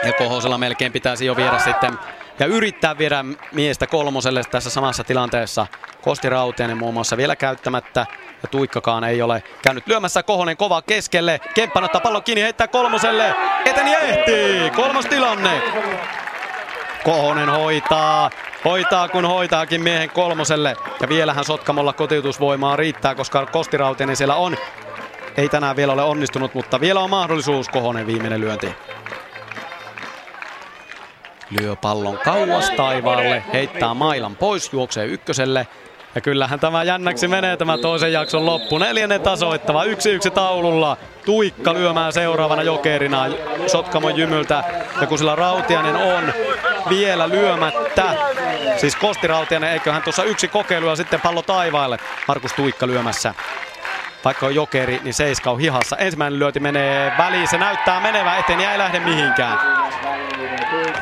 [0.04, 2.00] Ja Kohosella melkein pitäisi jo viedä sitten
[2.40, 5.68] ja yrittää viedä miestä kolmoselle tässä samassa tilanteessa.
[6.02, 8.06] Kosti Rautiainen muun muassa vielä käyttämättä
[8.44, 10.24] ja Tuikkakaan ei ole käynyt lyömässä.
[10.24, 11.40] Kohonen kova keskelle.
[11.54, 13.36] Kemppan ottaa pallon kiinni, heittää kolmoselle.
[13.66, 14.70] Eteni ehtii.
[14.70, 15.62] Kolmos tilanne.
[17.04, 18.30] Kohonen hoitaa.
[18.66, 20.76] Hoitaa kun hoitaakin miehen kolmoselle.
[21.02, 24.58] Ja vielähän Sotkamolla kotiutusvoimaa riittää, koska Kosti Rautiainen siellä on.
[25.38, 27.70] ei tänään vielä ole onnistunut, mutta vielä on mahdollisuus.
[27.70, 28.76] Kohonen viimeinen lyönti.
[31.50, 35.68] Lyö pallon kauas taivaalle, heittää mailan pois, juoksee ykköselle.
[36.16, 38.78] Ja kyllähän tämä jännäksi menee tämä toisen jakson loppu.
[38.78, 40.98] Neljännen tasoittava, yksi yksi taululla.
[41.26, 43.26] Tuikka lyömään seuraavana jokerina
[43.68, 44.64] Sotkamon jymyltä.
[45.02, 46.34] Ja kun sillä Rautianen on
[46.90, 48.04] vielä lyömättä,
[48.78, 51.98] siis Kosti Rautianen, eiköhän tuossa yksi kokeilu ja sitten pallo taivaalle.
[52.28, 53.34] Markus Tuikka lyömässä
[54.26, 55.98] vaikka on jokeri, niin Seiska on hihassa.
[55.98, 59.60] Ensimmäinen lyöti menee väliin, se näyttää menevä eteen ja ei lähde mihinkään.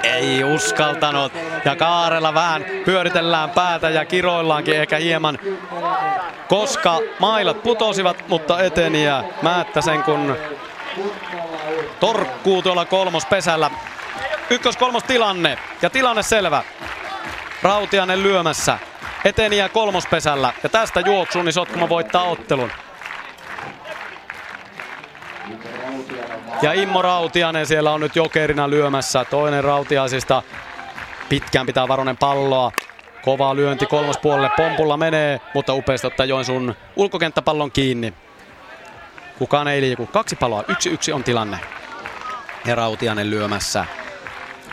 [0.03, 1.33] Ei uskaltanut.
[1.65, 5.39] Ja Kaarella vähän pyöritellään päätä ja kiroillaankin ehkä hieman,
[6.47, 10.37] koska mailat putosivat, mutta eteni ja Määttäsen kun
[11.99, 13.71] torkkuu tuolla kolmospesällä.
[14.49, 16.63] Ykkös-kolmos tilanne ja tilanne selvä.
[17.61, 18.77] Rautianen lyömässä.
[19.25, 22.71] Eteni ja kolmospesällä ja tästä juoksuun niin Sotkamo voittaa ottelun.
[26.61, 29.25] Ja Immo Rautianen siellä on nyt jokerina lyömässä.
[29.25, 30.43] Toinen Rautiaisista
[31.29, 32.71] pitkään pitää varonen palloa.
[33.21, 34.49] Kova lyönti kolmospuolelle.
[34.57, 38.13] Pompulla menee, mutta upeasti ottaa Joensuun ulkokenttäpallon kiinni.
[39.39, 40.05] Kukaan ei liiku.
[40.05, 40.63] Kaksi palloa.
[40.67, 41.59] Yksi yksi on tilanne.
[42.65, 43.85] Ja Rautianen lyömässä.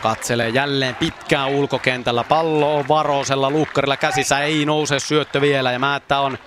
[0.01, 2.23] Katselee jälleen pitkään ulkokentällä.
[2.23, 4.39] Pallo on Varosella lukkarilla käsissä.
[4.39, 6.37] Ei nouse syöttö vielä ja Määttä on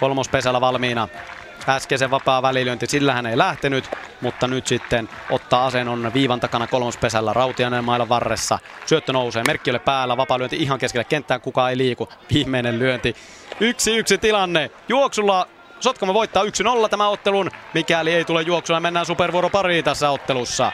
[0.00, 1.08] kolmospesällä valmiina
[1.68, 3.90] äskeisen vapaa välilyönti, sillä hän ei lähtenyt,
[4.20, 8.58] mutta nyt sitten ottaa asennon viivan takana kolmospesällä Rautianen mailla varressa.
[8.86, 12.08] Syöttö nousee, merkki ole päällä, vapaa lyönti ihan keskelle kenttään, kukaan ei liiku.
[12.34, 13.16] Viimeinen lyönti.
[13.60, 14.70] Yksi yksi tilanne.
[14.88, 15.46] Juoksulla
[15.80, 20.72] Sotkamo voittaa 1-0 tämä ottelun, mikäli ei tule juoksua, mennään supervuoro pariin tässä ottelussa.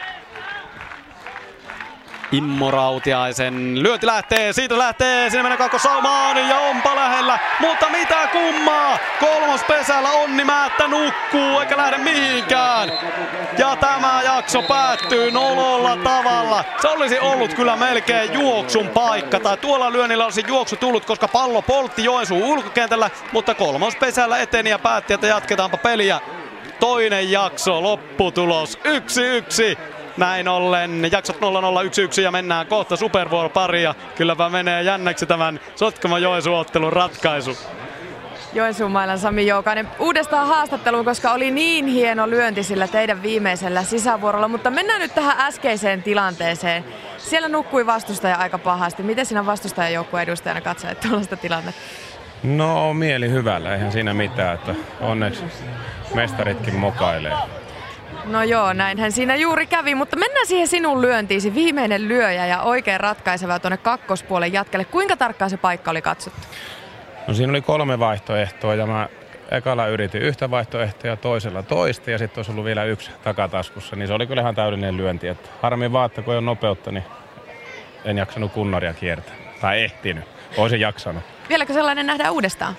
[2.31, 8.27] Immo Rautiaisen lyönti lähtee, siitä lähtee, sinne menee kakko saumaan ja onpa lähellä, mutta mitä
[8.31, 8.97] kummaa!
[9.19, 12.91] Kolmos pesällä Onni Määttä nukkuu eikä lähde mihinkään.
[13.57, 16.63] Ja tämä jakso päättyy nololla tavalla.
[16.81, 21.61] Se olisi ollut kyllä melkein juoksun paikka, tai tuolla lyönnillä olisi juoksu tullut, koska pallo
[21.61, 26.19] poltti Joensuun ulkokentällä, mutta kolmos pesällä eteni ja päätti, että jatketaanpa peliä.
[26.79, 29.96] Toinen jakso, lopputulos 1-1.
[30.17, 33.95] Näin ollen jaksot 0-0-1-1 ja mennään kohta Supervuoro-paria.
[34.15, 37.57] Kylläpä menee jännäksi tämän Sotkamo Joensuu-ottelun ratkaisu.
[38.53, 44.47] Joensuun mailan Sami Joukainen uudestaan haastatteluun, koska oli niin hieno lyönti sillä teidän viimeisellä sisävuorolla.
[44.47, 46.85] Mutta mennään nyt tähän äskeiseen tilanteeseen.
[47.17, 49.03] Siellä nukkui vastustaja aika pahasti.
[49.03, 51.81] Miten sinä vastustajan joukkueen edustajana katsoit tuollaista tilannetta?
[52.43, 55.43] No mieli hyvällä, eihän siinä mitään, että onneksi
[56.13, 57.33] mestaritkin mokailee.
[58.27, 61.53] No joo, näinhän siinä juuri kävi, mutta mennään siihen sinun lyöntiisi.
[61.53, 64.85] Viimeinen lyöjä ja oikein ratkaiseva tuonne kakkospuolen jatkelle.
[64.85, 66.47] Kuinka tarkkaan se paikka oli katsottu?
[67.27, 69.09] No siinä oli kolme vaihtoehtoa ja mä
[69.51, 73.95] ekalla yritin yhtä vaihtoehtoa ja toisella toista ja sitten olisi ollut vielä yksi takataskussa.
[73.95, 75.27] Niin se oli kyllä ihan täydellinen lyönti.
[75.27, 77.03] Että harmi vaan, että kun ei ole nopeutta, niin
[78.05, 79.35] en jaksanut kunnoria kiertää.
[79.61, 80.23] Tai ehtinyt.
[80.57, 81.23] Olisin jaksanut.
[81.49, 82.77] Vieläkö sellainen nähdään uudestaan?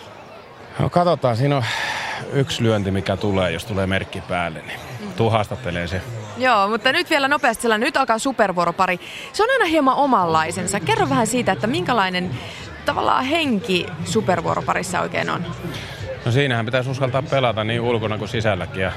[0.79, 1.65] No katsotaan, siinä on
[2.33, 4.81] yksi lyönti, mikä tulee, jos tulee merkki päälle, niin
[5.19, 6.03] tuu haastattelee se.
[6.37, 9.01] Joo, mutta nyt vielä nopeasti sellainen, nyt alkaa supervuoropari.
[9.33, 10.81] Se on aina hieman omanlaisensa.
[10.81, 12.31] Kerro vähän siitä, että minkälainen
[12.85, 15.45] tavallaan henki supervuoroparissa oikein on?
[16.25, 18.83] No siinähän pitäisi uskaltaa pelata niin ulkona kuin sisälläkin.
[18.83, 18.93] Ja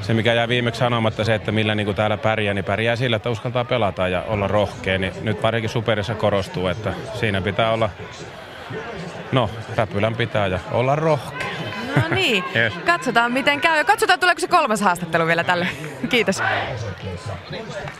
[0.00, 3.16] se, mikä jää viimeksi sanomatta, se, että millä niin kuin täällä pärjää, niin pärjää sillä,
[3.16, 4.98] että uskaltaa pelata ja olla rohkea.
[4.98, 7.90] Niin nyt varsinkin superissa korostuu, että siinä pitää olla,
[9.32, 11.65] no, räpylän pitää ja olla rohkea.
[12.02, 12.72] No niin, yes.
[12.86, 13.84] katsotaan miten käy.
[13.84, 15.68] Katsotaan tuleeko se kolmas haastattelu vielä tälle.
[16.08, 16.42] Kiitos.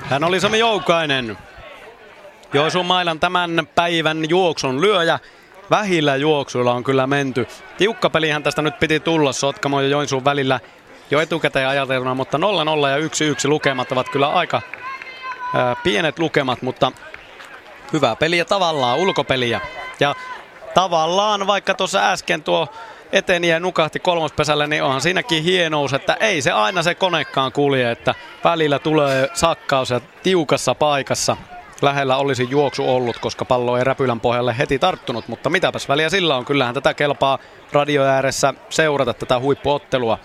[0.02, 1.38] Hän oli Sami Joukainen.
[2.52, 5.18] Joensuun mailan tämän päivän juoksun lyöjä.
[5.70, 7.46] Vähillä juoksuilla on kyllä menty.
[7.78, 10.60] Tiukka pelihän tästä nyt piti tulla Sotkamo ja Joensuun välillä
[11.10, 14.62] jo etukäteen ajateltuna, mutta 0-0 ja 1-1 lukemat ovat kyllä aika
[15.54, 16.92] ää, pienet lukemat, mutta
[17.92, 19.60] hyvää peliä tavallaan, ulkopeliä.
[20.00, 20.14] Ja
[20.74, 22.68] tavallaan, vaikka tuossa äsken tuo
[23.12, 27.90] eteni ja nukahti kolmospesälle, niin onhan siinäkin hienous, että ei se aina se konekaan kulje,
[27.90, 31.36] että välillä tulee sakkaus ja tiukassa paikassa
[31.82, 36.36] lähellä olisi juoksu ollut, koska pallo ei räpylän pohjalle heti tarttunut, mutta mitäpäs väliä sillä
[36.36, 36.44] on.
[36.44, 37.38] Kyllähän tätä kelpaa
[37.72, 40.18] radio ääressä seurata tätä huippuottelua.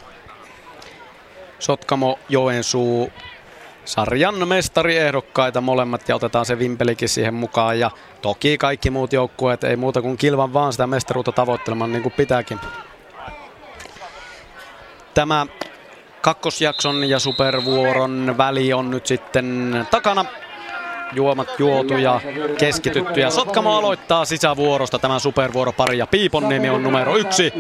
[1.60, 3.12] Sotkamo, Joensuu,
[3.86, 7.80] sarjan mestariehdokkaita molemmat ja otetaan se vimpelikin siihen mukaan.
[7.80, 12.14] Ja toki kaikki muut joukkueet ei muuta kuin kilvan vaan sitä mestaruutta tavoittelemaan niin kuin
[12.18, 12.60] pitääkin.
[15.14, 15.46] Tämä
[16.22, 20.26] kakkosjakson ja supervuoron väli on nyt sitten takana.
[21.14, 22.22] Juomat juotu ja
[22.58, 23.20] keskitytty.
[23.20, 27.54] Ja Sotkamo aloittaa sisävuorosta tämän supervuoropari ja Piipon nimi on numero yksi.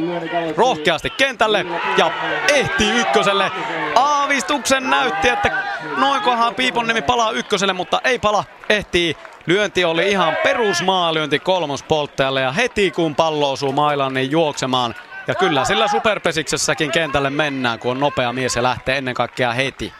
[0.57, 1.65] Rohkeasti kentälle
[1.97, 2.11] ja
[2.53, 3.51] ehtii ykköselle.
[3.95, 5.63] Aavistuksen näytti, että
[5.97, 8.43] noinkohan Piipon nimi palaa ykköselle, mutta ei pala.
[8.69, 9.15] Ehtii
[9.45, 14.95] Lyönti oli ihan perusmaalyönti kolmospolttajalle ja heti kun pallo osuu mailaan, niin juoksemaan.
[15.27, 19.93] Ja kyllä sillä superpesiksessäkin kentälle mennään, kun on nopea mies ja lähtee ennen kaikkea heti.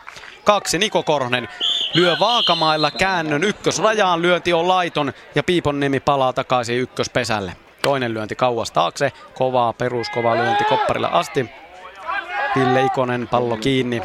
[0.44, 1.48] Kaksi Niko Korhonen
[1.94, 7.56] lyö vaakamailla käännön ykkösrajaan, lyönti on laiton ja Piipon nimi palaa takaisin ykköspesälle.
[7.82, 11.50] Toinen lyönti kauas taakse, kovaa peruskova lyönti kopparille asti.
[12.56, 14.02] Ville Ikonen pallo kiinni.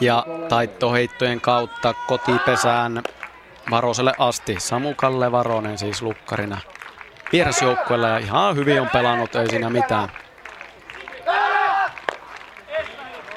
[0.00, 3.02] Ja taittoheittojen kautta kotipesään
[3.70, 4.56] Varoselle asti.
[4.58, 6.58] Samu Kalle Varonen siis lukkarina
[7.32, 10.08] vierasjoukkueella ja ihan hyvin on pelannut, ei siinä mitään.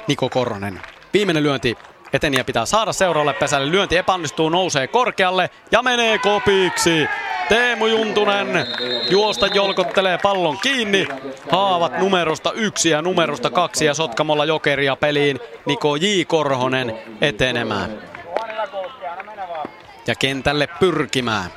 [0.07, 0.81] Niko Korhonen.
[1.13, 1.77] Viimeinen lyönti
[2.13, 3.71] eteniä pitää saada seuraavalle pesälle.
[3.71, 7.07] Lyönti epäonnistuu, nousee korkealle ja menee kopiksi.
[7.49, 8.67] Teemu Juntunen
[9.09, 11.07] juosta jolkottelee pallon kiinni.
[11.51, 15.39] Haavat numerosta yksi ja numerosta kaksi ja Sotkamolla jokeria peliin.
[15.65, 16.05] Niko J.
[16.27, 18.01] Korhonen etenemään.
[20.07, 21.51] Ja kentälle pyrkimään.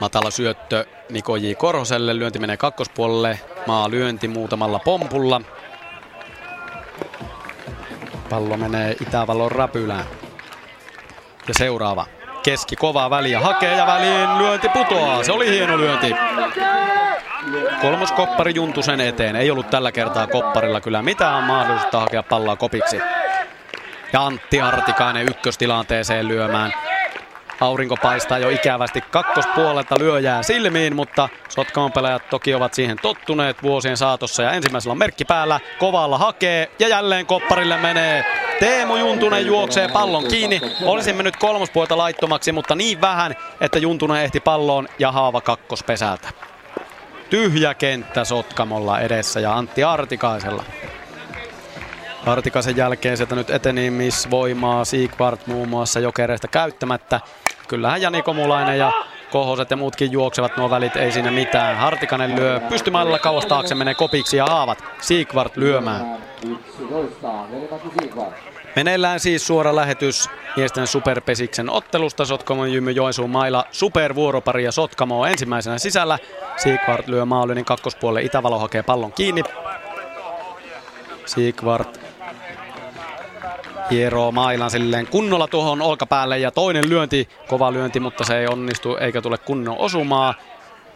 [0.00, 1.54] Matala syöttö Niko J.
[1.58, 2.18] Korhoselle.
[2.18, 3.40] Lyönti menee kakkospuolelle.
[3.66, 5.40] Maa lyönti muutamalla pompulla.
[8.30, 10.04] Pallo menee Itävallon räpylään.
[11.48, 12.06] Ja seuraava.
[12.42, 15.22] Keski kovaa väliä hakee ja väliin lyönti putoaa.
[15.24, 16.14] Se oli hieno lyönti.
[17.80, 19.36] Kolmos koppari Juntusen eteen.
[19.36, 23.00] Ei ollut tällä kertaa kopparilla kyllä mitään mahdollisuutta hakea palloa kopiksi.
[24.12, 26.72] Ja Antti Artikainen ykköstilanteeseen lyömään.
[27.60, 33.96] Aurinko paistaa jo ikävästi kakkospuolelta lyöjää silmiin, mutta Sotkamon pelaajat toki ovat siihen tottuneet vuosien
[33.96, 38.24] saatossa ja ensimmäisellä on merkki päällä, kovalla hakee ja jälleen kopparille menee.
[38.60, 40.60] Teemu Juntunen juoksee pallon kiinni.
[40.82, 46.28] Olisi mennyt kolmospuolta laittomaksi, mutta niin vähän, että Juntunen ehti palloon ja haava kakkospesältä.
[47.30, 50.64] Tyhjä kenttä Sotkamolla edessä ja Antti Artikaisella.
[52.26, 57.20] Artikaisen jälkeen sieltä nyt etenemisvoimaa Siegvart muun muassa jokereista käyttämättä.
[57.68, 58.92] Kyllähän Jani Komulainen ja
[59.30, 61.76] Kohoset ja muutkin juoksevat nuo välit, ei siinä mitään.
[61.76, 64.84] Hartikanen lyö pystymailla kauas taakse, menee kopiksi ja haavat.
[65.00, 66.18] Siegvart lyömään.
[68.76, 75.78] Meneillään siis suora lähetys miesten superpesiksen ottelusta Sotkamon Jymy Joensuun mailla supervuoropari ja Sotkamo ensimmäisenä
[75.78, 76.18] sisällä.
[76.56, 79.42] Siegvart lyö maalinen kakkospuolelle, Itävalo hakee pallon kiinni.
[81.26, 82.05] Siegvart
[83.90, 88.96] hieroo mailan silleen kunnolla tuohon olkapäälle ja toinen lyönti, kova lyönti, mutta se ei onnistu
[88.96, 90.34] eikä tule kunnon osumaa.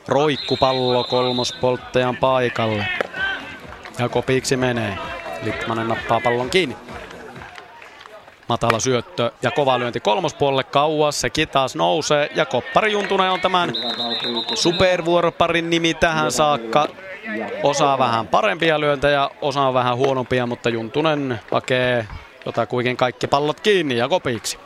[0.08, 2.86] Roikkupallo kolmospolttajan paikalle.
[3.98, 4.98] Ja kopiksi menee.
[5.42, 6.76] Littmanen nappaa pallon kiinni.
[8.48, 11.20] Matala syöttö ja kova lyönti kolmospuolelle kauas.
[11.20, 13.72] Sekin taas nousee ja Koppari Juntunen on tämän
[14.54, 16.88] supervuoroparin nimi tähän saakka.
[17.62, 22.06] Osaa vähän parempia lyöntejä, osaa vähän huonompia, mutta Juntunen hakee
[22.46, 24.58] jota kuitenkin kaikki pallot kiinni ja kopiksi.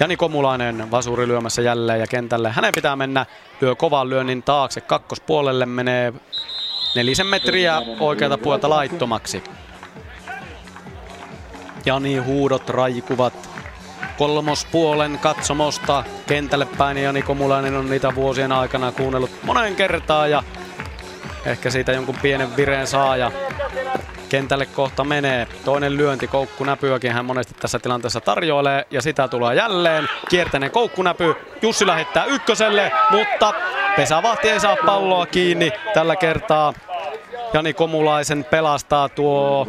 [0.00, 2.50] Jani Komulainen vasuri lyömässä jälleen ja kentälle.
[2.50, 3.26] Hänen pitää mennä,
[3.60, 4.80] lyö kovan lyönnin taakse.
[4.80, 6.12] Kakkospuolelle menee
[6.96, 9.44] nelisen metriä oikealta puolta laittomaksi.
[11.86, 13.50] Jani huudot raikuvat
[14.18, 16.96] kolmospuolen katsomosta kentälle päin.
[16.96, 20.42] Jani Komulainen on niitä vuosien aikana kuunnellut monen kertaa ja
[21.44, 23.32] ehkä siitä jonkun pienen vireen saa ja
[24.34, 25.46] kentälle kohta menee.
[25.64, 30.08] Toinen lyönti, koukkunäpyäkin hän monesti tässä tilanteessa tarjoilee ja sitä tulee jälleen.
[30.28, 33.54] Kiertäinen koukkunäpy, Jussi lähettää ykköselle, mutta
[33.96, 36.72] pesävahti ei saa palloa kiinni tällä kertaa.
[37.52, 39.68] Jani Komulaisen pelastaa tuo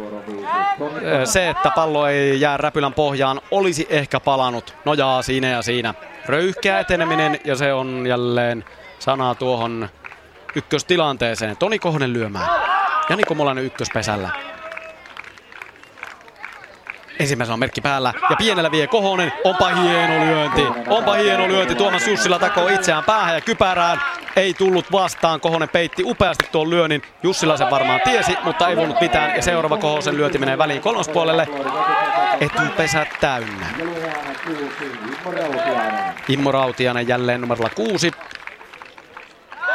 [1.24, 4.74] se, että pallo ei jää räpylän pohjaan, olisi ehkä palannut.
[4.84, 5.94] Nojaa siinä ja siinä.
[6.26, 8.64] Röyhkeä eteneminen ja se on jälleen
[8.98, 9.88] sanaa tuohon
[10.54, 11.56] ykköstilanteeseen.
[11.56, 12.48] Toni Kohonen lyömään.
[13.10, 14.55] Jani Komulainen ykköspesällä.
[17.20, 19.32] Ensimmäisenä on merkki päällä ja pienellä vie Kohonen.
[19.44, 20.62] Onpa hieno lyönti.
[20.88, 21.74] Onpa hieno lyönti.
[21.74, 24.00] Tuomas Jussila takoo itseään päähän ja kypärään.
[24.36, 25.40] Ei tullut vastaan.
[25.40, 27.02] Kohonen peitti upeasti tuon lyönnin.
[27.22, 29.36] Jussila sen varmaan tiesi, mutta ei voinut mitään.
[29.36, 31.48] Ja seuraava Kohosen lyönti menee väliin kolmospuolelle.
[32.40, 33.66] Etupesä täynnä.
[36.28, 38.12] Immo Rautianen jälleen numerolla kuusi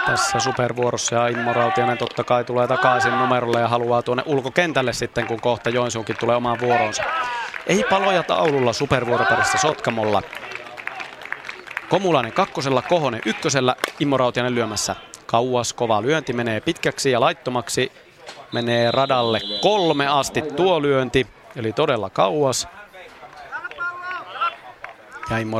[0.05, 5.27] tässä supervuorossa ja Immo Rautianen totta kai tulee takaisin numerolle ja haluaa tuonne ulkokentälle sitten,
[5.27, 7.03] kun kohta Joensuunkin tulee omaan vuoronsa.
[7.67, 10.21] Ei paloja taululla supervuoroparissa Sotkamolla.
[11.89, 14.95] Komulainen kakkosella, Kohonen ykkösellä, Immo Rautianen lyömässä.
[15.25, 17.91] Kauas kova lyönti menee pitkäksi ja laittomaksi.
[18.51, 21.27] Menee radalle kolme asti tuo lyönti.
[21.55, 22.67] eli todella kauas.
[25.29, 25.59] Ja Immo.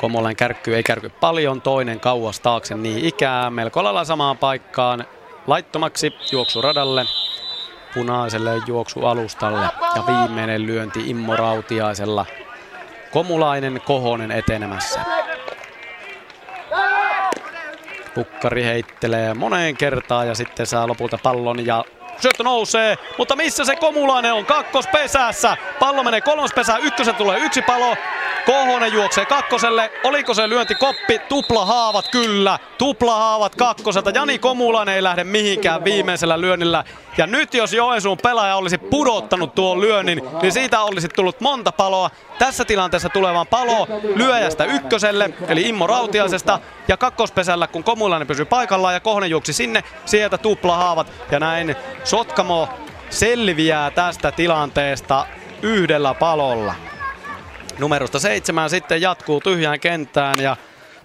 [0.00, 3.50] Komolen kärkky ei kärky paljon, toinen kauas taakse niin ikää.
[3.50, 5.04] Melko lailla samaan paikkaan
[5.46, 7.04] laittomaksi juoksuradalle,
[7.94, 12.26] punaiselle juoksualustalle ja viimeinen lyönti Immo Rautiaisella.
[13.12, 15.00] Komulainen Kohonen etenemässä.
[18.14, 21.84] Pukkari heittelee moneen kertaan ja sitten saa lopulta pallon ja
[22.20, 24.46] syöttö nousee, mutta missä se Komulainen on?
[24.46, 25.56] Kakkospesässä.
[25.78, 27.96] Pallo menee kolmospesään, ykkösen tulee yksi palo.
[28.46, 29.92] Kohonen juoksee kakkoselle.
[30.04, 31.18] Oliko se lyönti koppi?
[31.18, 32.58] Tupla haavat kyllä.
[32.78, 34.10] Tupla haavat kakkoselta.
[34.10, 36.84] Jani Komulainen ei lähde mihinkään viimeisellä lyönnillä.
[37.18, 42.10] Ja nyt jos Joensuun pelaaja olisi pudottanut tuon lyönnin, niin siitä olisi tullut monta paloa.
[42.38, 46.58] Tässä tilanteessa tulevaan palo lyöjästä ykköselle, eli Immo Rautiaisesta.
[46.88, 51.12] Ja kakkospesällä, kun Komulainen pysyy paikallaan ja Kohonen juoksi sinne, sieltä tupla haavat.
[51.30, 51.76] Ja näin
[52.10, 52.68] Sotkamo
[53.10, 55.26] selviää tästä tilanteesta
[55.62, 56.74] yhdellä palolla.
[57.78, 60.56] Numerosta seitsemään sitten jatkuu tyhjään kenttään ja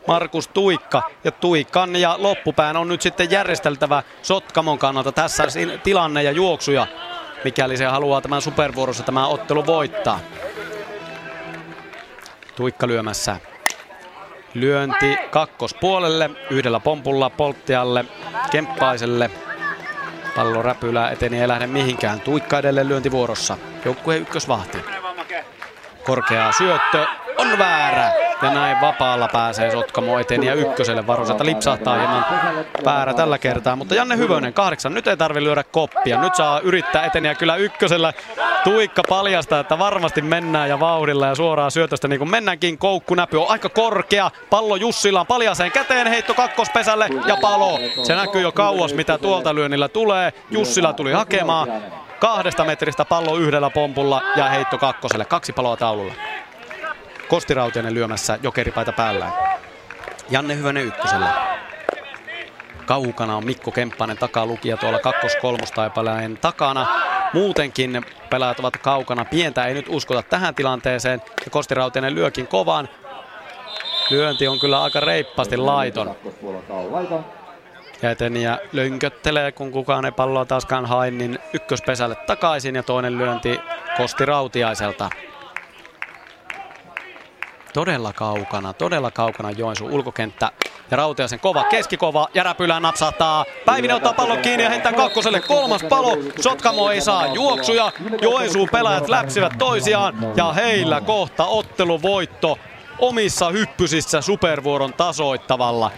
[0.08, 5.44] Markus Tuikka ja Tuikan ja loppupään on nyt sitten järjesteltävä Sotkamon kannalta tässä
[5.84, 6.88] tilanne ja juoksuja,
[7.44, 10.20] mikäli se haluaa tämän supervuorossa tämä ottelu voittaa.
[12.56, 13.40] Tuikka lyömässä.
[14.54, 18.06] Lyönti kakkospuolelle, yhdellä pompulla Polttialle,
[18.52, 19.32] Kemppaiselle.
[20.36, 22.22] Pallo räpylää eteni ei lähde mihinkään.
[22.22, 23.58] Tuikka edelleen lyöntivuorossa.
[23.86, 24.78] Joukkueen ykkösvahti.
[26.06, 27.06] Korkea syöttö
[27.38, 28.12] on väärä.
[28.42, 32.26] Ja näin vapaalla pääsee Sotkamo eteen ja ykköselle varoiselta lipsahtaa hieman
[32.86, 33.76] väärä tällä kertaa.
[33.76, 34.94] Mutta Janne Hyvönen, kahdeksan.
[34.94, 36.22] Nyt ei tarvi lyödä koppia.
[36.22, 38.14] Nyt saa yrittää eteniä kyllä ykkösellä.
[38.64, 42.78] Tuikka paljastaa, että varmasti mennään ja vauhdilla ja suoraan syötöstä niin kuin mennäänkin.
[42.78, 44.32] Koukkunäpy on aika korkea.
[44.50, 46.08] Pallo Jussilla on paljaseen käteen.
[46.08, 47.80] Heitto kakkospesälle ja palo.
[48.04, 50.34] Se näkyy jo kauas, mitä tuolta lyönnillä tulee.
[50.52, 51.68] Jussila tuli hakemaan.
[52.20, 55.26] Kahdesta metristä pallo yhdellä pompulla ja heitto kakkoselle.
[55.26, 56.14] Kaksi paloa taululla.
[57.28, 59.34] Kostirautiainen lyömässä jokeripaita päällään.
[60.30, 61.34] Janne Hyvönen ykkösellä.
[62.86, 66.88] Kaukana on Mikko Kemppainen takalukija tuolla kakkos-kolmostaipaleen takana.
[67.34, 69.26] Muutenkin pelaajat ovat kaukana.
[69.26, 71.22] Pientä ei nyt uskota tähän tilanteeseen.
[71.46, 72.90] Ja Kostirautiainen lyökin kovaan.
[74.10, 76.16] Lyönti on kyllä aika reippaasti laiton.
[78.02, 83.60] Ja eteniä lönköttelee, kun kukaan ei palloa taaskaan hae, niin ykköspesälle takaisin ja toinen lyönti
[83.98, 85.10] Kosti Rautiaiselta.
[87.74, 90.52] Todella kaukana, todella kaukana Joensuun ulkokenttä.
[90.92, 93.46] Ja Rautiaisen kova, keskikova, ja Räpylä napsahtaa.
[93.66, 96.18] Päivinen ottaa pallon kiinni ja heittää kakkoselle kolmas palo.
[96.42, 97.92] Sotkamo ei saa juoksuja.
[98.22, 102.58] Joensuun pelaajat läpsivät toisiaan ja heillä kohta otteluvoitto
[103.00, 105.92] omissa hyppysissä supervuoron tasoittavalla.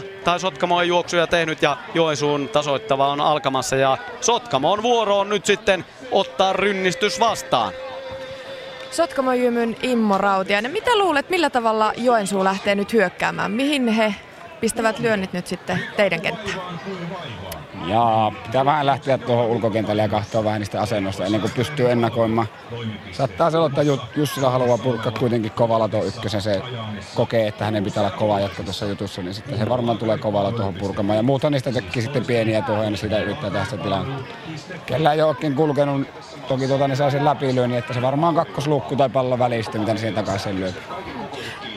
[0.00, 5.28] 0-0, tai Sotkamo on juoksuja tehnyt ja Joensuun tasoittava on alkamassa ja Sotkamon vuoro on
[5.28, 7.72] nyt sitten ottaa rynnistys vastaan.
[8.90, 10.72] Sotkamojymyn Immo Rautiainen.
[10.72, 13.50] Mitä luulet, millä tavalla Joensuu lähtee nyt hyökkäämään?
[13.50, 14.14] Mihin he
[14.60, 16.60] pistävät lyönnit nyt sitten teidän kenttään?
[17.86, 22.48] Ja pitää vähän lähteä tuohon ulkokentälle ja katsoa vähän niistä asennoista ennen kuin pystyy ennakoimaan.
[23.12, 23.82] Saattaa se että
[24.16, 26.42] Jussila haluaa purkkaa kuitenkin kovalla tuo ykkösen.
[26.42, 26.62] Se
[27.14, 30.52] kokee, että hänen pitää olla kova jatko tuossa jutussa, niin sitten se varmaan tulee kovalla
[30.52, 31.16] tuohon purkamaan.
[31.16, 34.34] Ja muuta niistä teki sitten pieniä tuohon, niin sitä yrittää tehdä sitä tilannetta.
[34.86, 36.06] Kellä ei olekin kulkenut,
[36.48, 39.92] toki tuota, niin saa sen läpilyön, niin että se varmaan kakkosluukku tai pallon välistä, mitä
[39.92, 40.72] ne siihen takaisin lyö.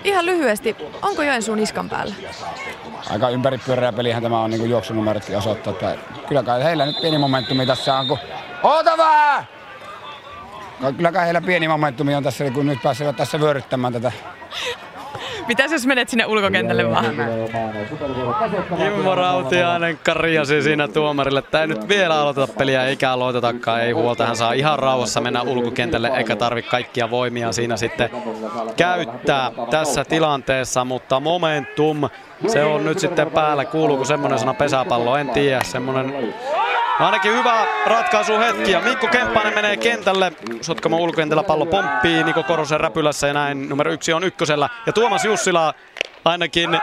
[0.07, 2.15] Ihan lyhyesti, onko Joensuun iskan päällä?
[3.09, 5.73] aika ympäripyöreä pelihän tämä on, niin juoksunumerotkin osoittaa.
[5.73, 5.95] Että
[6.27, 8.17] kyllä kai heillä nyt pieni momentumi tässä on, kun...
[8.63, 9.47] Oota vähän!
[10.97, 14.11] Kyllä kai heillä pieni momentumi on tässä, kun nyt pääsevät tässä vyöryttämään tätä
[15.47, 17.05] Mitäs jos menet sinne ulkokentälle vaan?
[18.87, 23.81] Immo Rautiainen karjasi siinä tuomarille, että ei nyt vielä aloiteta peliä eikä aloitetakaan.
[23.81, 28.09] Ei huolta, hän saa ihan rauhassa mennä ulkokentälle eikä tarvi kaikkia voimia siinä sitten
[28.75, 32.09] käyttää tässä tilanteessa, mutta momentum
[32.47, 33.65] se on nyt sitten päällä.
[33.65, 35.17] Kuuluuko semmoinen sana pesäpallo?
[35.17, 35.63] En tiedä.
[35.63, 36.33] Semmoinen
[36.99, 40.33] Ainakin hyvä ratkaisu hetki ja Mikko Kemppainen menee kentälle.
[40.61, 44.69] Sotkamo ulkokentällä pallo pomppii Niko Korosen räpylässä ja näin numero yksi on ykkösellä.
[44.85, 45.73] Ja Tuomas Jussila
[46.27, 46.79] ainakin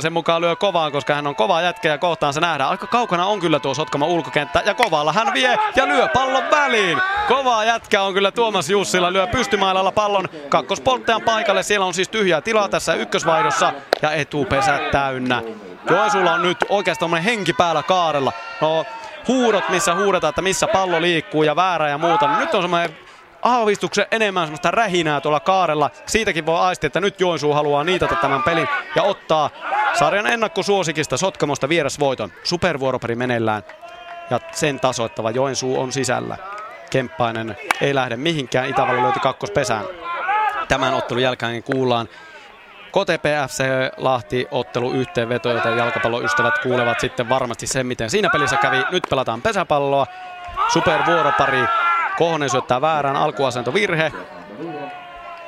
[0.00, 2.70] sen mukaan lyö kovaa, koska hän on kova jätkä ja kohtaan se nähdään.
[2.70, 6.98] Aika kaukana on kyllä tuo Sotkamo ulkokenttä ja kovalla hän vie ja lyö pallon väliin.
[7.28, 11.62] Kovaa jätkä on kyllä Tuomas Jussila, lyö pystymailalla pallon kakkospolttajan paikalle.
[11.62, 13.72] Siellä on siis tyhjää tilaa tässä ykkösvaihdossa
[14.02, 15.42] ja etupesä täynnä.
[15.90, 18.32] Joensuulla on nyt oikeastaan henki päällä kaarella.
[18.60, 18.84] No,
[19.28, 22.26] huudot, missä huudetaan, että missä pallo liikkuu ja väärä ja muuta.
[22.26, 22.96] Niin nyt on semmoinen
[23.44, 25.90] aavistuksen enemmän semmoista rähinää tuolla kaarella.
[26.06, 29.50] Siitäkin voi aistia, että nyt Joensuu haluaa niitata tämän pelin ja ottaa
[29.98, 32.32] sarjan ennakkosuosikista Sotkamosta vierasvoiton.
[32.44, 33.62] Supervuoroperi meneillään.
[34.30, 35.30] ja sen tasoittava.
[35.30, 36.36] Joensuu on sisällä.
[36.90, 38.68] Kemppainen ei lähde mihinkään.
[38.68, 39.84] Itävalta löyti kakkospesään.
[40.68, 42.08] Tämän ottelun jälkeen kuullaan
[42.90, 43.64] Kote PFC
[43.96, 48.82] Lahti ottelu yhteenveto, joten jalkapalloystävät kuulevat sitten varmasti sen, miten siinä pelissä kävi.
[48.90, 50.06] Nyt pelataan pesäpalloa.
[50.72, 51.64] Supervuoropari.
[52.18, 52.80] Kohonen syöttää
[53.14, 54.12] alkuasento virhe.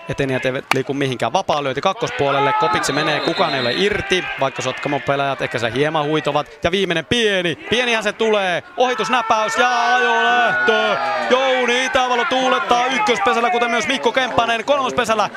[0.08, 1.32] Etenijät eivät liiku mihinkään.
[1.32, 2.52] Vapaa lyöti kakkospuolelle.
[2.52, 6.46] Kopiksi menee, kukaan ei ole irti, vaikka Sotkamon pelaajat ehkä se hieman huitovat.
[6.64, 8.62] Ja viimeinen pieni, pienihän se tulee.
[8.76, 10.96] Ohitusnäpäys ja ajolähtö.
[11.30, 15.30] Jouni Itävalo tuulettaa ykköspesällä, kuten myös Mikko Kemppanen kolmospesällä.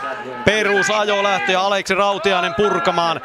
[0.46, 3.22] Perus ajolähtö ja Aleksi Rautiainen purkamaan.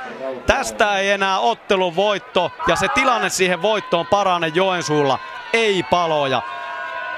[0.46, 5.18] Tästä ei enää ottelun voitto ja se tilanne siihen voittoon parane Joensuulla.
[5.52, 6.42] Ei paloja.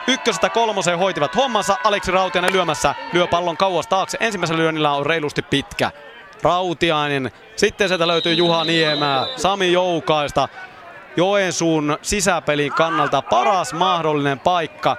[0.06, 1.76] Ykkösestä kolmoseen hoitivat hommansa.
[1.84, 4.18] Aleksi Rautiainen lyömässä lyö pallon kauas taakse.
[4.20, 5.90] Ensimmäisellä lyönnillä on reilusti pitkä.
[6.42, 7.30] Rautiainen.
[7.56, 9.26] Sitten sieltä löytyy Juha Niemää.
[9.36, 10.48] Sami Joukaista.
[11.16, 14.96] Joensuun sisäpelin kannalta paras mahdollinen paikka.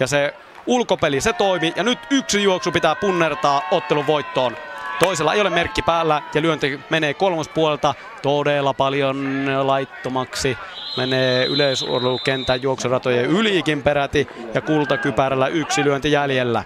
[0.00, 0.34] Ja se
[0.66, 1.72] ulkopeli, se toimi.
[1.76, 4.56] Ja nyt yksi juoksu pitää punnertaa ottelun voittoon.
[4.98, 10.58] Toisella ei ole merkki päällä ja lyönti menee kolmospuolelta todella paljon laittomaksi.
[10.96, 16.64] Menee yleisurheilukentän juoksuratojen ylikin peräti ja kultakypärällä yksi lyönti jäljellä.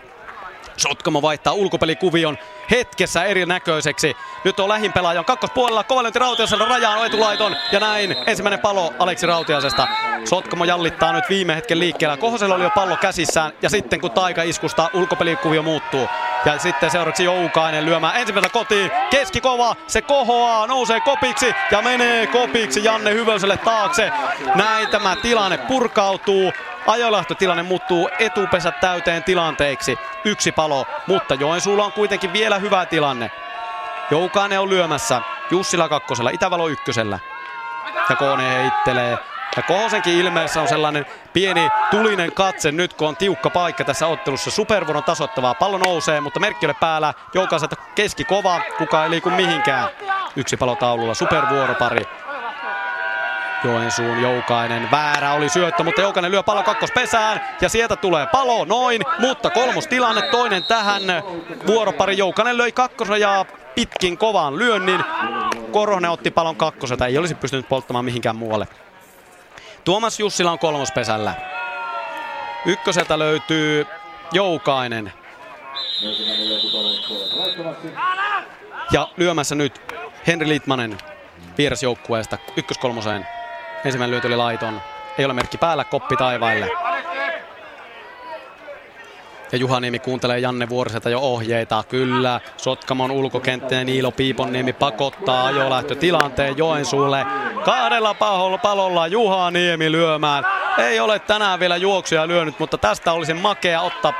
[0.81, 2.39] Sotkamo vaihtaa ulkopelikuvion
[2.71, 4.17] hetkessä erinäköiseksi.
[4.45, 9.89] Nyt on lähimpelaajan kakkospuolella, kovalyönti Rautiasella rajaan etulaiton ja näin ensimmäinen palo Aleksi Rautiasesta.
[10.25, 12.17] Sotkamo jallittaa nyt viime hetken liikkeellä.
[12.17, 16.09] Kohosella oli jo pallo käsissään ja sitten kun taika iskusta ulkopelikuvio muuttuu.
[16.45, 18.91] Ja sitten seuraavaksi Joukainen lyömään ensimmäisellä kotiin.
[19.11, 24.13] Keskikova, se kohoaa, nousee kopiksi ja menee kopiksi Janne Hyvöselle taakse.
[24.55, 26.53] Näin tämä tilanne purkautuu.
[26.87, 29.99] Ajolähtötilanne muuttuu etupesä täyteen tilanteeksi.
[30.25, 33.31] Yksi palo, mutta Joensuulla on kuitenkin vielä hyvä tilanne.
[34.11, 35.23] Joukainen on lyömässä.
[35.51, 37.19] Jussila kakkosella, Itävalo ykkösellä.
[38.11, 39.19] Ja Kone heittelee.
[39.57, 44.51] Ja Kohosenkin ilmeessä on sellainen pieni tulinen katse nyt, kun on tiukka paikka tässä ottelussa.
[44.51, 45.55] Supervuoron tasoittavaa.
[45.55, 47.15] Pallo nousee, mutta merkki ole päällä.
[47.35, 49.89] Joukaiselta keski kova, kuka ei liiku mihinkään.
[50.37, 52.07] Yksi palotaululla, supervuoropari.
[53.65, 54.91] Joensuun Joukainen.
[54.91, 59.87] Väärä oli syöttö, mutta Joukainen lyö pallon kakkospesään ja sieltä tulee palo noin, mutta kolmos
[59.87, 61.03] tilanne toinen tähän.
[61.67, 65.05] Vuoropari Joukainen löi kakkosrajaa pitkin kovan lyönnin.
[65.73, 68.69] Korhonen otti pallon kakkoselta, ei olisi pystynyt polttamaan mihinkään muualle.
[69.85, 71.35] Tuomas Jussila on kolmospesällä.
[72.67, 73.87] Ykköseltä löytyy
[74.33, 75.13] Joukainen.
[78.93, 79.81] Ja lyömässä nyt
[80.27, 80.99] Henri Litmanen
[81.59, 83.40] vierasjoukkueesta ykköskolmoseen.
[83.85, 84.81] Ensimmäinen lyönti oli laiton.
[85.19, 86.71] Ei ole merkki päällä, koppi taivaille.
[89.53, 91.85] Ja Juhaniemi kuuntelee Janne Vuoriselta jo ohjeita.
[91.89, 97.27] Kyllä, Sotkamon ulkokenttinen Niilo Piiponniemi pakottaa ajolähtötilanteen Joensuulle.
[97.65, 98.15] Kahdella
[98.63, 100.45] palolla Juhaniemi lyömään.
[100.79, 104.13] Ei ole tänään vielä juoksuja lyönyt, mutta tästä olisi makea ottaa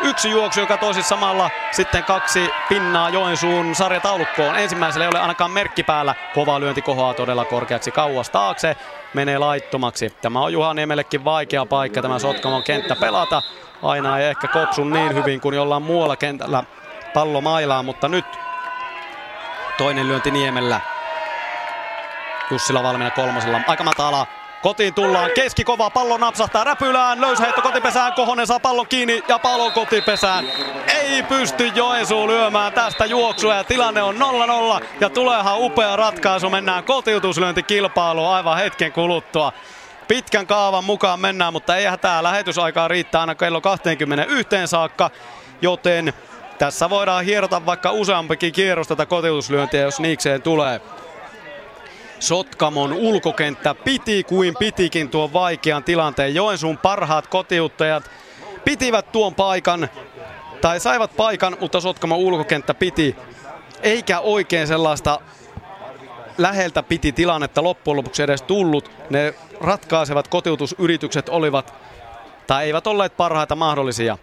[0.00, 4.56] yksi juoksu, joka toisi samalla sitten kaksi pinnaa Joensuun sarjataulukkoon.
[4.56, 6.14] Ensimmäisellä ei ole ainakaan merkki päällä.
[6.34, 8.76] Kova lyönti kohoaa todella korkeaksi kauas taakse.
[9.14, 10.10] Menee laittomaksi.
[10.22, 13.42] Tämä on Juhaniemellekin vaikea paikka tämä Sotkamon kenttä pelata.
[13.84, 16.64] Aina ei ehkä kopsu niin hyvin kuin jollain muualla kentällä
[17.14, 18.24] pallo mailaa, mutta nyt
[19.78, 20.80] toinen lyönti Niemellä.
[22.50, 23.60] Jussila valmiina kolmosella.
[23.66, 24.26] Aika matala.
[24.62, 29.72] Kotiin tullaan, keskikova, pallo napsahtaa räpylään, löysä heitto kotipesään, Kohonen saa pallon kiinni ja pallon
[29.72, 30.44] kotipesään.
[30.86, 34.16] Ei pysty Joensuu lyömään tästä juoksua ja tilanne on
[34.80, 39.52] 0-0 ja tuleehan upea ratkaisu, mennään kotiutuslyöntikilpailuun aivan hetken kuluttua.
[40.08, 45.10] Pitkän kaavan mukaan mennään, mutta eihän tämä lähetysaikaa riittää aina kello 21 saakka,
[45.62, 46.12] joten
[46.58, 50.80] tässä voidaan hierota vaikka useampikin kierros tätä kotiutuslyöntiä, jos niikseen tulee.
[52.20, 56.34] Sotkamon ulkokenttä piti kuin pitikin tuon vaikean tilanteen.
[56.34, 58.10] Joensuun parhaat kotiuttajat
[58.64, 59.88] pitivät tuon paikan,
[60.60, 63.16] tai saivat paikan, mutta Sotkamon ulkokenttä piti.
[63.82, 65.20] Eikä oikein sellaista
[66.38, 68.90] läheltä piti tilannetta loppujen lopuksi edes tullut.
[69.10, 71.74] Ne ratkaisevat kotiutusyritykset olivat,
[72.46, 74.18] tai eivät olleet parhaita mahdollisia.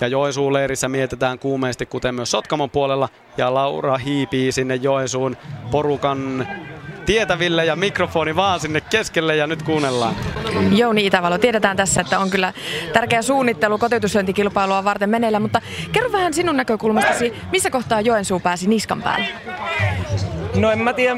[0.00, 3.08] Ja Joensuun leirissä mietitään kuumeesti, kuten myös Sotkamon puolella.
[3.36, 5.36] Ja Laura hiipii sinne Joensuun
[5.70, 6.48] porukan
[7.06, 10.14] tietäville ja mikrofoni vaan sinne keskelle ja nyt kuunnellaan.
[10.70, 12.52] Jouni Itävalo, tiedetään tässä, että on kyllä
[12.92, 15.60] tärkeä suunnittelu kotiutuslyöntikilpailua varten meneillä, mutta
[15.92, 19.26] kerro vähän sinun näkökulmastasi, missä kohtaa Joensuu pääsi niskan päälle?
[20.54, 21.16] No en mä tiedä,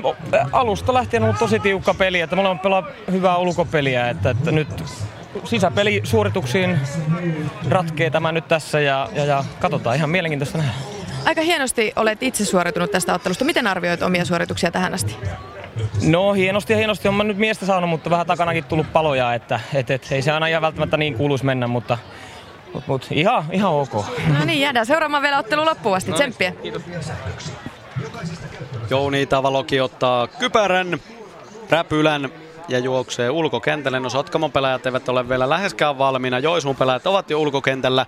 [0.52, 4.50] alusta lähtien on ollut tosi tiukka peli, että me olemme pelaa hyvää ulkopeliä, että, että
[4.50, 4.68] nyt
[5.44, 6.80] sisäpelisuorituksiin
[7.68, 10.72] ratkee tämä nyt tässä ja, ja, ja katsotaan ihan mielenkiintoista nähdä.
[11.24, 13.44] Aika hienosti olet itse suoritunut tästä ottelusta.
[13.44, 15.16] Miten arvioit omia suorituksia tähän asti?
[16.08, 19.90] No hienosti hienosti on mä nyt miestä saanut, mutta vähän takanakin tullut paloja, että et,
[19.90, 21.98] et, ei se aina ihan välttämättä niin kuuluisi mennä, mutta
[22.74, 23.92] mut, mut, ihan, ihan ok.
[24.38, 26.12] No niin, jäädään seuraamaan vielä ottelu loppuun asti.
[26.12, 26.52] Tsemppiä.
[28.90, 30.98] Jouni Tavaloki ottaa kypärän,
[31.70, 32.30] räpylän
[32.68, 34.00] ja juoksee ulkokentälle.
[34.00, 36.38] No Sotkamon pelaajat eivät ole vielä läheskään valmiina.
[36.38, 38.06] Joisuun pelaajat ovat jo ulkokentällä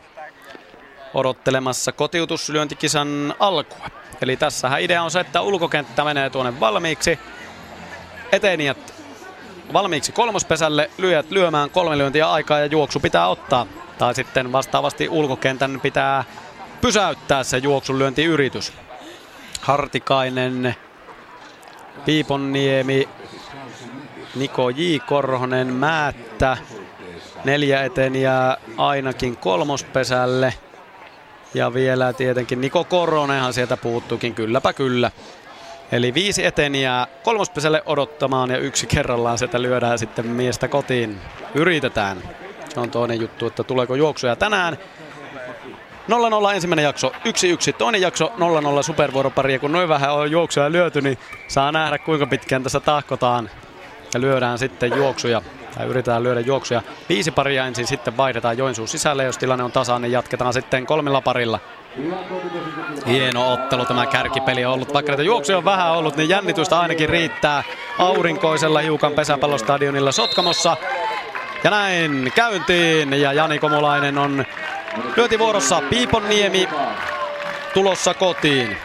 [1.14, 3.86] odottelemassa kotiutuslyöntikisan alkua.
[4.22, 7.18] Eli tässähän idea on se, että ulkokenttä menee tuonne valmiiksi.
[8.32, 8.94] Etenijät
[9.72, 13.66] valmiiksi kolmospesälle, lyöjät lyömään kolme lyöntiä aikaa ja juoksu pitää ottaa.
[13.98, 16.24] Tai sitten vastaavasti ulkokentän pitää
[16.80, 18.72] pysäyttää se juoksunlyöntiyritys.
[19.60, 20.76] Hartikainen,
[22.04, 23.08] Piiponniemi,
[24.34, 24.96] Niko J.
[25.06, 26.56] Korhonen, Määttä,
[27.44, 30.54] neljä eteniä ainakin kolmospesälle.
[31.54, 35.10] Ja vielä tietenkin Niko Koronenhan sieltä puuttuukin, kylläpä kyllä.
[35.92, 41.20] Eli viisi eteniä kolmospesälle odottamaan ja yksi kerrallaan sieltä lyödään sitten miestä kotiin.
[41.54, 42.22] Yritetään.
[42.68, 44.78] Se on toinen juttu, että tuleeko juoksuja tänään.
[46.10, 47.12] 0-0 ensimmäinen jakso, 1-1
[47.78, 48.32] toinen jakso,
[48.80, 49.52] 0-0 supervuoropari.
[49.52, 53.50] Ja kun noin vähän on juoksuja lyöty, niin saa nähdä kuinka pitkään tässä tahkotaan.
[54.14, 55.42] Ja lyödään sitten juoksuja,
[55.78, 56.82] tai yritetään lyödä juoksuja.
[57.08, 59.24] Viisi paria ensin, sitten vaihdetaan Joensuun sisälle.
[59.24, 61.58] Jos tilanne on tasainen, niin jatketaan sitten kolmella parilla.
[63.06, 64.94] Hieno ottelu tämä kärkipeli on ollut.
[64.94, 67.62] Vaikka näitä juoksuja on vähän ollut, niin jännitystä ainakin riittää
[67.98, 70.76] aurinkoisella hiukan pesäpallostadionilla Sotkamossa.
[71.64, 74.44] Ja näin käyntiin ja Jani Komulainen on
[75.16, 75.82] lyöntivuorossa.
[75.90, 76.68] Piiponniemi
[77.74, 78.76] tulossa kotiin.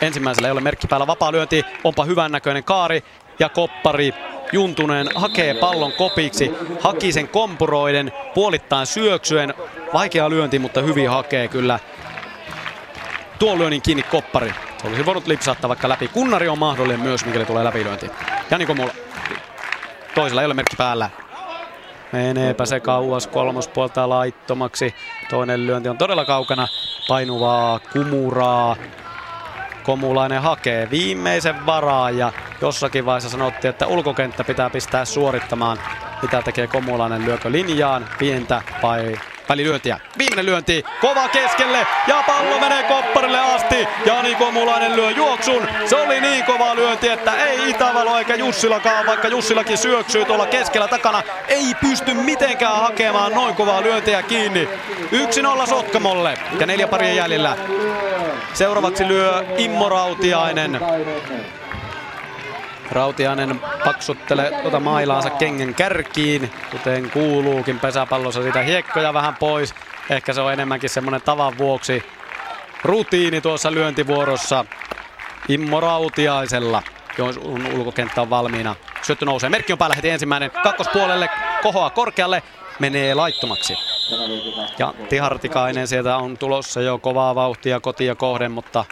[0.00, 1.64] Ensimmäisellä ei ole merkki päällä vapaa lyönti.
[1.84, 3.04] Onpa hyvän näköinen kaari
[3.38, 4.14] ja koppari.
[4.52, 9.54] Juntunen hakee pallon kopiksi, haki sen kompuroiden, puolittain syöksyen.
[9.92, 11.78] Vaikea lyönti, mutta hyvin hakee kyllä
[13.44, 14.54] tuon lyönnin kiinni koppari.
[14.84, 16.08] Olisi voinut lipsahtaa vaikka läpi.
[16.08, 18.10] Kunnari on mahdollinen myös, mikäli tulee läpilyönti.
[18.50, 18.90] Jani Komula.
[20.14, 21.10] Toisella ei ole merkki päällä.
[22.12, 24.94] Meneepä se kauas kolmospuolta laittomaksi.
[25.30, 26.68] Toinen lyönti on todella kaukana.
[27.08, 28.76] Painuvaa kumuraa.
[29.82, 35.78] Komulainen hakee viimeisen varaa ja jossakin vaiheessa sanottiin, että ulkokenttä pitää pistää suorittamaan.
[36.22, 37.24] Mitä tekee Komulainen?
[37.24, 38.08] Lyökö linjaan?
[38.18, 39.16] Pientä vai
[39.48, 40.00] välilyöntiä.
[40.18, 43.88] Viimeinen lyönti, kova keskelle ja pallo menee kopparille asti.
[44.06, 45.68] Jani Komulainen lyö juoksun.
[45.86, 50.88] Se oli niin kova lyönti, että ei Itävalo eikä Jussilakaan, vaikka Jussilakin syöksyy tuolla keskellä
[50.88, 54.68] takana, ei pysty mitenkään hakemaan noin kovaa lyöntiä kiinni.
[55.62, 57.56] 1-0 Sotkamolle ja neljä paria jäljellä.
[58.54, 60.80] Seuraavaksi lyö Immo Rautiainen.
[62.94, 69.74] Rautiainen paksuttelee tuota mailaansa kengän kärkiin, kuten kuuluukin pesäpallossa siitä hiekkoja vähän pois.
[70.10, 72.02] Ehkä se on enemmänkin semmoinen tavan vuoksi
[72.84, 74.64] rutiini tuossa lyöntivuorossa
[75.48, 76.82] Immo Rautiaisella,
[77.18, 77.36] jos
[77.74, 78.74] ulkokenttä on valmiina.
[79.02, 81.30] Syöttö nousee, merkki on päällä heti ensimmäinen, kakkospuolelle,
[81.62, 82.42] kohoa korkealle,
[82.78, 83.74] menee laittomaksi.
[84.78, 88.84] Ja Tihartikainen sieltä on tulossa jo kovaa vauhtia kotia kohden, mutta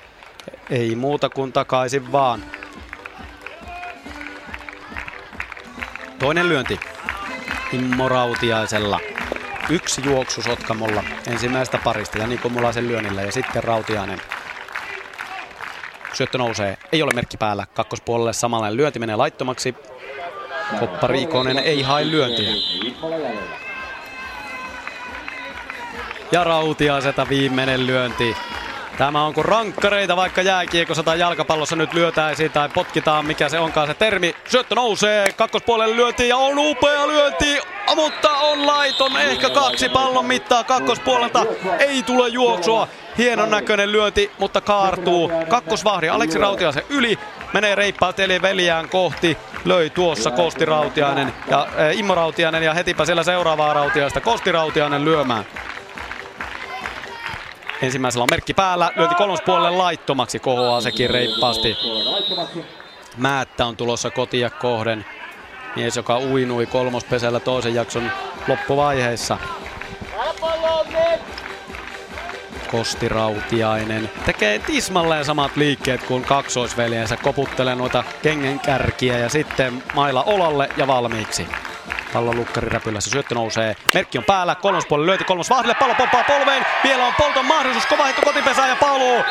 [0.71, 2.43] ei muuta kuin takaisin vaan.
[6.23, 6.81] Toinen lyönti
[7.73, 9.01] Immo Rautiaisella.
[9.71, 14.21] Yksi juoksu Sotkamolla ensimmäisestä parista ja Niko Mulaisen lyönnillä ja sitten Rautiainen.
[16.13, 17.67] Syöttö nousee, ei ole merkki päällä.
[17.75, 19.75] Kakkospuolelle samanlainen lyönti menee laittomaksi.
[20.81, 22.51] Koppa Riikonen ei hae lyöntiä.
[26.33, 28.37] Ja Rautiaiselta viimeinen lyönti.
[28.99, 33.87] Tämä on kuin rankkareita, vaikka jääkiekossa tai jalkapallossa nyt lyötäisiin tai potkitaan, mikä se onkaan
[33.87, 34.35] se termi.
[34.49, 37.59] Syöttö nousee, kakkospuolelle lyönti ja on upea lyönti,
[37.97, 41.47] mutta on laiton, ehkä kaksi pallon mittaa kakkospuolelta.
[41.79, 42.89] Ei tule juoksua,
[43.19, 45.33] hienon näköinen lyönti, mutta kaartuu.
[45.49, 47.19] Kakkosvahdi Aleksi Rautiaisen yli,
[47.53, 49.39] menee reippaat eli veljään kohti.
[49.65, 55.05] Löi tuossa Kosti Rautiainen ja äh, Immo Rautiainen ja hetipä siellä seuraavaa Rautiaista Kosti Rautiainen
[55.05, 55.45] lyömään.
[57.83, 61.77] Ensimmäisellä on merkki päällä, lyönti kolmospuolelle laittomaksi, kohoaa sekin reippaasti.
[63.17, 65.05] Määttä on tulossa kotia kohden.
[65.77, 68.11] Mies, joka uinui kolmospesällä toisen jakson
[68.49, 69.39] loppuvaiheessa.
[72.71, 77.17] Kosti Rautiainen tekee tismalleen samat liikkeet kuin kaksoisveljensä.
[77.17, 81.47] Koputtelee noita kengen kärkiä ja sitten maila olalle ja valmiiksi.
[82.13, 83.77] Pallon lukkari räpylässä, syöttö nousee.
[83.95, 86.67] Merkki on päällä, kolmospuolelle lyöti, kolmos vahdille, pallo pomppaa polveen.
[86.85, 89.23] Vielä on Polton mahdollisuus, kova heitto kotipesään ja paluu.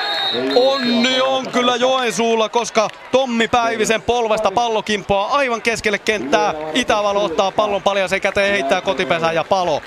[0.55, 6.53] Onni on kyllä Joensuulla, koska Tommi Päivisen polvesta pallo kimpoaa aivan keskelle kenttää.
[6.73, 9.81] Itävalo ottaa pallon paljaaseen käteen, heittää kotipesään ja palo.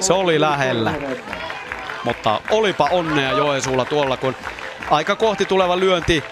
[0.00, 0.92] Se oli lähellä.
[2.04, 4.36] Mutta olipa onnea Joensuulla tuolla, kun
[4.90, 6.24] aika kohti tuleva lyönti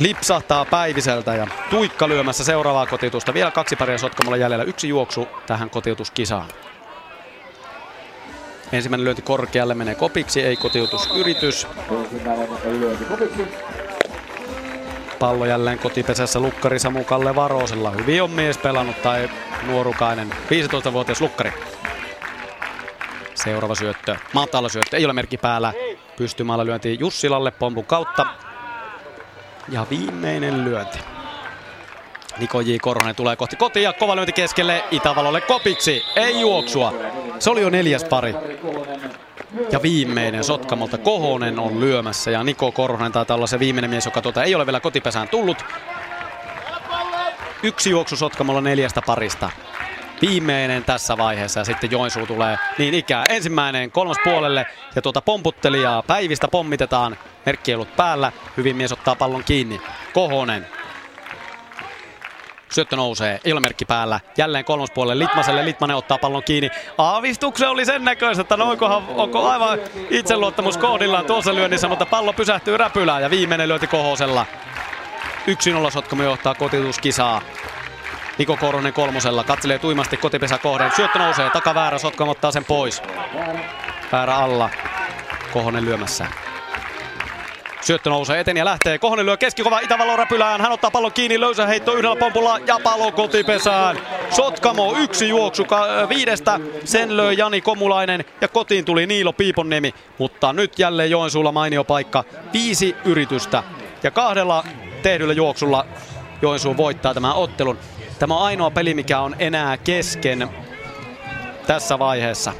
[0.00, 3.34] lipsahtaa Päiviseltä ja Tuikka lyömässä seuraavaa kotiutusta.
[3.34, 4.64] Vielä kaksi paria Sotkamolla jäljellä.
[4.64, 6.48] Yksi juoksu tähän kotiutuskisaan.
[8.72, 11.66] Ensimmäinen lyönti korkealle menee kopiksi, ei kotiutusyritys.
[15.18, 17.90] Pallo jälleen kotipesässä lukkari Samu Kalle Varosella.
[17.90, 19.30] Hyvin on mies pelannut tai
[19.66, 21.52] nuorukainen 15-vuotias lukkari.
[23.34, 24.16] Seuraava syöttö.
[24.32, 24.96] Matala syöttö.
[24.96, 25.72] Ei ole merkki päällä.
[26.16, 28.26] Pystymaalla lyönti Jussilalle pompun kautta.
[29.70, 30.98] Ja viimeinen lyönti.
[32.38, 32.76] Niko J.
[32.82, 36.02] Korhonen tulee kohti kotia ja kova lyönti keskelle Itävalolle kopiksi.
[36.16, 36.94] Ei juoksua.
[37.38, 38.34] Se oli jo neljäs pari.
[39.72, 44.22] Ja viimeinen Sotkamolta Kohonen on lyömässä ja Niko Korhonen taitaa olla se viimeinen mies, joka
[44.22, 45.64] tuota ei ole vielä kotipesään tullut.
[47.62, 49.50] Yksi juoksu Sotkamolla neljästä parista.
[50.22, 53.26] Viimeinen tässä vaiheessa ja sitten Joensuu tulee niin ikään.
[53.28, 54.66] Ensimmäinen kolmas puolelle
[54.96, 57.18] ja tuota pomputtelijaa päivistä pommitetaan.
[57.46, 58.32] Merkki ollut päällä.
[58.56, 59.80] Hyvin mies ottaa pallon kiinni.
[60.12, 60.66] Kohonen
[62.72, 64.20] Syöttö nousee, ei ole merkki päällä.
[64.36, 65.64] Jälleen kolmospuolelle Litmaselle.
[65.64, 66.70] Litmanen ottaa pallon kiinni.
[66.98, 69.78] Aavistuksen oli sen näköistä, että noinkohan, onko aivan
[70.10, 74.46] itseluottamus kohdillaan tuossa lyönnissä, mutta pallo pysähtyy räpylään ja viimeinen lyönti Kohosella.
[75.86, 77.42] 1-0 Sotkamo johtaa kotiutuskisaa.
[78.38, 80.92] Niko Koronen kolmosella katselee tuimasti kotipesä kohden.
[80.96, 83.02] Syöttö nousee, takaväärä, Sotkamo ottaa sen pois.
[84.12, 84.70] Väärä alla,
[85.52, 86.26] Kohonen lyömässä.
[87.80, 88.98] Syöttö nousee eteen ja lähtee.
[88.98, 90.60] Kohonen lyö keskikova Itävalo räpylään.
[90.60, 91.40] Hän ottaa pallon kiinni.
[91.40, 93.98] Löysä heitto yhdellä pompulla ja pallo kotipesään.
[94.30, 95.66] Sotkamo yksi juoksu
[96.08, 96.60] viidestä.
[96.84, 99.94] Sen löi Jani Komulainen ja kotiin tuli Niilo Piiponniemi.
[100.18, 102.24] Mutta nyt jälleen Joensuulla mainio paikka.
[102.52, 103.62] Viisi yritystä
[104.02, 104.64] ja kahdella
[105.02, 105.86] tehdyllä juoksulla
[106.42, 107.78] Joensuu voittaa tämän ottelun.
[108.18, 110.48] Tämä on ainoa peli, mikä on enää kesken
[111.66, 112.52] tässä vaiheessa.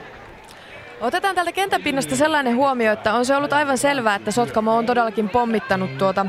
[1.01, 5.29] Otetaan tältä kentäpinnasta sellainen huomio, että on se ollut aivan selvää, että Sotkamo on todellakin
[5.29, 6.27] pommittanut tuota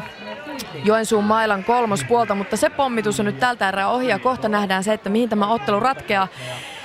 [0.84, 4.94] Joensuun mailan kolmospuolta, mutta se pommitus on nyt tältä erää ohi ja kohta nähdään se,
[4.94, 6.28] että mihin tämä ottelu ratkeaa.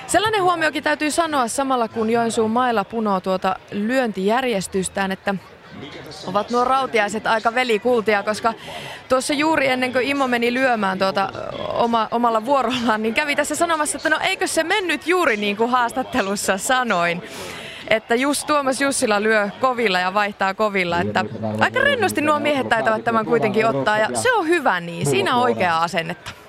[0.07, 5.35] Sellainen huomiokin täytyy sanoa samalla, kun Joensuun mailla punoo tuota lyöntijärjestystään, että
[6.27, 8.55] ovat nuo rautiaiset aika velikultia, koska
[9.09, 11.29] tuossa juuri ennen kuin Immo meni lyömään tuota
[11.69, 15.71] oma, omalla vuorollaan, niin kävi tässä sanomassa, että no eikö se mennyt juuri niin kuin
[15.71, 17.23] haastattelussa sanoin
[17.89, 21.01] että just Tuomas Jussila lyö kovilla ja vaihtaa kovilla.
[21.01, 21.25] Että
[21.61, 25.07] aika rennosti nuo miehet taitavat tämän kuitenkin ottaa ja se on hyvä niin.
[25.07, 26.44] Siinä on oikeaa asennetta.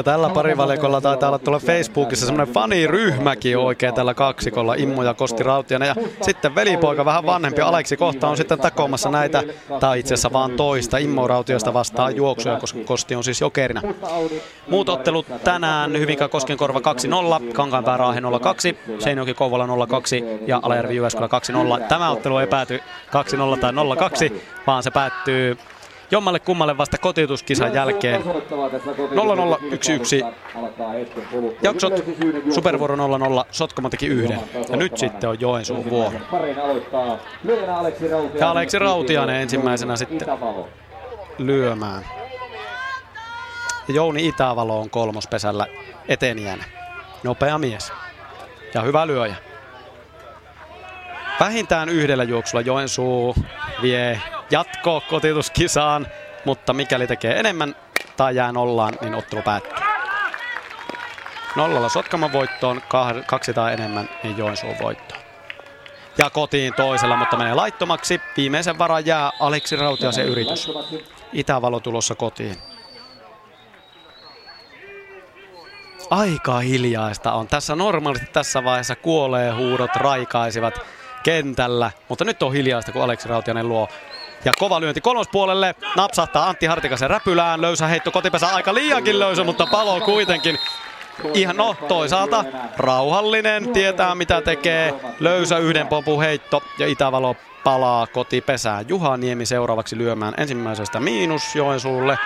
[0.00, 5.42] Ja tällä parivalikolla taitaa olla tuolla Facebookissa semmoinen faniryhmäkin oikein tällä kaksikolla, Immo ja Kosti
[5.42, 5.86] Rautianen.
[5.86, 9.42] Ja sitten velipoika vähän vanhempi Aleksi kohta on sitten takomassa näitä,
[9.80, 13.82] tai itse asiassa vaan toista Immo Rautiosta vastaan juoksuja, koska Kosti on siis jokerina.
[14.68, 18.22] Muut ottelut tänään, Hyvinkään Koskenkorva 2-0, Kankaanpää Raahe 0-2,
[18.98, 19.68] Seinäjoki Kouvola 0-2
[20.46, 21.28] ja Alajärvi Jyväskylä
[21.82, 21.88] 2-0.
[21.88, 22.80] Tämä ottelu ei pääty
[23.56, 23.72] 2-0 tai
[24.30, 24.34] 0-2,
[24.66, 25.58] vaan se päättyy
[26.10, 28.22] jommalle kummalle vasta kotiutuskisan jälkeen.
[28.22, 28.26] 0-0, 1-1.
[31.62, 32.04] Jaksot
[32.54, 32.98] Supervuoro 0-0,
[33.50, 34.40] Sotkamo teki yhden.
[34.70, 36.18] Ja nyt sitten on Joensuun vuoro.
[38.38, 40.28] Ja Aleksi Rautianen ensimmäisenä sitten
[41.38, 42.02] lyömään.
[43.88, 45.66] Ja Jouni Itävalo on kolmospesällä
[46.08, 46.64] etenijänä.
[47.22, 47.92] Nopea mies.
[48.74, 49.34] Ja hyvä lyöjä.
[51.40, 53.34] Vähintään yhdellä juoksulla Joensuu
[53.82, 54.20] vie
[54.50, 56.06] jatko kotiutuskisaan,
[56.44, 57.76] mutta mikäli tekee enemmän
[58.16, 59.84] tai jää nollaan, niin ottelu päättyy.
[61.56, 62.82] Nollalla Sotkamon voittoon,
[63.26, 65.20] kaksi tai enemmän, niin Joensuun voittoon.
[66.18, 68.20] Ja kotiin toisella, mutta menee laittomaksi.
[68.36, 70.70] Viimeisen varan jää Aleksi Rautiasen yritys.
[71.32, 72.56] Itävalo tulossa kotiin.
[76.10, 77.48] Aika hiljaista on.
[77.48, 80.74] Tässä normaalisti tässä vaiheessa kuolee huudot raikaisivat
[81.22, 83.88] kentällä, mutta nyt on hiljaista, kun Aleksi Rautianen luo
[84.44, 85.74] ja kova lyönti kolmospuolelle.
[85.96, 87.60] Napsahtaa Antti Hartikasen räpylään.
[87.60, 90.58] Löysä heitto kotipesä aika liiankin löysä, mutta palo kuitenkin.
[91.34, 92.44] Ihan no toisaalta
[92.76, 94.94] rauhallinen, tietää mitä tekee.
[95.20, 98.88] Löysä yhden pompun heitto ja Itävalo palaa kotipesään.
[98.88, 102.18] Juha Niemi seuraavaksi lyömään ensimmäisestä miinus Joensuulle.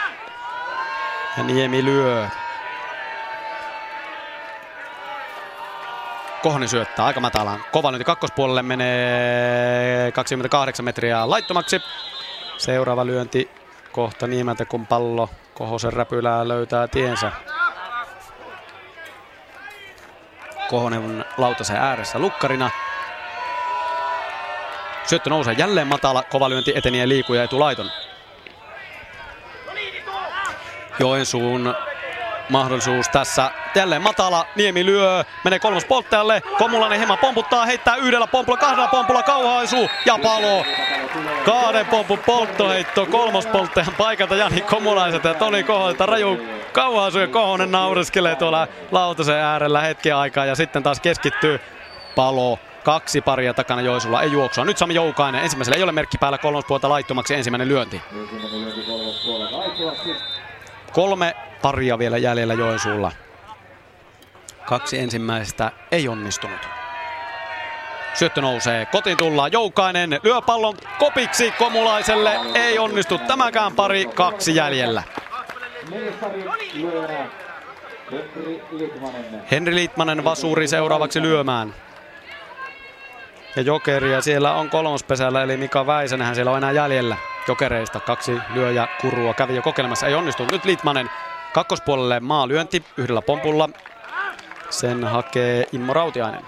[1.39, 2.27] Ja Niemi lyö.
[6.45, 7.65] Kohonen syöttää aika matalaan.
[7.73, 11.81] Kova lyönti kakkospuolelle menee 28 metriä laittomaksi.
[12.57, 13.51] Seuraava lyönti
[13.93, 17.33] kohta nimeltä, kun pallo Kohosen räpylää löytää tiensä.
[20.69, 22.71] Kohonen lautasen ääressä lukkarina.
[25.05, 27.91] Syöttö nousee jälleen matala, kova lyönti eteni ja liikuu ja etulaiton.
[30.99, 31.75] Joensuun
[32.49, 38.59] mahdollisuus tässä jälleen matala, Niemi lyö, menee kolmos polttajalle, Komulainen hieman pomputtaa, heittää yhdellä pompulla,
[38.59, 40.65] kahdella pompulla kauhaisu ja palo.
[41.45, 46.39] Kahden pompun polttoheitto kolmospolttajan paikalta Jani Komulaiselta ja Toni Koholta raju
[46.73, 51.61] kauhaisu ja Kohonen naureskelee tuolla lautasen äärellä hetken aikaa ja sitten taas keskittyy
[52.17, 52.59] palo.
[52.85, 54.65] Kaksi paria takana Joisulla ei juoksua.
[54.65, 55.43] Nyt Sami Joukainen.
[55.43, 58.03] Ensimmäisellä ei ole merkki päällä kolmospuolta laittomaksi ensimmäinen lyönti.
[60.95, 63.13] Kolme paria vielä jäljellä Joensuulla.
[64.67, 66.69] Kaksi ensimmäistä ei onnistunut.
[68.15, 75.03] Syöttö nousee, kotiin tullaan, Joukainen lyö pallon kopiksi Komulaiselle, ei onnistu tämäkään pari, kaksi jäljellä.
[79.51, 81.75] Henri Liitmanen vasuri seuraavaksi lyömään.
[83.57, 87.17] Ja Jokeria siellä on kolmospesällä, eli Mika Väisänenhän siellä on enää jäljellä.
[87.49, 90.53] Jokereista kaksi lyöjä kurua kävi jo kokeilemassa, ei onnistunut.
[90.53, 91.11] Nyt Liitmanen
[91.53, 93.69] kakkospuolelle maalyönti yhdellä pompulla.
[94.71, 96.43] Sen hakee Immo Rautiainen.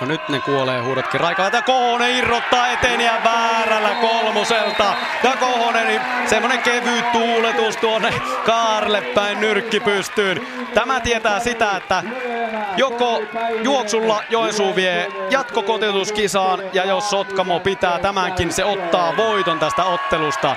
[0.00, 1.50] No nyt ne kuolee huudotkin raikaa.
[1.52, 4.94] Ja Kohonen irrottaa eteniä väärällä kolmoselta.
[5.22, 8.14] Ja Kohonen, niin semmonen kevyt tuuletus tuonne
[8.46, 10.46] kaarelle päin nyrkki pystyyn.
[10.74, 12.02] Tämä tietää sitä, että
[12.76, 13.22] joko
[13.62, 20.56] juoksulla Joensuu vie jatkokotiutuskisaan ja jos Sotkamo pitää tämänkin, se ottaa voiton tästä ottelusta.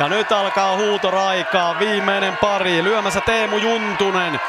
[0.00, 4.40] Ja nyt alkaa huutoraikaa, viimeinen pari, lyömässä Teemu Juntunen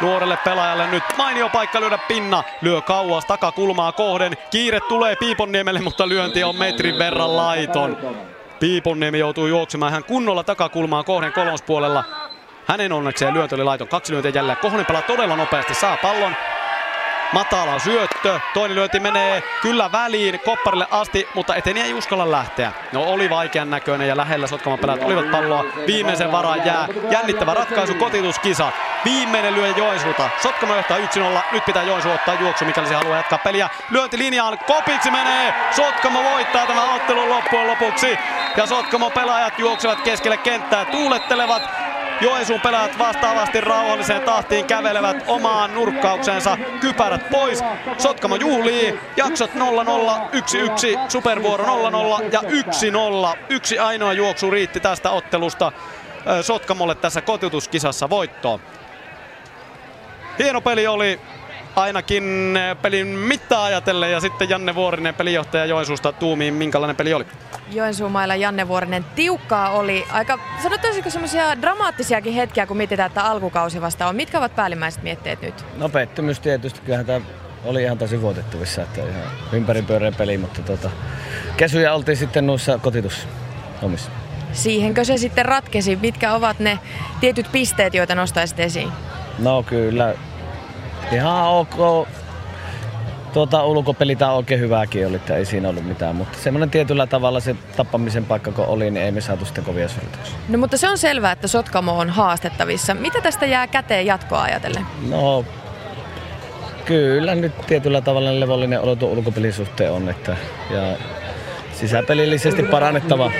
[0.00, 2.42] nuorelle pelaajalle nyt mainio paikka lyödä pinna.
[2.62, 4.36] Lyö kauas takakulmaa kohden.
[4.50, 7.96] Kiire tulee Piiponniemelle, mutta lyönti on metrin verran laiton.
[8.60, 12.04] Piiponniemi joutuu juoksemaan ihan kunnolla takakulmaa kohden kolmospuolella.
[12.66, 13.88] Hänen onnekseen lyönti oli laiton.
[13.88, 14.58] Kaksi lyöntiä jälleen.
[14.58, 15.74] Kohonen pelaa todella nopeasti.
[15.74, 16.36] Saa pallon.
[17.32, 18.40] Matala syöttö.
[18.54, 22.72] Toinen lyönti menee kyllä väliin kopparille asti, mutta eteni ei uskalla lähteä.
[22.92, 25.64] No oli vaikean näköinen ja lähellä Sotkaman pelaajat olivat palloa.
[25.86, 26.88] Viimeisen varaan jää.
[27.10, 28.72] Jännittävä ratkaisu, kotituskisa.
[29.04, 30.30] Viimeinen lyö Joensuuta.
[30.42, 31.00] Sotkamo johtaa 1-0.
[31.52, 33.68] Nyt pitää Joensuu ottaa juoksu, mikäli se haluaa jatkaa peliä.
[33.90, 34.58] Lyönti linjaan.
[34.58, 35.54] Kopiksi menee.
[35.70, 38.18] Sotkamo voittaa tämän ottelun loppujen lopuksi.
[38.56, 40.84] Ja Sotkamo pelaajat juoksevat keskelle kenttää.
[40.84, 41.89] Tuulettelevat.
[42.20, 46.58] Joensuun pelaajat vastaavasti rauhalliseen tahtiin kävelevät omaan nurkkaukseensa.
[46.80, 47.64] Kypärät pois.
[47.98, 49.00] Sotkamo juhlii.
[49.16, 49.60] Jaksot 0-0, 1-1,
[51.08, 53.38] supervuoro 0-0 ja 1-0.
[53.48, 55.72] Yksi ainoa juoksu riitti tästä ottelusta
[56.42, 58.60] Sotkamolle tässä kotiutuskisassa voittoon.
[60.38, 61.20] Hieno peli oli
[61.76, 67.26] ainakin pelin mittaa ajatellen ja sitten Janne Vuorinen pelijohtaja Joensuusta tuumiin, minkälainen peli oli?
[67.72, 70.04] Joensuumailla Janne Vuorinen tiukkaa oli.
[70.12, 74.16] Aika, sanotaanko semmoisia dramaattisiakin hetkiä, kun mietitään, että alkukausi vasta on.
[74.16, 75.54] Mitkä ovat päällimmäiset mietteet nyt?
[75.76, 76.80] No pettymys tietysti.
[76.80, 77.20] Kyllähän tämä
[77.64, 80.90] oli ihan tosi voitettavissa, että ihan ympäripyöreä peli, mutta tota,
[81.56, 84.10] kesyjä oltiin sitten noissa kotitusomissa.
[84.52, 85.96] Siihenkö se sitten ratkesi?
[85.96, 86.78] Mitkä ovat ne
[87.20, 88.92] tietyt pisteet, joita nostaisit esiin?
[89.38, 90.14] No kyllä,
[91.12, 92.08] ihan ok.
[93.32, 97.40] Tuota ulkopeli tämä oikein hyvääkin oli, että ei siinä ollut mitään, mutta semmoinen tietyllä tavalla
[97.40, 100.38] se tappamisen paikka kun oli, niin ei me saatu sitten kovia suorituksia.
[100.48, 102.94] No mutta se on selvää, että Sotkamo on haastettavissa.
[102.94, 104.86] Mitä tästä jää käteen jatkoa ajatellen?
[105.08, 105.44] No
[106.84, 110.36] kyllä nyt tietyllä tavalla levollinen olo tuon ulkopelin suhteen on, että,
[110.70, 110.96] ja
[111.80, 113.30] sisäpelillisesti parannettava.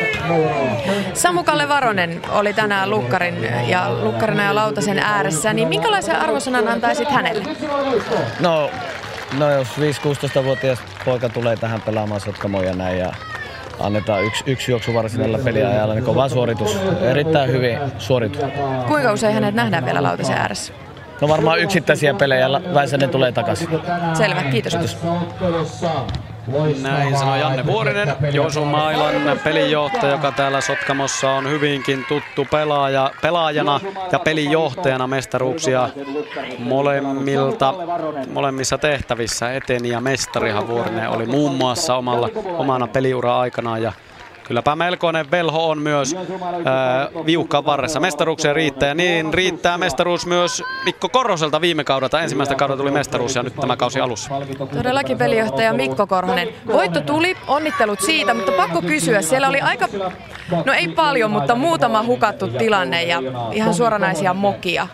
[1.15, 7.11] Samu Kalle Varonen oli tänään Lukkarin ja Lukkarina ja Lautasen ääressä, niin minkälaisen arvosanan antaisit
[7.11, 7.45] hänelle?
[8.41, 8.71] No,
[9.39, 13.13] no jos 5-16-vuotias poika tulee tähän pelaamaan Sotkamoja ja näin ja
[13.81, 16.79] annetaan yksi, yksi juoksu varsinaisella peliajalla, niin kova suoritus.
[17.01, 18.43] Erittäin hyvin suoritus.
[18.89, 20.73] Kuinka usein hänet nähdään vielä Lautasen ääressä?
[21.21, 23.69] No varmaan yksittäisiä pelejä, Väisänen tulee takaisin.
[24.15, 24.73] Selvä, kiitos.
[24.73, 24.99] kiitos.
[26.83, 33.81] Näin sanoi Janne Vuorinen, Josu Mailan pelijohtaja, joka täällä Sotkamossa on hyvinkin tuttu pelaaja, pelaajana
[34.13, 35.89] ja pelijohtajana mestaruuksia
[36.59, 37.75] molemmilta,
[38.33, 39.53] molemmissa tehtävissä.
[39.53, 43.93] Eteni ja mestarihan Vuorinen oli muun muassa omalla, omana peliura aikanaan ja
[44.51, 46.17] Kylläpä melkoinen velho on myös
[46.65, 48.01] ää, viukkaan varressa.
[48.01, 52.21] Mestaruuksia riittää niin riittää mestaruus myös Mikko Korhoselta viime kaudelta.
[52.21, 54.31] Ensimmäistä kaudella tuli mestaruus ja nyt tämä kausi alussa.
[54.73, 56.49] Todellakin pelijohtaja Mikko Korhonen.
[56.67, 59.23] Voitto tuli, onnittelut siitä, mutta pakko kysyä.
[59.23, 59.89] Siellä oli aika,
[60.65, 63.23] no ei paljon, mutta muutama hukattu tilanne ja
[63.53, 64.89] ihan suoranaisia mokia.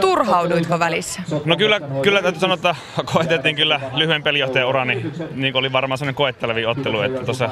[0.00, 1.22] Turhauduitko välissä?
[1.44, 5.98] No kyllä, kyllä täytyy sanoa, että koetettiin kyllä lyhyen pelijohtajan ura, niin, niin oli varmaan
[5.98, 7.50] sellainen koettelevi ottelu, että tuossa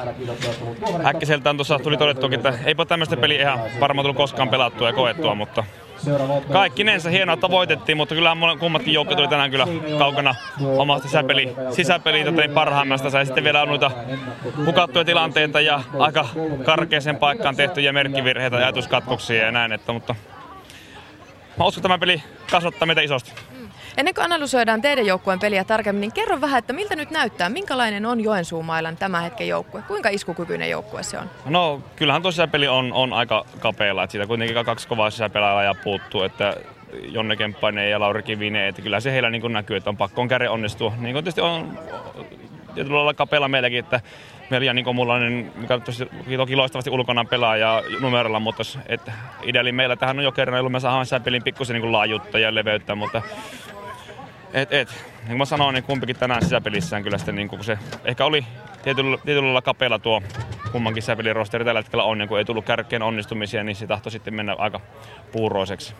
[1.05, 5.35] äkkiseltään tuossa tuli todettuakin, että eipä tämmöistä peliä ihan varmaan tullut koskaan pelattua ja koettua,
[5.35, 5.63] mutta
[6.51, 10.35] kaikkinensa hienoa, että voitettiin, mutta kyllä kummatkin joukko tuli tänään kyllä kaukana
[10.77, 13.09] omasta sisäpeli, sisäpeli tota, niin parhaimmasta.
[13.09, 13.91] Sai sitten vielä noita
[14.65, 16.25] hukattuja tilanteita ja aika
[16.65, 20.15] karkeeseen paikkaan tehtyjä merkkivirheitä ja ajatuskatkoksia ja näin, että, mutta
[21.57, 23.31] mä uskon, että tämä peli kasvattaa meitä isosti.
[23.97, 28.05] Ennen kuin analysoidaan teidän joukkueen peliä tarkemmin, niin kerro vähän, että miltä nyt näyttää, minkälainen
[28.05, 29.81] on Joensuun mailan tämä hetken joukkue?
[29.87, 31.29] Kuinka iskukykyinen joukkue se on?
[31.45, 36.23] No kyllähän tuo sisäpeli on, on aika kapealla, että siitä kuitenkin kaksi kovaa sisäpelaajaa puuttuu,
[36.23, 36.55] että
[37.09, 40.27] Jonne Kemppainen ja Lauri Kivinen, että kyllä se heillä niin näkyy, että on pakko on
[40.27, 40.93] kärjen onnistua.
[40.97, 41.79] Niin kuin tietysti on
[42.75, 44.01] tietyllä lailla kapealla meilläkin, että
[44.49, 46.05] meillä Jani Komulainen, mikä tosi,
[46.37, 48.63] toki loistavasti ulkona pelaa ja numerolla, mutta
[49.43, 52.95] ideali meillä tähän on jo kerran ollut, me saadaan sisäpelin pikkusen niin laajuutta ja leveyttä,
[52.95, 53.21] mutta
[54.53, 54.89] et, et.
[55.17, 58.45] Niin kuin mä sanoin, niin kumpikin tänään sisäpelissään kyllä sitten niin kuin se ehkä oli
[58.83, 60.21] tietyllä, tietyllä lailla kapealla tuo
[60.71, 64.11] kummankin sisäpelin rosteri tällä hetkellä on, ja kun ei tullut kärkeen onnistumisia, niin se tahtoi
[64.11, 64.79] sitten mennä aika
[65.31, 65.93] puuroiseksi.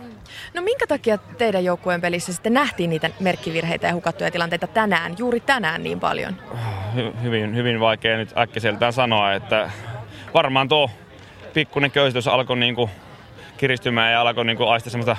[0.53, 5.39] No minkä takia teidän joukkueen pelissä sitten nähtiin niitä merkkivirheitä ja hukattuja tilanteita tänään, juuri
[5.39, 6.35] tänään niin paljon?
[6.95, 9.71] Hy- hyvin, hyvin vaikea nyt äkkiseltään sanoa, että
[10.33, 10.89] varmaan tuo
[11.53, 12.89] pikkuinen köyhitys alkoi niin kuin
[13.57, 15.17] kiristymään ja alkoi niin kuin aistia semmoista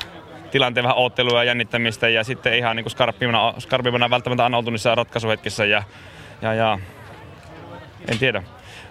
[0.50, 5.64] tilanteen vähän oottelua ja jännittämistä ja sitten ihan niin skarppimana, skarppimana välttämättä annautui niissä ratkaisuhetkissä
[5.64, 5.82] ja,
[6.42, 6.78] ja, ja
[8.08, 8.42] en tiedä.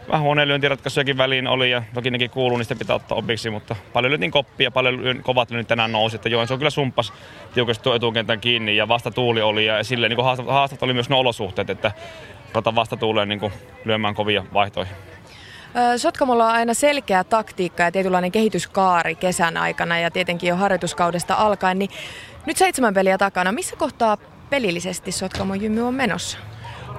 [0.10, 4.12] Vähän huoneen lyöntiratkaisujakin väliin oli ja toki nekin kuuluu, niistä pitää ottaa opiksi, mutta paljon
[4.12, 7.14] lyötiin koppia, paljon lyön, kovat lyönnit tänään nousi, että on kyllä sumpas
[7.54, 11.10] tiukasti tuo etukentän kiinni ja vasta tuuli oli ja silleen niin haastat, haastat oli myös
[11.10, 11.92] ne olosuhteet, että
[12.54, 13.52] rata vasta tuuleen niin
[13.86, 14.88] lyömään kovia vaihtoja.
[15.98, 21.80] Sotkamolla on aina selkeä taktiikka ja tietynlainen kehityskaari kesän aikana ja tietenkin jo harjoituskaudesta alkaen,
[21.80, 21.90] niin
[22.46, 23.52] nyt seitsemän peliä takana.
[23.52, 24.18] Missä kohtaa
[24.50, 26.38] pelillisesti Sotkamon jymy on menossa?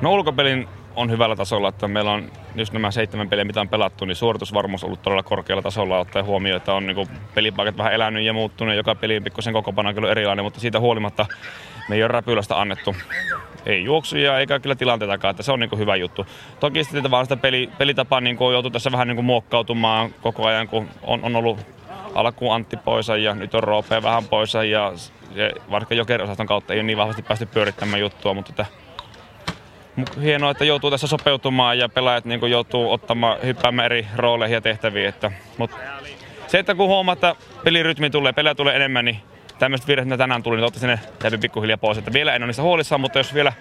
[0.01, 4.05] No ulkopelin on hyvällä tasolla, että meillä on just nämä seitsemän peliä, mitä on pelattu,
[4.05, 8.25] niin suoritusvarmuus on ollut todella korkealla tasolla, ottaen huomioon, että on niin pelipaikat vähän elänyt
[8.25, 11.27] ja muuttunut, joka peli on pikkusen kokopana kyllä erilainen, mutta siitä huolimatta
[11.89, 12.97] me ei ole räpylästä annettu.
[13.69, 16.27] Ei juoksuja eikä kyllä tilanteitakaan, että se on niin hyvä juttu.
[16.61, 20.69] Toki sitten vaan sitä peli, pelitapaa niin on joutu tässä vähän niin muokkautumaan koko ajan,
[20.69, 21.59] kun on, on ollut
[22.15, 24.93] alkuun Antti poissa ja nyt on Roope vähän poissa ja
[25.35, 28.67] se, vaikka jokerosaston kautta ei ole niin vahvasti päästy pyörittämään juttua, mutta että
[30.23, 35.09] hienoa, että joutuu tässä sopeutumaan ja pelaajat niin joutuu ottamaan, hyppäämään eri rooleihin ja tehtäviin.
[35.09, 35.77] Että, mutta
[36.47, 39.21] se, että kun huomaa, että pelirytmi tulee, pelejä tulee enemmän, niin
[39.59, 41.99] tämmöiset virheet, mitä tänään tuli, niin ottaisi ne täytyy pikkuhiljaa pois.
[41.99, 43.53] Että vielä en ole niistä huolissaan, mutta jos vielä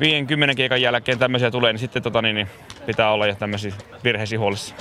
[0.00, 2.48] 50 keikan jälkeen tämmöisiä tulee, niin sitten tota, niin, niin
[2.86, 3.72] pitää olla jo tämmöisiä
[4.04, 4.74] virheisiä huolissa.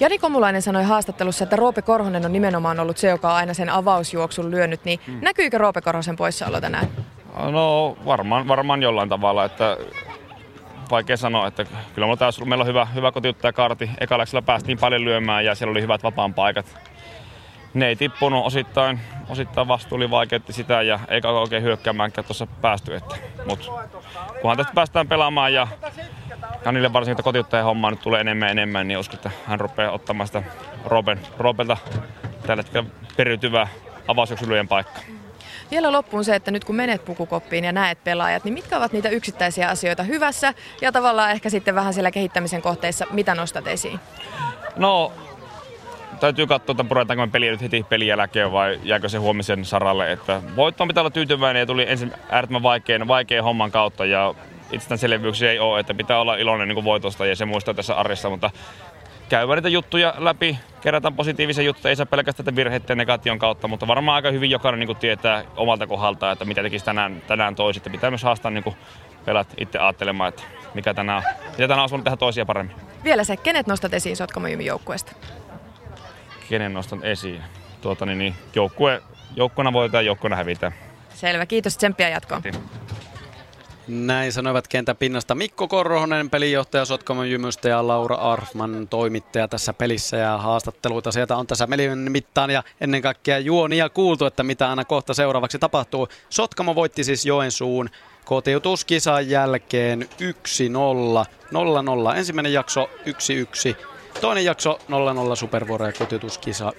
[0.00, 3.70] Jani Komulainen sanoi haastattelussa, että Roope Korhonen on nimenomaan ollut se, joka on aina sen
[3.70, 4.84] avausjuoksun lyönyt.
[4.84, 5.18] Niin hmm.
[5.22, 6.88] näkyykö Roope Korhosen poissaolo tänään?
[7.50, 9.76] No varmaan, varmaan jollain tavalla, että
[10.90, 13.90] vaikea sanoa, että kyllä mulla meillä on hyvä, hyvä kotiuttaja karti.
[14.00, 16.93] Ekaleksella päästiin paljon lyömään ja siellä oli hyvät vapaan paikat.
[17.74, 22.94] Ne ei tippunut osittain, osittain vastuuli vaikeutti sitä ja eikä oikein hyökkäämäänkään tuossa päästy.
[22.94, 23.70] Että, mut,
[24.40, 25.68] kunhan tästä päästään pelaamaan ja
[26.64, 30.26] Janille varsinkin kotiuttajan hommaa nyt tulee enemmän ja enemmän, niin uskon, että hän rupeaa ottamaan
[30.26, 30.42] sitä
[30.84, 31.76] Roben, Robelta
[32.46, 33.68] tällä hetkellä periytyvää
[34.08, 35.02] avausjuoksulyöjen paikkaa.
[35.70, 39.08] Vielä loppuun se, että nyt kun menet pukukoppiin ja näet pelaajat, niin mitkä ovat niitä
[39.08, 44.00] yksittäisiä asioita hyvässä ja tavallaan ehkä sitten vähän siellä kehittämisen kohteissa, mitä nostat esiin?
[44.76, 45.12] No,
[46.20, 50.12] täytyy katsoa, että puretaanko me peliä nyt heti pelin jälkeen vai jääkö se huomisen saralle.
[50.12, 54.34] Että voittoon pitää olla tyytyväinen ja tuli ensin äärettömän vaikean, vaikean homman kautta ja
[54.72, 58.50] itsestäänselvyyksiä ei ole, että pitää olla iloinen niin voitosta ja se muistaa tässä arjessa, mutta
[59.28, 63.68] käydään niitä juttuja läpi, kerätään positiivisia juttuja, ei saa pelkästään tätä virheiden ja negation kautta,
[63.68, 67.54] mutta varmaan aika hyvin jokainen niin kuin tietää omalta kohdalta, että mitä tekisi tänään, tänään
[67.54, 67.82] toisin.
[67.92, 68.76] Pitää myös haastaa niin kuin
[69.24, 70.42] pelat itse ajattelemaan, että
[70.74, 72.76] mikä tänään, mitä tänään olisi tehdä toisia paremmin.
[73.04, 75.12] Vielä se, kenet nostat esiin Sotkamo joukkueesta?
[76.48, 77.42] Kenen nostan esiin?
[77.80, 79.02] Tuota, niin, niin, joukkue,
[79.36, 80.74] joukkueena voitetaan, joukkueena hävitään.
[81.14, 82.42] Selvä, kiitos tsemppiä jatkoon.
[82.42, 82.60] Kiitos.
[83.88, 90.16] Näin sanoivat kentän pinnasta Mikko Korhonen, pelijohtaja Sotkamon Jymystä ja Laura Arfman, toimittaja tässä pelissä
[90.16, 94.84] ja haastatteluita sieltä on tässä melin mittaan ja ennen kaikkea juonia kuultu, että mitä aina
[94.84, 96.08] kohta seuraavaksi tapahtuu.
[96.30, 97.90] Sotkamo voitti siis Joensuun
[98.24, 100.06] kotiutuskisan jälkeen 1-0,
[102.12, 104.78] 0-0 ensimmäinen jakso 1-1, Toinen jakso
[105.32, 106.72] 0-0 Supervuoro ja kotiutuskisa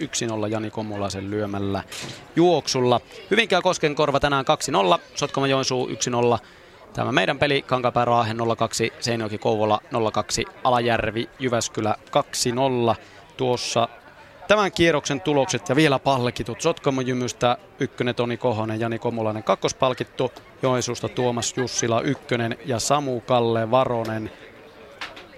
[0.45, 1.83] 1-0 Jani Komulaisen lyömällä
[2.35, 3.01] juoksulla.
[3.31, 4.45] Hyvinkään Koskenkorva tänään
[4.97, 5.91] 2-0, Sotkamo Joensuu 1-0.
[6.93, 9.79] Tämä meidän peli Kankapää Raahen 02, Seinäjoki Kouvola
[10.13, 11.95] 02, Alajärvi Jyväskylä
[12.91, 12.95] 2-0.
[13.37, 13.87] Tuossa
[14.47, 16.61] tämän kierroksen tulokset ja vielä palkitut.
[16.61, 20.31] Sotkamo Jymystä ykkönen Toni Kohonen, Jani Komulainen kakkospalkittu,
[20.61, 24.31] Joensuusta Tuomas Jussila ykkönen ja Samu Kalle Varonen.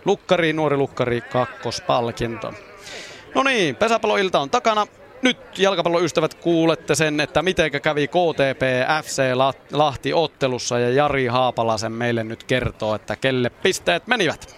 [0.08, 2.54] Lukkari, nuori lukkari, kakkospalkinto.
[3.36, 4.88] No niin, pesäpalloilta on takana
[5.22, 8.62] nyt jalkapalloystävät kuulette sen, että miten kävi KTP
[9.04, 9.22] FC
[9.72, 14.56] Lahti ottelussa ja Jari Haapalasen meille nyt kertoo, että kelle pisteet menivät.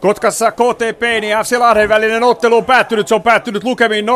[0.00, 3.08] Kotkassa KTP ja FC Lahden välinen ottelu on päättynyt.
[3.08, 4.06] Se on päättynyt lukemiin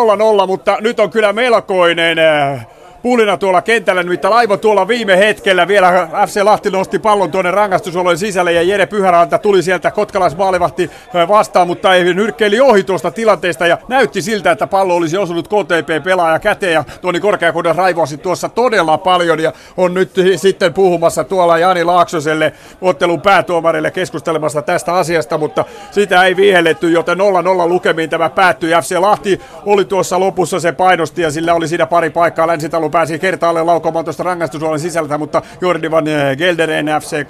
[0.42, 2.66] 0-0, mutta nyt on kyllä melkoinen äh,
[3.07, 8.18] pulina tuolla kentällä, nimittäin aivan tuolla viime hetkellä vielä FC Lahti nosti pallon tuonne rangaistusolojen
[8.18, 10.91] sisälle ja Jere Pyhäranta tuli sieltä kotkalaismaalivahti
[11.28, 16.39] vastaan, mutta ei nyrkkeili ohi tuosta tilanteesta ja näytti siltä, että pallo olisi osunut KTP-pelaaja
[16.39, 21.85] käteen ja Toni Korkeakunnan raivoasi tuossa todella paljon ja on nyt sitten puhumassa tuolla Jani
[21.85, 27.20] Laaksoselle ottelun päätuomarille keskustelemassa tästä asiasta, mutta sitä ei vihelletty, joten 0-0
[27.68, 28.70] lukemiin tämä päättyi.
[28.83, 33.18] FC Lahti oli tuossa lopussa se painosti ja sillä oli siinä pari paikkaa länsitalon pääsi
[33.18, 36.05] kertaalleen laukomaan tuosta rangaistusuolen sisältä, mutta Jordi van
[36.39, 37.26] Gelderen FC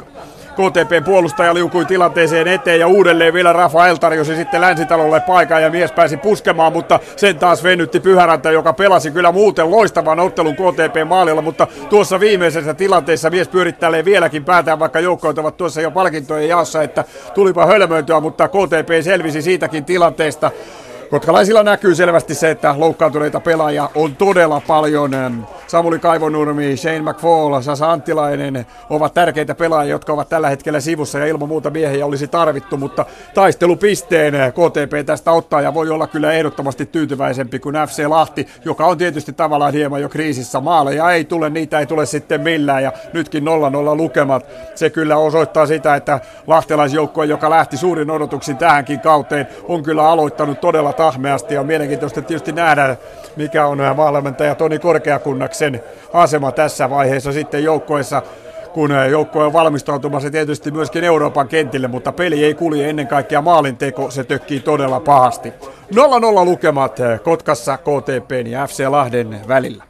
[0.52, 5.92] KTP puolustaja liukui tilanteeseen eteen ja uudelleen vielä Rafael tarjosi sitten länsitalolle paikan ja mies
[5.92, 11.42] pääsi puskemaan, mutta sen taas venytti Pyhäräntä, joka pelasi kyllä muuten loistavan ottelun KTP maalilla,
[11.42, 16.82] mutta tuossa viimeisessä tilanteessa mies pyörittelee vieläkin päätään, vaikka joukkoit ovat tuossa jo palkintojen jaossa,
[16.82, 17.04] että
[17.34, 20.50] tulipa hölmöintyä, mutta KTP selvisi siitäkin tilanteesta.
[21.10, 25.46] Kotkalaisilla näkyy selvästi se, että loukkaantuneita pelaajia on todella paljon.
[25.66, 31.26] Samuli Kaivonurmi, Shane McFall, Sasa Anttilainen ovat tärkeitä pelaajia, jotka ovat tällä hetkellä sivussa ja
[31.26, 36.86] ilman muuta miehiä olisi tarvittu, mutta taistelupisteen KTP tästä ottaa ja voi olla kyllä ehdottomasti
[36.86, 40.60] tyytyväisempi kuin FC Lahti, joka on tietysti tavallaan hieman jo kriisissä.
[40.60, 43.46] Maaleja ei tule, niitä ei tule sitten millään ja nytkin 0-0
[43.96, 44.46] lukemat.
[44.74, 50.60] Se kyllä osoittaa sitä, että lahtelaisjoukkue, joka lähti suurin odotuksin tähänkin kauteen, on kyllä aloittanut
[50.60, 52.96] todella tahmeasti ja on mielenkiintoista tietysti nähdä,
[53.36, 58.22] mikä on valmentaja Toni Korkeakunnaksen asema tässä vaiheessa sitten joukkoessa
[58.76, 64.10] kun joukkue on valmistautumassa tietysti myöskin Euroopan kentille, mutta peli ei kulje ennen kaikkea maalinteko,
[64.10, 65.52] se tökkii todella pahasti.
[65.94, 69.84] 0-0 lukemat Kotkassa KTP ja FC Lahden välillä.